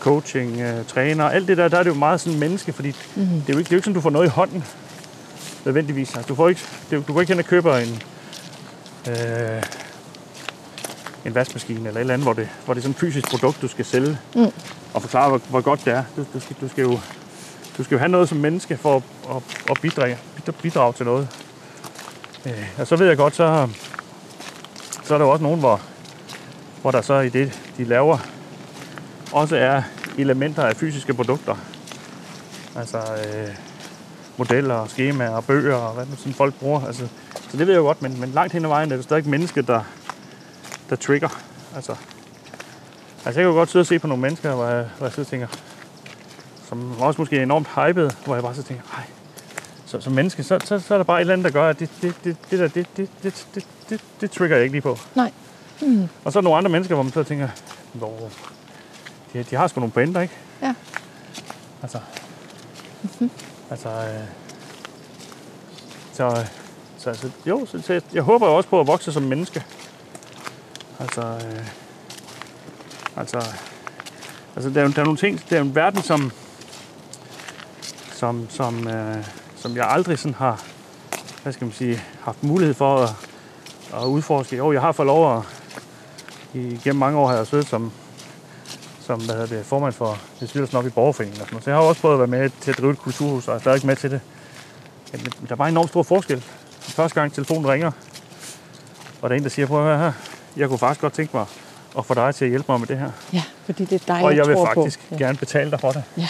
coaching, 0.00 0.60
øh, 0.60 0.84
træner, 0.86 1.24
alt 1.24 1.48
det 1.48 1.56
der, 1.56 1.68
der 1.68 1.78
er 1.78 1.82
det 1.82 1.90
jo 1.90 1.94
meget 1.94 2.20
sådan 2.20 2.38
menneske, 2.38 2.72
fordi 2.72 2.88
mm. 3.16 3.22
det, 3.22 3.48
er 3.48 3.52
jo 3.52 3.58
ikke, 3.58 3.68
det 3.68 3.72
er 3.72 3.72
jo 3.72 3.76
ikke 3.76 3.84
sådan, 3.84 3.94
du 3.94 4.00
får 4.00 4.10
noget 4.10 4.26
i 4.26 4.30
hånden, 4.30 4.64
nødvendigvis. 5.64 6.14
Altså, 6.14 6.28
du, 6.28 6.34
får 6.34 6.48
ikke, 6.48 6.60
det, 6.90 7.08
du 7.08 7.12
går 7.12 7.20
ikke 7.20 7.32
hen 7.32 7.38
og 7.38 7.44
køber 7.46 7.76
en, 7.76 8.02
øh, 9.10 9.62
en 11.24 11.34
vaskemaskine 11.34 11.78
eller 11.88 11.92
et 11.92 12.00
eller 12.00 12.14
andet, 12.14 12.24
hvor 12.26 12.32
det, 12.32 12.48
hvor 12.64 12.74
det 12.74 12.80
er 12.80 12.82
sådan 12.82 12.90
et 12.94 12.98
fysisk 13.00 13.30
produkt, 13.30 13.62
du 13.62 13.68
skal 13.68 13.84
sælge 13.84 14.18
Mm. 14.34 14.46
og 14.94 15.02
forklare, 15.02 15.28
hvor, 15.28 15.40
hvor 15.50 15.60
godt 15.60 15.84
det 15.84 15.92
er. 15.92 16.04
Du, 16.16 16.24
du, 16.34 16.40
skal, 16.40 16.56
du, 16.60 16.68
skal 16.68 16.82
jo, 16.82 16.98
du 17.78 17.84
skal 17.84 17.94
jo 17.94 17.98
have 17.98 18.08
noget 18.08 18.28
som 18.28 18.38
menneske 18.38 18.76
for 18.76 18.96
at, 18.96 19.02
at, 19.36 19.42
at 19.70 19.78
bidrage, 19.82 20.18
bidrage 20.62 20.92
til 20.92 21.06
noget. 21.06 21.28
Øh, 22.46 22.68
og 22.78 22.86
så 22.86 22.96
ved 22.96 23.06
jeg 23.06 23.16
godt, 23.16 23.36
så, 23.36 23.68
så 25.04 25.14
er 25.14 25.18
der 25.18 25.24
jo 25.24 25.30
også 25.30 25.42
nogen, 25.42 25.60
hvor, 25.60 25.80
hvor 26.82 26.90
der 26.90 27.00
så 27.02 27.20
i 27.20 27.28
det, 27.28 27.60
de 27.76 27.84
laver, 27.84 28.18
også 29.32 29.56
er 29.56 29.82
elementer 30.18 30.62
af 30.62 30.76
fysiske 30.76 31.14
produkter. 31.14 31.56
Altså 32.76 32.98
øh, 32.98 33.48
modeller, 34.36 34.86
skemaer 34.86 35.30
og 35.30 35.44
bøger 35.44 35.74
og 35.74 35.94
hvad 35.94 36.06
sådan 36.16 36.32
folk 36.32 36.54
bruger. 36.54 36.86
Altså, 36.86 37.06
så 37.50 37.56
det 37.56 37.66
ved 37.66 37.74
jeg 37.74 37.80
jo 37.80 37.84
godt, 37.84 38.02
men, 38.02 38.20
men 38.20 38.30
langt 38.30 38.52
hen 38.52 38.64
ad 38.64 38.68
vejen 38.68 38.92
er 38.92 38.96
det 38.96 39.04
stadig 39.04 39.28
menneske, 39.28 39.62
der, 39.62 39.82
der 40.90 40.96
trigger. 40.96 41.28
Altså, 41.74 41.92
altså 43.24 43.24
jeg 43.24 43.34
kan 43.34 43.42
jo 43.44 43.52
godt 43.52 43.70
sidde 43.70 43.82
og 43.82 43.86
se 43.86 43.98
på 43.98 44.06
nogle 44.06 44.20
mennesker, 44.20 44.54
hvor 44.54 44.66
jeg, 44.66 44.86
hvor 44.98 45.06
jeg 45.06 45.12
sidder 45.12 45.26
og 45.26 45.30
tænker, 45.30 45.46
som 46.68 47.00
også 47.00 47.20
måske 47.20 47.38
er 47.38 47.42
enormt 47.42 47.68
hyped, 47.68 48.10
hvor 48.24 48.34
jeg 48.34 48.42
bare 48.42 48.54
så 48.54 48.62
tænker, 48.62 48.82
ej, 48.96 49.04
så, 49.86 50.00
som 50.00 50.12
menneske, 50.12 50.42
så, 50.42 50.58
så, 50.64 50.78
så 50.78 50.94
er 50.94 50.98
der 50.98 51.04
bare 51.04 51.18
et 51.18 51.20
eller 51.20 51.32
andet, 51.32 51.44
der 51.44 51.50
gør, 51.50 51.68
at 51.68 51.80
det, 51.80 51.90
det, 52.02 52.14
det, 52.24 52.36
det 52.50 52.58
der, 52.58 52.68
det, 52.68 52.86
det, 52.96 53.10
det, 53.22 53.46
det, 53.54 53.66
det, 53.90 54.00
det 54.20 54.30
trigger 54.30 54.56
jeg 54.56 54.64
ikke 54.64 54.74
lige 54.74 54.82
på. 54.82 54.98
Nej. 55.14 55.32
Mm. 55.82 56.08
Og 56.24 56.32
så 56.32 56.38
er 56.38 56.40
der 56.40 56.44
nogle 56.44 56.58
andre 56.58 56.70
mennesker, 56.70 56.94
hvor 56.94 57.02
man 57.02 57.12
så 57.12 57.22
tænker, 57.22 57.48
Nå, 57.94 58.30
de, 59.32 59.42
de 59.42 59.56
har 59.56 59.66
sgu 59.66 59.80
nogle 59.80 59.92
pointer, 59.92 60.20
ikke? 60.20 60.34
Ja. 60.62 60.74
Altså, 61.82 62.00
mm-hmm. 63.02 63.30
altså, 63.70 63.88
øh, 63.88 64.24
så, 66.12 66.46
så 66.98 67.10
altså, 67.10 67.30
jo, 67.46 67.66
så, 67.66 67.82
så 67.82 67.92
jeg, 67.92 68.02
jeg 68.12 68.22
håber 68.22 68.46
jo 68.46 68.56
også 68.56 68.68
på 68.68 68.80
at 68.80 68.86
vokse 68.86 69.12
som 69.12 69.22
menneske. 69.22 69.64
Altså, 70.98 71.20
øh, 71.20 71.66
altså, 73.16 73.38
altså 74.56 74.70
der, 74.70 74.82
er, 74.82 74.88
der 74.88 75.00
er 75.00 75.04
nogle 75.04 75.18
ting, 75.18 75.40
det 75.50 75.58
er 75.58 75.62
en 75.62 75.74
verden, 75.74 76.02
som, 76.02 76.32
som, 78.12 78.50
som, 78.50 78.88
øh, 78.88 79.24
som 79.56 79.76
jeg 79.76 79.86
aldrig 79.88 80.18
sådan 80.18 80.34
har, 80.34 80.64
hvad 81.42 81.52
skal 81.52 81.64
man 81.64 81.74
sige, 81.74 82.02
haft 82.20 82.42
mulighed 82.42 82.74
for 82.74 82.96
at, 82.96 83.10
at 83.94 84.06
udforske. 84.06 84.56
Jo, 84.56 84.72
jeg 84.72 84.80
har 84.80 84.92
fået 84.92 85.06
lov 85.06 85.36
at, 85.36 85.42
igennem 86.54 86.98
mange 86.98 87.18
år 87.18 87.28
har 87.28 87.36
jeg 87.36 87.46
siddet 87.46 87.66
som, 87.66 87.92
som 89.10 89.20
hvad 89.20 89.34
hedder 89.34 89.56
det, 89.56 89.66
formand 89.66 89.92
for 89.92 90.18
bestyrelsen 90.40 90.78
op 90.78 90.86
i 90.86 90.90
borgerforeningen. 90.90 91.40
Og 91.40 91.46
sådan 91.46 91.54
noget. 91.54 91.64
Så 91.64 91.70
jeg 91.70 91.78
har 91.78 91.84
også 91.84 92.00
prøvet 92.00 92.14
at 92.14 92.18
være 92.18 92.40
med 92.40 92.50
til 92.60 92.70
at 92.70 92.78
drive 92.78 92.92
et 92.92 92.98
kulturhus, 92.98 93.48
og 93.48 93.54
er 93.54 93.58
stadig 93.58 93.86
med 93.86 93.96
til 93.96 94.10
det. 94.10 94.20
Men 95.12 95.20
der 95.24 95.52
er 95.52 95.56
bare 95.56 95.68
enormt 95.68 95.88
stor 95.88 96.02
forskel. 96.02 96.44
Første 96.80 97.20
gang 97.20 97.32
telefonen 97.32 97.68
ringer, 97.68 97.90
og 99.22 99.30
der 99.30 99.34
er 99.34 99.38
en, 99.38 99.42
der 99.42 99.50
siger, 99.50 99.66
prøv 99.66 99.78
at 99.80 99.86
høre 99.86 99.98
her, 99.98 100.12
jeg 100.56 100.68
kunne 100.68 100.78
faktisk 100.78 101.00
godt 101.00 101.12
tænke 101.12 101.36
mig 101.36 101.46
at 101.98 102.06
få 102.06 102.14
dig 102.14 102.34
til 102.34 102.44
at 102.44 102.48
hjælpe 102.48 102.72
mig 102.72 102.80
med 102.80 102.88
det 102.88 102.98
her. 102.98 103.10
Ja, 103.32 103.42
fordi 103.64 103.84
det 103.84 104.02
er 104.02 104.14
dig, 104.14 104.24
og 104.24 104.36
jeg 104.36 104.46
vil 104.46 104.56
tror 104.56 104.66
faktisk 104.66 105.00
på. 105.08 105.16
gerne 105.16 105.38
betale 105.38 105.70
dig 105.70 105.80
for 105.80 105.92
det. 105.92 106.02
Ja. 106.16 106.28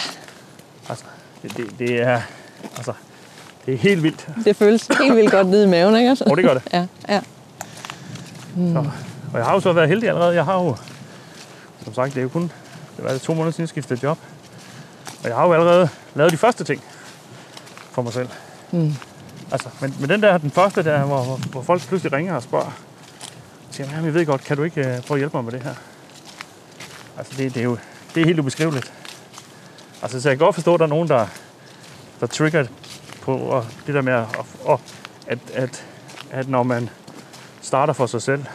Altså, 0.89 1.05
det, 1.43 1.57
det, 1.57 1.65
det 1.79 2.01
er, 2.01 2.21
altså, 2.77 2.93
det 3.65 3.73
er 3.73 3.77
helt 3.77 4.03
vildt. 4.03 4.27
det 4.45 4.55
føles 4.55 4.87
helt 4.87 5.15
vildt 5.15 5.31
godt 5.31 5.47
nede 5.47 5.63
i 5.63 5.67
maven, 5.67 5.95
ikke? 5.95 6.09
Altså? 6.09 6.23
Og 6.23 6.37
det 6.37 6.45
gør 6.45 6.53
det. 6.53 6.63
Ja, 6.73 6.85
ja. 7.09 7.21
Så, 8.55 8.85
og 9.33 9.37
jeg 9.37 9.45
har 9.45 9.53
jo 9.53 9.59
så 9.59 9.73
været 9.73 9.87
heldig 9.87 10.09
allerede. 10.09 10.35
Jeg 10.35 10.45
har 10.45 10.63
jo, 10.63 10.75
som 11.83 11.93
sagt, 11.93 12.13
det 12.13 12.17
er 12.17 12.23
jo 12.23 12.29
kun 12.29 12.51
det 13.03 13.11
var 13.11 13.17
to 13.17 13.33
måneder 13.33 13.51
siden, 13.51 13.61
jeg 13.63 13.69
skiftede 13.69 13.99
job. 14.03 14.17
Og 15.23 15.27
jeg 15.27 15.35
har 15.35 15.45
jo 15.45 15.53
allerede 15.53 15.89
lavet 16.15 16.31
de 16.31 16.37
første 16.37 16.63
ting 16.63 16.83
for 17.91 18.01
mig 18.01 18.13
selv. 18.13 18.29
Mm. 18.71 18.93
Altså, 19.51 19.69
men, 19.81 19.95
men 19.99 20.09
den 20.09 20.23
der, 20.23 20.37
den 20.37 20.51
første 20.51 20.83
der, 20.83 21.03
hvor, 21.03 21.23
hvor, 21.23 21.37
hvor 21.37 21.61
folk 21.61 21.87
pludselig 21.87 22.13
ringer 22.13 22.35
og 22.35 22.43
spørger, 22.43 22.71
siger, 23.71 23.89
jamen, 23.89 24.05
jeg 24.05 24.13
ved 24.13 24.25
godt, 24.25 24.43
kan 24.43 24.57
du 24.57 24.63
ikke 24.63 24.81
uh, 24.81 24.85
prøve 24.85 25.17
at 25.17 25.19
hjælpe 25.19 25.37
mig 25.37 25.43
med 25.43 25.51
det 25.51 25.63
her? 25.63 25.75
Altså, 27.17 27.33
det, 27.37 27.53
det 27.53 27.59
er 27.59 27.63
jo 27.63 27.77
det 28.15 28.21
er 28.21 28.25
helt 28.25 28.39
ubeskriveligt. 28.39 28.93
Altså, 30.01 30.21
så 30.21 30.29
jeg 30.29 30.37
kan 30.37 30.45
godt 30.45 30.55
forstå, 30.55 30.73
at 30.73 30.79
der 30.79 30.85
er 30.85 30.89
nogen, 30.89 31.07
der, 31.07 31.27
der 32.19 32.27
trigger 32.27 32.65
på 33.21 33.37
og 33.37 33.65
det 33.87 33.95
der 33.95 34.01
med, 34.01 34.13
at, 34.13 34.25
og, 34.63 34.81
at, 35.27 35.39
at, 35.53 35.85
at 36.31 36.49
når 36.49 36.63
man 36.63 36.89
starter 37.61 37.93
for 37.93 38.05
sig 38.05 38.21
selv, 38.21 38.45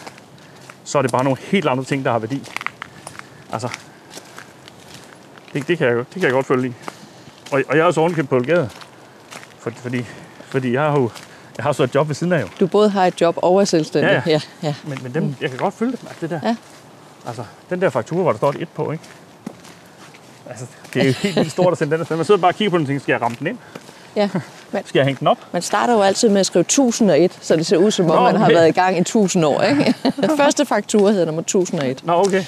så 0.84 0.98
er 0.98 1.02
det 1.02 1.12
bare 1.12 1.24
nogle 1.24 1.38
helt 1.40 1.68
andre 1.68 1.84
ting, 1.84 2.04
der 2.04 2.12
har 2.12 2.18
værdi. 2.18 2.48
Altså, 3.52 3.68
det, 5.52 5.68
det, 5.68 5.78
kan, 5.78 5.86
jeg, 5.86 5.94
godt- 5.96 6.06
det 6.06 6.14
kan 6.14 6.22
jeg 6.22 6.32
godt 6.32 6.46
følge 6.46 6.68
i. 6.68 6.72
Og, 7.52 7.62
og 7.68 7.76
jeg 7.76 7.82
er 7.82 7.86
også 7.86 8.00
ovenkæmpe 8.00 8.28
privilegeret, 8.28 8.70
for, 9.58 9.70
fordi, 9.70 10.04
fordi 10.48 10.72
jeg 10.72 10.82
har 10.82 10.92
jo 11.00 11.10
jeg 11.56 11.64
har 11.64 11.72
så 11.72 11.82
et 11.82 11.94
job 11.94 12.08
ved 12.08 12.14
siden 12.14 12.32
af 12.32 12.42
jo. 12.42 12.48
Du 12.60 12.66
både 12.66 12.88
har 12.90 13.06
et 13.06 13.20
job 13.20 13.34
og 13.42 13.60
er 13.60 13.64
selvstændig. 13.64 14.10
Ja, 14.10 14.22
ja. 14.26 14.40
ja, 14.62 14.68
ja. 14.68 14.74
Men, 14.84 14.98
men 15.02 15.14
dem, 15.14 15.22
mm. 15.22 15.36
jeg 15.40 15.50
kan 15.50 15.58
godt 15.58 15.74
følge 15.74 15.92
det, 15.92 16.00
altså 16.00 16.16
det 16.20 16.30
der. 16.30 16.40
Ja. 16.42 16.56
Altså, 17.26 17.44
den 17.70 17.80
der 17.80 17.90
faktura, 17.90 18.22
hvor 18.22 18.30
der 18.32 18.36
står 18.36 18.50
et 18.50 18.62
et 18.62 18.68
på, 18.68 18.92
ikke? 18.92 19.04
Altså, 20.50 20.66
det 20.94 21.02
er 21.02 21.06
jo 21.06 21.12
helt 21.12 21.36
vildt 21.36 21.50
stort 21.50 21.72
at 21.72 21.78
sende 21.78 21.92
den 21.92 22.00
afsted. 22.00 22.16
Man 22.16 22.24
sidder 22.24 22.40
bare 22.40 22.50
og 22.50 22.54
kigger 22.54 22.70
på 22.70 22.76
den 22.78 22.84
og 22.84 22.86
tænker, 22.88 23.02
skal 23.02 23.12
jeg 23.12 23.22
ramme 23.22 23.36
den 23.38 23.46
ind? 23.46 23.58
ja. 24.16 24.28
Men 24.72 24.82
Skal 24.86 24.98
jeg 24.98 25.06
hænge 25.06 25.18
den 25.18 25.26
op? 25.26 25.38
man 25.52 25.62
starter 25.62 25.94
jo 25.94 26.02
altid 26.02 26.28
med 26.28 26.40
at 26.40 26.46
skrive 26.46 26.60
1001, 26.60 27.38
så 27.40 27.56
det 27.56 27.66
ser 27.66 27.76
ud 27.76 27.90
som 27.90 28.10
om, 28.10 28.16
Nå, 28.16 28.22
man 28.22 28.36
har 28.36 28.44
okay. 28.44 28.54
været 28.54 28.68
i 28.68 28.72
gang 28.72 28.96
i 28.96 29.00
1000 29.00 29.44
år. 29.44 29.62
Ikke? 29.62 29.94
Første 30.42 30.66
faktura 30.66 31.10
hedder 31.10 31.26
nummer 31.26 31.42
1001. 31.42 32.06
Nå, 32.06 32.12
okay. 32.12 32.44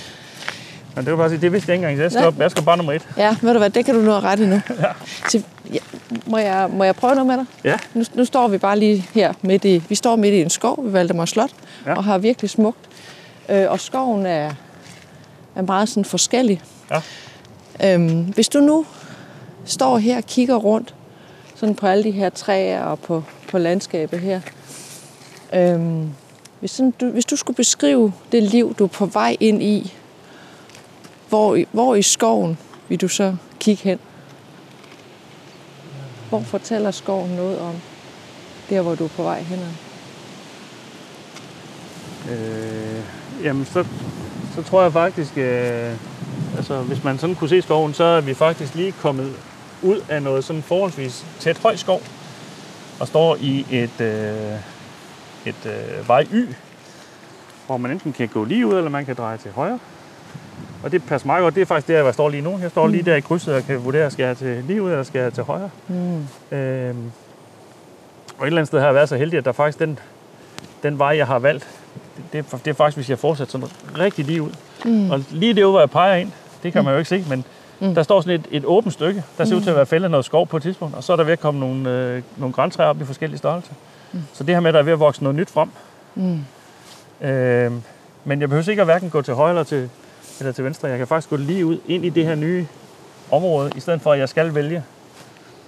Men 0.99 1.05
det 1.05 1.13
var 1.13 1.19
bare 1.19 1.29
sige, 1.29 1.41
det 1.41 1.53
vidste 1.53 1.71
jeg 1.71 1.75
ikke 1.75 1.89
engang. 1.89 2.03
Jeg 2.03 2.13
skal, 2.13 2.27
op, 2.27 2.39
jeg 2.39 2.51
skal 2.51 2.63
bare 2.63 2.77
nummer 2.77 2.93
et. 2.93 3.09
Ja, 3.17 3.37
ved 3.43 3.53
du 3.53 3.59
hvad, 3.59 3.71
det 3.71 3.85
kan 3.85 3.95
du 3.95 4.01
nå 4.01 4.13
ret 4.13 4.41
i 4.41 4.47
nu. 4.47 4.61
Ja. 4.83 4.93
Så, 5.29 5.43
ja, 5.73 5.79
må, 6.27 6.39
jeg, 6.39 6.69
må 6.73 6.85
jeg 6.85 6.97
prøve 6.97 7.15
noget 7.15 7.27
med 7.27 7.37
dig? 7.37 7.47
Ja. 7.65 7.79
Nu, 7.95 8.05
nu 8.15 8.25
står 8.25 8.49
vi 8.49 8.59
bare 8.59 8.79
lige 8.79 9.07
her 9.15 9.33
midt 9.43 9.65
i, 9.65 9.83
vi 9.89 9.95
står 9.95 10.17
midt 10.17 10.35
i 10.35 10.41
en 10.41 10.51
skov 10.51 10.85
ved 10.85 10.91
Valdemar 10.91 11.25
Slot, 11.25 11.51
ja. 11.87 11.95
og 11.95 12.05
har 12.05 12.19
virkelig 12.19 12.51
smukt. 12.51 12.79
Øh, 13.49 13.71
og 13.71 13.81
skoven 13.81 14.27
er, 14.27 14.53
er 15.57 15.63
meget 15.63 15.89
sådan 15.89 16.05
forskellig. 16.05 16.63
Ja. 16.91 17.95
Øhm, 17.95 18.21
hvis 18.21 18.49
du 18.49 18.61
nu 18.61 18.87
står 19.65 19.99
her 19.99 20.17
og 20.17 20.25
kigger 20.25 20.57
rundt, 20.57 20.95
sådan 21.55 21.75
på 21.75 21.87
alle 21.87 22.05
de 22.05 22.11
her 22.11 22.31
træer 22.31 22.83
og 22.83 22.99
på, 22.99 23.25
på 23.51 23.59
landskabet 23.59 24.21
her. 24.21 24.41
Øhm, 25.55 26.09
hvis, 26.61 26.71
sådan, 26.71 26.91
du, 26.91 27.11
hvis 27.11 27.25
du 27.25 27.37
skulle 27.37 27.57
beskrive 27.57 28.13
det 28.33 28.43
liv, 28.43 28.75
du 28.75 28.85
er 28.85 28.89
på 28.89 29.07
vej 29.07 29.37
ind 29.41 29.63
i, 29.63 29.95
hvor, 31.29 31.59
hvor 31.73 31.95
i 31.95 32.03
skoven 32.03 32.59
vil 32.89 33.01
du 33.01 33.09
så 33.09 33.37
kigge 33.61 33.83
hen? 33.83 33.99
Hvor 36.29 36.41
fortæller 36.41 36.91
skoven 36.91 37.31
noget 37.31 37.59
om 37.61 37.75
der, 38.71 38.81
hvor 38.81 38.95
du 38.95 39.05
er 39.05 39.09
på 39.09 39.23
vej 39.23 39.41
hen? 39.41 39.59
Øh, 42.31 43.05
jamen, 43.45 43.65
så, 43.65 43.85
så 44.55 44.63
tror 44.63 44.83
jeg 44.83 44.93
faktisk, 44.93 45.39
øh, 45.39 45.93
altså 46.57 46.83
hvis 46.83 47.05
man 47.05 47.19
sådan 47.19 47.35
kunne 47.35 47.49
se 47.49 47.63
skoven, 47.63 47.95
så 47.95 48.05
er 48.05 48.21
vi 48.21 48.35
faktisk 48.35 48.75
lige 48.75 48.93
kommet 48.93 49.33
ud 49.83 50.01
af 50.09 50.23
noget 50.23 50.45
sådan 50.45 50.63
forholdsvis 50.63 51.27
tæt 51.41 51.59
høj 51.59 51.77
skov, 51.77 52.03
og 53.01 53.09
står 53.09 53.37
i 53.41 53.67
et, 53.71 54.01
øh, 54.01 54.59
et 55.47 55.67
øh, 55.67 56.09
vej 56.09 56.27
Y, 56.33 56.55
hvor 57.67 57.77
man 57.77 57.91
enten 57.91 58.13
kan 58.13 58.29
gå 58.29 58.45
lige 58.45 58.67
ud, 58.67 58.75
eller 58.75 58.91
man 58.91 59.07
kan 59.07 59.15
dreje 59.15 59.37
til 59.37 59.51
højre. 59.53 59.79
Og 60.83 60.93
det 60.93 61.03
passer 61.05 61.27
meget 61.27 61.43
godt. 61.43 61.55
Det 61.55 61.61
er 61.61 61.65
faktisk 61.65 61.89
der, 61.89 61.99
hvor 61.99 62.09
jeg 62.09 62.15
står 62.15 62.29
lige 62.29 62.43
nu. 62.43 62.59
Jeg 62.63 62.71
står 62.71 62.87
lige 62.87 63.03
der 63.03 63.17
i 63.17 63.21
krydset 63.21 63.55
og 63.55 63.63
kan 63.63 63.85
vurdere, 63.85 64.11
skal 64.11 64.25
jeg 64.25 64.37
til 64.37 64.65
lige 64.67 64.83
ud, 64.83 64.91
eller 64.91 65.03
skal 65.03 65.21
jeg 65.21 65.33
til 65.33 65.43
højre. 65.43 65.71
Mm. 65.89 66.27
Øhm, 66.57 67.13
og 68.39 68.45
et 68.45 68.47
eller 68.47 68.59
andet 68.59 68.67
sted 68.67 68.79
har 68.79 68.87
jeg 68.87 68.95
været 68.95 69.09
så 69.09 69.17
heldig, 69.17 69.39
at 69.39 69.45
der 69.45 69.53
faktisk 69.53 69.79
den, 69.79 69.99
den 70.83 70.99
vej, 70.99 71.17
jeg 71.17 71.27
har 71.27 71.39
valgt, 71.39 71.69
det, 72.17 72.25
det, 72.33 72.53
er, 72.53 72.59
det 72.59 72.71
er 72.71 72.75
faktisk, 72.75 72.97
hvis 72.97 73.11
jeg 73.11 73.19
fortsætter 73.19 73.53
sådan 73.53 73.69
rigtig 73.99 74.25
lige 74.25 74.43
ud. 74.43 74.51
Mm. 74.85 75.11
Og 75.11 75.25
lige 75.31 75.55
det 75.55 75.65
hvor 75.65 75.81
jeg 75.81 75.91
peger 75.91 76.17
ind, 76.17 76.33
det 76.63 76.73
kan 76.73 76.85
man 76.85 76.93
jo 76.93 76.99
ikke 76.99 77.09
se, 77.09 77.25
men 77.29 77.45
mm. 77.81 77.95
der 77.95 78.03
står 78.03 78.21
sådan 78.21 78.41
et, 78.41 78.47
et 78.51 78.65
åbent 78.65 78.95
stykke. 78.95 79.25
Der 79.39 79.45
ser 79.45 79.57
ud 79.57 79.61
til 79.61 79.71
at 79.71 79.77
være 79.77 79.87
fældet 79.87 80.11
noget 80.11 80.27
skov 80.27 80.47
på 80.47 80.57
et 80.57 80.63
tidspunkt, 80.63 80.95
og 80.97 81.05
så 81.05 81.13
er 81.13 81.17
der 81.17 81.25
ved 81.25 81.33
at 81.33 81.41
komme 81.41 81.61
nogle, 81.61 81.91
øh, 81.91 82.23
nogle 82.37 82.53
græntræer 82.53 82.89
op 82.89 83.01
i 83.01 83.05
forskellige 83.05 83.39
størrelser. 83.39 83.73
Mm. 84.13 84.23
Så 84.33 84.45
det 84.45 84.55
her 84.55 84.61
med, 84.61 84.69
at 84.69 84.75
der 84.75 84.81
er 84.81 84.85
ved 84.85 84.93
at 84.93 85.01
vokse 85.01 85.23
noget 85.23 85.37
nyt 85.37 85.51
frem. 85.51 85.71
Mm. 86.15 86.45
Øhm, 87.27 87.83
men 88.25 88.41
jeg 88.41 88.49
behøver 88.49 88.71
ikke 88.71 88.83
at 88.83 88.87
hverken 88.87 89.11
gå 89.11 89.23
til 89.23 89.35
højre 89.35 89.51
eller 89.51 89.63
til, 89.63 89.91
eller 90.41 90.53
til 90.53 90.65
venstre. 90.65 90.89
Jeg 90.89 90.99
kan 90.99 91.07
faktisk 91.07 91.31
gå 91.31 91.37
lige 91.37 91.67
ud 91.67 91.79
ind 91.89 92.05
i 92.05 92.09
det 92.09 92.25
her 92.27 92.35
nye 92.35 92.67
område, 93.31 93.71
i 93.77 93.81
stedet 93.81 94.01
for 94.01 94.13
at 94.13 94.19
jeg 94.19 94.29
skal 94.29 94.55
vælge. 94.55 94.85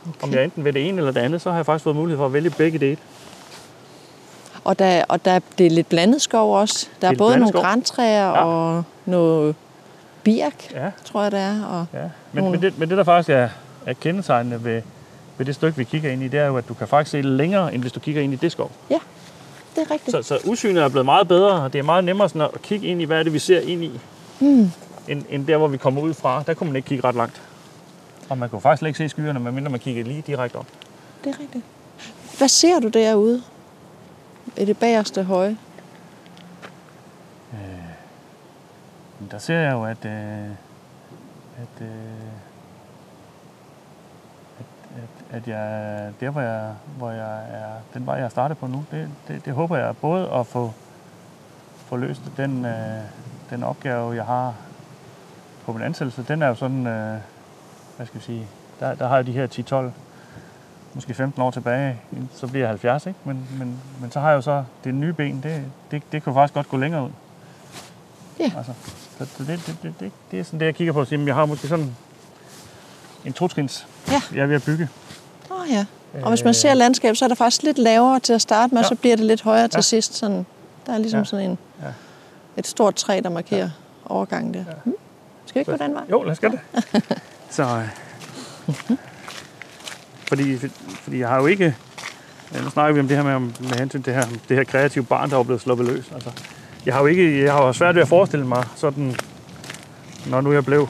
Okay. 0.08 0.22
Om 0.22 0.32
jeg 0.34 0.44
enten 0.44 0.64
vil 0.64 0.74
det 0.74 0.88
ene 0.88 0.98
eller 0.98 1.12
det 1.12 1.20
andet, 1.20 1.40
så 1.40 1.50
har 1.50 1.56
jeg 1.58 1.66
faktisk 1.66 1.84
fået 1.84 1.96
mulighed 1.96 2.16
for 2.18 2.26
at 2.26 2.32
vælge 2.32 2.50
begge 2.50 2.78
dele. 2.78 2.96
Og, 4.64 4.78
der, 4.78 5.04
og 5.08 5.24
der, 5.24 5.40
det 5.58 5.66
er 5.66 5.70
lidt 5.70 5.88
blandet 5.88 6.22
skov 6.22 6.56
også. 6.60 6.88
Der 7.00 7.06
er 7.06 7.10
lidt 7.12 7.18
både 7.18 7.36
nogle 7.36 7.48
skov. 7.48 7.62
græntræer 7.62 8.26
Ja. 8.28 8.44
og 8.44 8.82
noget 9.06 9.54
birk, 10.24 10.72
Ja, 10.74 10.90
tror 11.04 11.22
jeg 11.22 11.32
det 11.32 11.40
er. 11.40 11.64
Og, 11.64 11.86
ja. 11.98 12.08
Men, 12.32 12.44
Mm. 12.44 12.50
men, 12.50 12.62
det, 12.62 12.78
men 12.78 12.88
det, 12.90 12.98
der 12.98 13.04
faktisk 13.04 13.30
er, 13.30 13.48
er 13.86 13.92
kendetegnende 13.92 14.64
ved, 14.64 14.82
ved 15.38 15.46
det 15.46 15.54
stykke, 15.54 15.76
vi 15.76 15.84
kigger 15.84 16.10
ind 16.10 16.22
i, 16.22 16.28
det 16.28 16.40
er 16.40 16.46
jo, 16.46 16.56
at 16.56 16.68
du 16.68 16.74
kan 16.74 16.88
faktisk 16.88 17.10
se 17.10 17.20
længere, 17.22 17.74
end 17.74 17.82
hvis 17.82 17.92
du 17.92 18.00
kigger 18.00 18.22
ind 18.22 18.32
i 18.32 18.36
det 18.36 18.52
skov. 18.52 18.70
det 18.88 18.98
er 19.76 19.90
rigtigt. 19.90 20.10
Så, 20.10 20.22
så 20.22 20.38
udsynet 20.50 20.82
er 20.82 20.88
blevet 20.88 21.04
meget 21.06 21.28
bedre, 21.28 21.52
og 21.62 21.72
det 21.72 21.78
er 21.78 21.82
meget 21.82 22.04
nemmere 22.04 22.28
sådan 22.28 22.42
at 22.42 22.62
kigge 22.62 22.86
ind 22.86 23.02
i, 23.02 23.04
hvad 23.04 23.18
er 23.18 23.22
det, 23.22 23.32
vi 23.32 23.38
ser 23.38 23.60
ind 23.60 23.84
i, 23.84 24.00
Mm. 24.40 24.70
end, 25.08 25.24
end 25.28 25.46
der, 25.46 25.56
hvor 25.56 25.68
vi 25.68 25.76
kommer 25.76 26.00
ud 26.00 26.14
fra. 26.14 26.42
Der 26.42 26.54
kunne 26.54 26.66
man 26.66 26.76
ikke 26.76 26.86
kigge 26.86 27.04
ret 27.04 27.14
langt. 27.14 27.42
Og 28.28 28.38
man 28.38 28.48
kunne 28.48 28.60
faktisk 28.60 28.86
ikke 28.86 28.98
se 28.98 29.08
skyerne, 29.08 29.40
medmindre 29.40 29.70
man 29.70 29.80
kigger 29.80 30.04
lige 30.04 30.22
direkte 30.26 30.56
op. 30.56 30.66
Det 31.24 31.34
er 31.34 31.40
rigtigt. 31.40 31.64
Hvad 32.38 32.48
ser 32.48 32.80
du 32.80 32.88
derude? 32.88 33.42
I 34.56 34.64
det 34.64 34.78
bagerste 34.78 35.22
høje? 35.22 35.56
Men 39.20 39.28
der 39.30 39.38
ser 39.38 39.58
jeg 39.58 39.72
jo, 39.72 39.84
at, 39.84 40.04
øh, 40.04 40.50
at, 41.62 41.82
øh, 41.82 41.88
at, 44.58 44.66
at, 44.96 45.36
at 45.36 45.48
jeg, 45.48 46.12
der, 46.20 46.30
hvor 46.30 46.40
jeg, 46.40 46.74
hvor 46.98 47.10
jeg 47.10 47.38
er, 47.50 47.72
den 47.94 48.06
vej, 48.06 48.14
jeg 48.14 48.24
er 48.24 48.28
startet 48.28 48.58
på 48.58 48.66
nu, 48.66 48.84
det, 48.90 49.08
det, 49.28 49.44
det 49.44 49.52
håber 49.54 49.76
jeg 49.76 49.96
både 49.96 50.30
at 50.30 50.46
få, 50.46 50.72
få 51.76 51.96
løst 51.96 52.22
den, 52.36 52.64
øh, 52.64 53.02
den 53.50 53.62
opgave, 53.64 54.14
jeg 54.14 54.24
har 54.24 54.54
på 55.66 55.72
min 55.72 55.82
ansættelse. 55.82 56.24
Den 56.28 56.42
er 56.42 56.46
jo 56.48 56.54
sådan, 56.54 56.86
øh, 56.86 57.18
hvad 57.96 58.06
skal 58.06 58.20
vi 58.20 58.24
sige, 58.24 58.46
der, 58.80 58.94
der 58.94 59.08
har 59.08 59.16
jeg 59.16 59.26
de 59.26 59.32
her 59.32 59.46
10-12, 59.90 59.90
måske 60.94 61.14
15 61.14 61.42
år 61.42 61.50
tilbage, 61.50 62.00
så 62.34 62.46
bliver 62.46 62.62
jeg 62.62 62.68
70, 62.68 63.06
ikke? 63.06 63.18
Men, 63.24 63.46
men, 63.58 63.76
men 64.00 64.10
så 64.12 64.20
har 64.20 64.28
jeg 64.28 64.36
jo 64.36 64.40
så 64.42 64.64
det 64.84 64.94
nye 64.94 65.12
ben, 65.12 65.40
det, 65.42 65.62
det, 65.90 66.02
det 66.12 66.22
kan 66.22 66.32
jo 66.32 66.38
faktisk 66.38 66.54
godt 66.54 66.68
gå 66.68 66.76
længere 66.76 67.04
ud. 67.04 67.10
Ja. 68.40 68.52
Altså, 68.56 68.72
så 69.18 69.24
så 69.36 69.44
det, 69.44 69.62
det, 69.66 69.76
det, 69.82 69.94
det, 70.00 70.12
det 70.30 70.40
er 70.40 70.44
sådan 70.44 70.60
det, 70.60 70.66
jeg 70.66 70.74
kigger 70.74 70.92
på. 70.92 71.04
Jamen, 71.10 71.26
jeg 71.26 71.34
har 71.34 71.46
måske 71.46 71.68
sådan 71.68 71.96
en 73.24 73.32
totrins, 73.32 73.86
Ja. 74.08 74.22
jeg 74.34 74.42
er 74.42 74.46
ved 74.46 74.56
at 74.56 74.62
bygge. 74.66 74.88
Åh 75.50 75.60
oh, 75.60 75.70
ja. 75.70 75.86
Og 76.22 76.28
hvis 76.28 76.44
man 76.44 76.54
ser 76.54 76.74
landskab, 76.74 77.16
så 77.16 77.24
er 77.24 77.28
der 77.28 77.34
faktisk 77.34 77.62
lidt 77.62 77.78
lavere 77.78 78.20
til 78.20 78.32
at 78.32 78.40
starte 78.42 78.74
med, 78.74 78.80
Ja. 78.82 78.84
ja. 78.84 78.88
så 78.88 78.94
bliver 78.94 79.16
det 79.16 79.24
lidt 79.26 79.42
højere 79.42 79.68
til 79.68 79.78
Ja. 79.78 79.82
sidst. 79.82 80.14
Sådan, 80.14 80.46
der 80.86 80.92
er 80.92 80.98
ligesom 80.98 81.18
ja. 81.20 81.24
sådan 81.24 81.50
en, 81.50 81.58
Ja. 81.82 81.86
Et 82.60 82.66
stort 82.66 82.94
træ, 82.94 83.20
der 83.24 83.30
markerer 83.30 83.58
ja. 83.58 83.70
overgangen 84.06 84.54
der. 84.54 84.64
Ja. 84.68 84.74
Mm. 84.84 84.94
Skal 85.46 85.58
vi 85.58 85.60
ikke 85.60 85.72
gå 85.72 85.84
den 85.84 85.94
vej? 85.94 86.04
Jo, 86.10 86.22
lad 86.22 86.32
os 86.32 86.38
gøre 86.38 86.50
det. 86.50 86.60
Så, 87.56 87.62
øh, 87.62 87.88
fordi, 90.28 90.58
fordi 91.02 91.18
jeg 91.18 91.28
har 91.28 91.40
jo 91.40 91.46
ikke... 91.46 91.76
ja, 92.54 92.60
Nu 92.62 92.70
snakker 92.70 92.94
vi 92.94 93.00
om 93.00 93.08
det 93.08 93.16
her 93.16 93.24
med, 93.24 93.40
med 93.40 93.78
hensyn 93.78 94.02
til 94.02 94.14
det 94.14 94.14
her, 94.14 94.30
det 94.48 94.56
her 94.56 94.64
kreative 94.64 95.04
barn, 95.04 95.30
der 95.30 95.38
er 95.38 95.42
blevet 95.42 95.60
sluppet 95.60 95.86
løs. 95.86 96.12
Altså, 96.14 96.30
jeg 96.86 96.94
har 96.94 97.00
jo 97.00 97.06
ikke, 97.06 97.44
jeg 97.44 97.52
har 97.52 97.66
jo 97.66 97.72
svært 97.72 97.94
ved 97.94 98.02
at 98.02 98.08
forestille 98.08 98.46
mig 98.46 98.64
sådan, 98.76 99.14
når 100.26 100.40
nu 100.40 100.52
jeg 100.52 100.64
blev 100.64 100.88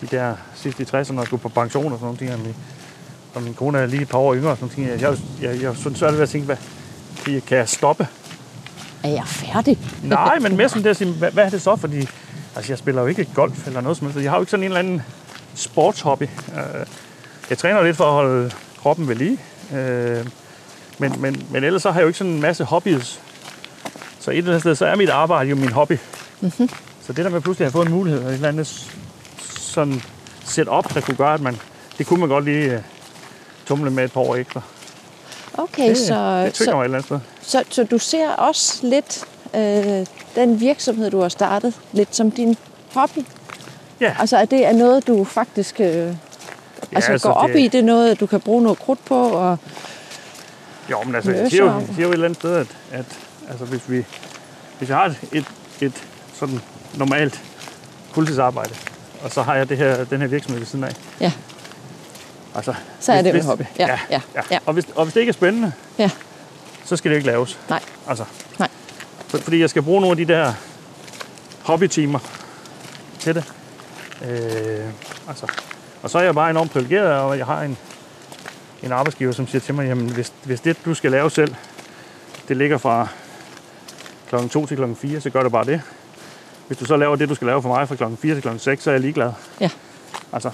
de 0.00 0.06
der 0.06 0.34
sidste 0.54 0.82
i 0.82 0.86
60'erne 0.86 1.20
og 1.20 1.26
skulle 1.26 1.40
på 1.40 1.48
pension 1.48 1.92
og 1.92 1.98
sådan 1.98 2.04
nogle 2.04 2.18
ting, 2.18 2.32
og 2.32 2.38
min, 2.38 2.54
og 3.34 3.42
min 3.42 3.54
kone 3.54 3.78
er 3.78 3.86
lige 3.86 4.02
et 4.02 4.08
par 4.08 4.18
år 4.18 4.34
yngre 4.34 4.50
og 4.50 4.56
sådan 4.56 4.70
nogle 4.76 4.90
ting. 4.90 5.02
Jeg, 5.02 5.10
jeg, 5.42 5.52
jeg, 5.52 5.62
jeg 5.62 5.76
sådan 5.76 5.96
svært 5.98 6.14
ved 6.14 6.22
at 6.22 6.28
tænke, 6.28 6.46
hvad, 6.46 6.56
kan 7.40 7.58
jeg 7.58 7.68
stoppe? 7.68 8.06
Er 9.04 9.08
jeg 9.08 9.26
færdig? 9.26 9.78
Nej, 10.02 10.38
men 10.38 10.56
mere 10.56 10.68
sådan 10.68 10.82
det 10.82 10.90
at 10.90 10.96
sige, 10.96 11.12
hvad, 11.12 11.30
hvad 11.30 11.44
er 11.44 11.50
det 11.50 11.62
så? 11.62 11.76
Fordi 11.76 12.08
altså, 12.56 12.72
jeg 12.72 12.78
spiller 12.78 13.00
jo 13.02 13.06
ikke 13.08 13.28
golf 13.34 13.66
eller 13.66 13.80
noget 13.80 13.98
som 13.98 14.06
helst. 14.06 14.22
Jeg 14.22 14.30
har 14.30 14.36
jo 14.38 14.42
ikke 14.42 14.50
sådan 14.50 14.64
en 14.64 14.70
eller 14.70 14.78
anden 14.78 15.02
sportshobby. 15.54 16.22
Øh, 16.22 16.86
Jeg 17.50 17.58
træner 17.58 17.82
lidt 17.82 17.96
for 17.96 18.04
at 18.04 18.12
holde 18.12 18.50
kroppen 18.82 19.08
ved 19.08 19.16
lige. 19.16 19.38
Øh, 19.74 20.26
Men, 20.98 21.14
men, 21.20 21.46
men 21.50 21.64
ellers 21.64 21.82
så 21.82 21.90
har 21.90 22.00
jeg 22.00 22.02
jo 22.02 22.08
ikke 22.08 22.18
sådan 22.18 22.32
en 22.32 22.40
masse 22.40 22.64
hobbies. 22.64 23.20
Så 24.20 24.30
et 24.30 24.38
eller 24.38 24.50
andet 24.50 24.62
sted, 24.62 24.74
så 24.74 24.86
er 24.86 24.96
mit 24.96 25.08
arbejde 25.10 25.50
jo 25.50 25.56
min 25.56 25.72
hobby. 25.72 25.98
Mm-hmm. 26.40 26.68
Så 27.06 27.12
det 27.12 27.24
der 27.24 27.30
med 27.30 27.40
pludselig 27.40 27.66
at 27.66 27.72
have 27.72 27.78
fået 27.78 27.86
en 27.86 27.92
mulighed, 27.92 28.22
og 28.24 28.28
et 28.28 28.34
eller 28.34 28.48
andet 28.48 28.88
sådan 29.58 30.02
setup, 30.44 30.94
der 30.94 31.00
kunne 31.00 31.16
gøre, 31.16 31.34
at 31.34 31.40
man, 31.40 31.56
det 31.98 32.06
kunne 32.06 32.20
man 32.20 32.28
godt 32.28 32.44
lige 32.44 32.74
uh, 32.76 32.80
tumle 33.66 33.90
med 33.90 34.04
et 34.04 34.12
par 34.12 34.20
år 34.20 34.36
ekstra. 34.36 34.60
Okay, 35.54 35.88
Det, 35.88 35.98
så, 35.98 36.42
det 36.44 36.54
tynger 36.54 36.72
så, 36.72 36.76
mig 36.76 36.80
et 36.82 36.84
eller 36.84 36.98
andet 36.98 37.04
sted. 37.04 37.20
Så, 37.48 37.64
så 37.70 37.84
du 37.84 37.98
ser 37.98 38.28
også 38.30 38.86
lidt 38.86 39.24
øh, 39.54 40.06
den 40.34 40.60
virksomhed, 40.60 41.10
du 41.10 41.20
har 41.20 41.28
startet, 41.28 41.74
lidt 41.92 42.16
som 42.16 42.30
din 42.30 42.56
hobby? 42.94 43.18
Ja. 44.00 44.16
Altså, 44.20 44.36
er 44.36 44.44
det 44.44 44.66
er 44.66 44.72
noget, 44.72 45.06
du 45.06 45.24
faktisk 45.24 45.80
øh, 45.80 46.14
altså, 46.92 47.12
altså, 47.12 47.28
går 47.28 47.34
op 47.34 47.48
det- 47.50 47.58
i? 47.60 47.68
Det 47.68 47.78
er 47.80 47.84
noget, 47.84 48.20
du 48.20 48.26
kan 48.26 48.40
bruge 48.40 48.62
noget 48.62 48.78
krudt 48.78 49.04
på? 49.04 49.28
Og, 49.28 49.58
Jo, 50.90 51.02
men 51.02 51.14
altså, 51.14 51.30
jeg 51.30 51.40
Løser 51.42 51.50
siger 51.50 51.64
jo, 51.64 51.70
jeg 51.78 51.86
siger 51.94 52.02
jo 52.02 52.08
et 52.08 52.12
eller 52.12 52.24
andet 52.26 52.38
sted, 52.38 52.56
at, 52.56 52.66
at 52.92 53.04
altså, 53.50 53.64
hvis, 53.64 53.80
vi, 53.90 54.04
hvis 54.78 54.88
jeg 54.88 54.96
har 54.96 55.04
et, 55.04 55.16
et, 55.32 55.44
et 55.80 55.92
sådan 56.34 56.60
normalt 56.94 57.40
fuldtidsarbejde, 58.12 58.74
og 59.22 59.30
så 59.32 59.42
har 59.42 59.54
jeg 59.54 59.68
det 59.68 59.76
her, 59.76 60.04
den 60.04 60.20
her 60.20 60.28
virksomhed 60.28 60.58
ved 60.60 60.66
siden 60.66 60.84
af. 60.84 60.92
ja, 61.20 61.32
Altså, 62.54 62.74
Så 63.00 63.12
er 63.12 63.22
hvis- 63.22 63.32
det 63.32 63.38
jo 63.38 63.42
en 63.42 63.46
hobby. 63.46 63.62
Ja, 63.78 63.98
ja, 64.10 64.20
ja. 64.50 64.58
Og, 64.66 64.72
hvis, 64.72 64.84
og 64.94 65.04
hvis 65.04 65.14
det 65.14 65.20
ikke 65.20 65.30
er 65.30 65.34
spændende, 65.34 65.72
ja, 65.98 66.10
så 66.88 66.96
skal 66.96 67.10
det 67.10 67.16
ikke 67.16 67.26
laves. 67.26 67.58
nej, 67.68 67.80
Altså, 68.08 68.24
nej. 68.58 68.68
for, 69.28 69.38
fordi 69.38 69.60
jeg 69.60 69.70
skal 69.70 69.82
bruge 69.82 70.00
nogle 70.00 70.20
af 70.20 70.26
de 70.26 70.32
der 70.32 70.52
hobbytimer 71.62 72.18
til 73.18 73.34
det. 73.34 73.44
Øh, 74.28 74.86
altså, 75.28 75.46
og 76.02 76.10
så 76.10 76.18
er 76.18 76.22
jeg 76.22 76.34
bare 76.34 76.50
enormt 76.50 76.70
privilegeret, 76.70 77.12
og 77.20 77.38
jeg 77.38 77.46
har 77.46 77.62
en, 77.62 77.76
en 78.82 78.92
arbejdsgiver, 78.92 79.32
som 79.32 79.46
siger 79.48 79.60
til 79.60 79.74
mig, 79.74 79.86
jamen 79.86 80.10
hvis, 80.10 80.32
hvis 80.44 80.60
det, 80.60 80.84
du 80.84 80.94
skal 80.94 81.10
lave 81.10 81.30
selv, 81.30 81.54
det 82.48 82.56
ligger 82.56 82.78
fra 82.78 83.08
klokken 84.28 84.50
2 84.50 84.66
til 84.66 84.76
klokken 84.76 84.96
4, 84.96 85.20
så 85.20 85.30
gør 85.30 85.42
det 85.42 85.52
bare 85.52 85.64
det. 85.64 85.80
Hvis 86.66 86.78
du 86.78 86.84
så 86.84 86.96
laver 86.96 87.16
det, 87.16 87.28
du 87.28 87.34
skal 87.34 87.46
lave 87.46 87.62
for 87.62 87.68
mig 87.68 87.88
fra 87.88 87.94
klokken 87.96 88.18
4 88.18 88.34
til 88.34 88.42
klokken 88.42 88.60
6, 88.60 88.82
så 88.82 88.90
er 88.90 88.94
jeg 88.94 89.00
ligeglad. 89.00 89.32
Ja. 89.60 89.70
Altså, 90.32 90.50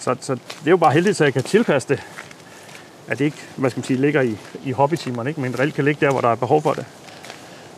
så, 0.00 0.16
så 0.20 0.34
det 0.34 0.66
er 0.66 0.70
jo 0.70 0.76
bare 0.76 0.92
heldigt, 0.92 1.20
at 1.20 1.24
jeg 1.24 1.32
kan 1.32 1.42
tilpasse 1.42 1.88
det. 1.88 2.02
At 3.08 3.18
det 3.18 3.24
ikke, 3.24 3.36
hvad 3.56 3.70
skal 3.70 3.80
man 3.80 3.84
sige, 3.84 4.00
ligger 4.00 4.22
i, 4.22 4.38
i 4.64 4.72
hobbytimerne, 4.72 5.30
ikke? 5.30 5.40
men 5.40 5.58
reelt 5.58 5.74
kan 5.74 5.84
ligge 5.84 6.06
der, 6.06 6.12
hvor 6.12 6.20
der 6.20 6.28
er 6.28 6.34
behov 6.34 6.62
for 6.62 6.72
det. 6.72 6.84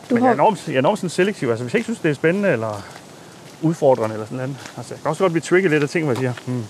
Du 0.09 0.15
Men 0.15 0.23
jeg 0.23 0.23
er 0.23 0.27
har, 0.27 0.33
enormt, 0.33 0.67
jeg 0.67 0.75
er 0.75 0.79
enormt 0.79 0.99
sådan 0.99 1.09
selektiv. 1.09 1.49
Altså, 1.49 1.63
hvis 1.63 1.73
jeg 1.73 1.79
ikke 1.79 1.85
synes, 1.85 1.99
det 1.99 2.11
er 2.11 2.15
spændende 2.15 2.49
eller 2.49 2.83
udfordrende 3.61 4.13
eller 4.13 4.25
sådan 4.25 4.37
noget. 4.37 4.55
Altså, 4.77 4.93
jeg 4.93 5.01
kan 5.01 5.09
også 5.09 5.23
godt 5.23 5.33
blive 5.33 5.41
trigget 5.41 5.71
lidt 5.71 5.83
af 5.83 5.89
ting, 5.89 6.05
hvor 6.05 6.13
jeg 6.13 6.17
siger, 6.17 6.33
hmm, 6.45 6.63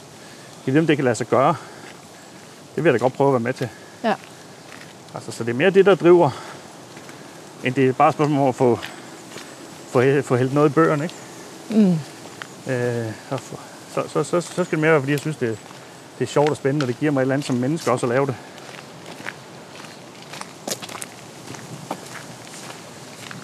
kan 0.65 0.73
vide, 0.73 0.79
om 0.79 0.87
det 0.87 0.97
kan 0.97 1.03
lade 1.05 1.15
sig 1.15 1.27
gøre. 1.27 1.55
Det 2.75 2.83
vil 2.83 2.89
jeg 2.91 2.99
da 2.99 3.03
godt 3.03 3.13
prøve 3.13 3.27
at 3.27 3.33
være 3.33 3.39
med 3.39 3.53
til. 3.53 3.69
ja. 4.03 4.13
Altså, 5.15 5.31
så 5.31 5.43
det 5.43 5.49
er 5.49 5.55
mere 5.55 5.69
det, 5.69 5.85
der 5.85 5.95
driver, 5.95 6.29
end 7.63 7.73
det 7.73 7.89
er 7.89 7.93
bare 7.93 8.07
et 8.09 8.13
spørgsmål 8.13 8.41
om 8.41 8.47
at 8.47 8.55
få, 8.55 8.79
få, 9.89 10.21
få 10.21 10.35
hældt 10.35 10.53
noget 10.53 10.69
i 10.69 10.73
bøgerne, 10.73 11.03
ikke? 11.03 11.15
Mm. 11.69 11.99
Øh, 12.73 13.11
så, 13.93 14.03
så, 14.13 14.23
så, 14.23 14.41
så 14.41 14.63
skal 14.63 14.71
det 14.71 14.79
mere 14.79 14.91
være, 14.91 15.01
fordi 15.01 15.11
jeg 15.11 15.19
synes, 15.19 15.37
det, 15.37 15.59
det 16.19 16.25
er 16.25 16.29
sjovt 16.29 16.49
og 16.49 16.55
spændende, 16.57 16.83
og 16.83 16.87
det 16.87 16.99
giver 16.99 17.11
mig 17.11 17.19
et 17.19 17.21
eller 17.21 17.33
andet 17.33 17.47
som 17.47 17.55
menneske 17.55 17.91
også 17.91 18.05
at 18.05 18.09
lave 18.09 18.25
det. 18.25 18.35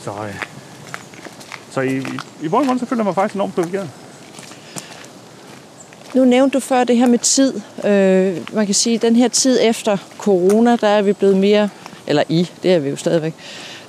Så, 0.04 0.12
øh, 0.12 0.44
så 1.72 1.82
i, 1.82 1.98
i, 1.98 2.20
i 2.42 2.50
bund 2.50 2.62
og 2.62 2.68
grund, 2.68 2.80
så 2.80 2.86
føler 2.86 3.00
jeg 3.00 3.06
mig 3.06 3.16
faktisk 3.16 3.36
enormt 3.36 3.56
privilegeret. 3.56 3.90
Nu 6.14 6.26
nævnte 6.26 6.54
du 6.54 6.60
før 6.60 6.84
det 6.84 6.98
her 6.98 7.08
med 7.08 7.20
tid. 7.20 7.62
Øh, 7.86 8.56
man 8.56 8.66
kan 8.66 8.76
sige, 8.76 8.96
at 8.96 9.02
den 9.02 9.16
her 9.16 9.28
tid 9.28 9.60
efter 9.62 9.98
corona, 10.18 10.76
der 10.76 10.88
er 10.88 11.02
vi 11.02 11.14
blevet 11.14 11.38
mere, 11.38 11.70
eller 12.08 12.24
i, 12.30 12.50
det 12.64 12.74
er 12.74 12.80
vi 12.80 12.90
jo 12.90 12.96
stadigvæk, 12.96 13.34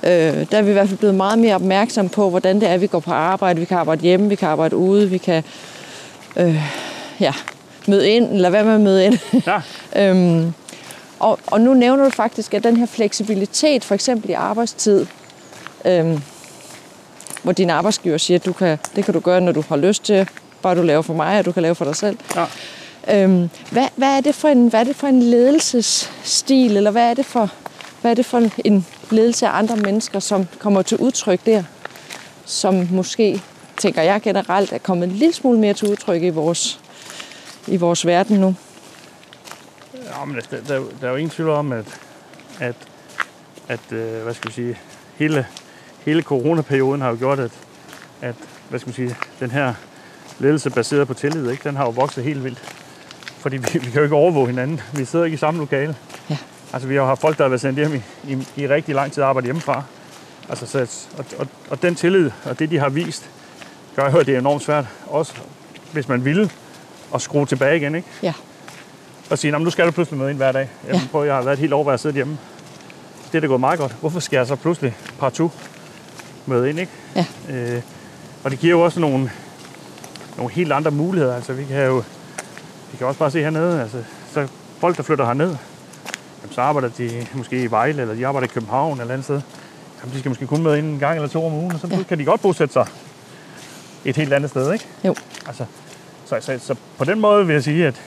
øh, 0.03 0.09
der 0.51 0.57
er 0.57 0.61
vi 0.61 0.69
i 0.69 0.73
hvert 0.73 0.87
fald 0.87 0.99
blevet 0.99 1.15
meget 1.15 1.39
mere 1.39 1.55
opmærksom 1.55 2.09
på, 2.09 2.29
hvordan 2.29 2.61
det 2.61 2.69
er, 2.69 2.77
vi 2.77 2.87
går 2.87 2.99
på 2.99 3.11
arbejde. 3.11 3.59
Vi 3.59 3.65
kan 3.65 3.77
arbejde 3.77 4.01
hjemme, 4.01 4.29
vi 4.29 4.35
kan 4.35 4.47
arbejde 4.47 4.75
ude, 4.75 5.09
vi 5.09 5.17
kan 5.17 5.43
øh, 6.35 6.61
ja, 7.19 7.33
møde 7.87 8.09
ind, 8.09 8.31
eller 8.31 8.49
hvad 8.49 8.63
med 8.63 8.73
at 8.73 8.81
møde 8.81 9.05
ind. 9.05 9.19
Ja, 9.47 9.61
Øhm, 10.09 10.53
og, 11.19 11.39
og 11.47 11.61
nu 11.61 11.73
nævner 11.73 12.03
du 12.03 12.09
faktisk, 12.09 12.53
at 12.53 12.63
den 12.63 12.77
her 12.77 12.85
fleksibilitet, 12.85 13.83
for 13.83 13.95
eksempel 13.95 14.29
i 14.29 14.33
arbejdstid, 14.33 15.05
øhm, 15.85 16.21
hvor 17.43 17.51
din 17.51 17.69
arbejdsgiver 17.69 18.17
siger, 18.17 18.39
at 18.39 18.45
du 18.45 18.53
kan, 18.53 18.77
det 18.95 19.05
kan 19.05 19.13
du 19.13 19.19
gøre, 19.19 19.41
når 19.41 19.51
du 19.51 19.63
har 19.69 19.77
lyst 19.77 20.03
til, 20.03 20.29
bare 20.61 20.75
du 20.75 20.81
laver 20.81 21.01
for 21.01 21.13
mig, 21.13 21.39
og 21.39 21.45
du 21.45 21.51
kan 21.51 21.61
lave 21.63 21.75
for 21.75 21.85
dig 21.85 21.95
selv. 21.95 22.17
ja. 22.35 22.45
Øhm, 23.11 23.49
hvad, 23.71 23.87
hvad, 23.95 24.07
er 24.17 24.21
det 24.21 24.35
for 24.35 24.47
en, 24.47 24.67
hvad 24.67 24.79
er 24.79 24.83
det 24.83 24.95
for 24.95 25.07
en 25.07 25.23
ledelsesstil, 25.23 26.77
eller 26.77 26.91
hvad 26.91 27.09
er 27.09 27.13
det 27.13 27.25
for, 27.25 27.51
hvad 28.01 28.11
er 28.11 28.15
det 28.15 28.25
for 28.25 28.49
en 28.65 28.85
ledelse 29.11 29.47
af 29.47 29.57
andre 29.57 29.75
mennesker, 29.75 30.19
som 30.19 30.47
kommer 30.59 30.81
til 30.81 30.97
udtryk 30.97 31.39
der, 31.45 31.63
som 32.45 32.87
måske, 32.91 33.41
tænker 33.77 34.01
jeg 34.01 34.21
generelt, 34.21 34.73
er 34.73 34.77
kommet 34.77 35.09
en 35.09 35.15
lille 35.15 35.33
smule 35.33 35.59
mere 35.59 35.73
til 35.73 35.89
udtryk 35.89 36.23
i 36.23 36.29
vores, 36.29 36.79
i 37.67 37.77
vores 37.77 38.05
verden 38.05 38.39
nu? 38.39 38.55
Ja, 39.93 40.25
men 40.25 40.35
der, 40.51 40.57
der, 40.67 40.83
der 41.01 41.07
er 41.07 41.09
jo 41.09 41.15
ingen 41.15 41.29
tvivl 41.29 41.49
om, 41.49 41.71
at, 41.71 41.99
at, 42.59 42.75
at 43.67 43.91
øh, 43.91 44.23
hvad 44.23 44.33
skal 44.33 44.49
vi 44.49 44.53
sige, 44.53 44.77
hele, 45.15 45.47
hele 46.05 46.21
coronaperioden 46.21 47.01
har 47.01 47.09
jo 47.09 47.17
gjort, 47.17 47.39
at, 47.39 47.51
at 48.21 48.35
hvad 48.69 48.79
skal 48.79 48.87
man 48.87 48.93
sige, 48.93 49.15
den 49.39 49.51
her 49.51 49.73
ledelse 50.39 50.69
baseret 50.69 51.07
på 51.07 51.13
tillid, 51.13 51.49
ikke, 51.51 51.63
den 51.63 51.75
har 51.75 51.83
jo 51.83 51.89
vokset 51.89 52.23
helt 52.23 52.43
vildt. 52.43 52.75
Fordi 53.37 53.57
vi, 53.57 53.67
vi 53.73 53.79
kan 53.79 53.95
jo 53.95 54.03
ikke 54.03 54.15
overvåge 54.15 54.47
hinanden. 54.47 54.81
Vi 54.93 55.05
sidder 55.05 55.25
ikke 55.25 55.35
i 55.35 55.37
samme 55.37 55.59
lokale. 55.59 55.95
Ja. 56.29 56.37
Altså, 56.73 56.87
vi 56.87 56.95
har 56.95 57.01
jo 57.01 57.07
haft 57.07 57.21
folk, 57.21 57.37
der 57.37 57.43
har 57.43 57.49
været 57.49 57.61
sendt 57.61 57.79
hjem 57.79 57.93
i, 57.93 58.31
i, 58.31 58.47
i 58.55 58.67
rigtig 58.67 58.95
lang 58.95 59.11
tid 59.11 59.23
og 59.23 59.29
arbejdet 59.29 59.45
hjemmefra. 59.45 59.83
Altså, 60.49 60.65
så, 60.65 61.07
og, 61.17 61.25
og, 61.37 61.47
og 61.69 61.81
den 61.81 61.95
tillid, 61.95 62.31
og 62.45 62.59
det, 62.59 62.71
de 62.71 62.79
har 62.79 62.89
vist, 62.89 63.29
gør 63.95 64.11
jo, 64.11 64.17
at 64.17 64.25
det 64.25 64.35
er 64.35 64.39
enormt 64.39 64.63
svært, 64.63 64.85
også 65.07 65.33
hvis 65.91 66.07
man 66.07 66.25
ville, 66.25 66.51
at 67.15 67.21
skrue 67.21 67.45
tilbage 67.45 67.77
igen, 67.77 67.95
ikke? 67.95 68.07
Ja. 68.23 68.33
og 69.29 69.37
sige, 69.37 69.51
"Nå, 69.51 69.57
men 69.57 69.63
nu 69.65 69.69
skal 69.71 69.85
du 69.85 69.91
pludselig 69.91 70.19
møde 70.19 70.29
ind 70.29 70.37
hver 70.37 70.51
dag. 70.51 70.69
Jamen, 70.87 71.01
Ja. 71.01 71.07
prøv, 71.11 71.25
jeg 71.25 71.35
har 71.35 71.41
været 71.41 71.53
et 71.53 71.59
helt 71.59 71.73
år, 71.73 71.83
hvor 71.83 71.91
jeg 71.91 71.99
sidder 71.99 72.13
hjemme. 72.15 72.37
Det 73.31 73.37
er 73.37 73.41
da 73.41 73.47
gået 73.47 73.59
meget 73.59 73.79
godt. 73.79 73.95
Hvorfor 73.99 74.19
skal 74.19 74.37
jeg 74.37 74.47
så 74.47 74.55
pludselig 74.55 74.95
partout 75.19 75.51
møde 76.45 76.69
ind, 76.69 76.79
ikke? 76.79 76.91
Ja. 77.15 77.25
Øh, 77.49 77.81
og 78.43 78.51
det 78.51 78.59
giver 78.59 78.71
jo 78.71 78.81
også 78.81 78.99
nogle, 78.99 79.31
nogle 80.37 80.51
helt 80.53 80.71
andre 80.71 80.91
muligheder. 80.91 81.35
Altså, 81.35 81.53
vi 81.53 81.65
kan 81.65 81.85
jo 81.85 82.03
vi 82.91 82.97
kan 82.97 83.07
også 83.07 83.19
bare 83.19 83.31
se 83.31 83.41
hernede, 83.41 83.81
altså, 83.81 83.97
så 84.33 84.47
folk, 84.79 84.97
der 84.97 85.03
flytter 85.03 85.25
herned, 85.25 85.47
jamen, 86.41 86.53
så 86.53 86.61
arbejder 86.61 86.89
de 86.97 87.27
måske 87.33 87.63
i 87.63 87.71
Vejle, 87.71 88.01
eller 88.01 88.15
de 88.15 88.27
arbejder 88.27 88.47
i 88.47 88.51
København 88.53 88.99
eller 88.99 89.13
andet 89.13 89.23
sted. 89.25 89.41
Jamen, 90.01 90.13
de 90.13 90.19
skal 90.19 90.29
måske 90.29 90.47
kun 90.47 90.63
møde 90.63 90.77
ind 90.77 90.87
en 90.87 90.99
gang 90.99 91.15
eller 91.15 91.29
to 91.29 91.45
om 91.45 91.53
ugen, 91.53 91.71
og 91.73 91.79
så 91.79 91.87
Ja. 91.91 92.03
kan 92.03 92.19
de 92.19 92.25
godt 92.25 92.41
bosætte 92.41 92.73
sig 92.73 92.87
et 94.05 94.15
helt 94.15 94.33
andet 94.33 94.49
sted, 94.49 94.73
ikke? 94.73 94.85
Jo. 95.03 95.15
Altså, 95.47 95.65
så, 96.25 96.37
så, 96.41 96.59
så 96.59 96.75
på 96.97 97.05
den 97.05 97.19
måde 97.19 97.47
vil 97.47 97.53
jeg 97.53 97.63
sige, 97.63 97.87
at, 97.87 98.01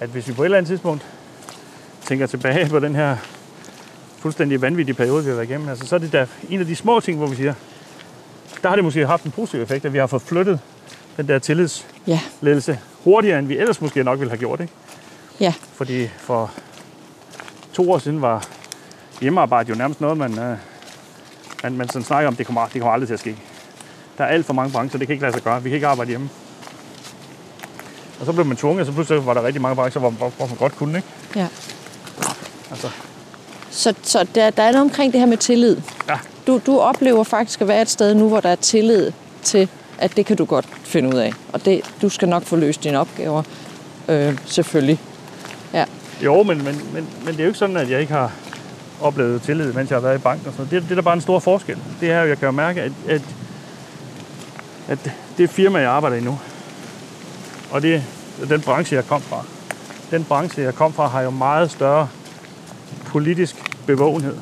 at 0.00 0.08
hvis 0.08 0.28
vi 0.28 0.32
på 0.32 0.42
et 0.42 0.46
eller 0.46 0.58
andet 0.58 0.68
tidspunkt 0.68 1.06
tænker 2.06 2.26
tilbage 2.26 2.68
på 2.68 2.80
den 2.80 2.94
her 2.94 3.16
fuldstændig 4.18 4.62
vanvittige 4.62 4.94
periode, 4.94 5.24
vi 5.24 5.28
har 5.28 5.36
været 5.36 5.48
igennem, 5.48 5.68
altså, 5.68 5.86
så 5.86 5.94
er 5.94 5.98
det 5.98 6.12
da 6.12 6.26
en 6.50 6.60
af 6.60 6.66
de 6.66 6.76
små 6.76 7.00
ting, 7.00 7.18
hvor 7.18 7.26
vi 7.26 7.36
siger, 7.36 7.54
der 8.62 8.68
har 8.68 8.76
det 8.76 8.84
måske 8.84 9.06
haft 9.06 9.24
en 9.24 9.30
positiv 9.30 9.62
effekt, 9.62 9.84
at 9.84 9.92
vi 9.92 9.98
har 9.98 10.06
fået 10.06 10.22
flyttet 10.22 10.60
den 11.16 11.28
der 11.28 11.38
tillidsledelse 11.38 12.72
Ja, 12.72 12.78
hurtigere, 13.04 13.38
end 13.38 13.46
vi 13.46 13.58
ellers 13.58 13.80
måske 13.80 14.04
nok 14.04 14.18
ville 14.18 14.30
have 14.30 14.38
gjort. 14.38 14.60
Ikke? 14.60 14.72
ja, 15.40 15.54
Fordi 15.72 16.08
for 16.18 16.50
to 17.72 17.92
år 17.92 17.98
siden 17.98 18.22
var 18.22 18.46
hjemmearbejde 19.20 19.68
jo 19.68 19.74
nærmest 19.74 20.00
noget, 20.00 20.18
man, 20.18 20.38
øh, 20.38 20.56
man, 21.62 21.76
man 21.76 21.88
sådan 21.88 22.02
snakker 22.02 22.28
om, 22.28 22.36
det 22.36 22.46
kommer, 22.46 22.66
det 22.66 22.80
kommer 22.80 22.92
aldrig 22.92 23.08
til 23.08 23.14
at 23.14 23.20
ske. 23.20 23.36
Der 24.18 24.24
er 24.24 24.28
alt 24.28 24.46
for 24.46 24.52
mange 24.52 24.72
brancher, 24.72 24.98
det 24.98 25.08
kan 25.08 25.14
ikke 25.14 25.22
lade 25.22 25.32
sig 25.32 25.42
gøre. 25.42 25.62
Vi 25.62 25.68
kan 25.68 25.74
ikke 25.74 25.86
arbejde 25.86 26.08
hjemme. 26.08 26.28
Og 28.20 28.26
så 28.26 28.32
blev 28.32 28.46
man 28.46 28.56
tvunget, 28.56 28.80
og 28.80 28.86
så 28.86 28.92
pludselig 28.92 29.26
var 29.26 29.34
der 29.34 29.44
rigtig 29.44 29.62
mange 29.62 29.76
brancher, 29.76 30.00
hvor, 30.00 30.10
hvor, 30.10 30.32
hvor 30.36 30.46
man 30.46 30.56
godt 30.56 30.76
kunne. 30.76 30.98
Ikke? 30.98 31.08
ja. 31.36 31.46
Altså, 32.70 32.88
Så, 33.70 33.94
så 34.02 34.26
der, 34.34 34.50
der 34.50 34.62
er 34.62 34.72
noget 34.72 34.84
omkring 34.84 35.12
det 35.12 35.20
her 35.20 35.26
med 35.26 35.36
tillid. 35.36 35.76
Ja. 36.08 36.18
Du, 36.46 36.60
du 36.66 36.78
oplever 36.78 37.24
faktisk 37.24 37.60
at 37.60 37.68
være 37.68 37.82
et 37.82 37.90
sted 37.90 38.14
nu, 38.14 38.28
hvor 38.28 38.40
der 38.40 38.48
er 38.48 38.56
tillid 38.56 39.12
til 39.42 39.68
at 39.98 40.16
det 40.16 40.26
kan 40.26 40.36
du 40.36 40.44
godt 40.44 40.66
finde 40.84 41.08
ud 41.08 41.14
af. 41.14 41.32
Og 41.52 41.64
det, 41.64 41.80
du 42.02 42.08
skal 42.08 42.28
nok 42.28 42.42
få 42.42 42.56
løst 42.56 42.84
dine 42.84 42.98
opgaver, 42.98 43.42
øh, 44.08 44.38
selvfølgelig. 44.46 45.00
Ja. 45.74 45.84
Jo, 46.24 46.42
men, 46.42 46.64
men, 46.64 46.80
men, 46.94 47.08
men 47.24 47.26
det 47.26 47.40
er 47.40 47.44
jo 47.44 47.48
ikke 47.48 47.58
sådan, 47.58 47.76
at 47.76 47.90
jeg 47.90 48.00
ikke 48.00 48.12
har 48.12 48.32
oplevet 49.00 49.42
tillid, 49.42 49.72
mens 49.72 49.90
jeg 49.90 49.96
har 49.96 50.00
været 50.00 50.18
i 50.18 50.22
banken. 50.22 50.46
Og 50.46 50.52
sådan. 50.52 50.70
Det, 50.70 50.82
det 50.82 50.90
er 50.90 50.94
da 50.94 51.00
bare 51.00 51.14
en 51.14 51.20
stor 51.20 51.38
forskel. 51.38 51.78
Det 52.00 52.10
er 52.10 52.20
jo, 52.20 52.28
jeg 52.28 52.38
kan 52.38 52.46
jo 52.46 52.52
mærke, 52.52 52.82
at, 52.82 52.92
at, 53.08 53.22
at 54.88 54.98
det 55.38 55.50
firma, 55.50 55.78
jeg 55.78 55.90
arbejder 55.90 56.16
i 56.16 56.20
nu, 56.20 56.38
og 57.70 57.82
det 57.82 58.02
er 58.42 58.46
den 58.46 58.60
branche, 58.60 58.96
jeg 58.96 59.06
kom 59.06 59.22
fra. 59.22 59.44
Den 60.10 60.24
branche, 60.24 60.62
jeg 60.62 60.74
kom 60.74 60.92
fra, 60.92 61.06
har 61.06 61.22
jo 61.22 61.30
meget 61.30 61.70
større 61.70 62.08
politisk 63.06 63.56
bevågenhed. 63.86 64.36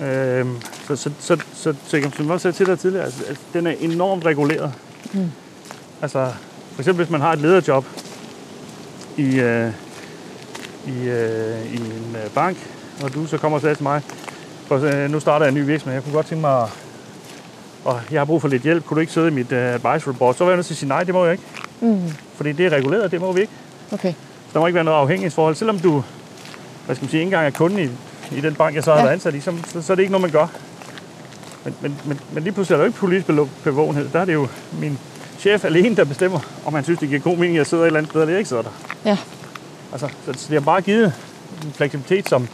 Øhm, 0.00 0.56
så, 0.86 0.96
så, 0.96 1.10
så, 1.20 1.42
så, 1.54 1.74
så, 1.86 2.10
som 2.16 2.24
jeg 2.24 2.32
også 2.32 2.42
sagde 2.42 2.56
til 2.56 2.66
dig 2.66 2.78
tidligere, 2.78 3.04
altså, 3.04 3.22
den 3.52 3.66
er 3.66 3.74
enormt 3.80 4.24
reguleret. 4.24 4.72
Mm. 5.12 5.30
Altså, 6.02 6.32
for 6.72 6.80
eksempel 6.80 7.04
hvis 7.04 7.10
man 7.10 7.20
har 7.20 7.32
et 7.32 7.38
lederjob 7.38 7.84
i, 9.16 9.40
øh, 9.40 9.72
i, 10.86 11.08
øh, 11.08 11.72
i 11.72 11.76
en 11.76 12.16
øh, 12.24 12.30
bank, 12.34 12.56
og 13.02 13.14
du 13.14 13.26
så 13.26 13.38
kommer 13.38 13.56
og 13.56 13.62
siger 13.62 13.74
til 13.74 13.82
mig, 13.82 14.02
for, 14.66 15.04
øh, 15.04 15.10
nu 15.10 15.20
starter 15.20 15.46
jeg 15.46 15.52
en 15.52 15.60
ny 15.60 15.66
virksomhed, 15.66 15.94
jeg 15.94 16.02
kunne 16.02 16.14
godt 16.14 16.26
tænke 16.26 16.40
mig, 16.40 16.62
at, 16.62 16.68
og 17.84 18.00
jeg 18.10 18.20
har 18.20 18.24
brug 18.24 18.40
for 18.40 18.48
lidt 18.48 18.62
hjælp, 18.62 18.84
kunne 18.86 18.94
du 18.96 19.00
ikke 19.00 19.12
sidde 19.12 19.28
i 19.28 19.30
mit 19.30 19.52
øh, 19.52 19.74
advisory 19.74 20.12
board? 20.18 20.34
Så 20.34 20.44
var 20.44 20.50
jeg 20.50 20.56
nødt 20.56 20.66
til 20.66 20.74
at 20.74 20.78
sige, 20.78 20.88
nej, 20.88 21.04
det 21.04 21.14
må 21.14 21.24
jeg 21.24 21.32
ikke. 21.32 21.44
Mm. 21.80 22.12
Fordi 22.34 22.52
det 22.52 22.66
er 22.66 22.70
reguleret, 22.70 23.10
det 23.10 23.20
må 23.20 23.32
vi 23.32 23.40
ikke. 23.40 23.52
Okay. 23.92 24.14
Der 24.54 24.60
må 24.60 24.66
ikke 24.66 24.74
være 24.74 24.84
noget 24.84 24.98
afhængighedsforhold. 24.98 25.54
Selvom 25.54 25.78
du, 25.78 26.04
hvad 26.86 26.96
skal 26.96 27.04
man 27.04 27.10
sige, 27.10 27.20
ikke 27.20 27.26
engang 27.26 27.46
er 27.46 27.50
kunde 27.50 27.82
i, 27.84 27.88
i 28.36 28.40
den 28.40 28.54
bank, 28.54 28.74
jeg 28.74 28.84
så 28.84 28.90
har 28.90 28.98
Ja. 28.98 29.04
været 29.04 29.12
ansat 29.14 29.34
i, 29.34 29.40
så, 29.40 29.52
så, 29.66 29.82
så 29.82 29.92
er 29.92 29.94
det 29.94 30.02
ikke 30.02 30.12
noget, 30.12 30.22
man 30.22 30.30
gør. 30.30 30.46
Men, 31.64 31.74
men, 31.80 31.96
men, 32.04 32.20
men 32.32 32.42
lige 32.42 32.52
pludselig 32.52 32.74
er 32.74 32.78
der 32.78 32.84
jo 32.84 32.86
ikke 32.88 32.98
politisk 32.98 33.30
bevågenhed. 33.64 34.08
Der 34.12 34.20
er 34.20 34.24
det 34.24 34.32
jo 34.34 34.48
min 34.80 34.98
chef 35.38 35.64
alene, 35.64 35.96
der 35.96 36.04
bestemmer, 36.04 36.40
om 36.64 36.74
han 36.74 36.84
synes, 36.84 37.00
det 37.00 37.08
giver 37.08 37.20
god 37.20 37.36
mening, 37.36 37.54
at 37.54 37.58
jeg 37.58 37.66
sidder 37.66 37.84
et 37.84 37.86
eller 37.86 37.98
andet 37.98 38.10
sted, 38.12 38.20
eller 38.20 38.32
jeg 38.32 38.38
ikke 38.38 38.48
sidder 38.48 38.62
der. 38.62 38.70
Ja. 39.04 39.18
Altså, 39.92 40.08
så, 40.26 40.32
så 40.32 40.46
det 40.48 40.52
har 40.54 40.60
bare 40.60 40.80
givet 40.80 41.12
en 41.64 41.72
fleksibilitet, 41.72 42.28
som, 42.28 42.48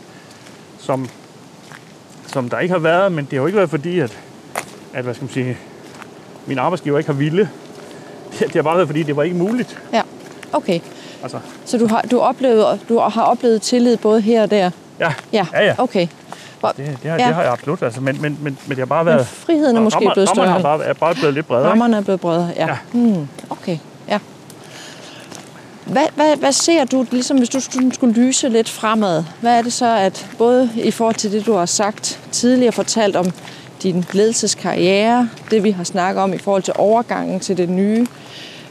som, 0.79 1.09
som 2.27 2.49
der 2.51 2.59
ikke 2.59 2.73
har 2.73 2.79
været, 2.79 3.13
men 3.13 3.25
det 3.25 3.33
har 3.33 3.39
jo 3.39 3.47
ikke 3.47 3.57
været 3.57 3.71
fordi, 3.71 3.99
at, 4.01 4.19
at 4.95 5.05
hvad 5.05 5.15
skal 5.15 5.25
man 5.25 5.33
sige, 5.33 5.57
min 6.47 6.59
arbejdsgiver 6.59 6.99
ikke 6.99 7.11
har 7.11 7.19
ville. 7.19 7.49
Det, 8.33 8.41
det 8.47 8.55
har 8.55 8.63
bare 8.63 8.77
været 8.77 8.89
fordi, 8.89 9.03
det 9.03 9.17
var 9.17 9.23
ikke 9.23 9.37
muligt. 9.37 9.79
Ja. 9.93 10.03
Okay. 10.53 10.81
Altså, 11.23 11.39
Så 11.65 11.79
du 11.79 11.87
har, 11.87 12.03
du, 12.11 12.21
oplevet, 12.21 12.81
du 12.89 12.99
har 12.99 13.23
oplevet 13.23 13.63
tillid 13.63 13.97
både 13.97 14.21
her 14.21 14.43
og 14.43 14.51
der? 14.51 14.71
ja, 15.01 15.13
Ja. 15.33 15.47
ja, 15.53 15.65
ja. 15.65 15.75
Okay. 15.79 16.07
Hvor, 16.61 16.69
Det, 16.77 16.99
det, 17.03 17.11
har, 17.11 17.19
Ja. 17.19 17.27
det 17.27 17.35
har 17.35 17.43
jeg 17.43 17.53
absolut, 17.53 17.83
altså, 17.83 18.01
men, 18.01 18.23
men, 18.23 18.39
men, 18.43 18.59
men 18.67 18.71
det 18.71 18.79
har 18.79 18.85
bare 18.87 19.05
men 19.05 19.15
været... 19.15 19.27
friheden 19.27 19.77
er 19.77 19.81
måske 19.81 19.97
rammer, 19.97 20.13
blevet 20.15 20.29
rammerne 20.29 20.61
større. 20.61 20.73
har 20.73 20.79
bare, 20.79 20.87
er 20.89 20.93
bare 20.93 21.15
blevet 21.15 21.35
lidt 21.35 21.47
bredere. 21.47 21.71
Rammerne 21.71 21.97
er 21.97 22.01
blevet 22.01 22.21
bredere, 22.21 22.51
ja. 22.57 22.67
Ja. 22.67 22.77
Hmm, 22.93 23.29
okay, 23.51 23.79
ja. 24.09 24.19
Hvad, 25.87 26.07
hvad, 26.15 26.37
hvad 26.37 26.53
ser 26.53 26.85
du, 26.85 27.07
ligesom 27.11 27.37
hvis 27.39 27.49
du 27.49 27.61
skulle 27.93 28.15
lyse 28.15 28.49
lidt 28.49 28.69
fremad, 28.69 29.25
hvad 29.41 29.59
er 29.59 29.63
det 29.63 29.73
så, 29.73 29.97
at 29.97 30.27
både 30.39 30.71
i 30.75 30.91
forhold 30.91 31.15
til 31.15 31.33
det, 31.33 31.47
du 31.47 31.53
har 31.53 31.67
sagt 31.67 32.21
tidligere, 32.33 32.73
fortalt 32.73 33.17
om 33.17 33.27
din 33.83 34.05
ledelseskarriere, 34.13 35.29
det 35.51 35.65
vi 35.65 35.71
har 35.71 35.85
snakket 35.85 36.23
om 36.23 36.33
i 36.33 36.39
forhold 36.39 36.63
til 36.63 36.75
overgangen 36.77 37.41
til 37.41 37.57
det 37.57 37.69
nye, 37.69 38.07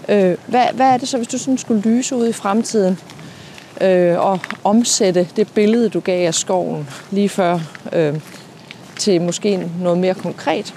øh, 0.09 0.37
hvad, 0.47 0.65
hvad 0.73 0.87
er 0.87 0.97
det 0.97 1.07
så, 1.07 1.17
hvis 1.17 1.27
du 1.27 1.37
sådan 1.37 1.57
skulle 1.57 1.81
lyse 1.81 2.15
ud 2.15 2.27
i 2.27 2.33
fremtiden 2.33 2.99
øh, 3.81 4.19
og 4.19 4.39
omsætte 4.63 5.27
det 5.35 5.53
billede, 5.53 5.89
du 5.89 5.99
gav 5.99 6.27
af 6.27 6.33
skoven 6.33 6.89
lige 7.11 7.29
før, 7.29 7.59
øh, 7.93 8.19
til 8.95 9.21
måske 9.21 9.69
noget 9.79 9.97
mere 9.97 10.13
konkret? 10.13 10.73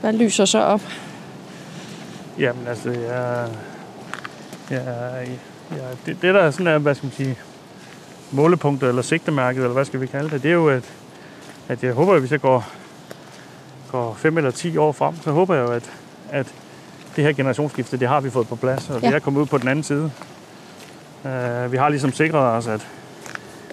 Hvad 0.00 0.12
lyser 0.12 0.44
så 0.44 0.58
op? 0.58 0.82
Jamen 2.38 2.66
altså, 2.66 2.90
jeg, 2.90 3.48
jeg, 4.70 4.84
jeg, 5.70 5.78
det, 6.06 6.16
det 6.22 6.34
der 6.34 6.40
er 6.40 6.50
sådan 6.50 6.66
er, 6.66 6.78
hvad 6.78 6.94
skal 6.94 7.06
man 7.06 7.12
sige, 7.12 7.36
målepunktet 8.30 8.88
eller 8.88 9.02
sigtemærket, 9.02 9.60
eller 9.60 9.72
hvad 9.72 9.84
skal 9.84 10.00
vi 10.00 10.06
kalde 10.06 10.30
det, 10.30 10.42
det 10.42 10.48
er 10.48 10.54
jo, 10.54 10.68
at, 10.68 10.84
at 11.68 11.82
jeg 11.84 11.92
håber, 11.92 12.14
at 12.14 12.20
hvis 12.20 12.32
jeg 12.32 12.40
går, 12.40 12.66
går 13.92 14.14
fem 14.18 14.36
eller 14.38 14.50
10 14.50 14.76
år 14.76 14.92
frem, 14.92 15.14
så 15.22 15.30
håber 15.30 15.54
jeg 15.54 15.62
jo, 15.68 15.72
at, 15.72 15.90
at 16.30 16.46
det 17.16 17.24
her 17.24 17.32
generationsskifte, 17.32 17.96
det 17.96 18.08
har 18.08 18.20
vi 18.20 18.30
fået 18.30 18.48
på 18.48 18.56
plads, 18.56 18.90
og 18.90 19.00
Ja. 19.02 19.06
det 19.06 19.14
er 19.14 19.18
kommet 19.18 19.40
ud 19.40 19.46
på 19.46 19.58
den 19.58 19.68
anden 19.68 19.82
side. 19.82 20.10
Uh, 21.24 21.72
vi 21.72 21.76
har 21.76 21.88
ligesom 21.88 22.12
sikret 22.12 22.40
os, 22.42 22.66
at, 22.66 22.86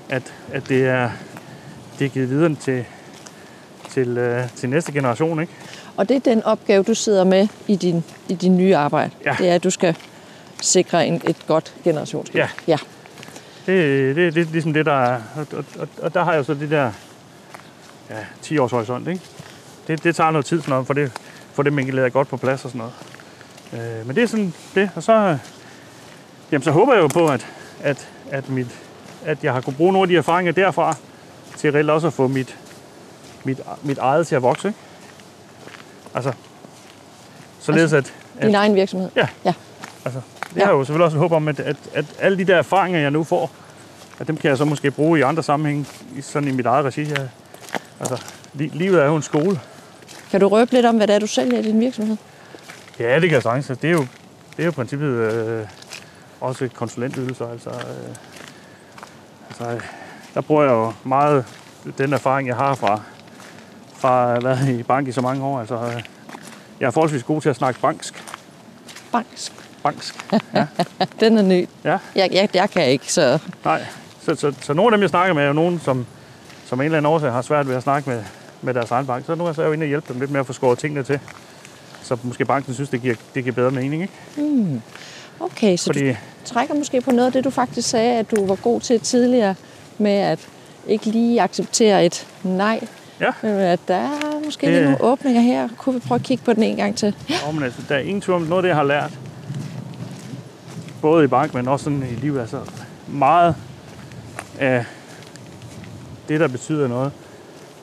at, 0.09 0.33
at 0.51 0.69
det, 0.69 0.85
er, 0.87 1.09
det 1.99 2.05
er 2.05 2.09
givet 2.09 2.29
videre 2.29 2.55
til, 2.55 2.85
til, 3.89 4.17
uh, 4.17 4.49
til 4.55 4.69
næste 4.69 4.91
generation, 4.91 5.41
ikke? 5.41 5.53
Og 5.97 6.09
det 6.09 6.15
er 6.15 6.19
den 6.19 6.43
opgave, 6.43 6.83
du 6.83 6.93
sidder 6.93 7.23
med 7.23 7.47
i 7.67 7.75
din, 7.75 8.03
i 8.29 8.33
din 8.33 8.57
nye 8.57 8.75
arbejde. 8.75 9.11
Ja. 9.25 9.35
Det 9.37 9.49
er, 9.49 9.55
at 9.55 9.63
du 9.63 9.69
skal 9.69 9.97
sikre 10.61 11.07
en, 11.07 11.21
et 11.25 11.37
godt 11.47 11.73
generationsskift. 11.83 12.37
Ja. 12.37 12.47
ja. 12.67 12.77
Det, 13.65 14.15
det, 14.15 14.35
det 14.35 14.47
er 14.47 14.51
ligesom 14.51 14.73
det, 14.73 14.85
der 14.85 14.93
er. 14.93 15.21
Og, 15.35 15.47
og, 15.57 15.65
og, 15.79 15.87
og 16.01 16.13
der 16.13 16.23
har 16.23 16.31
jeg 16.31 16.39
jo 16.39 16.43
så 16.43 16.53
det 16.53 16.71
der 16.71 16.91
ja, 18.09 18.15
10 18.41 18.57
års 18.57 18.71
horisont, 18.71 19.07
ikke? 19.07 19.21
Det, 19.87 20.03
det 20.03 20.15
tager 20.15 20.31
noget 20.31 20.45
tid 20.45 20.61
for 20.61 20.69
noget, 20.69 20.87
for 20.87 20.93
det, 20.93 21.11
for 21.53 21.63
det 21.63 21.73
minkeleret 21.73 22.13
godt 22.13 22.27
på 22.27 22.37
plads 22.37 22.65
og 22.65 22.71
sådan 22.71 22.79
noget. 22.79 22.93
Øh, 23.99 24.07
men 24.07 24.15
det 24.15 24.23
er 24.23 24.27
sådan 24.27 24.53
det, 24.75 24.89
og 24.95 25.03
så, 25.03 25.13
øh, 25.13 25.37
jamen, 26.51 26.63
så 26.63 26.71
håber 26.71 26.93
jeg 26.93 27.01
jo 27.01 27.07
på, 27.07 27.27
at, 27.27 27.47
at, 27.83 28.09
at, 28.31 28.49
mit, 28.49 28.67
at 29.25 29.43
jeg 29.43 29.53
har 29.53 29.61
kunnet 29.61 29.77
bruge 29.77 29.93
nogle 29.93 30.03
af 30.03 30.09
de 30.09 30.17
erfaringer 30.17 30.51
derfra, 30.53 30.95
til 31.57 31.71
reelt 31.71 31.89
også 31.89 32.07
at 32.07 32.13
få 32.13 32.27
mit, 32.27 32.57
mit, 33.43 33.61
mit 33.83 33.97
eget 33.97 34.27
til 34.27 34.35
at 34.35 34.41
vokse, 34.41 34.67
ikke? 34.67 34.79
Altså, 36.15 36.31
således 37.59 37.93
at, 37.93 38.13
at 38.39 38.47
Din 38.47 38.55
egen 38.55 38.75
virksomhed. 38.75 39.09
Ja. 39.15 39.27
ja. 39.45 39.53
Altså, 40.05 40.21
det 40.53 40.59
Ja. 40.59 40.65
har 40.65 40.71
jo 40.71 40.83
selvfølgelig 40.83 41.05
også 41.05 41.17
et 41.17 41.21
håb 41.21 41.31
om, 41.31 41.47
at, 41.47 41.59
at, 41.59 41.75
at 41.93 42.05
alle 42.19 42.37
de 42.37 42.45
der 42.45 42.55
erfaringer, 42.57 42.99
jeg 42.99 43.11
nu 43.11 43.23
får, 43.23 43.51
at 44.19 44.27
dem 44.27 44.37
kan 44.37 44.49
jeg 44.49 44.57
så 44.57 44.65
måske 44.65 44.91
bruge 44.91 45.19
i 45.19 45.21
andre 45.21 45.43
sammenhænge, 45.43 45.85
i- 46.15 46.21
sådan 46.21 46.49
i 46.49 46.51
mit 46.51 46.65
eget 46.65 46.85
regi. 46.85 47.09
Jeg, 47.09 47.29
altså, 47.99 48.15
li- 48.55 48.77
livet 48.77 49.01
er 49.01 49.05
jo 49.05 49.15
en 49.15 49.21
skole. 49.21 49.59
Kan 50.31 50.39
du 50.39 50.47
røbe 50.47 50.71
lidt 50.71 50.85
om, 50.85 50.95
hvad 50.97 51.07
det 51.07 51.15
er, 51.15 51.19
du 51.19 51.27
sælger 51.27 51.59
i 51.59 51.61
din 51.61 51.79
virksomhed? 51.79 52.17
Ja, 52.99 53.13
det 53.15 53.21
kan 53.21 53.31
jeg 53.31 53.43
sagtens. 53.43 53.67
Det 53.67 53.83
er 53.83 53.91
jo, 53.91 53.99
det 54.57 54.59
er 54.59 54.63
jo 54.63 54.69
i 54.69 54.73
princippet 54.73 55.07
øh, 55.07 55.65
også 56.41 56.69
konsulentydelser. 56.73 57.47
Altså, 57.51 57.69
øh, 57.69 58.15
altså, 59.49 59.75
øh, 59.75 59.81
der 60.33 60.41
bruger 60.41 60.63
jeg 60.63 60.71
jo 60.71 60.93
meget 61.03 61.45
den 61.97 62.13
erfaring, 62.13 62.47
jeg 62.47 62.55
har 62.55 62.75
fra, 62.75 63.01
fra 63.95 64.23
at 64.23 64.29
have 64.29 64.43
været 64.43 64.79
i 64.79 64.83
bank 64.83 65.07
i 65.07 65.11
så 65.11 65.21
mange 65.21 65.43
år. 65.45 65.59
Altså, 65.59 65.75
øh, 65.75 66.03
jeg 66.79 66.87
er 66.87 66.91
forholdsvis 66.91 67.23
god 67.23 67.41
til 67.41 67.49
at 67.49 67.55
snakke 67.55 67.79
banksk. 67.79 68.23
Banks. 69.11 69.51
Banksk. 69.83 70.15
Den 71.19 71.37
er 71.37 71.41
ny. 71.41 71.67
Ja. 71.83 71.97
Jeg, 72.15 72.29
jeg, 72.31 72.49
jeg 72.53 72.69
kan 72.69 72.87
ikke, 72.87 73.13
så 73.13 73.39
Nej, 73.65 73.85
så, 74.21 74.35
så, 74.35 74.53
så 74.61 74.73
nogle 74.73 74.93
af 74.93 74.97
dem, 74.97 75.01
jeg 75.01 75.09
snakker 75.09 75.33
med, 75.33 75.43
er 75.43 75.47
jo 75.47 75.53
nogen, 75.53 75.79
som, 75.83 76.05
som 76.73 76.81
en 76.81 76.85
eller 76.85 76.97
anden 76.97 77.11
årsag 77.13 77.31
har 77.31 77.41
svært 77.41 77.67
ved 77.67 77.75
at 77.75 77.83
snakke 77.83 78.09
med, 78.09 78.23
med 78.61 78.73
deres 78.73 78.91
egen 78.91 79.05
bank. 79.05 79.25
Så 79.25 79.35
nu 79.35 79.43
er 79.43 79.47
jeg 79.47 79.55
så 79.55 79.63
jo 79.63 79.71
inde 79.71 79.83
og 79.83 79.87
hjælpe 79.87 80.13
dem 80.13 80.19
lidt 80.19 80.31
med 80.31 80.39
at 80.39 80.45
få 80.45 80.53
skåret 80.53 80.79
tingene 80.79 81.03
til. 81.03 81.19
Så 82.01 82.17
måske 82.23 82.45
banken 82.45 82.73
synes, 82.73 82.89
det 82.89 83.01
giver, 83.01 83.15
det 83.35 83.43
giver 83.43 83.55
bedre 83.55 83.71
mening. 83.71 84.01
Ikke? 84.01 84.81
okay. 85.39 85.77
Så 85.77 85.85
Fordi, 85.85 86.09
du 86.09 86.15
trækker 86.45 86.73
måske 86.75 87.01
på 87.01 87.11
noget 87.11 87.25
af 87.27 87.31
det, 87.33 87.43
du 87.43 87.49
faktisk 87.49 87.89
sagde, 87.89 88.19
at 88.19 88.31
du 88.31 88.45
var 88.45 88.55
god 88.55 88.81
til 88.81 88.99
tidligere 88.99 89.55
med 89.97 90.11
at 90.11 90.47
ikke 90.87 91.05
lige 91.05 91.41
acceptere 91.41 92.05
et 92.05 92.27
nej. 92.43 92.87
ja, 93.19 93.31
Men 93.41 93.51
at 93.51 93.79
der 93.87 93.95
er 93.95 94.45
måske 94.45 94.65
Det- 94.67 94.73
lige 94.73 94.83
nogle 94.83 95.01
åbninger 95.03 95.41
her. 95.41 95.69
Kunne 95.77 95.93
vi 95.95 95.99
prøve 96.07 96.19
at 96.19 96.23
kigge 96.25 96.43
på 96.43 96.53
den 96.53 96.63
en 96.63 96.75
gang 96.75 96.95
til? 96.97 97.15
oh, 97.47 97.53
men 97.53 97.63
altså, 97.63 97.81
der 97.89 97.95
er 97.95 97.99
ingen 97.99 98.21
tvivl 98.21 98.35
om, 98.35 98.41
noget 98.41 98.57
af 98.57 98.61
det, 98.61 98.69
jeg 98.69 98.75
har 98.77 98.83
lært, 98.83 99.11
både 101.01 101.23
i 101.23 101.27
bank, 101.27 101.53
men 101.53 101.67
også 101.67 101.83
sådan 101.83 102.03
i 102.11 102.15
livet, 102.15 102.39
altså 102.41 102.59
meget 103.07 103.55
af 104.59 104.85
det, 106.27 106.39
der 106.39 106.47
betyder 106.47 106.87
noget, 106.87 107.11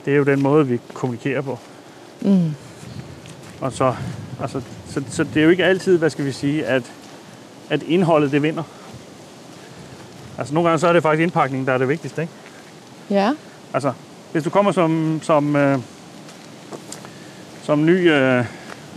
det 0.05 0.13
er 0.13 0.17
jo 0.17 0.25
den 0.25 0.43
måde, 0.43 0.67
vi 0.67 0.81
kommunikerer 0.95 1.41
på. 1.41 1.59
Mm. 2.21 2.55
Og 3.61 3.73
så, 3.73 3.95
altså, 4.41 4.61
så, 4.89 5.03
så 5.11 5.25
det 5.25 5.37
er 5.37 5.45
jo 5.45 5.51
ikke 5.51 5.65
altid, 5.65 5.99
hvad 5.99 6.11
skal 6.11 6.25
vi 6.25 6.33
sige, 6.33 6.67
at, 6.67 6.93
at 7.71 7.83
indholdet 7.83 8.33
det 8.33 8.43
vinder. 8.43 8.63
Altså 10.39 10.55
nogle 10.55 10.69
gange 10.69 10.81
så 10.81 10.89
er 10.89 10.93
det 10.93 11.03
faktisk 11.03 11.23
indpakningen, 11.23 11.67
der 11.67 11.73
er 11.73 11.79
det 11.79 11.89
vigtigste. 11.89 12.23
Ikke? 12.23 12.33
Ja. 13.11 13.35
Altså, 13.75 13.93
hvis 14.33 14.45
du 14.45 14.51
kommer 14.51 14.73
som, 14.73 15.21
som, 15.23 15.57
øh, 15.57 15.79
som 17.63 17.87
ny 17.87 18.11
øh, 18.11 18.45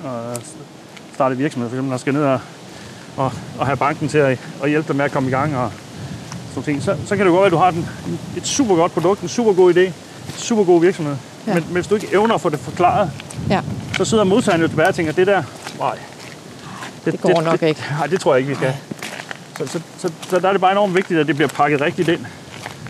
og 0.03 0.37
startet 1.13 1.37
virksomhed, 1.37 1.69
for 1.69 1.75
eksempel, 1.75 1.93
og 1.93 1.99
skal 1.99 2.13
ned 2.13 2.23
og, 2.23 2.39
og, 3.17 3.31
og 3.59 3.65
have 3.65 3.77
banken 3.77 4.07
til 4.07 4.17
at, 4.17 4.39
at 4.63 4.69
hjælpe 4.69 4.87
dig 4.87 4.95
med 4.95 5.05
at 5.05 5.11
komme 5.11 5.29
i 5.29 5.31
gang 5.31 5.57
og 5.57 5.71
sådan 6.53 6.63
ting, 6.63 6.83
så, 6.83 6.95
så 7.05 7.15
kan 7.15 7.25
det 7.25 7.31
godt 7.31 7.39
være, 7.39 7.45
at 7.45 7.51
du 7.51 7.57
har 7.57 7.71
den, 7.71 7.89
et 8.37 8.47
super 8.47 8.75
godt 8.75 8.91
produkt, 8.91 9.21
en 9.21 9.29
super 9.29 9.53
god 9.53 9.73
idé, 9.73 9.79
en 9.79 9.93
super 10.37 10.63
god 10.63 10.81
virksomhed. 10.81 11.15
Ja. 11.47 11.53
Men, 11.53 11.63
men 11.63 11.73
hvis 11.73 11.87
du 11.87 11.95
ikke 11.95 12.07
evner 12.13 12.35
at 12.35 12.41
få 12.41 12.49
det 12.49 12.59
forklaret, 12.59 13.11
Ja. 13.49 13.61
så 13.97 14.05
sidder 14.05 14.23
modtageren 14.23 14.61
jo 14.61 14.67
tilbage 14.67 14.87
og 14.87 14.95
tænker, 14.95 15.11
det 15.13 15.27
der, 15.27 15.43
nej, 15.79 15.97
Det 17.05 17.21
går 17.21 17.41
nok 17.41 17.61
ikke. 17.61 17.81
Nej, 17.97 18.07
det 18.07 18.19
tror 18.21 18.33
jeg 18.35 18.39
ikke, 18.39 18.49
vi 18.49 18.55
skal. 18.55 18.73
Så, 19.57 19.67
så, 19.67 19.79
så, 19.97 20.11
så 20.29 20.39
der 20.39 20.47
er 20.47 20.51
det 20.51 20.61
bare 20.61 20.71
enormt 20.71 20.95
vigtigt, 20.95 21.19
at 21.19 21.27
det 21.27 21.35
bliver 21.35 21.49
pakket 21.49 21.81
rigtigt 21.81 22.09
ind. 22.09 22.25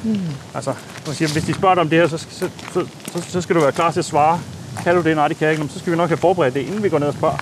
Mm. 0.04 0.20
Altså, 0.56 0.74
man 1.06 1.16
siger, 1.16 1.32
hvis 1.34 1.44
de 1.44 1.54
spørger 1.54 1.76
dig 1.76 1.82
om 1.82 1.90
det 1.90 2.00
her, 2.00 2.08
så, 2.08 2.18
så, 2.18 2.50
så, 2.74 2.86
så, 3.14 3.22
så 3.30 3.42
skal 3.42 3.56
du 3.56 3.62
være 3.62 3.72
klar 3.72 3.92
til 3.92 4.00
at 4.00 4.06
svare 4.06 4.40
kan 4.84 4.96
du 4.96 5.02
det? 5.02 5.16
Nej, 5.16 5.28
det 5.28 5.38
kan 5.38 5.48
jeg 5.48 5.54
ikke. 5.60 5.74
Så 5.74 5.80
skal 5.80 5.92
vi 5.92 5.98
nok 5.98 6.10
have 6.10 6.18
forberedt 6.18 6.54
det, 6.54 6.60
inden 6.60 6.84
vi 6.84 6.90
går 6.90 7.00
ned 7.00 7.08
og 7.08 7.14
spørger. 7.14 7.38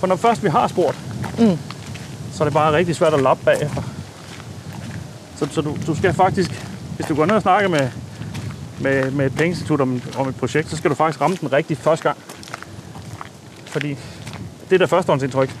For 0.00 0.06
når 0.06 0.16
først 0.16 0.44
vi 0.44 0.48
har 0.48 0.68
spurgt, 0.68 0.96
mm. 1.38 1.58
så 2.32 2.44
er 2.44 2.44
det 2.44 2.52
bare 2.52 2.72
rigtig 2.72 2.96
svært 2.96 3.14
at 3.14 3.22
lappe 3.22 3.44
bagefter. 3.44 3.82
Så, 5.36 5.48
så 5.50 5.60
du, 5.60 5.76
du 5.86 5.96
skal 5.96 6.14
faktisk, 6.14 6.50
hvis 6.96 7.06
du 7.06 7.14
går 7.14 7.26
ned 7.26 7.34
og 7.34 7.42
snakker 7.42 7.68
med, 7.68 7.90
med, 8.80 9.10
med 9.10 9.26
et 9.26 9.32
pengeinstitut 9.32 9.80
om, 9.80 10.02
om 10.18 10.28
et 10.28 10.36
projekt, 10.36 10.70
så 10.70 10.76
skal 10.76 10.90
du 10.90 10.94
faktisk 10.94 11.20
ramme 11.20 11.36
den 11.40 11.52
rigtigt 11.52 11.80
første 11.80 12.02
gang. 12.02 12.18
Fordi 13.66 13.96
det 14.70 14.80
der 14.80 14.86
førstehåndsindtryk, 14.86 15.56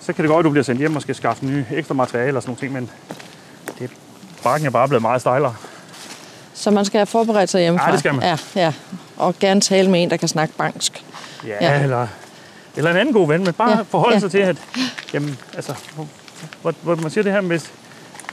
så 0.00 0.12
kan 0.12 0.24
det 0.24 0.30
godt, 0.30 0.38
at 0.38 0.44
du 0.44 0.50
bliver 0.50 0.64
sendt 0.64 0.80
hjem 0.80 0.96
og 0.96 1.02
skal 1.02 1.14
skaffe 1.14 1.46
nye 1.46 1.64
ekstra 1.70 1.94
materiale 1.94 2.38
og 2.38 2.42
sådan 2.42 2.50
nogle 2.50 2.60
ting, 2.60 2.72
men 2.72 2.90
det, 3.78 3.90
bakken 4.42 4.66
er 4.66 4.70
bare 4.70 4.88
blevet 4.88 5.02
meget 5.02 5.20
stejlere. 5.20 5.54
Så 6.54 6.70
man 6.70 6.84
skal 6.84 6.98
have 6.98 7.06
forberedt 7.06 7.50
sig 7.50 7.60
hjemmefra? 7.60 7.86
Ja, 7.86 7.92
det 7.92 8.00
skal 8.00 8.14
man. 8.14 8.22
Ja, 8.22 8.38
ja. 8.56 8.72
Og 9.16 9.34
gerne 9.40 9.60
tale 9.60 9.90
med 9.90 10.02
en, 10.02 10.10
der 10.10 10.16
kan 10.16 10.28
snakke 10.28 10.54
bansk. 10.54 11.04
Ja, 11.46 11.56
Ja. 11.60 11.82
Eller, 11.82 12.06
eller 12.76 12.90
en 12.90 12.96
anden 12.96 13.14
god 13.14 13.28
ven, 13.28 13.44
men 13.44 13.52
bare 13.52 13.70
Ja, 13.70 13.82
forholde 13.88 14.14
ja. 14.14 14.20
sig 14.20 14.30
til, 14.30 14.38
at 14.38 14.56
jamen, 15.14 15.38
altså, 15.54 15.74
hvor, 16.62 16.74
hvor, 16.82 16.94
man 16.94 17.10
siger 17.10 17.24
det 17.24 17.32
her, 17.32 17.40
med, 17.40 17.60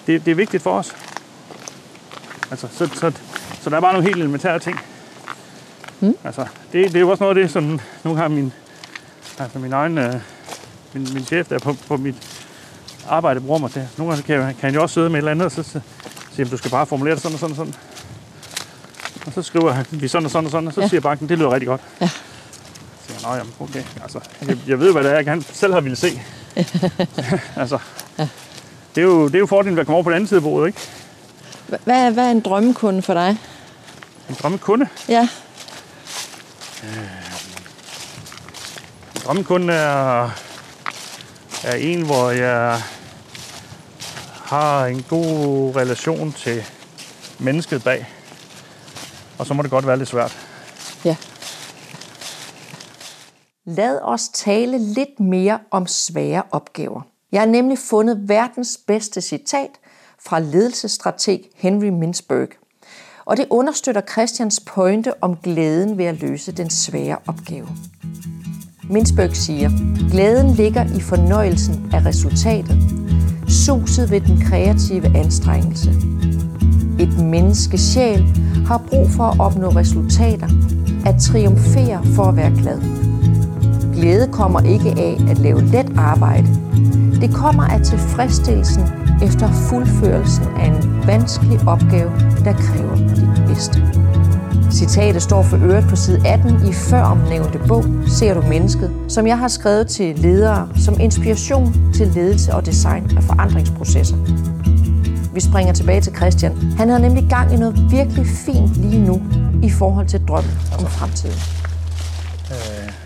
det, 0.07 0.25
det 0.25 0.31
er 0.31 0.35
vigtigt 0.35 0.63
for 0.63 0.77
os. 0.79 0.91
Altså, 2.51 2.67
så, 2.77 2.87
så, 2.93 3.11
så 3.61 3.69
der 3.69 3.75
er 3.77 3.81
bare 3.81 3.93
nogle 3.93 4.07
helt 4.07 4.17
elementære 4.17 4.59
ting. 4.59 4.79
Mm. 5.99 6.15
Altså, 6.23 6.45
det, 6.71 6.85
det 6.87 6.95
er 6.95 6.99
jo 6.99 7.09
også 7.09 7.23
noget 7.23 7.37
af 7.37 7.43
det, 7.43 7.51
som 7.51 7.79
nu 8.03 8.15
har 8.15 8.27
min, 8.27 8.53
altså 9.39 9.59
min 9.59 9.73
egen, 9.73 9.97
øh, 9.97 10.13
min, 10.93 11.07
min 11.13 11.25
chef 11.25 11.47
der 11.47 11.59
på, 11.59 11.75
på 11.87 11.97
mit 11.97 12.15
arbejde 13.09 13.39
bruger 13.41 13.59
mig 13.59 13.71
til. 13.71 13.87
Nogle 13.97 14.13
gange 14.13 14.25
kan, 14.27 14.35
jeg- 14.35 14.55
kan 14.59 14.67
han 14.67 14.73
jo 14.73 14.81
også 14.81 14.93
sidde 14.93 15.09
med 15.09 15.15
et 15.15 15.17
eller 15.17 15.31
andet, 15.31 15.45
og 15.45 15.51
så, 15.65 15.79
siger 16.35 16.49
du 16.49 16.57
skal 16.57 16.71
bare 16.71 16.85
formulere 16.85 17.13
det 17.15 17.21
sådan 17.23 17.33
og 17.33 17.39
sådan 17.39 17.51
og 17.51 17.57
sådan. 17.57 17.73
Og 19.25 19.33
så 19.33 19.41
skriver 19.41 19.71
han, 19.71 19.85
vi 19.91 20.07
sådan 20.07 20.25
og 20.25 20.31
sådan 20.31 20.45
og 20.45 20.51
sådan, 20.51 20.67
og 20.67 20.73
så 20.73 20.79
Ja. 20.81 20.85
ja. 20.85 20.89
siger 20.89 21.01
banken, 21.01 21.29
det 21.29 21.37
lyder 21.37 21.51
rigtig 21.51 21.67
godt. 21.67 21.81
Ja. 22.01 22.07
Så 22.07 22.13
siger 23.07 23.29
jeg, 23.29 23.37
jamen, 23.37 23.53
okay. 23.59 23.83
Altså, 24.03 24.19
jeg, 24.47 24.57
jeg 24.67 24.79
ved, 24.79 24.91
hvad 24.91 25.03
det 25.03 25.11
er, 25.11 25.15
jeg 25.15 25.25
gerne 25.25 25.43
selv 25.43 25.73
har 25.73 25.81
ville 25.81 25.95
se. 25.95 26.21
altså, 27.61 27.77
det 28.95 29.01
er, 29.01 29.05
jo, 29.05 29.25
det 29.27 29.35
er 29.35 29.39
jo 29.39 29.45
fordelen 29.45 29.75
ved 29.75 29.81
at 29.81 29.85
komme 29.87 29.95
over 29.95 30.03
på 30.03 30.09
den 30.09 30.15
anden 30.15 30.27
side 30.27 30.37
af 30.37 30.43
bordet, 30.43 30.67
ikke? 30.67 30.79
Hva- 31.69 31.77
Hvad, 31.83 31.95
er- 32.05 32.09
hvad 32.09 32.25
er 32.27 32.31
en 32.31 32.39
drømmekunde 32.41 33.01
for 33.01 33.13
dig? 33.13 33.37
En 34.29 34.35
drømmekunde. 34.41 34.87
Ja, 35.09 35.27
En 39.15 39.21
drømmekunde 39.25 39.73
er, 39.73 40.29
er 41.63 41.75
en, 41.75 42.05
hvor 42.05 42.29
jeg 42.29 42.81
har 44.45 44.85
en 44.85 45.03
god 45.09 45.75
relation 45.75 46.33
til 46.33 46.63
mennesket 47.39 47.83
bag. 47.83 48.09
Og 49.37 49.45
så 49.45 49.53
må 49.53 49.61
det 49.63 49.71
godt 49.71 49.87
være 49.87 49.97
lidt 49.97 50.09
svært. 50.09 50.37
ja. 51.05 51.15
Lad 53.65 53.99
os 54.03 54.29
tale 54.29 54.77
lidt 54.93 55.19
mere 55.19 55.59
om 55.71 55.87
svære 55.87 56.43
opgaver. 56.51 57.01
Jeg 57.31 57.41
har 57.41 57.47
nemlig 57.47 57.77
fundet 57.77 58.29
verdens 58.29 58.79
bedste 58.87 59.21
citat 59.21 59.69
fra 60.25 60.39
ledelsesstrateg 60.39 61.39
Henry 61.55 61.85
Mintzberg. 61.85 62.47
Og 63.25 63.37
det 63.37 63.45
understøtter 63.49 64.01
Christians 64.11 64.59
pointe 64.59 65.23
om 65.23 65.37
glæden 65.43 65.97
ved 65.97 66.05
at 66.05 66.21
løse 66.21 66.51
den 66.51 66.69
svære 66.69 67.17
opgave. 67.27 67.67
Mintzberg 68.89 69.35
siger, 69.35 69.69
glæden 70.11 70.51
ligger 70.51 70.97
i 70.97 71.01
fornøjelsen 71.01 71.89
af 71.93 72.05
resultatet, 72.05 72.77
suset 73.47 74.11
ved 74.11 74.21
den 74.21 74.41
kreative 74.41 75.17
anstrengelse. 75.17 75.89
Et 76.99 77.19
menneskes 77.19 77.81
sjæl 77.81 78.23
har 78.65 78.83
brug 78.89 79.09
for 79.09 79.23
at 79.23 79.39
opnå 79.39 79.69
resultater, 79.69 80.47
at 81.05 81.21
triumfere 81.21 82.05
for 82.15 82.23
at 82.23 82.35
være 82.35 82.51
glad. 82.61 82.81
Glæde 83.93 84.31
kommer 84.31 84.59
ikke 84.59 85.01
af 85.01 85.17
at 85.29 85.37
lave 85.37 85.61
let 85.61 85.97
arbejde. 85.97 86.47
Det 87.21 87.35
kommer 87.35 87.63
af 87.63 87.81
tilfredsstillelsen 87.81 88.83
efter 89.23 89.51
fuldførelsen 89.69 90.43
af 90.59 90.65
en 90.65 91.07
vanskelig 91.07 91.59
opgave, 91.67 92.11
der 92.45 92.53
kræver 92.53 92.95
dit 92.95 93.47
bedste. 93.47 93.81
Citatet 94.71 95.21
står 95.21 95.43
for 95.43 95.57
øret 95.57 95.85
på 95.89 95.95
side 95.95 96.27
18 96.27 96.67
i 96.69 96.73
før 96.73 97.01
omnævnte 97.03 97.59
bog, 97.67 97.85
Ser 98.07 98.33
du 98.33 98.41
mennesket, 98.41 98.91
som 99.07 99.27
jeg 99.27 99.37
har 99.37 99.47
skrevet 99.47 99.87
til 99.87 100.19
ledere 100.19 100.69
som 100.75 100.99
inspiration 100.99 101.93
til 101.95 102.07
ledelse 102.07 102.53
og 102.53 102.65
design 102.65 103.17
af 103.17 103.23
forandringsprocesser. 103.23 104.17
Vi 105.33 105.39
springer 105.39 105.73
tilbage 105.73 106.01
til 106.01 106.15
Christian. 106.15 106.55
Han 106.77 106.89
havde 106.89 107.01
nemlig 107.01 107.27
gang 107.29 107.53
i 107.53 107.57
noget 107.57 107.91
virkelig 107.91 108.25
fint 108.45 108.75
lige 108.75 108.99
nu 108.99 109.21
i 109.63 109.69
forhold 109.69 110.07
til 110.07 110.21
drømmen 110.27 110.51
om 110.79 110.85
fremtiden. 110.85 111.39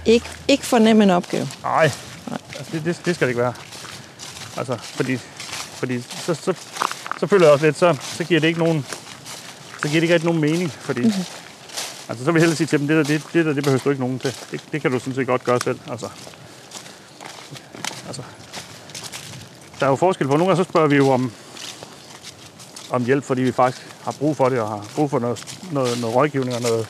Ikke, 0.06 0.26
ikke 0.48 0.66
fornem 0.66 1.02
en 1.02 1.10
opgave. 1.10 1.48
Nej, 1.64 1.92
altså, 2.32 2.72
det, 2.72 2.86
det, 2.86 3.02
det 3.06 3.16
skal 3.16 3.28
det 3.28 3.32
ikke 3.32 3.42
være. 3.42 3.54
Altså, 4.58 4.78
fordi, 4.78 5.18
fordi 5.76 6.02
så, 6.02 6.34
så, 6.34 6.54
så 7.20 7.28
føler 7.28 7.46
jeg 7.46 7.54
også 7.54 7.66
lidt, 7.66 7.78
så, 7.78 7.98
så 8.02 8.24
giver 8.24 8.40
det 8.40 8.48
ikke 8.48 8.60
nogen, 8.60 8.86
så 9.82 9.88
giver 9.88 9.94
det 9.94 10.02
ikke 10.02 10.14
rigtig 10.14 10.28
nogen 10.28 10.42
mening, 10.42 10.72
fordi 10.72 11.02
mm-hmm. 11.02 11.26
altså, 12.10 12.26
så 12.26 12.32
vil 12.32 12.40
jeg 12.40 12.42
hellere 12.42 12.58
sige 12.58 12.68
til 12.68 12.80
dem, 12.80 12.88
det 12.88 12.98
der, 12.98 13.04
det, 13.04 13.24
det 13.34 13.46
der, 13.46 13.54
det 13.54 13.64
behøver 13.64 13.84
du 13.84 13.90
ikke 13.90 14.02
nogen 14.02 14.20
til. 14.20 14.36
Det, 14.52 14.62
det 14.72 14.82
kan 14.82 14.92
du 14.92 15.00
sådan 15.00 15.16
set 15.16 15.28
godt 15.28 15.44
gøre 15.44 15.60
selv. 15.62 15.80
Altså, 15.92 16.10
altså, 18.08 18.22
der 19.80 19.86
er 19.86 19.90
jo 19.90 19.96
forskel 19.96 20.28
på, 20.28 20.34
nogle 20.34 20.46
gange 20.46 20.66
så 20.66 20.70
spørger 20.70 20.88
vi 20.88 20.96
jo 20.96 21.10
om, 21.10 21.32
om 22.90 23.06
hjælp, 23.06 23.24
fordi 23.24 23.42
vi 23.42 23.52
faktisk 23.52 23.88
har 24.04 24.12
brug 24.12 24.38
for 24.38 24.50
det, 24.50 24.60
og 24.60 24.68
har 24.68 24.86
brug 24.96 25.10
for 25.10 25.20
noget, 25.20 25.46
noget, 25.72 26.02
noget 26.02 26.16
rådgivning 26.16 26.56
og 26.56 26.62
noget, 26.62 26.88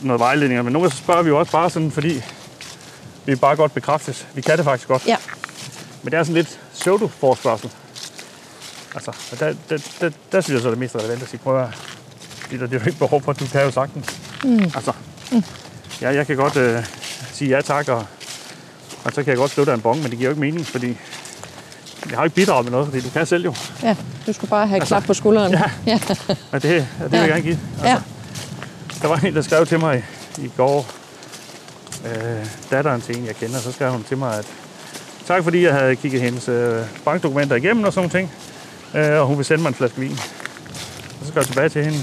noget 0.00 0.20
vejledning. 0.20 0.64
Men 0.64 0.72
nogle 0.72 0.88
gange 0.88 0.96
så 0.96 1.02
spørger 1.02 1.22
vi 1.22 1.28
jo 1.28 1.38
også 1.38 1.52
bare 1.52 1.70
sådan, 1.70 1.90
fordi 1.90 2.22
vi 3.26 3.36
bare 3.36 3.56
godt 3.56 3.74
bekræftes. 3.74 4.26
Vi 4.34 4.40
kan 4.40 4.56
det 4.56 4.64
faktisk 4.64 4.88
godt. 4.88 5.06
Ja. 5.06 5.16
Men 6.02 6.12
det 6.12 6.18
er 6.18 6.22
sådan 6.22 6.34
lidt 6.34 6.60
pseudo-forspørgsel. 6.74 7.70
Altså, 8.94 9.12
der, 9.40 9.54
der, 9.68 9.78
der, 10.00 10.10
der 10.32 10.40
synes 10.40 10.54
jeg 10.54 10.62
så 10.62 10.68
er 10.68 10.72
det 10.72 10.78
mest 10.78 10.96
relevant 10.96 11.22
at 11.22 11.28
sige, 11.28 11.40
prøv 11.40 11.62
at 11.62 11.68
det 12.50 12.62
er 12.62 12.78
jo 12.78 12.86
ikke 12.86 12.98
behov 12.98 13.22
for, 13.22 13.32
du 13.32 13.46
kan 13.46 13.62
jo 13.62 13.70
sagtens. 13.70 14.20
Mm. 14.44 14.62
Altså, 14.62 14.92
mm. 15.32 15.44
Ja, 16.00 16.14
jeg 16.14 16.26
kan 16.26 16.36
godt 16.36 16.56
øh, 16.56 16.86
sige 17.32 17.50
ja 17.50 17.60
tak, 17.60 17.88
og, 17.88 18.06
og 19.04 19.12
så 19.12 19.22
kan 19.22 19.26
jeg 19.26 19.36
godt 19.36 19.56
dig 19.56 19.74
en 19.74 19.80
bong, 19.80 20.02
men 20.02 20.10
det 20.10 20.18
giver 20.18 20.30
jo 20.30 20.30
ikke 20.30 20.40
mening, 20.40 20.66
fordi 20.66 20.98
jeg 22.10 22.18
har 22.18 22.24
ikke 22.24 22.34
bidraget 22.34 22.64
med 22.64 22.72
noget, 22.72 22.86
fordi 22.86 23.00
du 23.00 23.10
kan 23.10 23.26
selv 23.26 23.44
jo. 23.44 23.54
ja. 23.82 23.96
Du 24.26 24.32
skulle 24.32 24.50
bare 24.50 24.66
have 24.66 24.80
altså, 24.80 24.94
klap 24.94 25.02
på 25.02 25.14
skulderen. 25.14 25.52
ja. 25.52 25.70
ja. 25.92 26.00
Og 26.52 26.62
det, 26.62 26.88
det 27.02 27.12
vil 27.12 27.18
jeg 27.18 27.28
gerne 27.28 27.42
give. 27.42 27.58
Altså, 27.72 27.88
ja. 27.88 27.98
Der 29.02 29.08
var 29.08 29.16
en, 29.16 29.34
der 29.34 29.42
skrev 29.42 29.66
til 29.66 29.80
mig 29.80 30.04
i, 30.38 30.44
i 30.44 30.50
går, 30.56 30.86
øh, 32.06 32.46
datteren 32.70 33.00
til 33.00 33.18
en, 33.18 33.26
jeg 33.26 33.36
kender, 33.36 33.58
så 33.58 33.72
skrev 33.72 33.92
hun 33.92 34.04
til 34.04 34.18
mig, 34.18 34.38
at 34.38 34.46
tak 35.32 35.44
fordi 35.44 35.64
jeg 35.64 35.74
havde 35.74 35.96
kigget 35.96 36.20
hendes 36.22 36.48
øh, 36.48 36.82
bankdokumenter 37.04 37.56
igennem 37.56 37.84
og 37.84 37.92
sådan 37.92 38.10
ting, 38.10 38.30
øh, 38.94 39.20
og 39.20 39.26
hun 39.26 39.36
vil 39.36 39.44
sende 39.44 39.62
mig 39.62 39.68
en 39.68 39.74
flaske 39.74 40.00
vin. 40.00 40.10
Og 40.12 40.18
så 41.22 41.26
skrev 41.28 41.40
jeg 41.40 41.46
tilbage 41.46 41.68
til 41.68 41.84
hende, 41.84 41.98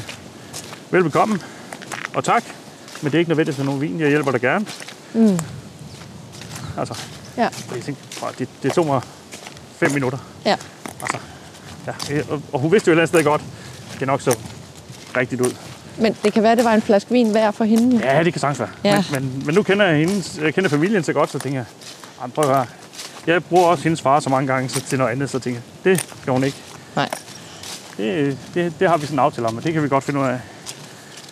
velbekomme, 0.92 1.40
og 2.16 2.24
tak, 2.24 2.44
men 3.02 3.12
det 3.12 3.18
er 3.18 3.20
ikke 3.20 3.30
nødvendigt 3.30 3.58
med 3.58 3.66
nogen 3.66 3.82
vin, 3.82 4.00
jeg 4.00 4.10
hjælper 4.10 4.32
dig 4.32 4.42
gerne. 4.42 4.66
Mm. 5.14 5.40
Altså, 6.78 6.98
Ja. 7.38 7.42
jeg 7.76 7.84
tænkte, 7.84 8.04
"Åh, 8.24 8.30
det, 8.40 8.50
det 8.64 8.74
tog 8.74 8.86
mig 8.86 9.02
fem 9.78 9.92
minutter. 9.92 10.18
ja. 10.46 10.56
Altså, 11.02 11.18
ja, 11.88 12.22
og, 12.30 12.42
og 12.54 12.60
hun 12.60 12.72
vidste 12.72 12.88
jo 12.88 12.92
et 12.92 12.94
eller 12.94 13.02
andet 13.02 13.10
sted 13.10 13.24
godt, 13.24 13.42
det 14.00 14.08
nok 14.08 14.22
så 14.22 14.38
rigtigt 15.18 15.42
ud. 15.42 15.52
Men 15.98 16.16
det 16.24 16.34
kan 16.34 16.44
være, 16.44 16.56
det 16.56 16.66
var 16.66 16.74
en 16.74 16.82
flaske 16.82 17.12
vin 17.12 17.34
værd 17.34 17.54
for 17.54 17.64
hende. 17.66 18.00
Ja, 18.04 18.24
det 18.24 18.34
kan 18.34 18.40
sagtens 18.40 18.60
være. 18.60 18.70
Ja. 18.84 19.04
Men, 19.12 19.22
men, 19.24 19.44
men 19.46 19.56
nu 19.56 19.64
kender 19.64 19.86
jeg, 19.86 19.98
hendes, 19.98 20.40
jeg 20.44 20.54
kender 20.54 20.70
familien 20.70 21.04
så 21.04 21.14
godt, 21.14 21.32
så 21.32 21.40
tænker 21.40 21.60
jeg, 21.60 21.66
"Ej, 22.22 22.28
prøv 22.28 22.44
at 22.50 22.56
høre. 22.56 22.66
Jeg 23.30 23.44
bruger 23.44 23.66
også 23.66 23.84
hendes 23.84 24.02
far 24.02 24.20
så 24.20 24.30
mange 24.30 24.54
gange 24.54 24.70
så 24.70 24.82
til 24.82 24.98
noget 24.98 25.12
andet, 25.12 25.30
så 25.30 25.40
tænker 25.40 25.62
jeg, 25.86 25.92
det 25.92 26.06
skal 26.22 26.34
hun 26.34 26.44
ikke. 26.44 26.58
Nej. 26.96 27.10
Det, 27.98 28.38
det, 28.54 28.74
det 28.80 28.90
har 28.90 28.98
vi 28.98 29.06
sådan 29.06 29.16
en 29.16 29.20
aftale 29.20 29.48
om, 29.48 29.58
og 29.58 29.64
det 29.64 29.74
kan 29.74 29.84
vi 29.84 29.90
godt 29.90 30.04
finde 30.04 30.20
ud 30.20 30.26
af. 30.26 30.40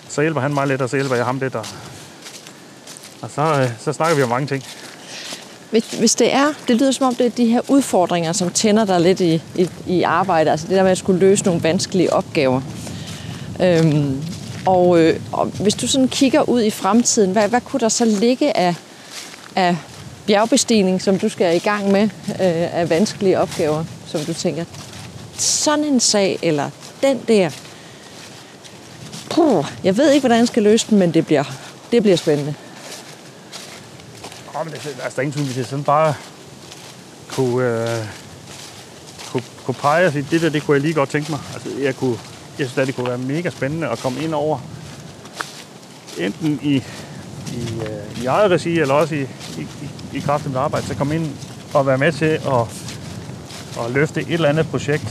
Så 0.10 0.22
hjælper 0.22 0.42
han 0.42 0.54
mig 0.54 0.68
lidt, 0.68 0.82
og 0.82 0.90
så 0.90 0.96
hjælper 0.96 1.16
jeg 1.16 1.26
ham 1.26 1.40
lidt, 1.40 1.56
og, 1.56 1.66
og 3.22 3.30
så, 3.36 3.42
øh, 3.42 3.70
så 3.80 3.94
snakker 3.94 4.16
vi 4.16 4.24
om 4.24 4.30
mange 4.30 4.48
ting. 4.48 4.64
Hvis, 5.72 5.92
hvis 5.92 6.16
det 6.16 6.34
er, 6.34 6.48
det 6.68 6.76
lyder 6.76 6.92
som 6.92 7.08
om 7.08 7.16
det 7.16 7.26
er 7.26 7.30
de 7.30 7.46
her 7.46 7.62
udfordringer, 7.68 8.34
som 8.34 8.50
tænder 8.50 8.86
dig 8.86 9.02
lidt 9.02 9.20
i, 9.20 9.42
i, 9.56 9.70
i 9.88 10.04
arbejde, 10.04 10.52
altså 10.52 10.68
det 10.68 10.76
der 10.76 10.84
med 10.84 10.92
at 10.92 10.98
skulle 10.98 11.20
løse 11.20 11.46
nogle 11.46 11.64
vanskelige 11.64 12.14
opgaver. 12.14 12.62
Øhm, 13.62 14.24
og, 14.66 15.00
øh, 15.00 15.20
og 15.32 15.46
hvis 15.46 15.76
du 15.76 15.88
sådan 15.88 16.08
kigger 16.08 16.50
ud 16.50 16.62
i 16.62 16.70
fremtiden, 16.70 17.32
hvad, 17.32 17.50
hvad 17.50 17.62
kunne 17.62 17.80
der 17.80 17.90
så 17.90 18.06
ligge 18.06 18.58
af, 18.58 18.76
af 19.56 19.78
bjergbestigning, 20.28 21.02
som 21.02 21.20
du 21.20 21.30
skal 21.30 21.56
i 21.56 21.60
gang 21.60 21.92
med, 21.92 22.04
øh, 22.30 22.80
af 22.80 22.90
vanskelige 22.90 23.40
opgaver, 23.40 23.86
som 24.08 24.22
du 24.22 24.34
tænker, 24.34 24.66
sådan 25.38 25.86
en 25.86 26.00
sag, 26.00 26.40
eller 26.42 26.70
den 27.02 27.22
der, 27.28 27.50
puh, 29.30 29.66
jeg 29.84 29.98
ved 29.98 30.12
ikke, 30.12 30.22
hvordan 30.22 30.40
jeg 30.40 30.48
skal 30.48 30.64
løse 30.64 30.86
den, 30.90 31.00
men 31.00 31.14
det 31.14 31.26
bliver, 31.26 31.44
det 31.92 32.02
bliver 32.02 32.18
spændende. 32.18 32.54
Oh, 34.56 34.66
men 34.66 34.74
det, 34.74 34.86
altså, 34.86 35.00
der 35.00 35.18
er 35.18 35.22
ingen 35.22 35.34
tvivl, 35.34 35.46
hvis 35.46 35.58
jeg 35.58 35.66
sådan 35.66 35.84
bare 35.84 36.14
kunne, 37.28 37.66
øh, 37.66 38.06
kunne, 39.32 39.44
kunne 39.66 39.76
pege 39.76 40.06
og 40.08 40.12
sige, 40.12 40.28
det 40.32 40.42
der, 40.42 40.50
det 40.50 40.64
kunne 40.64 40.76
jeg 40.76 40.82
lige 40.82 40.94
godt 40.94 41.10
tænke 41.10 41.32
mig. 41.32 41.40
Altså, 41.54 41.70
jeg, 41.82 41.96
kunne, 41.96 42.18
jeg 42.60 42.68
synes, 42.68 42.78
at 42.78 42.88
det 42.88 42.96
kunne 42.96 43.08
være 43.08 43.18
mega 43.18 43.50
spændende 43.50 43.90
at 43.90 44.00
komme 44.00 44.22
ind 44.22 44.34
over 44.34 44.60
enten 46.18 46.60
i 46.64 46.84
i, 47.54 47.82
øh, 47.82 48.24
i 48.24 48.26
eget 48.26 48.52
regi, 48.52 48.80
eller 48.80 48.94
også 48.94 49.16
i, 49.16 49.22
i, 49.58 49.62
i, 49.62 49.90
i 50.14 50.20
kraft 50.20 50.44
af 50.46 50.50
mit 50.50 50.58
arbejde, 50.58 50.88
så 50.88 50.96
komme 50.96 51.16
ind 51.16 51.32
og 51.74 51.88
være 51.88 51.98
med 51.98 52.12
til 52.12 52.26
at, 52.26 52.42
at 53.86 53.92
løfte 53.92 54.22
et 54.22 54.34
eller 54.34 54.50
andet 54.50 54.68
projekt, 54.68 55.08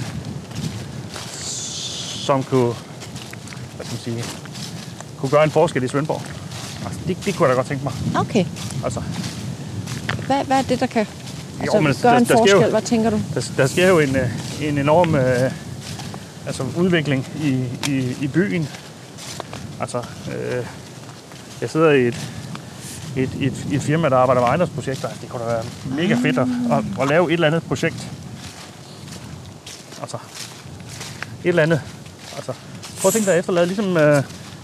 som 2.27 2.43
kunne, 2.43 2.75
hvad 3.77 3.87
skal 3.87 3.93
man 3.93 4.01
sige, 4.23 4.25
kunne 5.21 5.31
gøre 5.31 5.45
en 5.45 5.51
forskel 5.51 5.83
i 5.83 5.89
Svendborg. 5.89 6.23
Altså, 6.85 7.01
det, 7.07 7.17
det 7.25 7.37
kunne 7.37 7.49
jeg 7.49 7.57
da 7.57 7.59
godt 7.59 7.67
tænke 7.67 7.85
mig. 7.85 7.93
Okay. 8.17 8.45
Altså, 8.85 9.03
Hvad, 10.27 10.45
hvad 10.45 10.59
er 10.59 10.63
det, 10.63 10.81
der 10.81 10.87
kan 10.87 11.07
altså, 11.61 11.81
men 11.81 11.95
gøre 12.03 12.13
der- 12.13 12.19
en 12.19 12.25
der 12.25 12.37
forskel? 12.37 12.61
jo- 12.63 12.71
Hvad 12.71 12.83
tænker 12.83 13.11
du? 13.11 13.21
der, 13.35 13.51
der 13.57 13.67
sker 13.67 13.89
jo 13.89 13.99
en, 13.99 14.17
øh, 14.17 14.31
en 14.63 14.79
enorm 14.79 15.15
øh, 15.15 15.51
altså 16.47 16.65
udvikling 16.77 17.27
i, 17.43 17.49
i, 17.89 18.17
i 18.21 18.27
byen. 18.29 18.69
Altså, 19.81 19.99
øh, 19.99 20.65
jeg 21.61 21.71
sidder 21.71 21.91
i 21.91 22.07
et, 22.09 22.27
et, 23.17 23.31
et, 23.41 23.67
et 23.73 23.83
firma, 23.83 24.09
der 24.09 24.17
arbejder 24.17 24.41
med 24.41 24.49
ejendomsprojekter. 24.49 25.09
Det 25.21 25.29
kunne 25.29 25.43
da 25.45 25.49
være 25.49 25.65
mega 25.85 26.15
fedt 26.15 26.39
at, 26.39 26.47
at, 26.73 26.85
at 27.03 27.09
lave 27.09 27.27
et 27.29 27.33
eller 27.33 27.47
andet 27.47 27.63
projekt. 27.63 28.07
Altså, 30.01 30.17
et 31.45 31.49
eller 31.49 31.63
andet. 31.63 31.81
Altså, 32.37 32.53
prøv 33.01 33.09
at 33.09 33.13
tænke 33.13 33.31
dig 33.31 33.39
efterlade, 33.39 33.67
ligesom, 33.67 33.97
øh, 33.97 34.23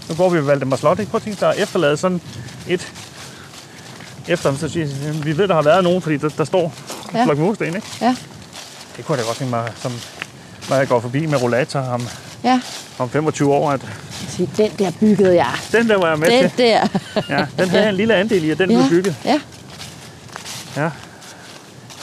nu 0.09 0.15
går 0.15 0.29
vi 0.29 0.37
ved 0.37 0.43
Valdemar 0.43 0.77
Slot, 0.77 0.99
ikke? 0.99 1.11
prøv 1.11 1.17
at 1.17 1.23
tænke 1.23 1.39
dig 1.39 1.53
efterlade 1.57 1.97
sådan 1.97 2.21
et, 2.67 2.93
efter, 4.27 4.55
så 4.55 4.69
siger, 4.69 5.13
vi 5.23 5.37
ved, 5.37 5.47
der 5.47 5.55
har 5.55 5.61
været 5.61 5.83
nogen, 5.83 6.01
fordi 6.01 6.17
der, 6.17 6.29
der 6.29 6.43
står 6.45 6.73
en 7.11 7.17
Ja. 7.17 7.25
flok 7.25 7.37
mursten, 7.37 7.65
ikke? 7.75 7.81
Ja. 8.01 8.15
Det 8.97 9.05
kunne 9.05 9.15
jeg 9.17 9.23
da 9.23 9.27
godt 9.29 9.37
tænke 9.37 9.49
mig, 9.51 9.71
som, 9.75 9.91
når 10.69 10.75
jeg 10.75 10.87
går 10.87 10.99
forbi 10.99 11.25
med 11.25 11.41
rollator 11.41 11.79
om, 11.79 12.07
Ja. 12.43 12.61
om 12.99 13.09
25 13.09 13.53
år, 13.53 13.71
at 13.71 13.81
den 14.57 14.71
der 14.79 14.91
byggede 14.99 15.35
jeg. 15.35 15.51
den 15.71 15.89
der 15.89 15.97
var 15.97 16.09
jeg 16.09 16.19
med 16.19 16.27
Den 16.31 16.49
til. 16.49 16.57
der. 16.57 16.87
Ja, 17.29 17.45
den 17.59 17.69
havde 17.69 17.89
en 17.89 17.95
lille 17.95 18.15
andel 18.15 18.43
i, 18.43 18.49
at 18.49 18.57
den 18.57 18.67
blev 18.67 18.89
bygget. 18.89 19.15
ja. 19.25 19.39
Ja. 20.77 20.89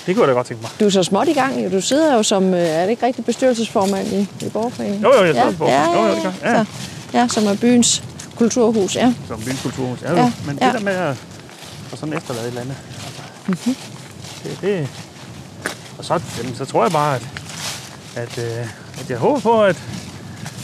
Det 0.06 0.14
kunne 0.16 0.22
jeg 0.22 0.28
da 0.28 0.32
godt 0.32 0.46
tænke 0.46 0.62
mig. 0.62 0.70
Du 0.80 0.84
er 0.84 0.90
så 0.90 1.02
småt 1.02 1.28
i 1.28 1.32
gang. 1.32 1.64
jo. 1.64 1.70
Du 1.70 1.80
sidder 1.80 2.14
jo 2.16 2.22
som, 2.22 2.54
øh, 2.54 2.60
er 2.60 2.82
det 2.82 2.90
ikke 2.90 3.06
rigtig 3.06 3.24
bestyrelsesformand 3.24 4.06
i, 4.08 4.28
i 4.46 4.48
Borgerforeningen? 4.48 5.02
Jo, 5.02 5.14
jo, 5.14 5.24
jeg 5.24 5.34
sidder 5.34 5.46
ja, 5.46 5.52
i 5.52 5.56
Borgerforeningen. 5.56 6.22
Jo, 6.24 6.28
jo, 6.28 6.30
det 6.32 6.40
gør. 6.42 6.50
Ja. 6.50 6.64
Så, 6.64 7.18
ja, 7.18 7.28
som 7.28 7.46
er 7.46 7.54
byens 7.56 8.02
kulturhus, 8.36 8.96
ja. 8.96 9.14
Som 9.28 9.40
byens 9.40 9.62
kulturhus. 9.62 10.02
Ja, 10.02 10.12
Ja, 10.12 10.16
ja. 10.22 10.32
Men 10.46 10.58
ja. 10.60 10.66
det 10.66 10.74
der 10.74 10.80
med 10.80 10.92
at 10.92 11.16
at 11.92 11.98
sådan 11.98 12.14
efterlade 12.14 12.44
et 12.44 12.48
eller 12.48 12.60
andet. 12.60 12.76
Altså, 13.06 13.22
Mhm. 13.46 13.76
det, 14.44 14.58
det, 14.62 14.88
og 15.98 16.04
så, 16.04 16.20
jamen, 16.38 16.54
så 16.56 16.64
tror 16.64 16.82
jeg 16.84 16.92
bare, 16.92 17.14
at, 17.16 17.22
at, 18.16 18.38
øh, 18.38 18.66
at 19.00 19.10
jeg 19.10 19.18
håber 19.18 19.40
på, 19.40 19.62
at, 19.64 19.76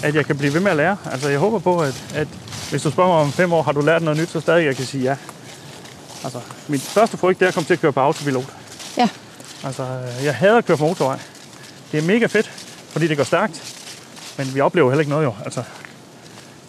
at 0.02 0.14
jeg 0.14 0.26
kan 0.26 0.38
blive 0.38 0.54
ved 0.54 0.60
med 0.60 0.70
at 0.70 0.76
lære. 0.76 0.96
Altså, 1.12 1.28
jeg 1.28 1.38
håber 1.38 1.58
på, 1.58 1.80
at, 1.80 2.04
at 2.14 2.28
hvis 2.70 2.82
du 2.82 2.90
spørger 2.90 3.10
mig 3.10 3.20
om 3.20 3.32
fem 3.32 3.52
år, 3.52 3.62
har 3.62 3.72
du 3.72 3.80
lært 3.80 4.02
noget 4.02 4.20
nyt, 4.20 4.30
så 4.30 4.40
stadig 4.40 4.66
jeg 4.66 4.76
kan 4.76 4.84
sige 4.84 5.04
ja. 5.04 5.16
Altså, 6.24 6.40
min 6.68 6.80
største 6.80 7.16
frygt, 7.16 7.38
det 7.40 7.44
er 7.44 7.48
at 7.48 7.54
komme 7.54 7.66
til 7.66 7.74
at 7.74 7.80
køre 7.80 7.92
på 7.92 8.00
autopilot. 8.00 8.52
Ja. 8.98 9.08
Altså, 9.64 9.86
jeg 10.24 10.34
hader 10.34 10.56
at 10.56 10.64
køre 10.64 10.76
på 10.76 10.86
motorvej. 10.86 11.18
Det 11.92 11.98
er 11.98 12.02
mega 12.02 12.26
fedt, 12.26 12.46
fordi 12.90 13.08
det 13.08 13.16
går 13.16 13.24
stærkt. 13.24 13.74
Men 14.38 14.54
vi 14.54 14.60
oplever 14.60 14.90
heller 14.90 15.00
ikke 15.00 15.10
noget 15.10 15.24
jo. 15.24 15.34
Altså, 15.44 15.62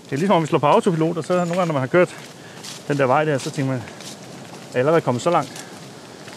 det 0.05 0.13
er 0.13 0.17
ligesom 0.17 0.35
om 0.35 0.41
vi 0.41 0.47
slår 0.47 0.59
på 0.59 0.67
autopilot, 0.67 1.17
og 1.17 1.23
så 1.23 1.33
nogle 1.33 1.55
gange, 1.55 1.65
når 1.65 1.73
man 1.73 1.81
har 1.81 1.87
kørt 1.87 2.15
den 2.87 2.97
der 2.97 3.05
vej 3.05 3.23
der, 3.23 3.37
så 3.37 3.49
tænker 3.49 3.71
man, 3.71 3.83
jeg 4.73 4.75
er 4.75 4.79
allerede 4.79 5.01
kommet 5.01 5.23
så 5.23 5.29
langt. 5.29 5.65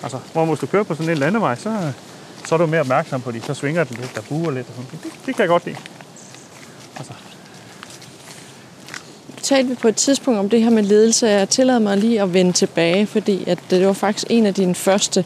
Altså, 0.03 0.19
hvor 0.33 0.45
hvis 0.45 0.59
du 0.59 0.67
kører 0.67 0.83
på 0.83 0.95
sådan 0.95 1.11
en 1.11 1.19
landevej, 1.19 1.57
så, 1.57 1.93
så 2.47 2.55
er 2.55 2.59
du 2.59 2.67
mere 2.67 2.81
opmærksom 2.81 3.23
på 3.23 3.31
det. 3.31 3.45
Så 3.45 3.55
svinger 3.55 3.85
den 3.85 3.97
lidt, 3.97 4.15
der 4.15 4.21
buer 4.21 4.51
lidt 4.51 4.67
og 4.69 4.75
sådan. 4.75 4.91
Det, 4.91 5.13
det 5.27 5.35
kan 5.37 5.41
jeg 5.43 5.49
godt 5.49 5.67
lide. 5.67 5.77
Altså, 7.01 7.13
talte 9.43 9.69
vi 9.69 9.75
på 9.75 9.89
et 9.89 9.97
tidspunkt 9.97 10.39
om 10.41 10.51
det 10.51 10.63
her 10.63 10.71
med 10.71 10.83
ledelse. 10.83 11.27
Jeg 11.27 11.49
tillader 11.49 11.79
mig 11.79 11.97
lige 11.97 12.23
at 12.23 12.35
vende 12.35 12.53
tilbage, 12.53 13.07
fordi 13.07 13.45
at 13.47 13.59
det 13.71 13.87
var 13.87 13.93
faktisk 13.93 14.27
en 14.31 14.47
af 14.47 14.55
dine 14.55 14.75
første 14.75 15.25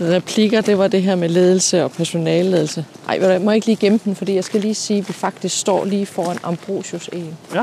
replikker, 0.00 0.60
det 0.60 0.78
var 0.78 0.88
det 0.88 1.02
her 1.02 1.14
med 1.14 1.28
ledelse 1.28 1.84
og 1.84 1.92
personalledelse. 1.92 2.84
Ej, 3.08 3.18
hvad, 3.18 3.38
må 3.38 3.50
jeg 3.50 3.56
ikke 3.56 3.66
lige 3.66 3.76
gemme 3.76 4.00
den, 4.04 4.16
fordi 4.16 4.34
jeg 4.34 4.44
skal 4.44 4.60
lige 4.60 4.74
sige, 4.74 4.98
at 4.98 5.08
vi 5.08 5.12
faktisk 5.12 5.58
står 5.58 5.84
lige 5.84 6.06
foran 6.06 6.38
Ambrosius 6.42 7.08
Egen. 7.12 7.36
ja, 7.54 7.62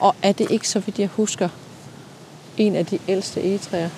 Og 0.00 0.14
er 0.22 0.32
det 0.32 0.50
ikke, 0.50 0.68
så 0.68 0.78
vidt 0.78 0.98
jeg 0.98 1.08
husker, 1.08 1.48
en 2.56 2.76
af 2.76 2.86
de 2.86 2.98
ældste 3.08 3.40
egetræer 3.40 3.88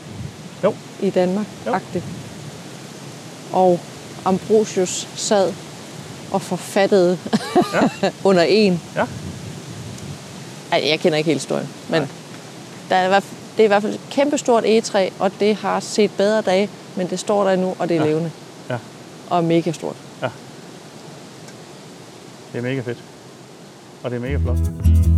jo, 0.64 0.74
i 1.02 1.10
Danmark? 1.10 1.46
Jo. 1.66 1.72
Agtigt. 1.72 2.04
Og 3.52 3.80
Ambrosius 4.24 5.08
sad 5.16 5.52
og 6.30 6.42
forfattede 6.42 7.18
Ja. 7.72 8.10
under 8.28 8.42
en. 8.42 8.80
ja. 8.96 9.06
Ej, 10.72 10.82
jeg 10.88 11.00
kender 11.00 11.18
ikke 11.18 11.28
hele 11.28 11.38
historien, 11.40 11.68
men 11.88 12.02
der 12.88 12.96
er, 12.96 13.20
det 13.20 13.60
er 13.60 13.64
i 13.64 13.66
hvert 13.66 13.82
fald 13.82 13.94
et 13.94 14.00
kæmpestort 14.10 14.64
egetræ, 14.64 15.08
og 15.18 15.30
det 15.40 15.56
har 15.56 15.80
set 15.80 16.10
bedre 16.16 16.40
dage, 16.42 16.68
men 16.96 17.10
det 17.10 17.18
står 17.18 17.44
der 17.44 17.50
endnu, 17.50 17.76
og 17.78 17.88
det 17.88 17.96
er 17.96 18.00
Ja. 18.00 18.06
levende. 18.06 18.30
Ja. 18.70 18.76
Og 19.30 19.44
mega 19.44 19.72
stort. 19.72 19.96
Det 22.52 22.58
er 22.58 22.62
mega 22.62 22.80
fedt. 22.80 22.98
Og 24.02 24.10
det 24.10 24.16
er 24.16 24.20
mega 24.20 24.36
flot. 24.36 25.15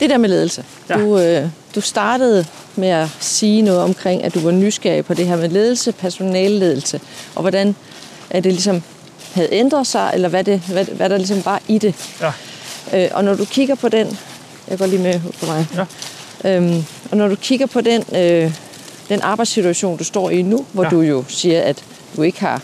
Det 0.00 0.10
der 0.10 0.18
med 0.18 0.28
ledelse. 0.28 0.64
Ja. 0.88 0.94
Du, 0.94 1.18
øh, 1.18 1.48
du 1.74 1.80
startede 1.80 2.46
med 2.76 2.88
at 2.88 3.08
sige 3.20 3.62
noget 3.62 3.80
omkring, 3.80 4.24
at 4.24 4.34
du 4.34 4.40
var 4.40 4.50
nysgerrig 4.50 5.04
på 5.04 5.14
det 5.14 5.26
her 5.26 5.36
med 5.36 5.48
ledelse, 5.48 5.92
personalledelse, 5.92 7.00
og 7.34 7.40
hvordan 7.42 7.74
at 8.30 8.44
det 8.44 8.52
ligesom 8.52 8.82
havde 9.34 9.48
ændret 9.52 9.86
sig, 9.86 10.10
eller 10.14 10.28
hvad, 10.28 10.44
det, 10.44 10.60
hvad, 10.60 10.84
hvad 10.84 11.10
der 11.10 11.16
ligesom 11.16 11.44
var 11.44 11.60
i 11.68 11.78
det. 11.78 11.94
Ja, 12.20 12.32
Øh, 12.94 13.08
og 13.12 13.24
når 13.24 13.34
du 13.34 13.44
kigger 13.44 13.74
på 13.74 13.88
den, 13.88 14.18
jeg 14.68 14.78
går 14.78 14.86
lige 14.86 15.02
med 15.02 15.20
på 15.40 15.46
mig, 15.46 15.66
ja, 16.44 16.56
øhm, 16.56 16.84
og 17.10 17.16
når 17.16 17.28
du 17.28 17.34
kigger 17.36 17.66
på 17.66 17.80
den, 17.80 18.04
øh, 18.16 18.52
den 19.08 19.20
arbejdssituation, 19.22 19.96
du 19.96 20.04
står 20.04 20.30
i 20.30 20.42
nu, 20.42 20.66
hvor 20.72 20.84
Ja. 20.84 20.88
du 20.90 21.00
jo 21.00 21.24
siger, 21.28 21.60
at 21.62 21.84
du 22.16 22.22
ikke 22.22 22.40
har 22.40 22.62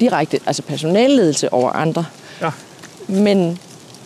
direkte 0.00 0.38
altså 0.46 0.62
personalledelse 0.62 1.52
over 1.52 1.70
andre, 1.70 2.04
ja, 2.40 2.50
men 3.08 3.58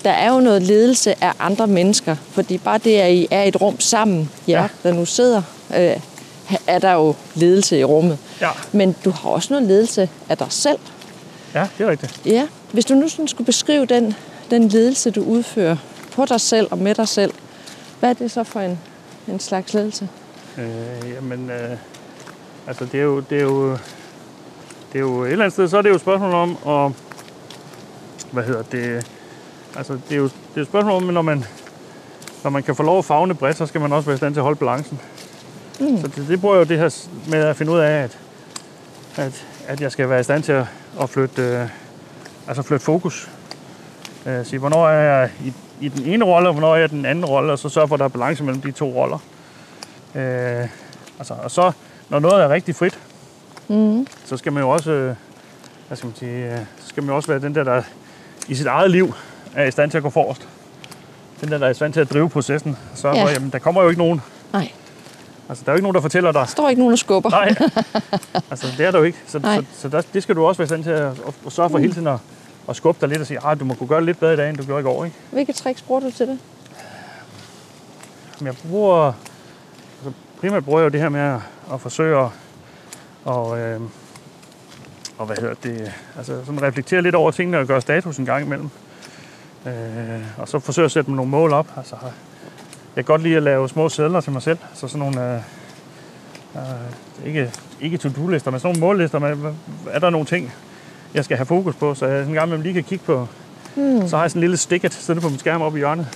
der 0.04 0.10
er 0.10 0.32
jo 0.32 0.40
noget 0.40 0.62
ledelse 0.62 1.24
af 1.24 1.32
andre 1.38 1.66
mennesker, 1.66 2.16
fordi 2.30 2.58
bare 2.58 2.78
det, 2.78 2.96
at 2.96 3.12
I 3.12 3.26
er 3.30 3.42
i 3.42 3.48
et 3.48 3.60
rum 3.60 3.80
sammen, 3.80 4.30
jer, 4.48 4.62
Ja. 4.62 4.68
der 4.82 4.92
nu 4.94 5.04
sidder, 5.04 5.42
øh, 5.76 5.96
er 6.66 6.78
der 6.78 6.92
jo 6.92 7.14
ledelse 7.34 7.78
i 7.78 7.84
rummet. 7.84 8.18
ja. 8.40 8.48
Men 8.72 8.96
du 9.04 9.10
har 9.10 9.30
også 9.30 9.52
noget 9.54 9.68
ledelse 9.68 10.08
af 10.28 10.38
dig 10.38 10.46
selv. 10.50 10.78
Ja, 11.54 11.68
det 11.78 11.86
er 11.86 11.90
rigtigt. 11.90 12.20
Ja. 12.26 12.46
Hvis 12.72 12.84
du 12.84 12.94
nu 12.94 13.08
sådan 13.08 13.28
skulle 13.28 13.46
beskrive 13.46 13.86
den, 13.86 14.14
den 14.50 14.68
ledelse, 14.68 15.10
du 15.10 15.22
udfører 15.22 15.76
på 16.12 16.24
dig 16.24 16.40
selv 16.40 16.68
og 16.70 16.78
med 16.78 16.94
dig 16.94 17.08
selv, 17.08 17.32
hvad 18.00 18.10
er 18.10 18.14
det 18.14 18.30
så 18.30 18.44
for 18.44 18.60
en, 18.60 18.78
en 19.28 19.40
slags 19.40 19.74
ledelse? 19.74 20.08
Øh, 20.58 21.10
jamen, 21.14 21.50
øh, 21.50 21.76
altså 22.66 22.84
det 22.84 23.00
er 23.00 23.04
jo, 23.04 23.20
det 23.20 23.38
er 23.38 23.42
jo, 23.42 23.70
det 24.92 24.94
er 24.94 25.00
jo 25.00 25.22
et 25.24 25.32
eller 25.32 25.44
andet 25.44 25.52
sted, 25.52 25.68
så 25.68 25.78
er 25.78 25.82
det 25.82 25.88
jo 25.90 25.94
et 25.94 26.00
spørgsmål 26.00 26.32
om, 26.34 26.56
og, 26.64 26.92
hvad 28.30 28.42
hedder 28.44 28.62
det, 28.62 29.06
altså 29.76 29.92
det 29.92 30.12
er 30.12 30.16
jo, 30.16 30.24
det 30.24 30.56
er 30.56 30.60
et 30.60 30.66
spørgsmål 30.66 30.92
om, 30.92 31.02
når 31.02 31.22
man, 31.22 31.44
når 32.44 32.50
man 32.50 32.62
kan 32.62 32.76
få 32.76 32.82
lov 32.82 32.98
at 32.98 33.04
fagne 33.04 33.34
bredt, 33.34 33.56
så 33.56 33.66
skal 33.66 33.80
man 33.80 33.92
også 33.92 34.06
være 34.06 34.14
i 34.14 34.16
stand 34.16 34.34
til 34.34 34.40
at 34.40 34.44
holde 34.44 34.58
balancen. 34.58 35.00
Mm. 35.80 36.00
Så 36.00 36.06
det, 36.06 36.28
det 36.28 36.40
bruger 36.40 36.54
jeg 36.54 36.64
jo 36.64 36.68
det 36.68 36.78
her 36.78 37.08
med 37.30 37.38
at 37.38 37.56
finde 37.56 37.72
ud 37.72 37.78
af, 37.78 38.02
at, 38.02 38.18
at, 39.16 39.46
at 39.66 39.80
jeg 39.80 39.92
skal 39.92 40.08
være 40.08 40.20
i 40.20 40.22
stand 40.22 40.42
til 40.42 40.52
at, 40.52 40.66
at 41.00 41.10
flytte, 41.10 41.42
øh, 41.42 41.68
altså 42.48 42.62
flytte 42.62 42.84
fokus. 42.84 43.30
Øh, 44.26 44.46
sige, 44.46 44.58
hvornår 44.58 44.88
er 44.88 45.00
jeg 45.00 45.30
i, 45.44 45.52
i 45.80 45.88
den 45.88 46.06
ene 46.06 46.24
rolle, 46.24 46.48
og 46.48 46.52
hvornår 46.52 46.72
er 46.74 46.76
jeg 46.76 46.92
i 46.92 46.96
den 46.96 47.04
anden 47.04 47.24
rolle, 47.24 47.52
og 47.52 47.58
så 47.58 47.68
sørge 47.68 47.88
for, 47.88 47.94
at 47.94 47.98
der 47.98 48.04
er 48.04 48.08
balance 48.08 48.44
mellem 48.44 48.62
de 48.62 48.70
to 48.70 48.92
roller. 48.94 49.18
Øh, 50.14 50.68
altså, 51.18 51.34
og 51.42 51.50
så, 51.50 51.72
når 52.08 52.18
noget 52.18 52.44
er 52.44 52.48
rigtig 52.48 52.76
frit, 52.76 52.98
mm. 53.68 54.06
så 54.24 54.36
skal 54.36 54.52
man 54.52 54.62
jo 54.62 54.70
også, 54.70 54.90
øh, 54.90 55.14
hvad 55.88 55.96
skal 55.96 56.06
man 56.06 56.16
sige, 56.16 56.52
øh, 56.52 56.58
så 56.58 56.88
skal 56.88 57.02
man 57.02 57.10
jo 57.10 57.16
også 57.16 57.28
være 57.28 57.40
den 57.40 57.54
der, 57.54 57.64
der 57.64 57.82
i 58.48 58.54
sit 58.54 58.66
eget 58.66 58.90
liv 58.90 59.14
er 59.54 59.64
i 59.64 59.70
stand 59.70 59.90
til 59.90 59.96
at 59.96 60.02
gå 60.02 60.10
forrest. 60.10 60.48
Den 61.40 61.50
der, 61.50 61.58
der 61.58 61.66
er 61.66 61.70
i 61.70 61.74
stand 61.74 61.92
til 61.92 62.00
at 62.00 62.10
drive 62.12 62.30
processen. 62.30 62.76
Så 62.94 63.08
Ja. 63.08 63.14
ja. 63.14 63.30
jamen, 63.32 63.50
der 63.50 63.58
kommer 63.58 63.82
jo 63.82 63.88
ikke 63.88 63.98
nogen. 64.00 64.22
Nej, 64.52 64.72
Altså, 65.48 65.64
der 65.64 65.70
er 65.70 65.74
jo 65.74 65.76
ikke 65.76 65.82
nogen, 65.82 65.94
der 65.94 66.00
fortæller 66.00 66.32
dig. 66.32 66.40
der 66.40 66.46
står 66.46 66.68
ikke 66.68 66.80
nogen, 66.80 66.90
der 66.90 66.96
skubber. 66.96 67.30
Nej, 67.30 67.54
altså 68.50 68.66
det 68.78 68.86
er 68.86 68.90
der 68.90 68.98
jo 68.98 69.04
ikke. 69.04 69.18
Så, 69.26 69.38
Nej. 69.38 69.56
så, 69.56 69.62
så 69.80 69.88
der, 69.88 70.02
det 70.14 70.22
skal 70.22 70.36
du 70.36 70.44
også 70.46 70.58
være 70.58 70.64
i 70.64 70.68
stand 70.68 70.84
til 70.84 70.90
at, 70.90 71.02
at, 71.02 71.34
at 71.46 71.52
sørge 71.52 71.70
for 71.70 71.78
mm. 71.78 71.82
hele 71.82 71.94
tiden 71.94 72.06
at, 72.06 72.18
at 72.68 72.76
skubbe 72.76 73.00
dig 73.00 73.08
lidt 73.08 73.20
og 73.20 73.26
sige, 73.26 73.38
at 73.46 73.60
du 73.60 73.64
må 73.64 73.74
kunne 73.74 73.88
gøre 73.88 73.98
det 73.98 74.06
lidt 74.06 74.20
bedre 74.20 74.32
i 74.34 74.36
dag, 74.36 74.48
end 74.50 74.56
du 74.56 74.64
gjorde 74.64 74.80
i 74.80 74.82
går. 74.82 75.04
Ikke? 75.04 75.16
Hvilke 75.30 75.52
tricks 75.52 75.82
bruger 75.82 76.00
du 76.00 76.10
til 76.10 76.26
det? 76.28 76.38
Jeg 78.44 78.54
bruger, 78.68 79.12
altså 79.98 80.18
primært 80.40 80.64
bruger 80.64 80.80
jeg 80.80 80.84
jo 80.84 80.90
det 80.90 81.00
her 81.00 81.08
med 81.08 81.20
at, 81.20 81.38
at 81.72 81.80
forsøge 81.80 82.18
at, 82.18 82.28
og, 83.24 83.58
øh, 83.58 83.80
og 85.18 85.26
hvad 85.26 85.36
hedder 85.36 85.54
det, 85.62 85.92
altså 86.16 86.44
sådan 86.44 86.62
reflektere 86.62 87.02
lidt 87.02 87.14
over 87.14 87.30
tingene 87.30 87.58
og 87.58 87.66
gøre 87.66 87.80
status 87.80 88.16
en 88.16 88.26
gang 88.26 88.44
imellem. 88.46 88.70
Øh, 89.66 89.72
og 90.38 90.48
så 90.48 90.58
forsøge 90.58 90.84
at 90.84 90.90
sætte 90.92 91.10
mig 91.10 91.16
nogle 91.16 91.30
mål 91.30 91.52
op. 91.52 91.66
Altså, 91.76 91.96
jeg 92.96 93.04
kan 93.04 93.12
godt 93.12 93.22
lide 93.22 93.36
at 93.36 93.42
lave 93.42 93.68
små 93.68 93.88
sædler 93.88 94.20
til 94.20 94.32
mig 94.32 94.42
selv, 94.42 94.58
så 94.74 94.88
sådan 94.88 94.98
nogle, 94.98 95.34
øh, 95.34 95.40
Uh, 96.54 97.26
ikke, 97.26 97.52
ikke 97.80 97.98
to-do-lister, 97.98 98.50
men 98.50 98.60
sådan 98.60 98.68
nogle 98.68 98.80
mållister. 98.80 99.18
Men 99.18 99.56
er 99.90 99.98
der 99.98 100.10
nogle 100.10 100.26
ting, 100.26 100.52
jeg 101.14 101.24
skal 101.24 101.36
have 101.36 101.46
fokus 101.46 101.74
på, 101.76 101.94
så 101.94 102.06
jeg 102.06 102.22
en 102.26 102.32
gang 102.32 102.46
imellem 102.46 102.62
lige 102.62 102.74
kan 102.74 102.84
kigge 102.84 103.04
på. 103.04 103.28
Mm. 103.76 104.08
Så 104.08 104.16
har 104.16 104.24
jeg 104.24 104.30
sådan 104.30 104.38
en 104.38 104.40
lille 104.40 104.56
sticket 104.56 104.94
siddende 104.94 105.22
på 105.22 105.28
min 105.28 105.38
skærm 105.38 105.62
oppe 105.62 105.78
i 105.78 105.80
hjørnet, 105.80 106.06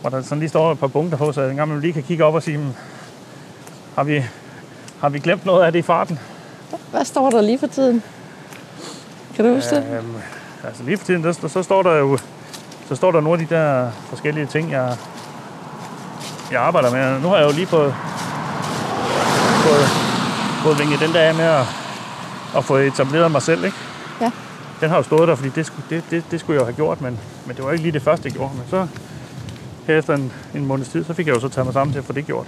hvor 0.00 0.10
der 0.10 0.22
sådan 0.22 0.38
lige 0.38 0.48
står 0.48 0.72
et 0.72 0.78
par 0.78 0.86
punkter 0.86 1.18
på, 1.18 1.32
så 1.32 1.40
jeg 1.40 1.50
en 1.50 1.56
gang 1.56 1.66
imellem 1.68 1.80
lige 1.82 1.92
kan 1.92 2.02
kigge 2.02 2.24
op 2.24 2.34
og 2.34 2.42
sige, 2.42 2.56
"Hmm, 2.56 2.72
har 3.94 4.04
vi, 4.04 4.24
har 5.00 5.08
vi 5.08 5.18
glemt 5.18 5.46
noget 5.46 5.64
af 5.64 5.72
det 5.72 5.78
i 5.78 5.82
farten? 5.82 6.18
Hvad 6.90 7.04
står 7.04 7.30
der 7.30 7.40
lige 7.40 7.58
for 7.58 7.66
tiden? 7.66 8.02
Kan 9.36 9.44
du 9.44 9.54
huske 9.54 9.76
det? 9.76 9.84
Altså 10.64 10.82
lige 10.82 10.96
for 10.96 11.04
tiden, 11.04 11.24
der, 11.24 11.32
så 11.32 11.62
står 11.62 11.82
der 11.82 11.96
jo 11.96 12.18
så 12.90 12.96
står 12.96 13.12
der 13.12 13.20
nogle 13.20 13.40
af 13.40 13.48
de 13.48 13.54
der 13.54 13.90
forskellige 13.90 14.46
ting, 14.46 14.70
jeg, 14.70 14.96
jeg 16.52 16.60
arbejder 16.60 16.90
med. 16.90 17.20
Nu 17.20 17.28
har 17.28 17.36
jeg 17.36 17.46
jo 17.46 17.52
lige 17.52 17.66
fået, 17.66 17.94
fået, 19.64 19.86
fået 20.62 20.78
vinget 20.78 21.00
den 21.00 21.12
der 21.12 21.20
af 21.20 21.34
med 21.34 21.44
at, 21.44 21.66
at 22.56 22.64
få 22.64 22.76
etableret 22.76 23.30
mig 23.30 23.42
selv. 23.42 23.64
Ikke? 23.64 23.76
Ja. 24.20 24.30
Den 24.80 24.90
har 24.90 24.96
jo 24.96 25.02
stået 25.02 25.28
der, 25.28 25.34
fordi 25.34 25.48
det 25.48 25.66
skulle, 25.66 25.86
det, 25.90 26.04
det, 26.10 26.24
det 26.30 26.40
skulle 26.40 26.54
jeg 26.54 26.60
jo 26.60 26.64
have 26.64 26.76
gjort, 26.76 27.00
men, 27.00 27.18
men 27.46 27.56
det 27.56 27.64
var 27.64 27.70
ikke 27.70 27.82
lige 27.82 27.92
det 27.92 28.02
første, 28.02 28.28
jeg 28.28 28.32
gjorde. 28.32 28.54
Men 28.54 28.64
så 28.70 28.86
her 29.86 29.98
efter 29.98 30.14
en, 30.14 30.32
en 30.54 30.66
måneds 30.66 30.88
tid, 30.88 31.04
så 31.04 31.14
fik 31.14 31.26
jeg 31.26 31.34
jo 31.34 31.40
så 31.40 31.48
taget 31.48 31.66
mig 31.66 31.74
sammen 31.74 31.92
til 31.92 31.98
at 31.98 32.04
få 32.04 32.12
det 32.12 32.26
gjort. 32.26 32.46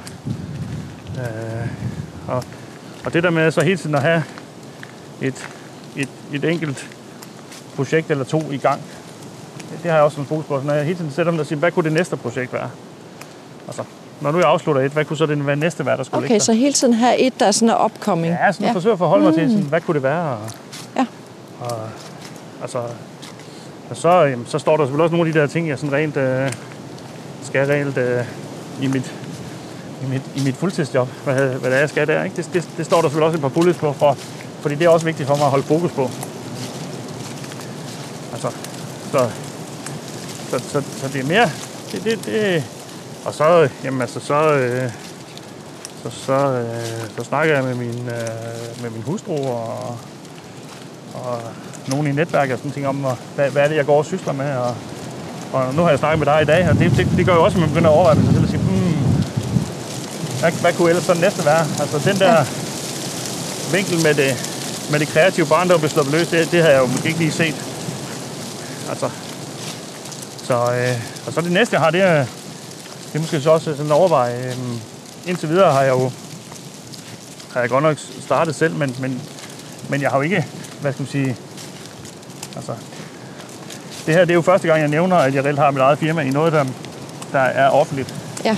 Øh, 1.19 1.69
og, 2.29 2.45
og 3.05 3.13
det 3.13 3.23
der 3.23 3.31
med 3.31 3.51
så 3.51 3.61
hele 3.61 3.77
tiden 3.77 3.95
at 3.95 4.03
have 4.03 4.25
et, 5.21 5.49
et, 5.97 6.09
et 6.33 6.45
enkelt 6.45 6.91
projekt 7.77 8.11
eller 8.11 8.25
to 8.25 8.43
i 8.51 8.57
gang, 8.57 8.81
det, 9.83 9.91
har 9.91 9.99
jeg 9.99 10.05
også 10.05 10.21
en 10.21 10.27
fokus 10.27 10.45
på. 10.45 10.61
Når 10.65 10.75
jeg 10.75 10.85
hele 10.85 10.99
tiden 10.99 11.11
sætter 11.11 11.33
mig 11.33 11.41
og 11.41 11.47
siger, 11.47 11.59
hvad 11.59 11.73
kunne 11.73 11.85
det 11.85 11.93
næste 11.93 12.17
projekt 12.17 12.53
være? 12.53 12.71
Altså, 13.67 13.83
når 14.21 14.33
nu 14.33 14.39
jeg 14.39 14.47
afslutter 14.47 14.83
et, 14.83 14.93
hvad 14.93 15.05
kunne 15.05 15.17
så 15.17 15.27
det 15.27 15.47
være 15.47 15.57
næste 15.57 15.87
være, 15.87 15.97
der 15.97 16.03
skulle 16.03 16.25
Okay, 16.25 16.39
så 16.39 16.53
hele 16.53 16.73
tiden 16.73 16.95
have 16.95 17.19
et, 17.19 17.41
der 17.41 17.47
er 17.47 17.51
sådan 17.51 17.69
er 17.69 17.85
upcoming. 17.85 18.35
Ja, 18.35 18.53
sådan 18.53 18.67
ja. 18.67 18.73
forsøger 18.73 18.93
at 18.93 18.99
forholde 18.99 19.25
mig 19.25 19.35
til, 19.35 19.51
sådan, 19.51 19.65
hvad 19.65 19.81
kunne 19.81 19.95
det 19.95 20.03
være? 20.03 20.23
Og, 20.23 20.51
Ja. 20.97 21.07
og, 21.61 21.79
altså, 22.63 22.79
og 23.91 23.97
så, 23.97 24.23
jamen, 24.23 24.47
så 24.47 24.59
står 24.59 24.77
der 24.77 24.85
selvfølgelig 24.85 25.05
også 25.05 25.17
nogle 25.17 25.29
af 25.29 25.35
de 25.35 25.41
der 25.41 25.47
ting, 25.47 25.69
jeg 25.69 25.79
sådan 25.79 25.93
rent 25.93 26.17
øh, 26.17 26.53
skal 27.43 27.67
rent 27.67 27.99
øh, 27.99 28.25
i 28.83 28.87
mit 28.87 29.15
i 30.03 30.11
mit, 30.11 30.23
i 30.37 30.45
mit 30.45 30.57
fuldtidsjob, 30.57 31.09
hvad, 31.25 31.35
hvad 31.35 31.71
det 31.71 31.75
er, 31.77 31.81
jeg 31.81 31.89
skal 31.89 32.07
der. 32.07 32.25
Ikke? 32.25 32.37
Det, 32.37 32.51
det, 32.53 32.69
det, 32.77 32.87
står 32.87 32.97
der 32.97 33.03
selvfølgelig 33.03 33.27
også 33.27 33.37
et 33.37 33.43
par 33.43 33.49
bullets 33.49 33.79
på, 33.79 33.93
for, 33.93 34.17
fordi 34.61 34.75
det 34.75 34.85
er 34.85 34.89
også 34.89 35.07
vigtigt 35.07 35.29
for 35.29 35.37
mig 35.37 35.45
at 35.45 35.51
holde 35.51 35.65
fokus 35.65 35.93
på. 35.93 36.11
Altså, 38.45 38.59
så, 39.13 39.31
så, 40.51 40.59
så, 40.73 40.83
så 41.01 41.09
det 41.09 41.21
er 41.21 41.29
mere, 41.29 41.51
det, 41.93 42.05
det, 42.05 42.27
det, 42.27 42.65
og 43.25 43.35
så, 43.35 43.69
jamen 43.85 44.01
altså, 44.01 44.21
så, 44.21 44.53
øh, 44.53 44.91
så, 46.03 46.11
så, 46.11 46.33
øh, 46.33 47.09
så 47.17 47.25
snakker 47.25 47.55
jeg 47.55 47.65
med 47.65 47.75
min, 47.75 48.09
øh, 48.09 48.83
med 48.83 48.91
min 48.91 49.03
hustru 49.03 49.47
og, 49.47 49.99
og 51.15 51.41
nogen 51.89 52.07
i 52.07 52.13
netværket 52.13 52.53
og 52.53 52.59
sådan 52.59 52.73
ting 52.73 52.87
om, 52.87 53.07
hvad, 53.35 53.51
hvad 53.51 53.63
er 53.63 53.69
det, 53.69 53.77
jeg 53.77 53.87
går 53.87 53.99
og 53.99 54.05
sysler 54.05 54.33
med. 54.33 54.57
Og, 54.57 54.75
og 55.53 55.75
nu 55.75 55.83
har 55.83 55.91
jeg 55.91 55.99
snakket 55.99 56.19
med 56.19 56.27
dig 56.27 56.43
i 56.43 56.45
dag, 56.45 56.69
og 56.71 56.79
det, 56.79 56.93
det, 56.97 57.09
det 57.17 57.27
gør 57.27 57.35
jo 57.35 57.45
også, 57.45 57.57
at 57.57 57.61
man 57.61 57.69
begynder 57.69 57.91
at 57.91 57.95
overveje 57.95 58.17
sig 58.17 58.33
selv 58.33 58.43
og 58.43 58.49
sige, 58.49 58.61
hmm, 58.61 59.25
hvad, 60.41 60.53
hvad 60.53 60.73
kunne 60.73 60.89
ellers 60.89 61.05
så 61.05 61.15
næste 61.15 61.45
være? 61.45 61.67
Altså 61.81 62.11
den 62.11 62.17
der 62.17 62.45
vinkel 63.77 64.03
med 64.07 64.15
det, 64.15 64.33
med 64.91 65.01
det 65.01 65.09
kreative 65.09 65.47
barn, 65.47 65.69
der 65.69 65.79
blev 65.79 65.91
sluppet 65.91 66.15
løs, 66.15 66.29
det, 66.29 66.51
det 66.53 66.63
har 66.63 66.71
jeg 66.71 66.81
jo 66.81 66.87
måske 66.87 67.09
ikke 67.09 67.19
lige 67.19 67.33
set. 67.33 67.72
Altså, 68.93 69.11
så, 70.45 70.55
øh, 70.55 71.01
og 71.27 71.33
så 71.33 71.41
det 71.41 71.53
næste, 71.53 71.75
jeg 71.75 71.81
har, 71.81 71.91
det 71.91 72.03
er, 72.03 72.19
det 73.13 73.15
er 73.15 73.19
måske 73.19 73.41
så 73.41 73.51
også 73.51 73.65
sådan 73.77 73.87
at 73.87 73.93
overveje. 73.93 74.47
Øh, 74.47 74.57
indtil 75.27 75.49
videre 75.49 75.73
har 75.73 75.83
jeg 75.83 75.91
jo 75.91 76.11
har 77.53 77.61
jeg 77.61 77.69
godt 77.71 77.83
nok 77.83 77.97
startet 78.21 78.55
selv, 78.55 78.75
men, 78.75 78.97
men, 79.01 79.23
men 79.89 80.03
jeg 80.03 80.11
har 80.11 80.17
jo 80.17 80.23
ikke, 80.23 80.47
hvad 80.81 80.93
skal 80.93 81.03
man 81.03 81.09
sige, 81.11 81.37
altså, 82.57 82.73
det 84.07 84.15
her 84.15 84.21
det 84.21 84.31
er 84.31 84.35
jo 84.35 84.43
første 84.43 84.69
gang, 84.69 84.81
jeg 84.81 84.89
nævner, 84.89 85.17
at 85.17 85.35
jeg 85.35 85.45
reelt 85.45 85.59
har 85.59 85.71
mit 85.71 85.81
eget 85.81 85.99
firma 85.99 86.23
i 86.23 86.31
noget, 86.31 86.53
der, 86.53 86.65
der 87.33 87.39
er 87.41 87.69
offentligt. 87.69 88.15
Ja. 88.45 88.57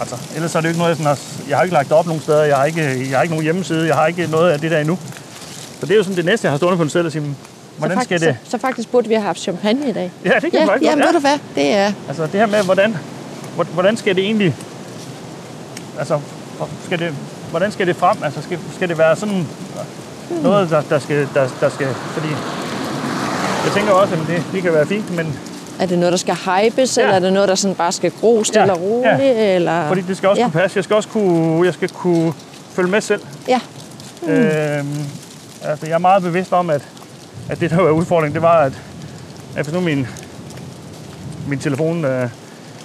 Altså, 0.00 0.16
ellers 0.34 0.54
er 0.54 0.60
det 0.60 0.64
jo 0.64 0.68
ikke 0.68 0.78
noget, 0.78 0.88
jeg, 0.90 0.96
sådan 0.96 1.06
har, 1.06 1.48
jeg 1.48 1.56
har 1.56 1.62
ikke 1.64 1.74
lagt 1.74 1.92
op 1.92 2.06
nogen 2.06 2.22
steder, 2.22 2.42
jeg 2.42 2.56
har, 2.56 2.64
ikke, 2.64 3.10
jeg 3.10 3.18
har 3.18 3.22
ikke 3.22 3.32
nogen 3.34 3.44
hjemmeside, 3.44 3.86
jeg 3.86 3.96
har 3.96 4.06
ikke 4.06 4.26
noget 4.26 4.50
af 4.50 4.60
det 4.60 4.70
der 4.70 4.78
endnu. 4.78 4.98
Så 5.80 5.86
det 5.86 5.90
er 5.90 5.96
jo 5.96 6.02
sådan 6.02 6.16
det 6.16 6.24
næste, 6.24 6.44
jeg 6.44 6.52
har 6.52 6.56
stående 6.58 6.76
på 6.76 6.84
mig 6.84 6.92
selv 6.92 7.06
og 7.06 7.12
sige, 7.12 7.22
"Men 7.22 7.36
hvordan 7.82 7.98
så, 7.98 8.04
skal 8.04 8.20
faktisk, 8.20 8.40
det... 8.40 8.44
så, 8.44 8.50
så 8.50 8.58
faktisk 8.58 8.90
burde 8.90 9.08
vi 9.08 9.14
have 9.14 9.24
haft 9.26 9.38
champagne 9.38 9.88
i 9.88 9.92
dag. 9.92 10.12
Ja, 10.24 10.30
det 10.30 10.40
kan 10.40 10.52
Ja, 10.52 10.58
ja, 10.60 10.66
faktisk 10.66 10.90
jamen, 10.90 11.04
godt. 11.04 11.14
ved 11.14 11.20
du 11.20 11.26
hvad? 11.26 11.38
Det 11.54 11.74
er... 11.74 11.92
Altså 12.08 12.22
det 12.22 12.32
her 12.40 12.46
med, 12.46 12.62
hvordan, 12.64 12.96
hvor- 13.54 13.64
hvordan 13.64 13.96
skal 13.96 14.16
det 14.16 14.24
egentlig... 14.24 14.54
Altså, 15.98 16.20
skal 16.84 16.98
det, 16.98 17.14
hvordan 17.50 17.72
skal 17.72 17.86
det 17.86 17.96
frem? 17.96 18.16
Altså, 18.24 18.42
skal, 18.42 18.58
skal 18.76 18.88
det 18.88 18.98
være 18.98 19.16
sådan 19.16 19.46
noget, 20.42 20.70
der, 20.70 20.80
der, 20.80 20.98
skal, 20.98 21.28
der, 21.34 21.48
der 21.60 21.68
skal... 21.68 21.86
Fordi 21.86 22.28
jeg 23.64 23.72
tænker 23.74 23.92
også, 23.92 24.14
at 24.14 24.20
det, 24.28 24.42
det 24.52 24.62
kan 24.62 24.72
være 24.72 24.86
fint, 24.86 25.16
men 25.16 25.36
Er 25.80 25.86
det 25.86 25.98
noget, 25.98 26.12
der 26.12 26.18
skal 26.18 26.34
hypes, 26.34 26.96
Ja. 26.96 27.02
eller 27.02 27.14
er 27.14 27.18
det 27.20 27.32
noget, 27.32 27.48
der 27.48 27.54
sådan 27.54 27.74
bare 27.74 27.92
skal 27.92 28.12
gro 28.20 28.44
stille 28.44 28.64
Ja, 28.66 28.72
og 28.72 28.80
roligt? 28.80 29.18
ja. 29.22 29.54
Eller... 29.54 29.88
fordi 29.88 30.00
det 30.00 30.16
skal 30.16 30.28
også 30.28 30.42
ja. 30.42 30.46
kunne 30.50 30.60
passe. 30.60 30.76
Jeg 30.76 30.84
skal 30.84 30.96
også 30.96 31.08
kunne, 31.08 31.66
jeg 31.66 31.74
skal 31.74 31.88
kunne 31.88 32.32
følge 32.72 32.90
med 32.90 33.00
selv. 33.00 33.20
Ja, 33.48 33.60
Mm. 34.22 34.28
Øhm, 34.28 34.96
altså, 35.64 35.86
jeg 35.86 35.94
er 35.94 35.98
meget 35.98 36.22
bevidst 36.22 36.52
om, 36.52 36.70
at, 36.70 36.82
at 37.48 37.60
det, 37.60 37.70
der 37.70 37.76
var 37.82 37.90
udfordringen, 37.90 38.34
det 38.34 38.42
var, 38.42 38.58
at, 38.60 38.72
at 39.56 39.64
hvis 39.64 39.74
nu 39.74 39.80
min, 39.80 40.06
min 41.48 41.58
telefon 41.58 42.04
øh, 42.04 42.28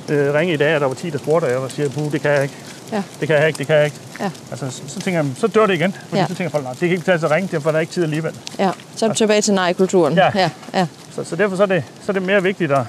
øh, 0.10 0.34
ringede 0.34 0.54
i 0.54 0.58
dag, 0.58 0.76
og 0.76 0.82
der 0.82 0.88
var 0.88 0.94
10, 0.94 1.10
der 1.10 1.18
spurgte, 1.18 1.46
og 1.46 1.52
jeg 1.52 1.62
var 1.62 1.68
siger, 1.68 1.90
puh, 1.90 2.12
det 2.12 2.22
kan 2.22 2.32
jeg 2.32 2.44
ikke. 2.44 2.56
Ja. 2.92 3.04
Det 3.20 3.28
kan 3.28 3.38
jeg 3.38 3.48
ikke, 3.48 3.58
det 3.58 3.68
kan 3.68 3.76
jeg 3.76 3.86
ikke. 3.86 3.98
Ja. 4.20 4.32
Altså, 4.52 4.70
så, 4.72 4.82
så 4.88 5.00
tænker 5.00 5.22
jeg, 5.24 5.32
så 5.38 5.48
dør 5.48 5.66
det 5.66 5.74
igen. 5.74 5.96
Fordi 6.10 6.22
Ja. 6.22 6.28
så 6.28 6.36
tænker 6.36 6.52
folk, 6.52 6.64
nej, 6.64 6.72
det 6.72 6.80
kan 6.80 6.90
ikke 6.90 7.00
betale 7.00 7.20
sig 7.20 7.30
at 7.30 7.36
ringe, 7.36 7.62
for 7.62 7.70
der 7.72 7.78
er 7.78 7.82
ikke 7.82 7.94
tid 7.94 8.04
alligevel. 8.04 8.36
ja. 8.60 8.72
Så 8.96 9.06
er 9.06 9.10
du 9.10 9.16
tilbage 9.16 9.42
til 9.42 9.54
nej-kulturen. 9.54 10.14
Ja. 10.14 10.30
ja, 10.36 10.50
ja. 10.74 10.88
Så, 11.16 11.24
så 11.24 11.36
derfor 11.36 11.56
så 11.56 11.62
er, 11.64 11.68
det, 11.68 11.84
så 12.06 12.12
er 12.12 12.14
det 12.14 12.22
mere 12.22 12.44
vigtigt 12.44 12.72
at, 12.72 12.82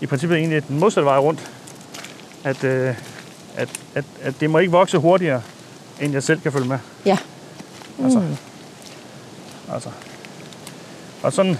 i 0.00 0.06
princippet 0.06 0.38
egentlig 0.38 0.68
den 0.68 0.78
modsatte 0.80 1.04
vej 1.06 1.18
rundt, 1.18 1.50
at, 2.44 2.64
øh, 2.64 2.94
at, 3.56 3.68
at, 3.94 4.04
at 4.22 4.34
det 4.40 4.50
må 4.50 4.58
ikke 4.58 4.72
vokse 4.72 4.98
hurtigere, 4.98 5.42
end 6.00 6.12
jeg 6.12 6.22
selv 6.22 6.40
kan 6.40 6.52
følge 6.52 6.68
med. 6.68 6.78
ja. 7.06 7.18
Altså, 8.04 8.22
altså. 9.74 9.88
Og 11.26 11.32
sådan, 11.32 11.58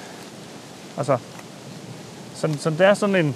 altså, 0.98 1.18
sådan, 2.34 2.58
sådan, 2.58 2.78
det 2.78 2.86
er 2.86 2.94
sådan 2.94 3.16
en, 3.16 3.34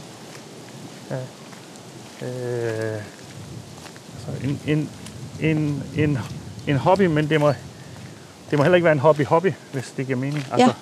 øh, 2.23 2.29
altså 4.17 4.45
en, 4.45 4.61
en, 4.67 4.91
en, 5.41 5.83
en, 5.97 6.19
en 6.67 6.77
hobby, 6.77 7.03
men 7.07 7.31
det 7.31 7.41
må, 7.41 7.53
det 8.51 8.59
må 8.59 8.63
heller 8.63 8.77
ikke 8.77 8.85
være 8.85 8.93
en 8.93 8.99
hobby-hobby, 9.01 9.53
hvis 9.73 9.93
det 9.97 10.07
giver 10.07 10.19
mening. 10.19 10.47
Altså, 10.53 10.73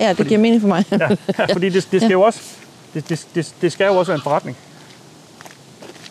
Ja, 0.00 0.08
det 0.08 0.16
Fordi- 0.16 0.28
giver 0.28 0.40
mening 0.40 0.60
for 0.60 0.68
mig. 0.68 0.84
ja, 0.90 0.98
ja, 1.38 1.44
fordi 1.54 1.68
det, 1.68 1.88
det 1.92 2.00
skal 2.00 2.10
jo 2.12 2.22
også, 2.22 2.40
det, 2.94 3.08
det, 3.08 3.26
det, 3.34 3.54
det 3.60 3.72
skal 3.72 3.86
jo 3.86 3.96
også 3.96 4.12
være 4.12 4.16
en 4.18 4.22
forretning. 4.22 4.56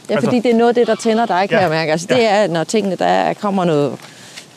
Ja, 0.10 0.14
Altså- 0.14 0.28
fordi 0.30 0.40
det 0.40 0.52
er 0.52 0.56
noget 0.58 0.70
af 0.70 0.76
det, 0.76 0.88
der 0.88 0.96
tænder 0.96 1.26
dig, 1.26 1.50
kan 1.50 1.58
Ja. 1.58 1.62
jeg 1.62 1.70
mærke. 1.70 1.92
Altså, 1.92 2.08
Ja. 2.10 2.16
det 2.16 2.26
er, 2.26 2.48
når 2.48 2.64
tingene, 2.64 2.96
der 2.96 3.06
er- 3.06 3.34
kommer 3.34 3.66
noget 3.66 3.98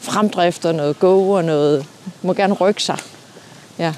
fremdrift 0.01 0.65
og 0.65 0.75
noget 0.75 0.99
go 0.99 1.31
og 1.31 1.45
noget, 1.45 1.87
må 2.23 2.35
gerne 2.35 2.55
rykke 2.55 2.83
sig. 2.83 2.99
Ja, 3.79 3.95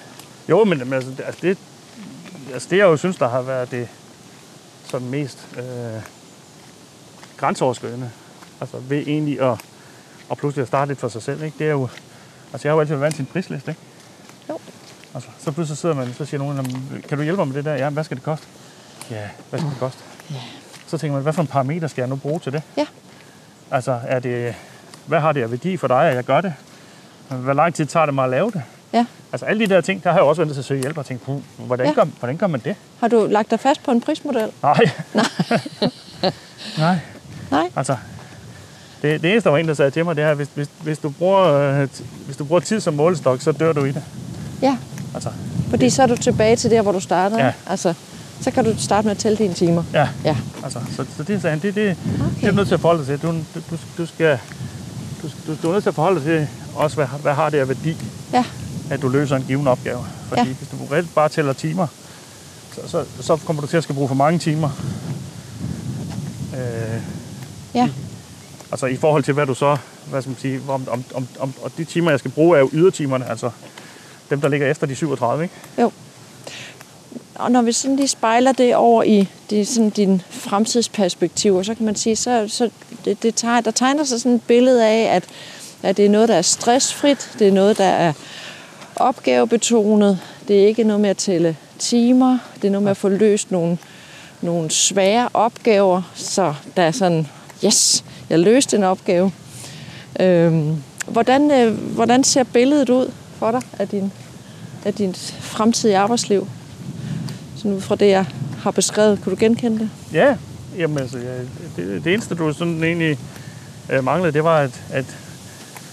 Jo, 0.48 0.64
men 0.64 0.92
altså, 0.92 1.10
det, 1.10 1.20
altså, 1.26 1.40
det, 1.42 1.58
altså 2.52 2.68
det, 2.70 2.76
jeg 2.78 2.84
jo 2.84 2.96
synes, 2.96 3.16
der 3.16 3.28
har 3.28 3.42
været 3.42 3.70
det 3.70 3.88
sådan 4.84 5.08
mest 5.08 5.48
øh, 5.56 6.02
grænseoverskridende, 7.36 8.10
altså 8.60 8.76
ved 8.78 8.98
egentlig 9.06 9.40
at, 9.40 9.58
at 10.30 10.38
pludselig 10.38 10.62
at 10.62 10.68
starte 10.68 10.88
lidt 10.90 11.00
for 11.00 11.08
sig 11.08 11.22
selv, 11.22 11.42
ikke? 11.42 11.58
det 11.58 11.66
er 11.66 11.70
jo, 11.70 11.88
altså 12.52 12.68
jeg 12.68 12.70
har 12.72 12.74
jo 12.76 12.80
altid 12.80 12.94
været 12.94 13.00
vant 13.02 13.14
til 13.14 13.22
en 13.22 13.28
prisliste, 13.32 13.70
ikke? 13.70 13.80
Jo. 14.48 14.58
Altså, 15.14 15.30
så 15.38 15.52
pludselig 15.52 15.78
sidder 15.78 15.94
man, 15.94 16.14
så 16.14 16.24
siger 16.24 16.38
nogen, 16.38 16.56
"Jamen, 16.56 17.04
kan 17.08 17.18
du 17.18 17.24
hjælpe 17.24 17.36
mig 17.38 17.46
med 17.48 17.56
det 17.56 17.64
der? 17.64 17.74
Ja, 17.74 17.90
hvad 17.90 18.04
skal 18.04 18.16
det 18.16 18.24
koste? 18.24 18.46
Ja, 19.10 19.28
hvad 19.50 19.60
skal 19.60 19.70
det 19.70 19.78
koste? 19.80 19.98
Ja. 20.30 20.36
Så 20.86 20.98
tænker 20.98 21.12
man, 21.14 21.22
hvad 21.22 21.32
for 21.32 21.42
en 21.42 21.48
parameter 21.48 21.88
skal 21.88 22.02
jeg 22.02 22.08
nu 22.08 22.16
bruge 22.16 22.40
til 22.40 22.52
det? 22.52 22.62
Ja. 22.76 22.86
Altså, 23.70 24.00
er 24.06 24.18
det, 24.18 24.54
hvad 25.06 25.20
har 25.20 25.32
det 25.32 25.42
af 25.42 25.50
værdi 25.50 25.76
for 25.76 25.88
dig, 25.88 26.08
at 26.08 26.14
jeg 26.16 26.24
gør 26.24 26.40
det? 26.40 26.54
Hvor 27.28 27.52
lang 27.52 27.74
tid 27.74 27.86
tager 27.86 28.06
det 28.06 28.14
mig 28.14 28.24
at 28.24 28.30
lave 28.30 28.50
det? 28.50 28.62
Ja. 28.92 29.06
Altså 29.32 29.46
alle 29.46 29.66
de 29.66 29.74
der 29.74 29.80
ting, 29.80 30.04
der 30.04 30.10
har 30.10 30.18
jeg 30.18 30.24
også 30.24 30.44
nødt 30.44 30.54
til 30.54 30.60
at 30.60 30.64
søge 30.64 30.80
hjælp 30.80 30.98
og 30.98 31.06
tænke, 31.06 31.24
"Puh, 31.24 31.40
hvordan, 31.58 31.86
Ja. 31.86 31.92
gør, 31.92 32.04
hvordan 32.04 32.36
gør 32.36 32.46
man 32.46 32.60
det? 32.64 32.74
Har 33.00 33.08
du 33.08 33.26
lagt 33.30 33.50
dig 33.50 33.60
fast 33.60 33.82
på 33.84 33.90
en 33.90 34.00
prismodel? 34.00 34.48
Nej. 34.62 34.78
Nej. 36.78 36.98
Nej. 37.50 37.70
Altså, 37.76 37.96
det, 39.02 39.22
det 39.22 39.30
eneste, 39.32 39.44
der 39.48 39.50
var 39.50 39.58
en, 39.58 39.68
der 39.68 39.74
sagde 39.74 39.90
til 39.90 40.04
mig, 40.04 40.16
det 40.16 40.24
er, 40.24 40.34
hvis, 40.34 40.48
hvis, 40.54 40.68
hvis, 40.82 40.98
du 40.98 41.10
bruger, 41.10 41.44
øh, 41.44 41.88
hvis 42.26 42.36
du 42.36 42.44
bruger 42.44 42.60
tid 42.60 42.80
som 42.80 42.94
målestok, 42.94 43.40
så 43.40 43.52
dør 43.52 43.72
du 43.72 43.84
i 43.84 43.92
det. 43.92 44.02
Ja, 44.62 44.76
Altså, 45.14 45.30
fordi 45.70 45.90
så 45.90 46.02
er 46.02 46.06
du 46.06 46.16
tilbage 46.16 46.56
til 46.56 46.70
der, 46.70 46.82
hvor 46.82 46.92
du 46.92 47.00
startede. 47.00 47.44
Ja. 47.44 47.52
Altså, 47.66 47.94
så 48.40 48.50
kan 48.50 48.64
du 48.64 48.74
starte 48.78 49.04
med 49.06 49.10
at 49.12 49.18
tælle 49.18 49.38
dine 49.38 49.54
timer. 49.54 49.82
ja. 49.92 50.08
Ja. 50.24 50.36
Altså, 50.64 50.78
så, 50.96 51.04
så 51.16 51.22
det 51.22 51.42
sagde 51.42 51.56
han, 51.56 51.62
det, 51.62 51.74
det, 51.74 51.96
okay. 52.06 52.40
det 52.40 52.44
er 52.46 52.50
du 52.50 52.56
nødt 52.56 52.68
til 52.68 52.74
at 52.74 52.80
forholde 52.80 53.06
dig 53.06 53.20
til. 53.20 53.28
Du, 53.28 53.32
du, 53.32 53.60
du, 53.70 53.76
du 53.98 54.06
skal, 54.06 54.38
du, 55.22 55.28
du, 55.46 55.56
du 55.62 55.68
er 55.68 55.72
nødt 55.72 55.82
til 55.84 55.90
at 55.90 55.94
forholde 55.94 56.16
dig 56.20 56.24
til 56.26 56.48
også, 56.74 56.96
hvad, 56.96 57.06
hvad 57.22 57.32
har 57.34 57.50
det 57.50 57.58
af 57.58 57.68
værdi, 57.68 57.96
Ja, 58.32 58.44
at 58.92 59.02
du 59.02 59.08
løser 59.08 59.36
en 59.36 59.44
given 59.48 59.66
opgave. 59.66 60.06
Fordi 60.28 60.40
Ja. 60.40 60.54
hvis 60.54 60.68
du 60.68 60.76
reelt 60.94 61.14
bare 61.14 61.28
tæller 61.28 61.52
timer, 61.52 61.86
så, 62.74 62.80
så, 62.88 63.04
så 63.22 63.36
kommer 63.36 63.62
du 63.62 63.68
til 63.68 63.76
at 63.76 63.82
skal 63.82 63.94
bruge 63.94 64.08
for 64.08 64.14
mange 64.14 64.38
timer. 64.38 64.70
Øh, 66.56 67.00
ja, 67.74 67.88
Altså 68.70 68.86
i 68.86 68.96
forhold 68.96 69.24
til, 69.24 69.34
hvad 69.34 69.46
du 69.46 69.54
så 69.54 69.76
hvad 70.06 70.22
skal 70.22 70.30
man 70.30 70.38
sige, 70.40 70.60
om, 70.68 70.88
om, 70.90 71.04
om, 71.14 71.26
om, 71.40 71.52
og 71.62 71.70
de 71.78 71.84
timer, 71.84 72.10
jeg 72.10 72.18
skal 72.18 72.30
bruge, 72.30 72.56
er 72.56 72.60
jo 72.60 72.70
ydertimerne, 72.72 73.30
altså 73.30 73.50
dem, 74.30 74.40
der 74.40 74.48
ligger 74.48 74.70
efter 74.70 74.86
de 74.86 74.94
37, 74.94 75.42
ikke? 75.42 75.54
Jo. 75.78 75.92
Og 77.34 77.52
når 77.52 77.62
vi 77.62 77.72
sådan 77.72 77.96
lige 77.96 78.08
spejler 78.08 78.52
det 78.52 78.74
over 78.76 79.02
i 79.02 79.28
det, 79.50 79.68
sådan 79.68 79.90
din 79.90 80.22
fremtidsperspektiv, 80.30 81.64
så 81.64 81.74
kan 81.74 81.86
man 81.86 81.96
sige, 81.96 82.16
så, 82.16 82.44
så 82.48 82.70
det, 83.04 83.22
det 83.22 83.34
tager, 83.34 83.60
der 83.60 83.70
tegner 83.70 84.04
sig 84.04 84.20
sådan 84.20 84.34
et 84.36 84.42
billede 84.42 84.86
af, 84.86 85.16
at, 85.16 85.24
at 85.82 85.96
det 85.96 86.06
er 86.06 86.10
noget, 86.10 86.28
der 86.28 86.34
er 86.34 86.42
stressfrit, 86.42 87.30
det 87.38 87.48
er 87.48 87.52
noget, 87.52 87.78
der 87.78 87.84
er 87.84 88.12
opgavebetonet, 88.96 90.18
det 90.48 90.62
er 90.62 90.66
ikke 90.66 90.84
noget 90.84 91.00
med 91.00 91.10
at 91.10 91.16
tælle 91.16 91.56
timer, 91.78 92.38
det 92.56 92.64
er 92.64 92.70
noget 92.70 92.82
med 92.82 92.90
at 92.90 92.96
få 92.96 93.08
løst 93.08 93.50
nogle, 93.50 93.78
nogle 94.40 94.70
svære 94.70 95.28
opgaver, 95.34 96.02
så 96.14 96.54
der 96.76 96.82
er 96.82 96.90
sådan, 96.90 97.26
yes, 97.64 98.04
jeg 98.30 98.38
løste 98.38 98.76
en 98.76 98.84
opgave. 98.84 99.32
Øhm, 100.20 100.82
hvordan, 101.06 101.50
øh, 101.50 101.94
hvordan 101.94 102.24
ser 102.24 102.42
billedet 102.42 102.90
ud 102.90 103.12
for 103.38 103.50
dig 103.50 103.62
af 103.78 103.88
din, 103.88 104.12
af 104.84 104.94
din 104.94 105.14
fremtidige 105.40 105.96
arbejdsliv? 105.96 106.48
Sådan 107.56 107.72
ud 107.72 107.80
fra 107.80 107.96
det, 107.96 108.08
jeg 108.08 108.24
har 108.62 108.70
beskrevet. 108.70 109.22
Kan 109.22 109.30
du 109.30 109.36
genkende 109.40 109.78
det? 109.78 109.90
Ja, 110.12 110.36
jamen 110.78 110.98
altså, 110.98 111.18
ja, 111.18 111.38
det, 111.76 112.04
det 112.04 112.12
eneste, 112.12 112.34
du 112.34 112.52
sådan 112.52 112.84
egentlig 112.84 113.18
øh, 113.90 114.04
manglede, 114.04 114.32
det 114.32 114.44
var, 114.44 114.58
at, 114.58 114.82
at, 114.90 115.04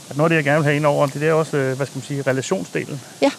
at 0.09 0.17
noget 0.17 0.25
af 0.25 0.29
det, 0.29 0.35
jeg 0.35 0.43
gerne 0.43 0.57
vil 0.57 0.63
have 0.63 0.75
ind 0.75 0.85
over, 0.85 1.07
det 1.07 1.23
er 1.23 1.33
også, 1.33 1.57
øh, 1.57 1.77
hvad 1.77 1.85
skal 1.85 1.97
man 1.97 2.03
sige, 2.03 2.21
relationsdelen. 2.27 3.01
Ja. 3.21 3.31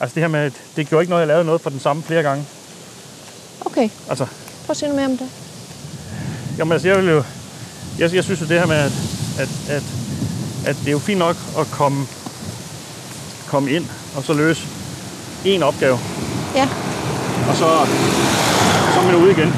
Altså 0.00 0.14
det 0.14 0.22
her 0.22 0.28
med, 0.28 0.40
at 0.40 0.52
det 0.76 0.88
gjorde 0.88 1.02
ikke 1.02 1.10
noget, 1.10 1.20
jeg 1.20 1.28
lavede 1.28 1.44
noget 1.44 1.60
for 1.60 1.70
den 1.70 1.80
samme 1.80 2.02
flere 2.02 2.22
gange. 2.22 2.44
Okay, 3.66 3.88
Altså, 4.08 4.24
prøv 4.66 4.70
at 4.70 4.76
sige 4.76 4.88
noget 4.88 5.02
mere 5.02 5.10
om 5.10 5.18
det. 5.18 5.28
jamen 6.58 6.72
altså, 6.72 6.88
jeg 6.88 6.96
vil 6.98 7.06
jo, 7.08 7.22
jeg, 7.98 8.14
jeg 8.14 8.24
synes 8.24 8.40
jo 8.40 8.46
det 8.46 8.58
her 8.58 8.66
med, 8.66 8.76
at, 8.76 8.92
at, 9.38 9.48
at, 9.68 9.82
at 10.66 10.76
det 10.80 10.88
er 10.88 10.92
jo 10.92 10.98
fint 10.98 11.18
nok 11.18 11.36
at 11.58 11.66
komme, 11.70 12.06
komme 13.48 13.70
ind 13.70 13.86
og 14.16 14.24
så 14.24 14.32
løse 14.32 14.66
en 15.44 15.62
opgave, 15.62 15.98
Ja, 16.54 16.68
og 17.48 17.54
så, 17.56 17.64
så 18.94 19.00
er 19.00 19.04
man 19.06 19.14
ude 19.14 19.30
igen. 19.30 19.52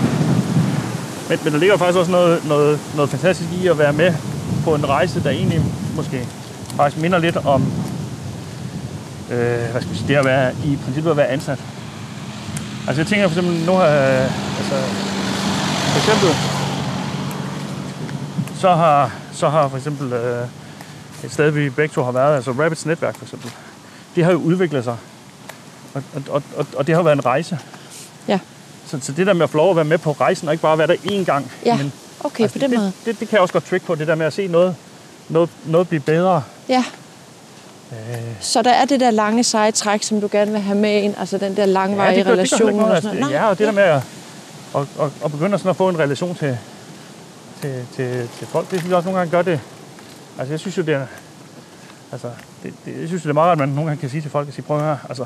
Men, 1.29 1.39
men 1.45 1.53
der 1.53 1.59
ligger 1.59 1.77
faktisk 1.77 1.99
også 1.99 2.11
noget, 2.11 2.45
noget, 2.45 2.81
noget 2.97 3.11
fantastisk 3.11 3.49
i 3.63 3.67
at 3.67 3.79
være 3.79 3.93
med 3.93 4.15
på 4.65 4.75
en 4.75 4.89
rejse, 4.89 5.23
der 5.25 5.31
egentlig 5.31 5.63
måske 5.97 6.29
faktisk 6.77 7.03
minder 7.03 7.19
lidt 7.19 7.37
om 7.37 7.63
øh, 9.31 9.71
hvad 9.71 9.81
skal 9.81 9.91
vi 9.93 9.97
sige, 9.97 10.09
det 10.09 10.15
at 10.17 10.25
være 10.25 10.53
i 10.65 10.79
princippet 10.85 11.11
at 11.11 11.17
være 11.17 11.29
ansat. 11.29 11.59
Altså 12.87 13.01
jeg 13.03 13.07
tænker 13.07 13.29
for 13.29 13.39
eksempel, 13.41 13.67
nu 13.67 13.73
har 13.73 13.85
altså, 13.85 14.75
for 15.93 15.99
eksempel, 15.99 16.29
så 18.61 18.75
har, 18.75 19.11
så 19.33 19.49
har 19.49 19.69
for 19.69 19.77
eksempel 19.77 20.13
øh, 20.13 20.47
et 21.25 21.33
sted, 21.33 21.51
vi 21.51 21.71
begge 21.71 21.95
to 21.95 22.03
har 22.03 22.13
været, 22.13 22.37
altså 22.37 22.51
Rabbits 22.51 22.87
netværk 22.87 23.17
for 23.17 23.25
eksempel, 23.25 23.51
det 24.17 24.25
har 24.25 24.33
jo 24.33 24.39
udviklet 24.39 24.85
sig. 24.85 24.97
Og, 25.95 26.03
og, 26.31 26.43
og, 26.57 26.67
og 26.77 26.87
det 26.87 26.95
har 26.95 27.03
været 27.03 27.17
en 27.17 27.25
rejse. 27.27 27.59
ja, 28.29 28.39
Så, 28.87 28.99
så 29.03 29.13
det 29.13 29.27
der 29.27 29.33
med 29.33 29.43
at 29.43 29.51
få 29.51 29.57
lov 29.57 29.71
at 29.71 29.77
være 29.77 29.85
med 29.85 29.99
på 29.99 30.13
rejsen, 30.13 30.49
og 30.49 30.55
ikke 30.55 30.63
bare 30.63 30.79
være 30.79 30.87
der 30.87 30.95
én 30.95 31.25
gang. 31.25 31.51
ja. 31.67 31.77
Men, 31.77 31.93
Okay, 32.25 32.49
på 32.49 32.59
den 32.59 32.71
det, 32.71 32.79
måde. 32.79 32.87
det, 32.87 33.05
det, 33.05 33.21
det 33.21 33.29
kan 33.29 33.37
jeg 33.37 33.41
også 33.43 33.53
godt 33.53 33.65
trick 33.65 33.85
på, 33.85 33.95
det 33.95 34.07
der 34.07 34.15
med 34.15 34.27
at 34.27 34.33
se 34.33 34.47
noget, 34.47 34.77
noget, 35.29 35.51
noget 35.65 35.89
blive 35.89 36.01
bedre. 36.01 36.43
Ja. 36.69 36.85
Øh, 37.93 37.99
Så 38.41 38.63
der 38.63 38.71
er 38.73 38.85
det 38.85 39.01
der 39.01 39.11
lange 39.11 39.45
seje 39.45 39.71
træk, 39.71 40.03
som 40.03 40.21
du 40.21 40.29
gerne 40.33 40.51
vil 40.51 40.61
have 40.61 40.79
med 40.79 41.03
ind, 41.03 41.15
altså 41.19 41.39
den 41.39 41.57
der 41.57 41.67
langvarige 41.67 42.17
det 42.17 42.25
gør- 42.25 42.31
det 42.37 42.51
gør 42.51 42.57
relation. 42.57 42.69
ikke 42.69 42.81
noget, 42.81 42.97
og 42.97 43.03
sådan 43.03 43.17
altså, 43.17 43.21
noget. 43.31 43.35
Ja, 43.35 43.49
og 43.49 43.59
det 43.59 43.67
der 43.67 43.73
med 43.73 43.83
at, 43.83 44.03
at, 44.75 44.81
at, 45.01 45.11
at 45.25 45.31
begynde 45.33 45.59
sådan 45.59 45.71
at 45.71 45.77
få 45.77 45.89
en 45.89 45.99
relation 45.99 46.35
til, 46.35 46.59
til, 47.61 47.87
til, 47.97 48.29
til 48.39 48.47
folk, 48.47 48.71
det 48.71 48.79
synes 48.79 48.89
jeg 48.91 48.97
også 48.97 49.07
nogle 49.09 49.19
gange 49.19 49.31
gør 49.31 49.43
det. 49.43 49.61
Altså 50.39 50.53
jeg 50.53 50.61
synes 50.61 50.79
jo, 50.79 50.83
det 50.83 50.95
er, 50.95 51.07
altså, 52.13 52.31
det, 52.63 52.75
det, 52.85 53.01
jeg 53.01 53.09
synes 53.09 53.25
jo, 53.25 53.29
det 53.29 53.31
er 53.31 53.35
meget 53.35 53.49
rart, 53.49 53.53
at 53.53 53.59
man 53.59 53.69
nogle 53.69 53.89
gange 53.91 54.01
kan 54.01 54.11
sige 54.11 54.21
til 54.23 54.31
folk, 54.31 54.49
at 54.49 54.55
sige, 54.55 54.65
prøv 54.65 54.77
at 54.77 54.83
høre, 54.83 54.99
altså, 55.09 55.25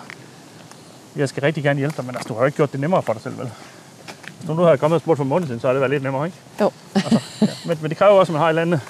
jeg 1.17 1.29
skal 1.29 1.41
rigtig 1.41 1.63
gerne 1.65 1.79
hjælpe 1.79 1.97
dig, 1.97 2.05
men 2.05 2.15
altså, 2.17 2.29
du 2.29 2.35
har 2.35 2.41
jo 2.41 2.47
ikke 2.47 2.57
gjort 2.57 2.73
det 2.73 2.81
nemmere 2.81 3.03
for 3.03 3.13
dig 3.13 3.23
selv, 3.23 3.39
vel? 3.39 3.51
Hvis 4.39 4.47
du 4.49 4.55
nu 4.55 4.63
havde 4.63 4.79
kommet 4.79 4.95
og 4.95 5.01
spurgt 5.01 5.17
for 5.17 5.25
en 5.25 5.29
måned 5.29 5.47
siden, 5.47 5.61
så 5.61 5.67
havde 5.67 5.75
det 5.75 5.81
været 5.81 5.91
lidt 5.91 6.03
nemmere, 6.03 6.27
ikke? 6.27 6.39
Jo. 6.61 6.71
Ja, 6.97 7.19
men, 7.67 7.79
men 7.81 7.89
det 7.91 7.99
kræver 7.99 8.13
også, 8.13 8.31
at 8.31 8.35
man 8.35 8.41
har 8.41 8.47
et 8.47 8.51
eller 8.51 8.63
andet 8.63 8.81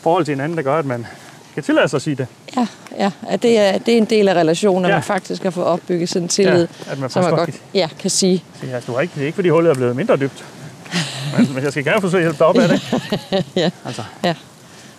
forhold 0.00 0.24
til 0.24 0.32
hinanden, 0.32 0.56
der 0.58 0.62
gør, 0.62 0.78
at 0.78 0.84
man 0.86 1.06
kan 1.54 1.62
tillade 1.62 1.88
sig 1.88 1.96
at 1.98 2.02
sige 2.02 2.16
det. 2.16 2.26
Ja, 2.56 2.66
ja, 2.98 3.10
at 3.28 3.42
det 3.42 3.58
er, 3.58 3.78
det 3.78 3.94
er 3.94 3.98
en 3.98 4.04
del 4.04 4.28
af 4.28 4.34
relationen, 4.34 4.84
at 4.84 4.88
Ja. 4.90 4.94
man 4.96 5.02
faktisk 5.02 5.42
har 5.42 5.50
fået 5.50 5.66
opbygget 5.66 6.08
sådan 6.08 6.22
en 6.22 6.28
tillid, 6.28 6.68
Ja, 6.86 6.92
at 6.92 6.98
man 6.98 7.10
som 7.10 7.24
man 7.24 7.30
godt 7.32 7.50
ja, 7.74 7.88
kan 8.00 8.10
sige. 8.10 8.44
Altså, 8.72 8.86
du 8.86 8.94
har 8.94 9.00
ikke, 9.00 9.12
det 9.14 9.22
er 9.22 9.26
ikke, 9.26 9.36
fordi 9.36 9.48
hullet 9.48 9.70
er 9.70 9.74
blevet 9.74 9.96
mindre 9.96 10.16
dybt. 10.16 10.44
Men, 11.38 11.54
men 11.54 11.64
jeg 11.64 11.70
skal 11.72 11.84
gerne 11.84 12.00
forsøge 12.00 12.20
at 12.20 12.24
hjælpe 12.24 12.38
dig 12.38 12.46
op 12.46 12.58
af 12.58 12.68
det. 12.68 13.44
Ja. 13.56 13.70
Altså, 13.86 14.02
Ja. 14.24 14.34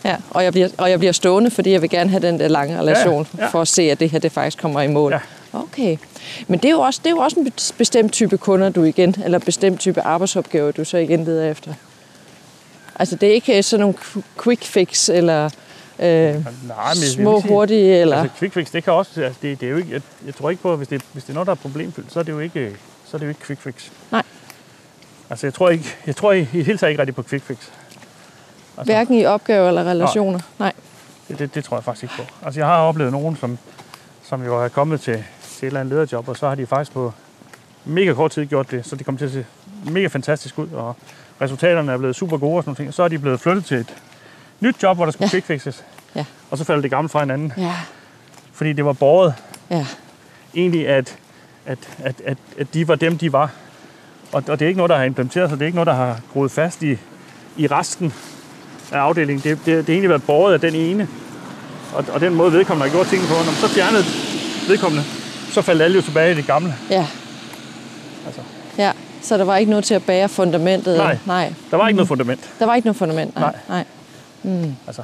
Ja, 0.05 0.15
og 0.29 0.43
jeg, 0.43 0.51
bliver, 0.53 0.67
og 0.77 0.89
jeg 0.89 0.99
bliver 0.99 1.11
stående, 1.11 1.51
fordi 1.51 1.71
jeg 1.71 1.81
vil 1.81 1.89
gerne 1.89 2.09
have 2.09 2.27
den 2.27 2.39
der 2.39 2.47
lange 2.47 2.79
relation, 2.79 3.27
Ja, 3.37 3.43
ja. 3.43 3.49
for 3.49 3.61
at 3.61 3.67
se, 3.67 3.81
at 3.81 3.99
det 3.99 4.09
her 4.09 4.19
det 4.19 4.31
faktisk 4.31 4.57
kommer 4.57 4.81
i 4.81 4.87
mål. 4.87 5.11
Ja. 5.11 5.19
Okay. 5.59 5.97
Men 6.47 6.59
det 6.59 6.65
er, 6.65 6.71
jo 6.71 6.79
også, 6.79 6.99
det 7.03 7.09
er 7.09 7.15
jo 7.15 7.17
også 7.17 7.39
en 7.39 7.51
bestemt 7.77 8.11
type 8.13 8.37
kunder, 8.37 8.69
du 8.69 8.83
igen, 8.83 9.15
eller 9.25 9.39
bestemt 9.39 9.79
type 9.79 10.01
arbejdsopgaver, 10.01 10.71
du 10.71 10.83
så 10.85 10.97
igen 10.97 11.23
leder 11.23 11.51
efter. 11.51 11.73
Altså, 12.99 13.15
det 13.15 13.29
er 13.29 13.33
ikke 13.33 13.57
øh, 13.57 13.63
sådan 13.63 13.79
nogle 13.81 13.95
qu- 14.01 14.21
quick 14.43 14.63
fix, 14.63 15.09
eller 15.09 15.49
øh, 15.99 16.05
nej, 16.05 16.93
men 16.93 16.95
små, 16.95 17.41
sige- 17.41 17.51
hurtige, 17.51 18.01
eller... 18.01 18.17
altså 18.17 18.37
quick 18.37 18.53
fix, 18.53 18.71
det 18.71 18.83
kan 18.83 18.93
også... 18.93 19.21
Altså, 19.21 19.39
det, 19.41 19.61
det 19.61 19.67
er 19.67 19.71
jo 19.71 19.77
ikke, 19.77 19.93
jeg, 19.93 20.01
jeg, 20.25 20.35
tror 20.35 20.49
ikke 20.49 20.61
på, 20.61 20.71
at 20.71 20.77
hvis 20.77 20.87
det, 20.87 21.01
hvis 21.13 21.23
det 21.23 21.29
er 21.29 21.33
noget, 21.33 21.47
der 21.47 21.51
er 21.51 21.55
problemfyldt, 21.55 22.13
så 22.13 22.19
er 22.19 22.23
det 22.23 22.31
jo 22.31 22.39
ikke, 22.39 22.75
så 23.05 23.17
er 23.17 23.19
det 23.19 23.25
jo 23.25 23.29
ikke 23.29 23.41
quick 23.41 23.61
fix. 23.61 23.89
Nej. 24.11 24.23
Altså, 25.29 25.47
jeg 25.47 25.53
tror, 25.53 25.69
ikke, 25.69 25.95
jeg 26.07 26.15
tror 26.15 26.31
i, 26.31 26.39
i 26.39 26.63
hele 26.63 26.77
taget 26.77 26.91
ikke 26.91 27.01
rigtig 27.01 27.15
på 27.15 27.23
quick 27.23 27.43
fix. 27.43 27.57
Altså, 28.77 28.93
Hverken 28.93 29.15
i 29.15 29.25
opgaver 29.25 29.67
eller 29.67 29.83
relationer. 29.83 30.39
Nej. 30.59 30.73
det, 31.27 31.39
det, 31.39 31.55
det, 31.55 31.63
tror 31.63 31.77
jeg 31.77 31.83
faktisk 31.83 32.03
ikke 32.03 32.15
på. 32.17 32.45
Altså, 32.45 32.59
jeg 32.59 32.67
har 32.67 32.77
oplevet 32.77 33.11
nogen, 33.11 33.35
som, 33.35 33.57
som 34.23 34.45
jo 34.45 34.63
er 34.63 34.67
kommet 34.67 35.01
til, 35.01 35.13
til 35.13 35.65
et 35.65 35.67
eller 35.67 35.79
andet 35.79 35.91
lederjob, 35.91 36.27
og 36.29 36.37
så 36.37 36.47
har 36.47 36.55
de 36.55 36.65
faktisk 36.65 36.93
på 36.93 37.13
mega 37.85 38.13
kort 38.13 38.31
tid 38.31 38.45
gjort 38.45 38.71
det, 38.71 38.85
så 38.85 38.95
det 38.95 39.05
kommer 39.05 39.19
til 39.19 39.25
at 39.25 39.31
se 39.31 39.45
mega 39.91 40.07
fantastisk 40.07 40.59
ud, 40.59 40.67
og 40.71 40.95
resultaterne 41.41 41.91
er 41.91 41.97
blevet 41.97 42.15
super 42.15 42.37
gode 42.37 42.57
og 42.57 42.63
sådan 42.63 42.69
nogle 42.69 42.85
ting. 42.85 42.93
Så 42.93 43.03
er 43.03 43.07
de 43.07 43.19
blevet 43.19 43.39
flyttet 43.39 43.65
til 43.65 43.77
et 43.77 43.95
nyt 44.59 44.83
job, 44.83 44.97
hvor 44.97 45.05
der 45.05 45.11
skulle 45.11 45.25
Ja. 45.27 45.29
quick 45.31 45.45
fixes. 45.45 45.83
Ja. 46.15 46.25
Og 46.51 46.57
så 46.57 46.63
falder 46.63 46.81
det 46.81 46.91
gamle 46.91 47.09
fra 47.09 47.19
hinanden, 47.19 47.53
Ja. 47.57 47.73
fordi 48.53 48.73
det 48.73 48.85
var 48.85 48.93
båret 48.93 49.33
Ja. 49.71 49.85
egentlig, 50.55 50.87
at, 50.87 51.17
at, 51.65 51.77
at, 52.03 52.15
at, 52.25 52.37
at 52.59 52.73
de 52.73 52.87
var 52.87 52.95
dem, 52.95 53.17
de 53.17 53.33
var. 53.33 53.51
Og, 54.31 54.43
og 54.47 54.59
det 54.59 54.65
er 54.65 54.67
ikke 54.69 54.77
noget, 54.77 54.89
der 54.89 54.97
har 54.97 55.03
implementeret 55.03 55.49
sig. 55.49 55.59
Det 55.59 55.65
er 55.65 55.67
ikke 55.67 55.75
noget, 55.75 55.87
der 55.87 55.93
har 55.93 56.19
groet 56.33 56.51
fast 56.51 56.83
i, 56.83 56.97
i 57.57 57.67
resten 57.67 58.13
af 58.91 58.97
afdelingen. 58.99 59.43
Det, 59.43 59.57
det, 59.57 59.65
det 59.65 59.85
har 59.85 59.93
egentlig 59.93 60.09
været 60.09 60.23
båret 60.23 60.53
af 60.53 60.59
den 60.59 60.75
ene. 60.75 61.07
Og, 61.95 62.05
og 62.13 62.21
den 62.21 62.33
måde, 62.35 62.51
vedkommende 62.53 62.89
har 62.89 62.95
gjort 62.97 63.07
tingene 63.07 63.27
på. 63.29 63.35
Når 63.35 63.45
man 63.45 63.53
så 63.53 63.67
fjernede 63.67 64.03
vedkommende, 64.67 65.03
så 65.51 65.61
faldt 65.61 65.81
alle 65.81 65.95
jo 65.95 66.01
tilbage 66.01 66.31
i 66.31 66.35
det 66.35 66.47
gamle. 66.47 66.75
Ja. 66.89 67.07
Altså, 68.25 68.41
ja. 68.77 68.91
Så 69.21 69.37
der 69.37 69.43
var 69.43 69.57
ikke 69.57 69.69
noget 69.69 69.85
til 69.85 69.93
at 69.93 70.03
bære 70.03 70.29
fundamentet? 70.29 70.97
Nej. 70.97 71.17
Nej. 71.25 71.53
der 71.71 71.77
var 71.77 71.87
ikke 71.87 71.95
noget 71.97 72.07
fundament. 72.07 72.49
Der 72.59 72.65
var 72.65 72.75
ikke 72.75 72.85
noget 72.85 72.97
fundament? 72.97 73.35
Nej. 73.35 73.43
Nej. 73.43 73.53
nej. 73.69 73.85
Altså, 74.87 75.03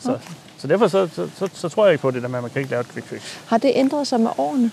så, 0.00 0.10
okay. 0.10 0.24
så 0.58 0.66
derfor 0.66 0.88
så, 0.88 1.08
så, 1.14 1.28
så, 1.38 1.48
så, 1.52 1.68
tror 1.68 1.86
jeg 1.86 1.92
ikke 1.92 2.02
på 2.02 2.10
det 2.10 2.22
der 2.22 2.28
med, 2.28 2.38
at 2.38 2.42
man 2.42 2.50
kan 2.50 2.60
ikke 2.60 2.70
lave 2.70 2.80
et 2.80 2.88
quick 2.88 3.06
fix. 3.06 3.20
Har 3.46 3.58
det 3.58 3.72
ændret 3.74 4.06
sig 4.06 4.20
med 4.20 4.30
årene? 4.38 4.70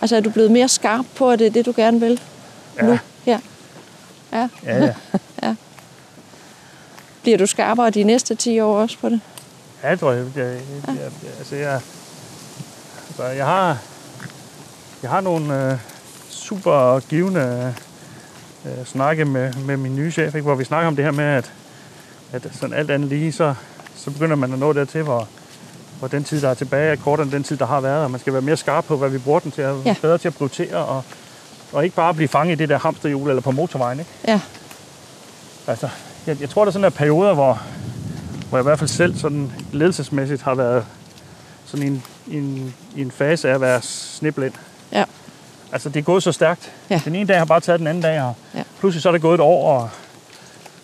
Altså 0.00 0.16
er 0.16 0.20
du 0.20 0.30
blevet 0.30 0.50
mere 0.50 0.68
skarp 0.68 1.04
på, 1.16 1.30
at 1.30 1.38
det 1.38 1.46
er 1.46 1.50
det, 1.50 1.66
du 1.66 1.72
gerne 1.76 2.00
vil 2.00 2.20
Ja, 2.76 2.82
nu? 2.82 2.98
Ja. 3.26 3.40
Ja. 4.32 4.48
ja, 4.64 4.94
ja. 5.42 5.54
Bliver 7.22 7.38
du 7.38 7.46
skarpere 7.46 7.90
de 7.90 8.02
næste 8.02 8.34
10 8.34 8.60
år 8.60 8.76
også 8.80 8.98
på 8.98 9.08
det? 9.08 9.20
Ja, 9.82 9.88
jeg 9.88 10.00
tror, 10.00 10.12
jeg, 10.12 10.26
jeg, 10.36 10.44
jeg, 10.44 10.60
jeg, 10.86 11.10
altså, 11.38 11.56
jeg, 11.56 11.80
altså, 13.08 13.24
jeg 13.24 13.46
har, 13.46 13.78
jeg 15.02 15.10
har 15.10 15.20
nogle 15.20 15.70
øh, 15.72 15.78
super 16.30 17.00
givende 17.00 17.74
øh, 18.64 18.86
snakke 18.86 19.24
med, 19.24 19.52
med 19.52 19.76
min 19.76 19.96
nye 19.96 20.10
chef, 20.10 20.34
ikke? 20.34 20.44
hvor 20.44 20.54
vi 20.54 20.64
snakker 20.64 20.88
om 20.88 20.96
det 20.96 21.04
her 21.04 21.12
med, 21.12 21.24
at, 21.24 21.52
at 22.32 22.46
sådan 22.60 22.76
alt 22.76 22.90
andet 22.90 23.08
lige, 23.08 23.32
så, 23.32 23.54
så 23.96 24.10
begynder 24.10 24.36
man 24.36 24.52
at 24.52 24.58
nå 24.58 24.72
dertil, 24.72 25.02
hvor, 25.02 25.28
hvor 25.98 26.08
den 26.08 26.24
tid, 26.24 26.40
der 26.40 26.48
er 26.48 26.54
tilbage, 26.54 26.92
er 26.92 26.96
kortere 26.96 27.24
end 27.24 27.32
den 27.32 27.42
tid, 27.44 27.56
der 27.56 27.66
har 27.66 27.80
været, 27.80 28.04
og 28.04 28.10
man 28.10 28.20
skal 28.20 28.32
være 28.32 28.42
mere 28.42 28.56
skarp 28.56 28.84
på, 28.84 28.96
hvad 28.96 29.08
vi 29.08 29.18
bruger 29.18 29.40
den 29.40 29.50
til, 29.50 29.64
og 29.64 29.82
Ja. 29.84 29.94
bedre 30.02 30.18
til 30.18 30.28
at 30.28 30.34
prioritere, 30.34 30.76
og, 30.76 31.02
og 31.72 31.84
ikke 31.84 31.96
bare 31.96 32.14
blive 32.14 32.28
fanget 32.28 32.52
i 32.54 32.58
det 32.58 32.68
der 32.68 32.78
hamsterhjul 32.78 33.28
eller 33.28 33.42
på 33.42 33.50
motorvejen. 33.50 33.98
Ikke? 33.98 34.10
Ja. 34.28 34.40
Altså, 35.66 35.88
jeg, 36.26 36.40
jeg 36.40 36.50
tror, 36.50 36.64
der 36.64 36.70
er 36.70 36.72
sådan 36.72 36.82
der 36.84 36.90
perioder, 36.90 37.34
hvor, 37.34 37.62
hvor 38.48 38.58
jeg 38.58 38.62
i 38.62 38.68
hvert 38.68 38.78
fald 38.78 38.88
selv 38.90 39.16
sådan 39.18 39.52
ledelsesmæssigt 39.72 40.42
har 40.42 40.54
været 40.54 40.84
sådan 41.64 41.86
i 41.86 41.88
en, 41.88 42.02
en, 42.44 42.74
en 42.96 43.10
fase 43.10 43.50
af 43.50 43.54
at 43.54 43.60
være 43.60 43.82
sniblind. 43.82 44.52
Ja. 44.92 45.04
Altså, 45.72 45.88
det 45.88 45.96
er 46.00 46.04
gået 46.04 46.22
så 46.22 46.32
stærkt. 46.32 46.72
Ja. 46.90 47.00
Den 47.04 47.14
ene 47.14 47.26
dag 47.28 47.38
har 47.38 47.44
bare 47.44 47.60
taget 47.60 47.78
den 47.78 47.86
anden 47.86 48.02
dag, 48.02 48.22
og 48.22 48.34
Ja. 48.54 48.62
pludselig 48.80 49.02
så 49.02 49.08
er 49.08 49.12
det 49.12 49.22
gået 49.22 49.34
et 49.34 49.40
år, 49.40 49.78
og 49.80 49.88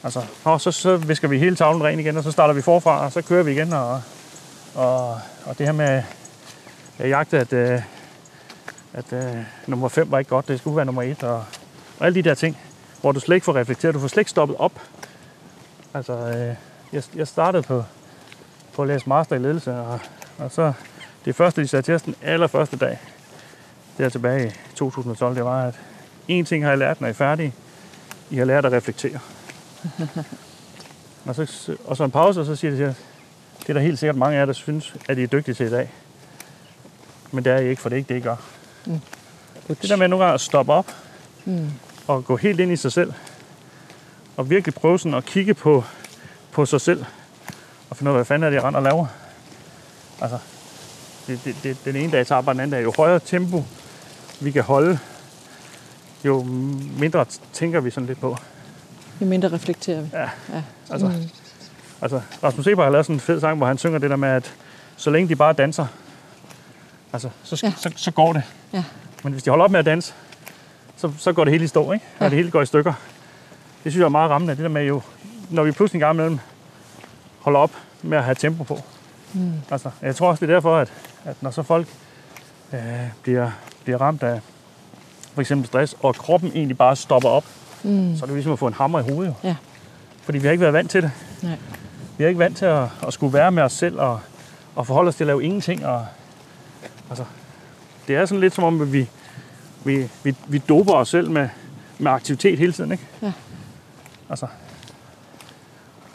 altså, 0.05 0.23
og 0.45 0.61
så, 0.61 0.71
så 0.71 0.97
visker 0.97 1.29
vi 1.29 1.39
hele 1.39 1.57
tavlen 1.57 1.85
ren 1.85 2.01
igen, 2.01 2.17
og 2.17 2.25
så 2.25 2.31
starter 2.31 2.55
vi 2.55 2.63
forfra, 2.63 3.05
og 3.05 3.13
så 3.13 3.23
kører 3.23 3.43
vi 3.43 3.53
igen, 3.53 3.73
og, 3.73 4.03
og, 4.75 5.21
og 5.45 5.59
det 5.59 5.67
her 5.67 5.73
med, 5.73 6.03
jeg 6.99 7.09
jagte, 7.09 7.39
at, 7.39 7.53
øh, 7.53 7.81
at 8.93 9.13
øh, 9.13 9.37
nummer 9.67 9.89
5 9.89 10.11
var 10.11 10.19
ikke 10.19 10.29
godt, 10.29 10.49
det 10.49 10.59
skulle 10.59 10.77
være 10.77 10.87
nummer 10.87 11.03
1, 11.03 11.23
og, 11.23 11.45
og 11.99 12.07
alle 12.07 12.15
de 12.15 12.29
der 12.29 12.35
ting, 12.35 12.59
hvor 13.01 13.13
du 13.13 13.21
slet 13.21 13.35
ikke 13.35 13.45
får 13.45 13.57
reflekteret, 13.57 13.95
du 13.95 14.01
får 14.01 14.09
slet 14.09 14.21
ikke 14.21 14.31
stoppet 14.31 14.57
op. 14.59 14.81
Altså, 15.95 16.13
øh, 16.13 16.55
jeg, 16.93 17.03
jeg 17.15 17.29
startede 17.29 17.63
på, 17.63 17.85
på 18.75 18.83
at 18.83 18.89
læse 18.89 19.09
master 19.09 19.37
i 19.37 19.39
ledelse. 19.39 19.75
Og, 19.75 20.01
og 20.39 20.51
så 20.51 20.73
det 21.25 21.37
første, 21.37 21.63
de 21.63 21.69
sagde 21.69 21.83
til 21.83 21.95
os 21.95 22.03
den 22.03 22.15
allerførste 22.23 22.77
dag, 22.77 22.99
der 23.99 24.09
tilbage 24.09 24.47
i 24.49 24.51
2012, 24.75 25.35
det 25.35 25.45
var, 25.45 25.67
at 25.67 25.75
en 26.29 26.45
ting 26.45 26.65
har 26.65 26.71
jeg 26.71 26.79
lært, 26.79 27.01
når 27.01 27.09
I 27.09 27.11
er 27.11 27.15
færdige. 27.15 27.55
I 28.31 28.37
har 28.37 28.45
lært 28.45 28.65
at 28.65 28.73
reflektere. 28.73 29.19
og, 31.27 31.35
så, 31.35 31.77
og 31.85 31.97
så 31.97 32.05
en 32.05 32.11
pause, 32.11 32.41
og 32.41 32.47
så 32.47 32.57
siger 32.57 32.71
de 32.71 32.77
til 32.77 32.95
det 33.63 33.69
er 33.69 33.73
der 33.73 33.81
helt 33.81 33.99
sikkert 33.99 34.17
mange 34.17 34.37
af 34.37 34.41
jer, 34.41 34.47
der 34.47 34.53
synes, 34.53 34.95
at 35.09 35.19
I 35.19 35.23
er 35.23 35.27
dygtige 35.27 35.55
til 35.55 35.67
i 35.67 35.71
dag. 35.71 35.93
Men 37.31 37.45
det 37.45 37.53
er 37.53 37.59
I 37.59 37.69
ikke, 37.69 37.83
for 37.83 37.89
det 37.89 37.97
er 37.97 37.99
ikke 37.99 38.15
det, 38.15 38.21
I 38.21 38.23
gør. 38.23 38.37
Mm. 38.87 39.01
Det 39.69 39.89
der 39.89 39.97
med 39.97 40.09
nogle 40.09 40.25
gange 40.25 40.35
at 40.35 40.41
stoppe 40.41 40.73
op 40.73 40.87
mm. 41.45 41.71
og 42.07 42.25
gå 42.25 42.37
helt 42.37 42.61
ind 42.61 42.73
i 42.73 42.77
sig 42.77 42.93
selv, 42.93 43.13
og 44.37 44.51
virkelig 44.51 44.75
prøve 44.75 44.99
sådan 44.99 45.15
at 45.15 45.25
kigge 45.25 45.55
på, 45.55 45.85
på 46.53 46.67
sig 46.67 46.81
selv, 46.81 47.05
og 47.91 47.97
finde 47.97 48.11
ud 48.11 48.15
af, 48.15 48.19
hvad 48.19 48.25
fanden 48.25 48.47
er 48.47 48.51
det, 48.51 48.57
jeg 48.57 48.65
render 48.65 48.79
og 48.79 48.85
laver. 48.85 49.07
Altså, 50.21 50.39
det, 51.27 51.41
det, 51.45 51.57
det, 51.63 51.85
den 51.85 51.97
ene 51.97 52.13
dag 52.13 52.27
tager 52.27 52.41
bare 52.41 52.55
den 52.55 52.61
anden 52.61 52.79
dag. 52.79 52.85
Jo 52.85 52.93
højere 52.97 53.21
tempo 53.21 53.65
vi 54.41 54.51
kan 54.51 54.63
holde, 54.63 54.99
jo 56.25 56.43
mindre 56.99 57.27
tænker 57.53 57.81
vi 57.81 57.91
sådan 57.91 58.07
lidt 58.07 58.21
på. 58.21 58.37
Jo 59.23 59.27
mindre 59.27 59.49
reflekterer 59.49 60.01
vi. 60.01 60.09
Ja, 60.13 60.21
ja. 60.23 60.63
altså, 60.91 61.07
mm. 61.07 61.31
altså 62.03 62.21
Rasmus 62.43 62.67
Eber 62.67 62.83
har 62.83 62.91
lavet 62.91 63.07
sådan 63.07 63.17
en 63.17 63.21
fed 63.21 63.41
sang, 63.41 63.57
hvor 63.57 63.67
han 63.67 63.79
synger 63.79 63.99
det 63.99 64.11
der 64.11 64.17
med, 64.17 64.29
at 64.29 64.55
så 64.97 65.11
længe 65.11 65.29
de 65.29 65.37
bare 65.37 65.53
danser, 65.53 65.87
altså, 67.13 67.29
så, 67.43 67.61
ja. 67.63 67.73
så, 67.77 67.93
så 67.97 68.11
går 68.11 68.33
det. 68.33 68.43
Ja. 68.73 68.85
Men 69.25 69.33
hvis 69.33 69.43
de 69.43 69.51
holder 69.51 69.65
op 69.65 69.71
med 69.71 69.79
at 69.79 69.87
danse, 69.87 70.15
så, 70.97 71.13
så 71.19 71.33
går 71.33 71.45
det 71.45 71.53
hele 71.53 71.65
i 71.65 71.69
stå, 71.69 71.93
ikke? 71.93 72.05
Og 72.19 72.25
ja. 72.25 72.29
det 72.29 72.37
hele 72.37 72.51
går 72.51 72.63
i 72.63 72.67
stykker. 72.67 72.93
Det 73.85 73.93
synes 73.93 74.01
jeg 74.01 74.05
er 74.05 74.09
meget 74.09 74.31
rammende, 74.31 74.55
det 74.57 74.63
der 74.63 74.69
med 74.69 74.85
jo, 74.85 75.03
når 75.51 75.63
vi 75.63 75.73
pludselig 75.73 75.97
en 75.97 76.01
gang 76.01 76.15
imellem 76.15 76.39
holder 77.41 77.61
op 77.61 77.71
med 78.03 78.19
at 78.19 78.25
have 78.25 78.35
tempo 78.35 78.65
på. 78.65 78.79
Mm. 79.33 79.53
Altså, 79.71 79.91
jeg 80.03 80.17
tror 80.17 80.29
også, 80.29 80.47
det 80.47 80.51
er 80.51 80.55
derfor, 80.55 80.77
at, 80.77 80.93
at 81.25 81.37
når 81.43 81.51
så 81.51 81.63
folk 81.63 81.89
øh, 82.73 82.81
bliver, 83.23 83.51
bliver 83.85 84.01
ramt 84.01 84.23
af 84.23 84.41
for 85.35 85.41
eksempel 85.41 85.67
stress, 85.67 85.97
og 86.01 86.15
kroppen 86.15 86.53
egentlig 86.55 86.79
bare 86.79 86.97
stopper 86.97 87.29
op, 87.29 87.45
mm. 87.83 88.17
så 88.17 88.25
er 88.25 88.27
det 88.27 88.35
ligesom 88.35 88.53
at 88.53 88.59
få 88.59 88.67
en 88.67 88.75
hammer 88.75 89.01
i 89.01 89.03
hovedet. 89.03 89.35
Jo. 89.43 89.49
Ja. 89.49 89.57
Fordi 90.23 90.39
vi 90.39 90.47
har 90.47 90.53
ikke 90.53 90.61
været 90.61 90.75
vant 90.75 90.91
til 90.91 91.03
det. 91.03 91.11
Nej. 91.43 91.57
Vi 92.17 92.25
har 92.25 92.29
ikke 92.29 92.39
vant 92.39 92.57
til 92.57 92.65
at, 92.65 92.89
at 93.07 93.13
skulle 93.13 93.33
være 93.33 93.53
med 93.53 93.63
os 93.63 93.73
selv 93.73 94.01
og, 94.01 94.21
og 94.75 94.87
forholde 94.87 95.09
os 95.09 95.17
til 95.17 95.25
at 95.25 95.27
lave 95.27 95.45
ingenting. 95.45 95.87
Og, 95.87 96.07
altså, 97.09 97.25
det 98.09 98.17
er 98.17 98.27
sådan 98.27 98.41
lidt 98.41 98.55
som 98.55 98.65
om, 98.65 98.81
at 98.81 98.93
vi, 98.93 99.09
vi, 99.85 100.09
vi, 100.25 100.37
vi 100.47 100.59
doper 100.59 100.93
os 100.93 101.09
selv 101.09 101.31
med, 101.31 101.49
med 101.99 102.13
aktivitet 102.13 102.59
hele 102.59 102.73
tiden. 102.73 102.93
Ikke? 102.93 103.05
Ja. 103.23 103.33
Altså, 104.31 104.47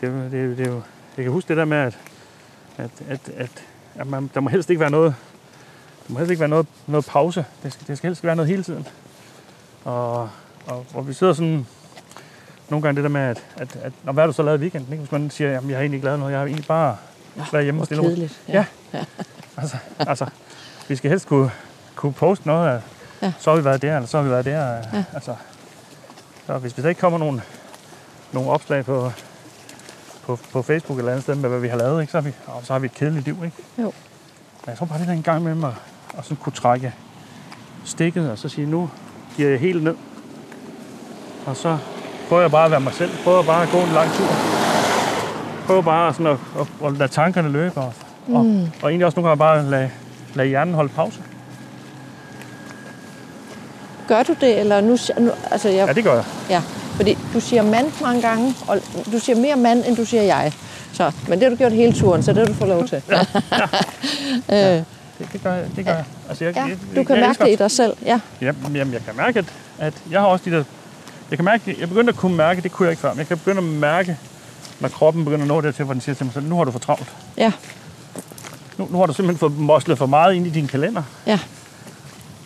det, 0.02 0.12
det, 0.12 0.32
det, 0.32 0.58
det, 0.58 0.84
jeg 1.18 1.24
kan 1.24 1.32
huske 1.32 1.48
det 1.48 1.58
der 1.58 1.66
med, 1.66 1.78
at, 1.78 1.98
at, 2.78 2.92
at, 3.10 3.20
at, 3.38 3.52
at 3.96 4.08
man, 4.08 4.30
der 4.34 4.40
må 4.40 4.50
helst 4.50 4.70
ikke 4.70 4.80
være 4.80 4.92
noget, 4.92 5.16
der 6.08 6.14
må 6.14 6.20
helst 6.20 6.32
ikke 6.32 6.40
være 6.40 6.50
noget, 6.50 6.68
noget 6.88 7.06
pause. 7.06 7.46
Det 7.64 7.74
skal, 7.74 7.88
det 7.88 7.98
skal 7.98 8.08
helst 8.08 8.24
være 8.24 8.36
noget 8.36 8.50
hele 8.50 8.64
tiden. 8.64 8.88
Og, 9.84 10.30
og, 10.68 10.86
og 10.94 11.08
vi 11.08 11.14
sidder 11.14 11.34
sådan 11.34 11.68
nogle 12.70 12.84
gange 12.84 12.96
det 12.96 13.04
der 13.04 13.10
med, 13.10 13.22
at, 13.22 13.46
at, 13.58 13.76
at 13.76 13.94
når 14.04 14.14
hvad 14.14 14.24
har 14.24 14.28
du 14.28 14.34
så 14.34 14.44
lavet 14.44 14.58
i 14.58 14.62
weekenden? 14.62 14.94
Ikke? 14.94 15.02
Hvis 15.02 15.12
man 15.12 15.30
siger, 15.30 15.48
at 15.48 15.54
jeg 15.54 15.62
har 15.62 15.82
egentlig 15.82 15.98
ikke 15.98 16.06
lavet 16.06 16.20
noget, 16.20 16.32
jeg 16.32 16.40
har 16.40 16.46
egentlig 16.46 16.68
bare 16.68 16.98
ja, 17.38 17.44
været 17.52 17.64
hjemme 17.64 17.82
og 17.82 17.86
stille 17.86 18.04
kedeligt. 18.04 18.42
Ja. 18.48 18.66
ja. 18.94 19.04
altså, 19.62 19.78
altså, 20.00 20.26
vi 20.88 20.96
skal 20.96 21.10
helst 21.10 21.28
kunne, 21.28 21.52
kunne 21.96 22.14
poste 22.14 22.48
noget 22.48 22.70
af, 22.70 22.82
ja. 23.22 23.34
så 23.40 23.50
har 23.50 23.58
vi 23.58 23.66
været 23.66 23.82
der, 23.82 23.96
eller 23.96 24.08
så 24.08 24.18
har 24.18 24.24
vi 24.24 24.30
været 24.30 24.46
der. 24.46 24.68
Ja. 24.94 25.04
Altså, 25.14 25.36
så 26.46 26.58
hvis, 26.58 26.74
der 26.74 26.90
ikke 26.90 27.02
kommer 27.02 27.20
nogen, 27.20 27.42
nogle 28.32 28.50
opslag 28.50 28.86
på, 28.86 29.12
på, 30.26 30.40
på 30.52 30.62
Facebook 30.62 30.98
eller 30.98 31.12
andet 31.12 31.24
sted 31.24 31.36
med, 31.36 31.50
hvad 31.50 31.60
vi 31.60 31.68
har 31.68 31.78
lavet, 31.78 32.02
ikke, 32.02 32.12
så, 32.12 32.18
har 32.18 32.24
vi, 32.30 32.34
og 32.46 32.62
så 32.64 32.74
har 32.74 32.80
vi 32.80 32.86
et 32.86 32.94
kedeligt 32.94 33.26
liv. 33.26 33.38
Ikke? 33.46 33.58
Jo. 33.78 33.84
Men 34.66 34.70
jeg 34.70 34.78
tror 34.78 34.86
bare, 34.86 35.00
det 35.00 35.10
er 35.10 35.14
en 35.14 35.24
gang 35.24 35.44
med 35.44 35.56
mig 35.56 35.76
at 36.18 36.24
sådan 36.24 36.38
kunne 36.38 36.54
trække 36.54 36.94
stikket 37.86 38.32
og 38.32 38.38
så 38.38 38.50
sige, 38.50 38.68
nu 38.68 38.90
giver 39.38 39.50
jeg 39.50 39.60
helt 39.60 39.84
ned. 39.84 39.96
Og 41.48 41.56
så 41.56 41.78
prøver 42.30 42.42
jeg 42.42 42.52
bare 42.52 42.66
at 42.66 42.72
være 42.72 42.80
mig 42.80 42.94
selv. 42.94 43.12
Prøver 43.24 43.44
bare 43.44 43.64
at 43.64 43.70
gå 43.70 43.78
en 43.78 43.92
lang 43.94 44.10
tur. 44.14 44.28
Prøver 45.66 45.82
bare 45.82 46.14
sådan 46.14 46.28
at, 46.28 46.38
at, 46.60 46.88
at 46.88 46.98
lade 46.98 47.12
tankerne 47.12 47.50
løbe. 47.50 47.80
Og, 47.80 47.94
mm. 48.28 48.36
og, 48.36 48.46
og 48.82 48.90
egentlig 48.90 49.06
også 49.06 49.16
nogle 49.20 49.30
gange 49.30 49.40
bare 49.40 49.70
lade, 49.70 49.90
lade 50.34 50.48
hjernen 50.48 50.74
holde 50.74 50.90
pause. 50.90 51.20
Gør 54.08 54.24
du 54.24 54.36
det, 54.42 54.60
eller 54.60 54.82
nu... 54.82 54.98
nu 55.20 55.32
altså 55.52 55.70
jeg, 55.70 55.88
ja, 55.88 55.94
det 55.94 56.04
gør 56.04 56.14
jeg. 56.14 56.24
Ja, 56.50 56.62
fordi 56.96 57.18
du 57.34 57.40
siger 57.40 57.62
mand 57.62 57.92
mange 58.02 58.22
gange, 58.22 58.56
og 58.68 58.78
du 59.12 59.20
siger 59.20 59.36
mere 59.36 59.56
mand, 59.56 59.84
end 59.88 59.96
du 59.96 60.06
siger 60.06 60.24
jeg. 60.24 60.54
Så, 60.94 61.12
men 61.28 61.40
det 61.40 61.44
har 61.44 61.50
du 61.50 61.56
gjort 61.56 61.72
hele 61.72 61.94
turen, 61.94 62.24
så 62.24 62.34
det 62.34 62.40
har 62.40 62.46
du 62.46 62.54
fået 62.54 62.70
lov 62.70 62.88
til. 62.88 63.02
ja, 63.10 63.26
ja. 63.52 63.66
ja. 64.76 64.76
Det, 65.20 65.30
det 65.34 65.44
gør 65.44 65.54
jeg. 65.54 65.66
Det 65.76 65.86
gør 65.86 65.94
jeg. 65.94 66.06
Altså, 66.30 66.46
jeg, 66.46 66.56
ja, 66.56 66.64
jeg, 66.66 66.78
du 66.96 67.04
kan 67.04 67.16
jeg 67.16 67.26
mærke 67.26 67.44
det 67.44 67.52
i 67.52 67.56
dig 67.56 67.72
selv. 67.72 67.94
Ja. 68.06 68.20
Jamen, 68.42 68.76
jamen, 68.76 68.94
jeg 68.94 69.02
kan 69.06 69.16
mærke, 69.18 69.40
at, 69.40 69.46
at 69.78 69.94
jeg 70.12 70.20
har 70.22 70.28
også 70.28 70.46
de 70.46 70.52
der... 70.52 70.64
Jeg 71.30 71.38
kan 71.38 71.46
mærke, 71.46 71.76
jeg 71.80 71.90
begynder 71.90 72.14
at 72.14 72.20
kunne 72.20 72.38
mærke, 72.38 72.62
det 72.62 72.72
kunne 72.72 72.86
jeg 72.86 72.92
ikke 72.92 73.02
før, 73.02 73.10
men 73.10 73.20
jeg 73.20 73.28
kan 73.28 73.38
begynde 73.38 73.58
at 73.58 73.64
mærke, 73.64 74.18
når 74.80 74.90
kroppen 74.90 75.26
begynder 75.26 75.42
at 75.42 75.48
nå 75.48 75.62
dertil, 75.62 75.86
hvor 75.86 75.94
den 75.94 76.02
siger 76.02 76.16
til 76.16 76.26
mig 76.26 76.34
selv, 76.34 76.46
nu 76.46 76.58
har 76.58 76.64
du 76.64 76.72
for 76.72 76.80
travlt. 76.80 77.16
Ja. 77.38 77.52
Nu, 78.78 78.88
nu 78.92 78.98
har 78.98 79.06
du 79.06 79.14
simpelthen 79.14 79.40
fået 79.40 79.58
moslet 79.58 79.98
for 79.98 80.06
meget 80.06 80.36
ind 80.36 80.48
i 80.48 80.50
din 80.50 80.68
kalender. 80.68 81.04
Ja. 81.26 81.40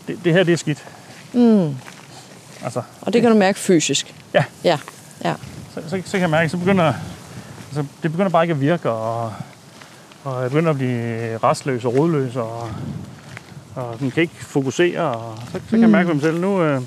Det, 0.07 0.19
det 0.23 0.33
her, 0.33 0.43
det 0.43 0.53
er 0.53 0.57
skidt. 0.57 0.85
Mm. 1.33 1.75
Altså, 2.63 2.81
og 3.01 3.13
det 3.13 3.21
kan 3.21 3.31
du 3.31 3.37
mærke 3.37 3.59
fysisk? 3.59 4.15
Ja. 4.33 4.43
Ja. 4.63 4.77
ja. 5.23 5.33
Så, 5.73 5.81
så, 5.89 6.01
så 6.05 6.11
kan 6.11 6.21
jeg 6.21 6.29
mærke, 6.29 6.49
så 6.49 6.57
begynder, 6.57 6.93
altså, 7.67 7.85
det 8.03 8.11
begynder 8.11 8.29
bare 8.29 8.43
ikke 8.43 8.53
at 8.53 8.61
virke, 8.61 8.89
og, 8.89 9.33
og 10.23 10.41
jeg 10.41 10.51
begynder 10.51 10.69
at 10.69 10.77
blive 10.77 11.37
restløs 11.37 11.85
og 11.85 11.97
rodløs, 11.97 12.35
og, 12.35 12.69
og 13.75 13.99
den 13.99 14.11
kan 14.11 14.21
ikke 14.21 14.45
fokusere, 14.45 15.01
og 15.01 15.37
så, 15.45 15.51
så 15.51 15.59
kan 15.69 15.77
mm. 15.77 15.81
jeg 15.81 15.89
mærke 15.89 16.07
på 16.07 16.13
mig 16.13 16.21
selv, 16.21 16.39
nu, 16.39 16.61
øh, 16.61 16.81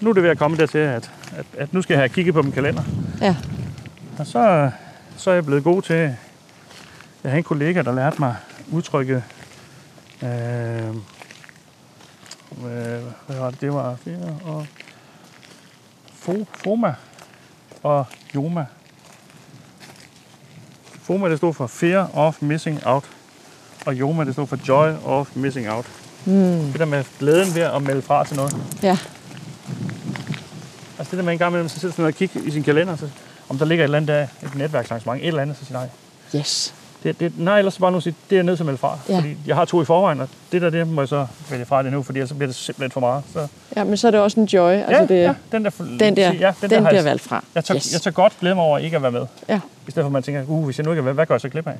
nu 0.00 0.10
er 0.10 0.14
det 0.14 0.22
ved 0.22 0.30
at 0.30 0.38
komme 0.38 0.56
dertil, 0.56 0.78
at, 0.78 1.10
at, 1.36 1.46
at 1.58 1.72
nu 1.72 1.82
skal 1.82 1.94
jeg 1.94 2.00
have 2.00 2.08
kigget 2.08 2.34
på 2.34 2.42
min 2.42 2.52
kalender. 2.52 2.82
Ja. 3.20 3.36
Og 4.18 4.26
så, 4.26 4.70
så 5.16 5.30
er 5.30 5.34
jeg 5.34 5.46
blevet 5.46 5.64
god 5.64 5.82
til, 5.82 5.96
jeg 7.24 7.30
havde 7.30 7.38
en 7.38 7.44
kollega, 7.44 7.82
der 7.82 7.94
lærte 7.94 8.16
mig 8.18 8.36
udtrykket, 8.72 9.22
øh, 10.22 10.28
hvad 13.26 13.36
var 13.38 13.50
det? 13.50 13.60
Det 13.60 13.72
var 13.72 13.96
fire 13.96 14.38
og 14.44 14.66
Fo, 16.14 16.46
Foma 16.64 16.94
og 17.82 18.06
Joma. 18.34 18.66
Foma 21.02 21.30
det 21.30 21.38
stod 21.38 21.54
for 21.54 21.66
Fear 21.66 22.10
of 22.14 22.42
Missing 22.42 22.86
Out, 22.86 23.04
og 23.86 23.94
Joma 23.94 24.24
det 24.24 24.32
stod 24.32 24.46
for 24.46 24.58
Joy 24.68 24.92
of 25.04 25.28
Missing 25.34 25.70
Out. 25.70 25.86
Mm. 26.24 26.32
Det 26.32 26.78
der 26.78 26.84
med 26.84 27.04
glæden 27.18 27.54
ved 27.54 27.62
at 27.62 27.82
melde 27.82 28.02
fra 28.02 28.24
til 28.24 28.36
noget. 28.36 28.56
Ja. 28.82 28.98
Altså 30.98 31.10
det 31.10 31.18
der 31.18 31.24
med 31.24 31.32
en 31.32 31.38
gang 31.38 31.50
imellem, 31.50 31.68
så 31.68 31.80
sidder 31.80 31.94
sådan 31.94 32.04
og 32.04 32.14
kigge 32.14 32.40
i 32.46 32.50
sin 32.50 32.62
kalender, 32.62 32.96
så, 32.96 33.08
om 33.48 33.58
der 33.58 33.64
ligger 33.64 33.84
et 33.84 33.86
eller 33.86 33.96
andet 33.96 34.08
der, 34.08 34.46
et 34.48 34.54
netværksarrangement, 34.54 35.22
et 35.22 35.28
eller 35.28 35.42
andet, 35.42 35.56
så 35.56 35.64
siger 35.64 35.78
nej. 35.78 35.88
Yes. 36.36 36.74
Det, 37.02 37.20
det, 37.20 37.38
nej, 37.38 37.58
ellers 37.58 37.78
bare 37.78 37.92
nu 37.92 38.00
sige, 38.00 38.14
det 38.30 38.38
er 38.38 38.42
nødt 38.42 38.58
til 38.58 38.62
at 38.62 38.66
melde 38.66 38.78
fra. 38.78 38.98
Ja. 39.08 39.16
Fordi 39.16 39.36
jeg 39.46 39.56
har 39.56 39.64
to 39.64 39.82
i 39.82 39.84
forvejen, 39.84 40.20
og 40.20 40.28
det 40.52 40.62
der, 40.62 40.70
det 40.70 40.88
må 40.88 41.00
jeg 41.00 41.08
så 41.08 41.26
vælge 41.50 41.64
fra 41.64 41.82
det 41.82 41.92
nu, 41.92 42.02
fordi 42.02 42.18
ellers 42.18 42.32
bliver 42.32 42.46
det 42.46 42.56
simpelthen 42.56 42.90
for 42.90 43.00
meget. 43.00 43.22
Så. 43.32 43.46
Ja, 43.76 43.84
men 43.84 43.96
så 43.96 44.06
er 44.06 44.10
det 44.10 44.20
også 44.20 44.40
en 44.40 44.46
joy. 44.46 44.70
Altså 44.72 44.92
ja, 44.92 45.06
det, 45.06 45.22
ja, 45.22 45.34
den 45.52 45.64
der, 45.64 45.70
den 46.00 46.16
der, 46.16 46.32
ja, 46.32 46.52
den, 46.60 46.70
den 46.70 46.82
der 46.82 46.88
bliver 46.88 47.02
valgt 47.02 47.22
fra. 47.22 47.44
Jeg 47.54 47.64
tager, 47.64 47.76
yes. 47.76 47.92
jeg 47.92 48.00
tager 48.00 48.14
godt 48.14 48.32
glæde 48.40 48.54
mig 48.54 48.64
over 48.64 48.78
ikke 48.78 48.96
at 48.96 49.02
være 49.02 49.12
med. 49.12 49.26
Ja. 49.48 49.60
I 49.88 49.90
stedet 49.90 50.04
for 50.04 50.06
at 50.06 50.12
man 50.12 50.22
tænker, 50.22 50.44
uh, 50.46 50.64
hvis 50.64 50.78
jeg 50.78 50.84
nu 50.84 50.90
ikke 50.90 51.00
er 51.00 51.04
med, 51.04 51.12
hvad 51.12 51.26
gør 51.26 51.34
jeg 51.34 51.40
så 51.40 51.48
glip 51.48 51.66
af? 51.66 51.74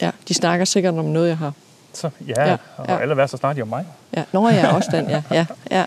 Ja, 0.00 0.10
de 0.28 0.34
snakker 0.34 0.64
sikkert 0.64 0.94
om 0.94 1.04
noget, 1.04 1.28
jeg 1.28 1.38
har. 1.38 1.52
Så, 1.92 2.10
ja, 2.26 2.50
ja, 2.50 2.56
og 2.76 2.86
ja. 2.88 2.98
eller 2.98 3.14
hvad, 3.14 3.28
så 3.28 3.36
snakker 3.36 3.54
de 3.54 3.62
om 3.62 3.68
mig. 3.68 3.86
Ja, 4.16 4.22
nå 4.32 4.48
ja, 4.48 4.74
også 4.74 4.88
den, 4.92 5.10
ja. 5.10 5.22
ja, 5.30 5.46
ja. 5.70 5.84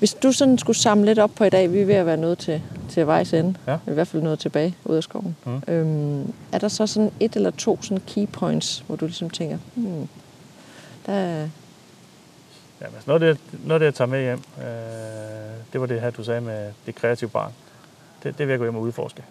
Hvis 0.00 0.14
du 0.14 0.32
sådan 0.32 0.58
skulle 0.58 0.76
samle 0.76 1.04
lidt 1.04 1.18
op 1.18 1.30
på 1.36 1.44
i 1.44 1.50
dag, 1.50 1.72
vi 1.72 1.80
er 1.80 1.86
ved 1.86 1.94
at 1.94 2.06
være 2.06 2.16
nødt 2.16 2.38
til, 2.38 2.62
til 2.88 3.06
vejs 3.06 3.32
ende, 3.32 3.54
ja. 3.66 3.78
i 3.88 3.90
hvert 3.90 4.08
fald 4.08 4.22
noget 4.22 4.38
tilbage 4.38 4.76
ud 4.84 4.96
af 4.96 5.02
skoven. 5.02 5.36
Mm. 5.46 5.62
Øhm, 5.68 6.34
er 6.52 6.58
der 6.58 6.68
så 6.68 6.86
sådan 6.86 7.12
et 7.20 7.36
eller 7.36 7.50
to 7.50 7.82
sådan 7.82 8.02
key 8.06 8.28
points, 8.32 8.84
hvor 8.86 8.96
du 8.96 9.04
ligesom 9.04 9.30
tænker, 9.30 9.58
hmm, 9.74 10.08
der 11.06 11.48
Ja, 12.80 12.86
altså 12.86 13.02
noget, 13.06 13.22
af 13.22 13.36
det, 13.36 13.60
noget 13.66 13.72
af 13.74 13.78
det, 13.78 13.86
jeg 13.86 13.94
tager 13.94 14.08
med 14.08 14.22
hjem, 14.22 14.42
øh, 14.58 14.64
det 15.72 15.80
var 15.80 15.86
det 15.86 16.00
her, 16.00 16.10
du 16.10 16.24
sagde 16.24 16.40
med 16.40 16.72
det 16.86 16.94
kreative 16.94 17.30
barn. 17.30 17.52
Det, 18.22 18.38
det 18.38 18.46
vil 18.46 18.52
jeg 18.52 18.58
gå 18.58 18.64
hjem 18.64 18.76
og 18.76 18.82
udforske. 18.82 19.24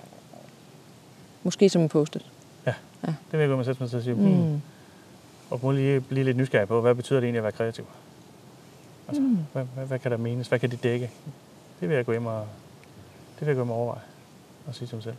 Måske 1.44 1.70
som 1.70 1.82
en 1.82 1.90
postet? 1.90 2.26
Ja, 2.66 2.74
ja. 3.04 3.08
det 3.08 3.32
vil 3.32 3.40
jeg 3.40 3.48
gå 3.48 3.52
hjem 3.52 3.60
og 3.60 3.66
sætte 3.66 3.84
mig 3.84 3.90
til 3.90 3.98
at 3.98 4.04
sige, 4.04 4.16
mm. 4.16 4.62
og 5.50 5.60
må 5.64 5.72
lige 5.72 6.02
blive 6.02 6.24
lidt 6.24 6.38
nysgerrig 6.38 6.68
på, 6.68 6.82
hvad 6.82 6.96
betyder 6.96 7.20
det 7.20 7.26
egentlig 7.26 7.40
at 7.40 7.44
være 7.44 7.52
kreativ? 7.52 7.86
Altså, 9.10 9.22
mm. 9.22 9.38
hvad, 9.54 9.66
hvad, 9.76 9.86
hvad 9.86 10.00
kan 10.00 10.12
der 10.12 10.18
menes? 10.18 10.48
Hvad 10.48 10.60
kan 10.60 10.72
det 10.72 10.84
dække? 10.84 11.12
Det 11.80 11.90
vil 11.90 11.96
jeg 11.96 12.06
gå 12.06 12.12
hjem 12.12 12.26
og, 12.26 12.46
det 13.40 13.48
vil 13.48 13.48
jeg 13.48 13.56
gå 13.56 13.62
hjem 13.62 13.72
og 13.72 13.78
overveje 13.78 14.02
og 14.68 14.76
sige 14.76 14.88
til 14.88 14.96
mig 14.96 15.04
selv. 15.04 15.16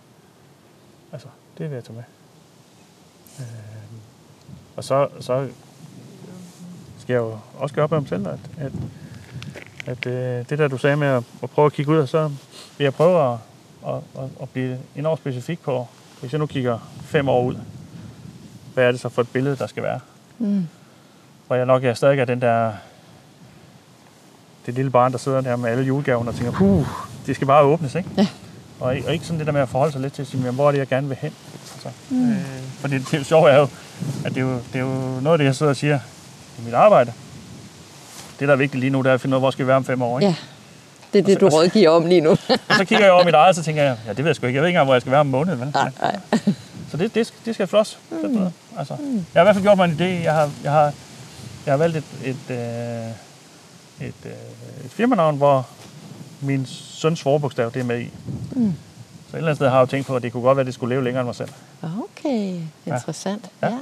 Altså, 1.12 1.29
det 1.59 1.71
vil 1.71 1.75
jeg 1.75 1.85
tage 1.85 1.97
med. 1.97 2.05
Øh, 3.39 3.47
og 4.77 4.85
så, 4.85 5.09
så 5.21 5.49
skal 6.99 7.12
jeg 7.12 7.21
jo 7.21 7.39
også 7.59 7.75
gøre 7.75 7.85
op 7.85 7.91
med 7.91 8.01
mig 8.01 8.09
selv, 8.09 8.27
at, 8.27 8.39
at, 8.59 8.73
at 9.87 10.07
øh, 10.07 10.49
det 10.51 10.59
der, 10.59 10.69
du 10.69 10.79
sagde 10.79 10.97
med 10.97 11.09
at, 11.09 11.25
at 11.43 11.51
prøve 11.51 11.67
at 11.67 11.73
kigge 11.73 11.93
ud, 11.93 12.07
så 12.07 12.29
vil 12.79 12.85
jeg 12.85 12.95
prøve 12.95 13.33
at, 13.33 13.39
at, 13.87 13.95
at, 13.95 14.31
at 14.43 14.51
blive 14.51 14.79
enormt 14.97 15.21
specifik 15.21 15.61
på, 15.61 15.87
hvis 16.21 16.33
jeg 16.33 16.39
nu 16.39 16.47
kigger 16.47 16.79
fem 17.03 17.29
år 17.29 17.45
ud, 17.45 17.57
hvad 18.75 18.85
er 18.85 18.91
det 18.91 19.01
så 19.01 19.09
for 19.09 19.23
et 19.23 19.29
billede, 19.29 19.57
der 19.57 19.67
skal 19.67 19.83
være? 19.83 20.01
Mm. 20.39 20.67
Hvor 21.47 21.57
jeg 21.57 21.67
nok 21.67 21.85
er 21.85 21.95
stadig 21.95 22.19
er 22.19 22.25
den 22.25 22.41
der, 22.41 22.73
det 24.71 24.77
lille 24.77 24.91
barn, 24.91 25.13
der 25.13 25.19
sidder 25.19 25.41
der 25.41 25.57
med 25.57 25.71
alle 25.71 25.85
julegaverne 25.85 26.31
og 26.31 26.35
tænker, 26.35 26.53
puh, 26.53 26.87
det 27.27 27.35
skal 27.37 27.47
bare 27.47 27.63
åbnes, 27.63 27.95
ikke? 27.95 28.09
Ja. 28.19 28.27
Og, 28.81 28.97
ikke- 28.97 29.09
og 29.09 29.13
ikke 29.15 29.25
sådan 29.27 29.39
det 29.39 29.47
der 29.47 29.53
med 29.53 29.61
at 29.61 29.69
forholde 29.69 29.93
sig 29.93 30.01
lidt 30.01 30.13
til 30.13 30.23
at 30.23 30.29
sige, 30.29 30.43
"Men 30.43 30.55
hvor 30.55 30.67
er 30.69 30.71
det, 30.73 30.79
jeg 30.79 30.89
gerne 30.89 31.09
vil 31.09 31.17
hen? 31.21 31.33
Altså, 31.75 31.89
mm. 32.11 32.31
øh, 32.31 32.37
for 32.81 32.89
det, 32.89 33.03
det 33.11 33.19
jo 33.19 33.25
sjovt 33.25 33.51
er 33.51 33.57
jo, 33.57 33.63
at 34.25 34.35
det 34.35 34.37
er 34.37 34.41
jo, 34.41 34.53
det 34.73 34.75
er 34.75 34.81
jo 34.81 34.87
noget 35.21 35.33
af 35.35 35.39
det, 35.39 35.45
jeg 35.45 35.55
sidder 35.55 35.71
og 35.71 35.77
siger 35.77 35.99
i 36.59 36.65
mit 36.65 36.75
arbejde. 36.75 37.13
Det, 38.41 38.49
der 38.49 38.55
er 38.55 38.59
vigtigt 38.59 38.81
lige 38.81 38.91
nu, 38.91 39.03
det 39.03 39.07
er 39.11 39.15
at 39.15 39.21
finde 39.21 39.35
ud 39.35 39.37
af, 39.37 39.41
hvor 39.43 39.51
skal 39.51 39.65
vi 39.65 39.67
være 39.69 39.77
om 39.77 39.85
fem 39.85 40.03
år, 40.03 40.19
ikke? 40.21 40.29
Ja, 40.29 40.35
det 41.13 41.19
er 41.19 41.23
det, 41.23 41.41
du 41.41 41.49
rådgiver 41.49 41.91
om 41.91 42.07
lige 42.07 42.21
nu. 42.21 42.31
Og 42.69 42.77
så 42.77 42.85
kigger 42.85 43.05
jeg 43.05 43.13
over 43.13 43.25
mit 43.25 43.35
eget, 43.35 43.49
og 43.49 43.55
så 43.55 43.63
tænker 43.63 43.83
jeg, 43.83 43.97
ja, 44.07 44.11
det 44.11 44.19
ved 44.19 44.27
jeg 44.27 44.37
sgu 44.37 44.47
ikke. 44.47 44.57
Jeg 44.57 44.63
ved 44.63 44.69
ikke 44.69 44.77
engang, 44.77 44.87
hvor 44.87 44.95
jeg 44.95 45.01
skal 45.01 45.11
være 45.11 45.21
om 45.21 45.27
måneden. 45.27 45.61
Vel? 45.61 45.71
Nej, 45.75 45.91
nej. 46.01 46.17
Så 46.91 46.97
det, 46.97 47.15
det, 47.15 47.33
det 47.45 47.55
skal 47.55 47.67
flot. 47.67 47.99
Mm. 48.11 48.47
Altså, 48.79 48.95
jeg 49.35 49.41
har 49.41 49.41
i 49.41 49.45
hvert 49.45 49.55
fald 49.55 49.63
gjort 49.65 49.77
mig 49.77 49.85
en 49.85 49.97
idé. 50.01 50.25
Jeg 50.25 50.33
har, 50.35 50.51
jeg 50.65 50.73
har, 50.73 50.93
jeg 51.67 51.73
har 51.73 51.77
valgt 51.77 51.97
et, 51.97 52.05
et, 52.25 52.37
øh, 52.57 52.57
et, 54.01 54.14
øh, 54.24 54.32
et 54.85 54.90
firmanavn, 54.90 55.36
hvor 55.36 55.68
min 56.40 56.66
søns 56.66 57.22
forbogstav 57.22 57.70
det 57.74 57.81
er 57.81 57.85
med 57.85 58.01
i. 58.01 58.10
Mm. 58.52 58.72
Så 59.31 59.36
et 59.36 59.39
eller 59.39 59.48
andet 59.48 59.56
sted 59.56 59.68
har 59.68 59.77
jeg 59.77 59.81
jo 59.81 59.86
tænkt 59.86 60.06
på, 60.06 60.16
at 60.16 60.22
det 60.22 60.32
kunne 60.32 60.43
godt 60.43 60.56
være, 60.56 60.60
at 60.62 60.66
det 60.66 60.74
skulle 60.74 60.94
leve 60.94 61.05
længere 61.05 61.20
end 61.20 61.27
mig 61.28 61.35
selv. 61.35 61.48
Okay, 61.82 62.60
interessant. 62.86 63.51
Ja. 63.62 63.66
Ja. 63.68 63.78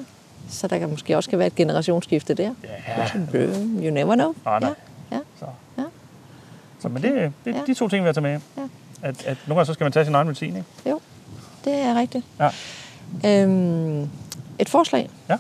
Så 0.51 0.69
der 0.69 0.79
kan 0.79 0.91
måske 0.91 1.17
også 1.17 1.31
kan 1.31 1.39
være 1.39 1.47
et 1.47 1.55
generationsskifte 1.55 2.35
der. 2.35 2.55
Ja. 2.65 3.09
You 3.85 3.91
never 3.91 4.15
know. 4.15 4.35
Ah, 4.47 4.61
nej. 4.63 4.75
Ja. 5.11 5.17
Ja. 5.17 5.23
Så, 5.39 5.45
Ja. 5.79 5.83
så 6.81 6.89
men 6.89 7.03
det, 7.03 7.33
det, 7.45 7.55
Ja. 7.55 7.61
de 7.67 7.75
to 7.75 7.89
ting 7.89 8.03
vil 8.05 8.09
jeg 8.09 8.15
tage 8.15 8.23
med. 8.23 8.41
Ja. 8.57 8.63
At, 9.03 9.27
at 9.27 9.37
nogle 9.47 9.59
gange 9.59 9.67
så 9.67 9.75
skal 9.75 9.85
man 9.85 9.93
tage 9.93 10.05
sin 10.05 10.15
egen 10.15 10.27
medicin. 10.27 10.49
Ikke? 10.57 10.65
Jo, 10.91 11.01
det 11.65 11.73
er 11.75 11.95
rigtigt. 11.95 12.25
Ja. 12.41 12.51
Øhm, 13.43 14.09
et 14.59 14.69
forslag. 14.69 15.11
Ja. 15.29 15.37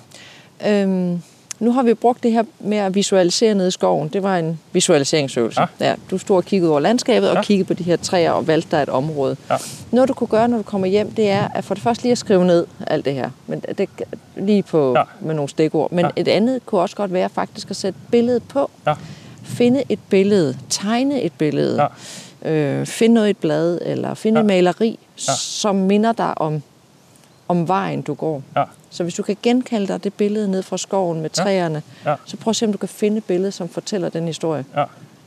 Øhm, 0.66 1.22
nu 1.60 1.72
har 1.72 1.82
vi 1.82 1.94
brugt 1.94 2.22
det 2.22 2.32
her 2.32 2.43
med 2.60 2.78
at 2.78 2.94
visualisere 2.94 3.55
nede 3.55 3.68
i 3.68 3.70
skoven. 3.70 4.09
Det 4.09 4.22
var 4.22 4.36
en 4.36 4.60
visualiseringsøvelse. 4.72 5.60
Ja. 5.60 5.66
Ja, 5.80 5.94
du 6.10 6.18
stod 6.18 6.36
og 6.36 6.44
kiggede 6.44 6.70
over 6.70 6.80
landskabet 6.80 7.30
og 7.30 7.36
Ja. 7.36 7.43
kiggede 7.43 7.66
på 7.66 7.74
de 7.74 7.82
her 7.82 7.97
træer 7.97 8.30
og 8.30 8.47
valgte 8.47 8.76
dig 8.76 8.82
et 8.82 8.89
område. 8.89 9.36
Ja. 9.51 9.56
Noget 9.90 10.09
du 10.09 10.14
kunne 10.14 10.28
gøre, 10.28 10.48
når 10.48 10.56
du 10.56 10.62
kommer 10.62 10.86
hjem, 10.86 11.10
det 11.10 11.30
er 11.30 11.48
at 11.55 11.64
for 11.64 11.74
det 11.74 11.82
første 11.82 12.05
lige 12.05 12.12
at 12.12 12.18
skrive 12.18 12.44
ned 12.44 12.66
alt 12.86 13.05
det 13.05 13.14
her. 13.14 13.30
Men 13.47 13.62
det, 13.78 13.89
lige 14.36 14.62
på, 14.62 14.93
Ja. 14.97 15.02
med 15.20 15.35
nogle 15.35 15.48
stikord. 15.48 15.93
Men 15.93 16.05
ja. 16.05 16.10
et 16.16 16.28
andet 16.28 16.66
kunne 16.66 16.80
også 16.80 16.97
godt 16.97 17.12
være 17.12 17.28
faktisk 17.28 17.70
at 17.70 17.76
sætte 17.76 17.98
billedet 18.10 18.43
på. 18.43 18.70
Ja. 18.86 18.94
Finde 19.44 19.82
et 19.89 19.98
billede. 20.10 20.56
Tegne 20.70 21.22
et 21.22 21.32
billede. 21.32 21.89
Ja. 22.44 22.51
Øh, 22.51 22.86
finde 22.86 23.14
noget 23.14 23.26
i 23.26 23.30
et 23.30 23.36
blad, 23.36 23.78
eller 23.82 24.14
finde 24.14 24.39
Ja. 24.39 24.43
et 24.43 24.47
maleri, 24.47 24.98
Ja. 25.28 25.32
som 25.39 25.76
minder 25.76 26.12
dig 26.12 26.39
om, 26.39 26.62
om 27.48 27.68
vejen, 27.68 28.02
du 28.02 28.14
går. 28.14 28.43
Ja. 28.56 28.64
Så 28.90 29.02
hvis 29.02 29.15
du 29.15 29.23
kan 29.23 29.36
genkalde 29.43 29.89
dig 29.89 30.05
det 30.05 30.15
billede 30.15 30.51
ned 30.51 30.62
fra 30.62 30.78
skoven 30.78 31.20
med 31.20 31.31
Ja. 31.36 31.43
træerne, 31.43 31.82
Ja. 32.06 32.15
så 32.24 32.36
prøv 32.36 32.51
at 32.51 32.56
se, 32.56 32.66
om 32.66 32.73
du 32.73 32.78
kan 32.78 32.89
finde 32.89 33.16
et 33.19 33.24
billede, 33.24 33.52
som 33.52 33.69
fortæller 33.69 34.09
den 34.09 34.27
historie. 34.27 34.65
Ja. 34.77 34.85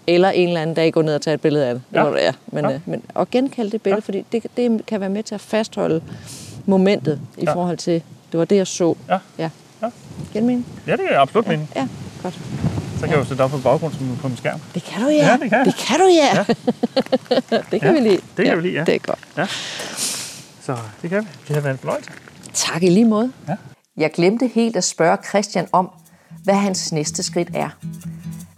Eller 0.08 0.30
en 0.30 0.48
eller 0.48 0.62
anden 0.62 0.74
dag 0.76 0.94
gå 0.94 1.02
ned 1.02 1.16
og 1.16 1.22
tage 1.22 1.34
et 1.34 1.42
billede 1.42 1.66
af 1.68 1.74
det. 1.74 1.84
Ja. 1.94 2.06
Ja. 2.10 2.24
ja. 2.26 2.32
Men, 2.48 2.66
Ja. 2.66 2.70
ja. 2.70 2.76
Øh, 2.76 2.82
men 2.86 3.04
at 3.16 3.30
genkalde 3.32 3.72
det 3.72 3.82
billede, 3.82 3.96
Ja. 4.08 4.14
ja. 4.14 4.20
fordi 4.24 4.40
det, 4.58 4.58
det 4.58 4.86
kan 4.86 5.00
være 5.00 5.10
med 5.10 5.24
til 5.24 5.36
at 5.36 5.42
fastholde 5.42 6.02
momentet 6.66 7.20
i 7.38 7.44
Ja. 7.46 7.54
forhold 7.54 7.78
til, 7.78 7.94
det 8.32 8.40
var 8.40 8.46
det, 8.46 8.56
jeg 8.56 8.68
så. 8.68 8.96
Ja. 9.10 9.18
ja. 9.38 9.50
Ja. 9.84 9.88
Genmening? 10.34 10.66
Ja, 10.88 10.92
det 10.92 11.06
er 11.10 11.20
absolut 11.20 11.46
Ja. 11.46 11.52
mening. 11.52 11.70
ja, 11.76 11.88
godt. 12.24 12.34
Så 12.96 13.02
kan 13.02 13.10
jeg 13.10 13.18
jo 13.20 13.26
sætte 13.26 13.42
op 13.42 13.50
på 13.52 13.58
baggrund 13.58 13.94
som- 13.94 14.18
på 14.22 14.28
min 14.28 14.38
skærm. 14.38 14.60
Det 14.74 14.84
kan 14.84 15.02
du, 15.04 15.10
ja. 15.10 15.28
Ja, 15.28 15.32
det 15.38 15.50
kan 15.50 15.58
jeg. 15.58 15.66
det 15.66 15.76
kan 15.76 16.00
du, 16.00 16.06
ja. 16.08 16.36
ja. 16.36 16.44
det 17.72 17.82
kan 17.82 17.96
Ja, 17.96 18.02
vi 18.02 18.10
lige. 18.10 18.20
det 18.38 18.46
kan 18.46 18.58
vi 18.58 18.62
lide, 18.62 18.74
ja. 18.74 18.84
Det 18.84 18.96
er 18.96 19.00
godt. 19.00 19.50
Så 20.62 20.78
det 21.02 21.10
kan 21.10 21.22
vi. 21.24 21.28
Det 21.48 21.56
har 21.56 21.62
været 21.62 21.74
en 21.74 21.80
fornøjelse. 21.80 22.10
Tak 22.54 22.84
i 22.84 22.90
lige 22.90 23.06
måde. 23.06 23.32
Jeg 23.98 24.12
glemte 24.16 24.48
helt 24.48 24.76
at 24.76 24.84
spørge 24.84 25.18
Christian 25.30 25.68
om, 25.72 25.90
hvad 26.44 26.54
hans 26.54 26.92
næste 26.92 27.24
skridt 27.24 27.50
er. 27.54 27.70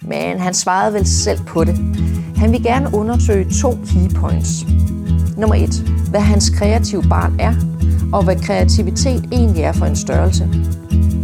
Men 0.01 0.39
han 0.39 0.53
svarede 0.53 0.93
vel 0.93 1.07
selv 1.07 1.39
på 1.47 1.63
det. 1.63 1.77
Han 2.37 2.51
vil 2.51 2.63
gerne 2.63 2.95
undersøge 2.95 3.49
to 3.61 3.71
key 3.71 4.15
points. 4.15 4.49
Nummer 5.37 5.55
et, 5.55 5.73
hvad 6.09 6.21
hans 6.21 6.49
kreative 6.49 7.03
barn 7.09 7.39
er, 7.39 7.53
og 8.13 8.23
hvad 8.23 8.35
kreativitet 8.35 9.29
egentlig 9.31 9.63
er 9.63 9.71
for 9.71 9.85
en 9.85 9.95
størrelse. 9.95 10.49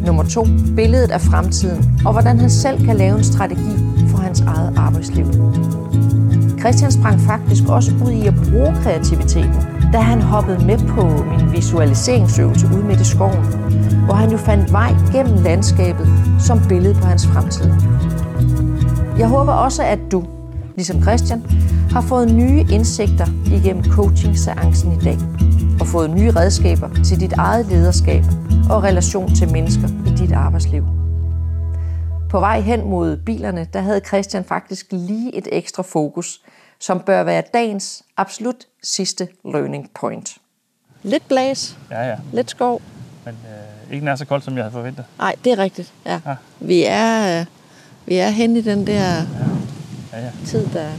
Nummer 0.06 0.24
to, 0.24 0.46
billedet 0.76 1.12
af 1.12 1.22
fremtiden, 1.22 2.02
og 2.06 2.12
hvordan 2.12 2.40
han 2.40 2.50
selv 2.50 2.86
kan 2.86 2.96
lave 2.96 3.18
en 3.18 3.24
strategi 3.24 3.76
for 4.10 4.18
hans 4.18 4.42
eget 4.42 4.74
arbejdsliv. 4.78 5.26
Christian 6.60 6.92
sprang 6.92 7.22
faktisk 7.22 7.64
også 7.68 7.92
ud 8.06 8.12
i 8.12 8.28
at 8.28 8.34
bruge 8.34 8.76
kreativiteten, 8.84 9.79
da 9.94 9.98
han 9.98 10.22
hoppede 10.22 10.66
med 10.66 10.78
på 10.88 11.24
min 11.24 11.52
visualiseringsøvelse 11.52 12.68
ude 12.68 12.84
midt 12.84 13.02
i 13.02 13.06
skoven, 13.06 13.46
hvor 14.06 14.14
han 14.14 14.32
jo 14.32 14.38
fandt 14.38 14.72
vej 14.72 14.92
gennem 15.12 15.44
landskabet 15.44 16.08
som 16.40 16.60
billede 16.68 16.94
på 16.94 17.06
hans 17.06 17.28
fremtid. 17.28 17.72
Jeg 19.20 19.28
håber 19.28 19.52
også, 19.52 19.84
at 19.84 20.00
du, 20.12 20.26
ligesom 20.76 21.02
Christian, 21.02 21.44
har 21.92 22.02
fået 22.02 22.34
nye 22.34 22.66
indsigter 22.72 23.28
igennem 23.46 23.84
coaching-seancen 23.84 24.92
i 24.92 25.04
dag, 25.04 25.18
og 25.80 25.88
fået 25.88 26.10
nye 26.10 26.32
redskaber 26.32 26.90
til 27.04 27.20
dit 27.20 27.34
eget 27.34 27.66
lederskab 27.66 28.24
og 28.70 28.84
relation 28.84 29.36
til 29.36 29.52
mennesker 29.52 29.88
i 30.08 30.10
dit 30.10 30.32
arbejdsliv. 30.32 30.84
På 32.30 32.40
vej 32.40 32.60
hen 32.60 32.90
mod 32.90 33.18
bilerne, 33.18 33.68
der 33.74 33.82
havde 33.82 34.02
Christian 34.08 34.44
faktisk 34.44 34.86
lige 34.92 35.36
et 35.36 35.48
ekstra 35.52 35.84
fokus, 35.84 36.42
som 36.80 37.00
bør 37.00 37.24
være 37.24 37.44
dagens 37.54 38.04
absolut 38.18 38.69
sidste 38.84 39.28
learning 39.46 39.90
point. 40.00 40.38
Lidt 41.04 41.28
blæs, 41.28 41.78
Ja, 41.92 42.08
ja. 42.10 42.16
lidt 42.34 42.50
skov. 42.52 42.82
Men 43.26 43.34
øh, 43.88 43.94
ikke 43.94 44.06
nær 44.06 44.16
så 44.16 44.26
koldt, 44.26 44.44
som 44.46 44.56
jeg 44.56 44.64
havde 44.64 44.72
forventet. 44.74 45.06
Nej, 45.18 45.36
det 45.44 45.52
er 45.54 45.58
rigtigt. 45.58 45.94
Ja. 46.06 46.20
Ja. 46.26 46.36
Vi 46.60 46.84
er, 46.88 47.40
øh, 47.40 47.46
vi 48.06 48.16
er 48.16 48.30
hen 48.30 48.56
i 48.56 48.62
den 48.62 48.88
der 48.88 49.16
Ja, 50.14 50.20
ja. 50.20 50.32
tid, 50.46 50.68
der, 50.74 50.92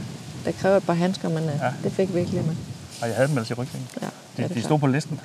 der 0.45 0.51
kræver 0.51 0.77
et 0.77 0.83
par 0.83 0.93
handsker, 0.93 1.29
men 1.29 1.43
ja. 1.43 1.65
Ja. 1.65 1.73
det 1.83 1.91
fik 1.91 2.13
vi 2.13 2.19
ikke 2.19 2.31
lige 2.31 2.43
med. 2.43 2.55
Og 3.01 3.07
jeg 3.07 3.15
havde 3.15 3.27
dem 3.27 3.35
ellers 3.37 3.49
i 3.49 3.53
rygsækken. 3.53 3.89
Ja, 4.37 4.43
De, 4.43 4.49
de 4.53 4.61
stod 4.61 4.79
på 4.79 4.87
listen. 4.87 5.19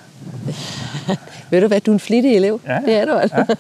Ved 1.51 1.61
du 1.61 1.67
hvad, 1.67 1.81
du 1.81 1.91
er 1.91 1.95
en 1.95 2.01
flittig 2.01 2.37
elev. 2.37 2.61
Ja, 2.67 2.73
ja. 2.75 2.81
Det 2.81 2.95
er 2.95 3.05
du 3.05 3.13
altså. 3.13 3.57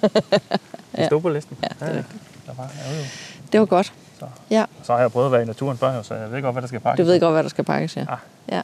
Ja. 0.97 1.02
De 1.02 1.06
stod 1.06 1.20
på 1.20 1.28
listen. 1.28 1.56
Ja, 1.62 1.68
det 1.86 1.93
er 1.94 1.97
rigtigt. 1.98 2.23
Der 2.47 2.52
var, 2.56 2.70
ja, 2.86 2.93
jo, 2.93 2.98
jo. 2.98 3.05
Det 3.52 3.60
var 3.60 3.66
godt. 3.66 3.93
Så. 4.18 4.27
Ja, 4.51 4.64
Så 4.82 4.93
har 4.93 5.01
jeg 5.01 5.12
prøvet 5.12 5.27
at 5.27 5.32
være 5.32 5.43
i 5.43 5.44
naturen 5.44 5.78
før, 5.78 6.02
så 6.02 6.14
jeg 6.14 6.32
ved 6.32 6.43
godt, 6.43 6.55
hvad 6.55 6.62
der 6.62 6.68
skal 6.68 6.81
pakkes. 6.81 7.05
du 7.06 7.10
ved 7.12 7.20
godt, 7.20 7.32
hvad 7.32 7.43
der 7.43 7.48
skal 7.48 7.64
pakkes, 7.64 7.97
ja. 7.97 8.05
Ah. 8.09 8.18
ja. 8.52 8.62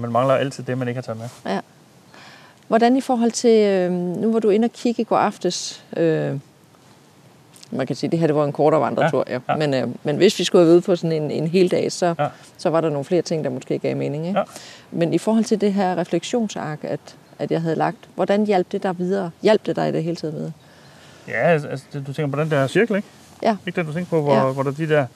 Man 0.00 0.12
mangler 0.12 0.34
altid 0.34 0.64
det, 0.64 0.78
man 0.78 0.88
ikke 0.88 0.98
har 0.98 1.02
taget 1.02 1.18
med. 1.18 1.52
ja. 1.54 1.60
Hvordan 2.68 2.96
i 2.96 3.00
forhold 3.00 3.30
til, 3.30 3.66
øh, 3.66 3.92
nu 3.92 4.32
var 4.32 4.38
du 4.40 4.50
inde 4.50 4.64
og 4.66 4.72
kigge 4.72 5.00
i 5.02 5.04
går 5.04 5.16
aftes, 5.16 5.84
øh, 5.96 6.38
man 7.70 7.86
kan 7.86 7.96
sige, 7.96 8.08
at 8.08 8.12
det 8.12 8.20
her 8.20 8.26
det 8.26 8.36
var 8.36 8.44
en 8.44 8.52
kortere 8.52 8.80
vandretur, 8.80 9.24
ja, 9.28 9.38
Ja. 9.48 9.56
Men, 9.56 9.74
øh, 9.74 9.88
men 10.02 10.16
hvis 10.16 10.38
vi 10.38 10.44
skulle 10.44 10.62
have 10.64 10.70
været 10.70 10.84
på 10.84 10.96
sådan 10.96 11.22
en, 11.22 11.30
en 11.30 11.46
hel 11.46 11.70
dag, 11.70 11.92
så, 11.92 12.14
Ja. 12.18 12.26
så 12.58 12.70
var 12.70 12.80
der 12.80 12.88
nogle 12.90 13.04
flere 13.04 13.22
ting, 13.22 13.44
der 13.44 13.50
måske 13.50 13.78
gav 13.78 13.96
mening. 13.96 14.26
Ikke? 14.26 14.38
Ja. 14.38 14.44
Men 14.90 15.14
i 15.14 15.18
forhold 15.18 15.44
til 15.44 15.60
det 15.60 15.72
her 15.72 15.96
refleksionsark, 15.96 16.78
at, 16.82 17.00
at 17.38 17.50
jeg 17.50 17.62
havde 17.62 17.76
lagt, 17.76 17.96
hvordan 18.14 18.46
hjalp 18.46 18.72
det 18.72 18.82
dig 18.82 18.98
videre? 18.98 19.30
Hjalp 19.42 19.66
det 19.66 19.76
dig 19.76 19.88
i 19.88 19.92
det 19.92 20.02
hele 20.04 20.16
taget 20.16 20.34
videre? 20.34 20.52
Ja, 21.28 21.32
altså, 21.52 21.68
altså, 21.68 21.84
du 22.06 22.12
tænker 22.12 22.36
på 22.36 22.42
den 22.42 22.50
der 22.50 22.66
cirkel, 22.66 22.96
ikke? 22.96 23.08
Ja. 23.42 23.56
Ikke 23.66 23.76
den, 23.76 23.86
du 23.86 23.92
tænker 23.92 24.10
på, 24.10 24.22
hvor, 24.22 24.34
Ja. 24.34 24.52
hvor 24.52 24.62
der 24.62 24.70
de 24.70 24.88
der... 24.88 25.06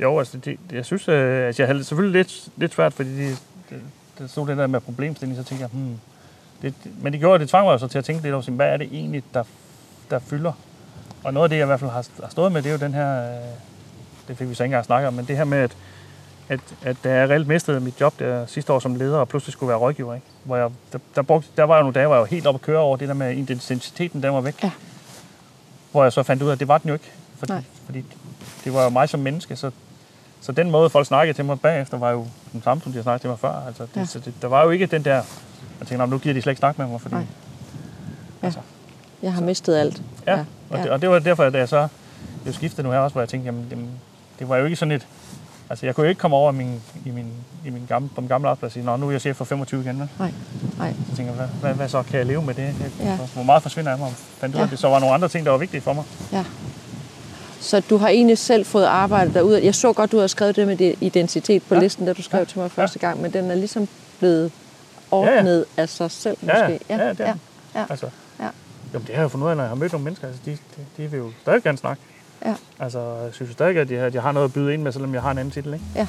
Jo, 0.00 0.18
altså, 0.18 0.38
det, 0.38 0.58
jeg 0.72 0.84
synes, 0.84 1.08
øh, 1.08 1.48
at 1.48 1.58
jeg 1.60 1.66
havde 1.66 1.84
selvfølgelig 1.84 2.18
lidt, 2.22 2.48
lidt 2.56 2.74
svært, 2.74 2.92
fordi 2.92 3.10
de, 3.28 3.36
det, 3.70 3.80
det 4.18 4.30
stod 4.30 4.46
det 4.46 4.56
der 4.56 4.66
med 4.66 4.80
problemstilling, 4.80 5.38
så 5.38 5.44
tænkte 5.44 5.62
jeg, 5.62 5.70
hmm, 5.72 5.98
det, 6.62 6.74
men 7.00 7.12
det 7.12 7.20
gjorde, 7.20 7.38
det 7.38 7.48
tvang 7.48 7.66
mig 7.66 7.72
jo 7.72 7.78
så 7.78 7.88
til 7.88 7.98
at 7.98 8.04
tænke 8.04 8.22
lidt 8.22 8.34
over, 8.34 8.50
hvad 8.50 8.68
er 8.68 8.76
det 8.76 8.88
egentlig, 8.92 9.22
der, 9.34 9.44
der 10.10 10.18
fylder? 10.18 10.52
Og 11.24 11.34
noget 11.34 11.44
af 11.44 11.50
det, 11.50 11.56
jeg 11.56 11.64
i 11.64 11.66
hvert 11.66 11.80
fald 11.80 11.90
har, 11.90 12.06
har 12.22 12.30
stået 12.30 12.52
med, 12.52 12.62
det 12.62 12.68
er 12.68 12.72
jo 12.72 12.78
den 12.78 12.94
her, 12.94 13.36
øh, 13.36 13.44
det 14.28 14.38
fik 14.38 14.48
vi 14.48 14.54
så 14.54 14.62
ikke 14.62 14.68
engang 14.68 14.84
snakket 14.84 15.08
om, 15.08 15.14
men 15.14 15.24
det 15.24 15.36
her 15.36 15.44
med, 15.44 15.58
at, 15.58 15.76
at, 16.48 16.60
at 16.82 16.96
da 17.04 17.14
jeg 17.14 17.30
reelt 17.30 17.48
mistede 17.48 17.80
mit 17.80 18.00
job 18.00 18.18
der 18.18 18.46
sidste 18.46 18.72
år 18.72 18.78
som 18.78 18.94
leder, 18.94 19.18
og 19.18 19.28
pludselig 19.28 19.52
skulle 19.52 19.68
være 19.68 19.78
rådgiver, 19.78 20.14
ikke? 20.14 20.26
Hvor 20.44 20.56
jeg, 20.56 20.70
der, 20.92 20.98
der, 21.14 21.22
brugte, 21.22 21.48
der 21.56 21.64
var 21.64 21.76
jo 21.76 21.82
nogle 21.82 21.94
dage, 21.94 22.06
hvor 22.06 22.14
jeg 22.14 22.20
var 22.20 22.26
helt 22.26 22.46
oppe 22.46 22.58
at 22.58 22.62
køre 22.62 22.78
over 22.78 22.96
det 22.96 23.08
der 23.08 23.14
med 23.14 23.36
identiteten, 23.36 24.22
den 24.22 24.32
var 24.32 24.40
væk. 24.40 24.62
Ja. 24.62 24.70
Hvor 25.92 26.02
jeg 26.02 26.12
så 26.12 26.22
fandt 26.22 26.42
ud 26.42 26.48
af, 26.48 26.52
at 26.52 26.60
det 26.60 26.68
var 26.68 26.78
den 26.78 26.88
jo 26.88 26.94
ikke. 26.94 27.12
Fordi, 27.38 27.52
Nej. 27.52 27.62
fordi 27.84 28.04
det 28.64 28.74
var 28.74 28.84
jo 28.84 28.90
mig 28.90 29.08
som 29.08 29.20
menneske, 29.20 29.56
så, 29.56 29.70
så 30.46 30.52
den 30.52 30.70
måde, 30.70 30.90
folk 30.90 31.06
snakkede 31.06 31.38
til 31.38 31.44
mig 31.44 31.60
bagefter, 31.60 31.98
var 31.98 32.10
jo 32.10 32.26
den 32.52 32.62
samme, 32.62 32.82
som 32.82 32.92
de 32.92 32.98
har 32.98 33.02
snakket 33.02 33.20
til 33.20 33.30
mig 33.30 33.38
før. 33.38 33.62
Altså, 33.66 33.82
det, 33.82 33.96
Ja. 34.00 34.04
så 34.06 34.18
det, 34.18 34.32
der 34.42 34.48
var 34.48 34.64
jo 34.64 34.70
ikke 34.70 34.86
den 34.86 35.04
der, 35.04 35.14
jeg 35.14 35.24
tænkte, 35.78 35.96
"Nå, 35.96 36.06
nu 36.06 36.18
giver 36.18 36.34
de 36.34 36.42
slet 36.42 36.50
ikke 36.50 36.58
snak 36.58 36.78
med 36.78 36.86
mig, 36.86 37.00
fordi... 37.00 37.14
Nej. 37.14 37.24
Ja. 38.42 38.46
Altså, 38.46 38.60
Jeg 39.22 39.32
har 39.32 39.40
mistet 39.42 39.76
alt. 39.76 40.02
ja, 40.26 40.36
ja. 40.36 40.44
Og, 40.70 40.78
det, 40.78 40.90
og 40.90 41.02
det 41.02 41.10
var 41.10 41.18
derfor, 41.18 41.42
at 41.44 41.54
jeg 41.54 41.68
så 41.68 41.88
jo 42.46 42.52
skiftede 42.52 42.82
nu 42.86 42.92
her 42.92 42.98
også, 42.98 43.14
hvor 43.14 43.20
jeg 43.22 43.28
tænkte, 43.28 43.46
jamen, 43.46 43.66
jamen 43.70 43.88
det 44.38 44.48
var 44.48 44.56
jo 44.56 44.64
ikke 44.64 44.76
sådan 44.76 44.92
et... 44.92 45.06
Altså, 45.70 45.86
jeg 45.86 45.94
kunne 45.94 46.04
jo 46.04 46.08
ikke 46.08 46.18
komme 46.18 46.36
over 46.36 46.52
i 46.52 46.54
min, 46.54 46.80
i 47.06 47.10
min, 47.10 47.26
i 47.66 47.70
min 47.70 47.86
gamle, 47.88 48.08
på 48.14 48.20
min 48.20 48.28
gamle 48.28 48.48
arbejdsplads 48.48 48.70
og 48.70 48.72
sige, 48.72 48.84
Nå, 48.84 48.96
nu 48.96 49.06
er 49.06 49.10
jeg 49.10 49.20
chef 49.20 49.36
for 49.36 49.44
25 49.44 49.80
igen. 49.80 50.00
Vel? 50.00 50.08
Nej, 50.18 50.32
nej. 50.78 50.94
Så 51.10 51.16
tænker 51.16 51.32
jeg, 51.32 51.36
hvad, 51.36 51.48
hvad, 51.60 51.74
hvad, 51.74 51.88
så 51.88 52.02
kan 52.02 52.18
jeg 52.18 52.26
leve 52.26 52.42
med 52.42 52.54
det? 52.54 52.62
Jeg, 52.62 52.74
Ja. 53.00 53.16
Hvor 53.34 53.42
meget 53.42 53.62
forsvinder 53.62 53.92
af 53.92 53.98
mig? 53.98 54.12
Fandt 54.16 54.54
ud 54.56 54.60
Ja. 54.60 54.66
det 54.66 54.78
så 54.78 54.88
var 54.88 54.98
nogle 54.98 55.14
andre 55.14 55.28
ting, 55.28 55.44
der 55.46 55.50
var 55.52 55.58
vigtige 55.58 55.80
for 55.80 55.92
mig. 55.92 56.04
Ja. 56.32 56.44
Så 57.64 57.80
du 57.80 57.96
har 57.96 58.08
egentlig 58.08 58.38
selv 58.38 58.64
fået 58.66 58.84
arbejdet 58.84 59.34
derude. 59.34 59.64
Jeg 59.64 59.74
så 59.74 59.92
godt, 59.92 60.12
du 60.12 60.18
har 60.18 60.26
skrevet 60.26 60.56
det 60.56 60.66
med 60.66 60.94
identitet 61.00 61.62
på 61.62 61.74
ja. 61.74 61.78
Ja. 61.80 61.84
listen, 61.84 62.06
da 62.06 62.12
du 62.12 62.22
skrev 62.22 62.38
Ja. 62.38 62.44
til 62.44 62.58
mig 62.58 62.70
første 62.70 62.98
gang, 62.98 63.22
men 63.22 63.32
den 63.32 63.50
er 63.50 63.54
ligesom 63.54 63.88
blevet 64.18 64.52
ordnet 65.10 65.64
af 65.76 65.88
sig 65.88 66.10
selv 66.10 66.36
Ja, 66.42 66.46
måske. 66.68 66.84
ja, 66.90 66.96
ja, 67.04 67.10
det 67.10 67.20
er 67.20 67.26
ja, 67.26 67.34
ja, 67.80 67.84
Altså, 67.90 68.06
ja, 68.40 68.48
jamen, 68.92 69.06
det 69.06 69.14
har 69.14 69.20
jeg 69.20 69.22
jo 69.22 69.28
fundet 69.28 69.44
ud 69.46 69.50
af, 69.50 69.56
når 69.56 69.64
jeg 69.64 69.68
har 69.68 69.74
mødt 69.76 69.92
nogle 69.92 70.04
mennesker. 70.04 70.26
Altså, 70.26 70.42
de, 70.46 70.50
de, 70.50 71.02
de 71.02 71.10
vil 71.10 71.18
jo 71.18 71.30
stadig 71.42 71.62
gerne 71.62 71.78
snakke. 71.78 72.02
ja, 72.46 72.54
Altså, 72.78 72.98
jeg 73.00 73.30
synes 73.32 73.52
stadig, 73.52 73.76
at 73.78 73.90
jeg, 73.90 74.00
at 74.00 74.14
jeg 74.14 74.22
har 74.22 74.32
noget 74.32 74.44
at 74.48 74.52
byde 74.52 74.74
ind 74.74 74.82
med, 74.82 74.92
selvom 74.92 75.14
jeg 75.14 75.22
har 75.22 75.30
en 75.30 75.38
anden 75.38 75.52
titel, 75.52 75.72
ikke? 75.74 75.84
ja, 75.96 76.06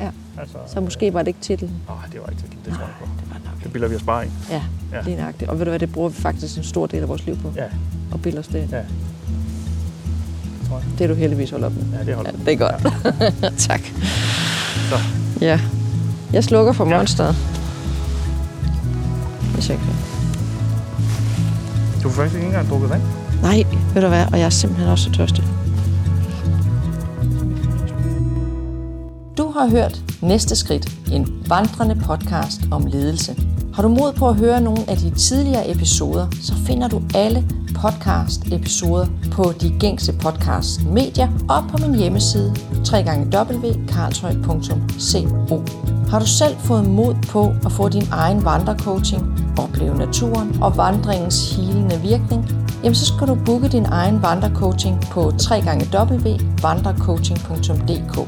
ja. 0.00 0.10
Altså, 0.40 0.58
Så 0.66 0.80
måske 0.80 1.14
var 1.14 1.20
det 1.20 1.28
ikke 1.28 1.40
titlen. 1.40 1.70
Nej, 1.88 1.96
det 2.12 2.20
var 2.20 2.26
ikke 2.28 2.42
titel. 2.42 2.58
Det 2.64 2.72
tror 2.74 2.80
jeg 2.82 2.94
på. 3.00 3.04
Det 3.20 3.30
var 3.30 3.50
nok 3.52 3.62
Det 3.64 3.72
bilder 3.72 3.88
vi 3.88 3.94
os 3.96 4.02
bare 4.02 4.26
i. 4.26 4.30
Ja, 4.50 4.62
Ja. 4.92 5.00
lige 5.02 5.16
nøjagtigt. 5.16 5.50
Og 5.50 5.58
ved 5.58 5.64
du 5.64 5.70
hvad, 5.70 5.78
det 5.80 5.92
bruger 5.92 6.08
vi 6.08 6.16
faktisk 6.16 6.56
en 6.58 6.64
stor 6.64 6.86
del 6.86 7.02
af 7.02 7.08
vores 7.08 7.26
liv 7.26 7.36
på. 7.42 7.52
Ja, 7.56 7.66
Og 8.12 8.22
bilder 8.22 8.38
os 8.40 8.46
det. 8.48 8.62
ind. 8.62 8.70
ja. 8.70 8.82
Det 10.62 10.68
tror 10.68 10.76
jeg. 10.78 10.84
Det 10.98 11.04
er 11.04 11.08
du 11.08 11.14
heldigvis 11.14 11.50
holdt 11.50 11.64
op 11.64 11.72
med. 11.74 11.98
Ja, 11.98 12.04
det 12.04 12.14
holder 12.14 12.30
Ja, 12.38 12.44
det 12.50 12.52
er 12.52 12.56
godt. 12.70 13.20
Ja. 13.42 13.50
tak. 13.68 13.80
Så. 14.88 14.96
Ja. 15.40 15.60
Jeg 16.32 16.44
slukker 16.44 16.72
for 16.72 16.88
Ja. 16.90 16.96
monsteret. 16.98 17.36
Hvis 19.54 19.68
jeg 19.70 19.78
kan. 19.78 19.94
Du 22.02 22.08
får 22.08 22.22
faktisk 22.22 22.34
ikke 22.34 22.46
engang 22.46 22.68
drukket 22.68 22.90
vand. 22.90 23.02
Nej, 23.42 23.62
ved 23.94 24.02
du 24.02 24.08
hvad, 24.08 24.24
og 24.32 24.38
jeg 24.38 24.44
er 24.46 24.50
simpelthen 24.50 24.88
også 24.90 25.04
så 25.04 25.10
tørstig. 25.12 25.44
Du 29.38 29.50
har 29.50 29.68
hørt 29.70 30.00
Næste 30.22 30.56
Skridt, 30.56 30.92
en 31.12 31.44
vandrende 31.48 31.94
podcast 32.06 32.60
om 32.70 32.86
ledelse. 32.86 33.36
Har 33.74 33.82
du 33.82 33.88
mod 33.88 34.12
på 34.12 34.28
at 34.28 34.36
høre 34.36 34.60
nogle 34.60 34.80
af 34.88 34.96
de 34.96 35.10
tidligere 35.10 35.70
episoder, 35.70 36.26
så 36.40 36.54
finder 36.66 36.88
du 36.88 37.02
alle 37.14 37.48
podcast-episoder 37.74 39.06
på 39.30 39.52
de 39.60 39.70
gængse 39.80 40.12
podcast-medier 40.12 41.28
og 41.48 41.64
på 41.70 41.76
min 41.86 41.94
hjemmeside 41.94 42.54
www.karlshøj.co. 42.92 45.62
Har 46.10 46.18
du 46.18 46.26
selv 46.26 46.56
fået 46.58 46.88
mod 46.88 47.14
på 47.28 47.52
at 47.64 47.72
få 47.72 47.88
din 47.88 48.06
egen 48.10 48.44
vandrecoaching, 48.44 49.40
opleve 49.58 49.96
naturen 49.96 50.62
og 50.62 50.76
vandringens 50.76 51.56
helende 51.56 52.00
virkning, 52.00 52.48
jamen 52.84 52.94
så 52.94 53.06
skal 53.06 53.28
du 53.28 53.38
booke 53.46 53.68
din 53.68 53.84
egen 53.84 54.22
vandrecoaching 54.22 55.00
på 55.00 55.20
www.vandrecoaching.dk. 55.20 58.18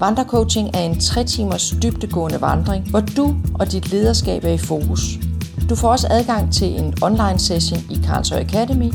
Vandrecoaching 0.00 0.70
er 0.74 0.80
en 0.80 1.00
3 1.00 1.24
timers 1.24 1.74
dybdegående 1.82 2.40
vandring, 2.40 2.90
hvor 2.90 3.00
du 3.00 3.36
og 3.54 3.72
dit 3.72 3.90
lederskab 3.90 4.44
er 4.44 4.52
i 4.52 4.58
fokus. 4.58 5.00
Du 5.68 5.74
får 5.74 5.88
også 5.88 6.06
adgang 6.10 6.52
til 6.52 6.80
en 6.80 6.94
online 7.02 7.38
session 7.38 7.80
i 7.90 7.94
Karlsøj 8.06 8.40
Academy, 8.40 8.92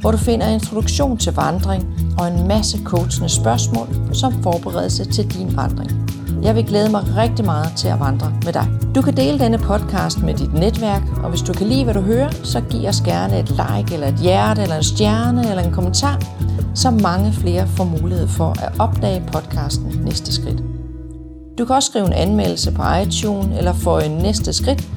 hvor 0.00 0.10
du 0.10 0.16
finder 0.16 0.46
introduktion 0.48 1.18
til 1.18 1.32
vandring 1.32 1.84
og 2.18 2.28
en 2.28 2.48
masse 2.48 2.78
coachende 2.84 3.28
spørgsmål 3.28 3.88
som 4.12 4.42
forberedelse 4.42 5.04
til 5.04 5.34
din 5.34 5.56
vandring. 5.56 6.09
Jeg 6.42 6.54
vil 6.54 6.66
glæde 6.66 6.90
mig 6.90 7.16
rigtig 7.16 7.44
meget 7.44 7.72
til 7.76 7.88
at 7.88 8.00
vandre 8.00 8.32
med 8.44 8.52
dig. 8.52 8.68
Du 8.94 9.02
kan 9.02 9.16
dele 9.16 9.38
denne 9.38 9.58
podcast 9.58 10.22
med 10.22 10.34
dit 10.34 10.54
netværk, 10.54 11.02
og 11.22 11.30
hvis 11.30 11.42
du 11.42 11.52
kan 11.52 11.66
lide, 11.66 11.84
hvad 11.84 11.94
du 11.94 12.00
hører, 12.00 12.30
så 12.44 12.60
giv 12.60 12.88
os 12.88 13.00
gerne 13.00 13.38
et 13.38 13.50
like, 13.50 13.94
eller 13.94 14.08
et 14.08 14.14
hjerte, 14.14 14.62
eller 14.62 14.76
en 14.76 14.82
stjerne, 14.82 15.48
eller 15.48 15.62
en 15.62 15.72
kommentar, 15.72 16.22
så 16.74 16.90
mange 16.90 17.32
flere 17.32 17.66
får 17.66 17.84
mulighed 17.84 18.28
for 18.28 18.64
at 18.64 18.72
opdage 18.78 19.22
podcasten 19.32 20.00
Næste 20.04 20.32
Skridt. 20.32 20.62
Du 21.58 21.64
kan 21.64 21.76
også 21.76 21.90
skrive 21.90 22.06
en 22.06 22.12
anmeldelse 22.12 22.72
på 22.72 22.82
iTunes, 23.02 23.58
eller 23.58 23.72
få 23.72 23.98
en 23.98 24.18
næste 24.18 24.52
skridt 24.52 24.88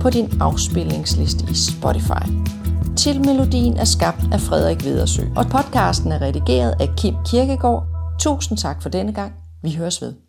på 0.00 0.10
din 0.10 0.28
afspillingsliste 0.40 1.44
i 1.50 1.54
Spotify. 1.54 2.26
Tilmelodien 2.96 3.76
er 3.76 3.84
skabt 3.84 4.22
af 4.32 4.40
Frederik 4.40 4.84
Vedersø, 4.84 5.22
og 5.36 5.46
podcasten 5.46 6.12
er 6.12 6.20
redigeret 6.20 6.74
af 6.80 6.88
Kim 6.96 7.14
Kirkegaard. 7.26 7.86
Tusind 8.18 8.58
tak 8.58 8.82
for 8.82 8.88
denne 8.88 9.12
gang. 9.12 9.32
Vi 9.62 9.74
høres 9.74 10.02
ved. 10.02 10.25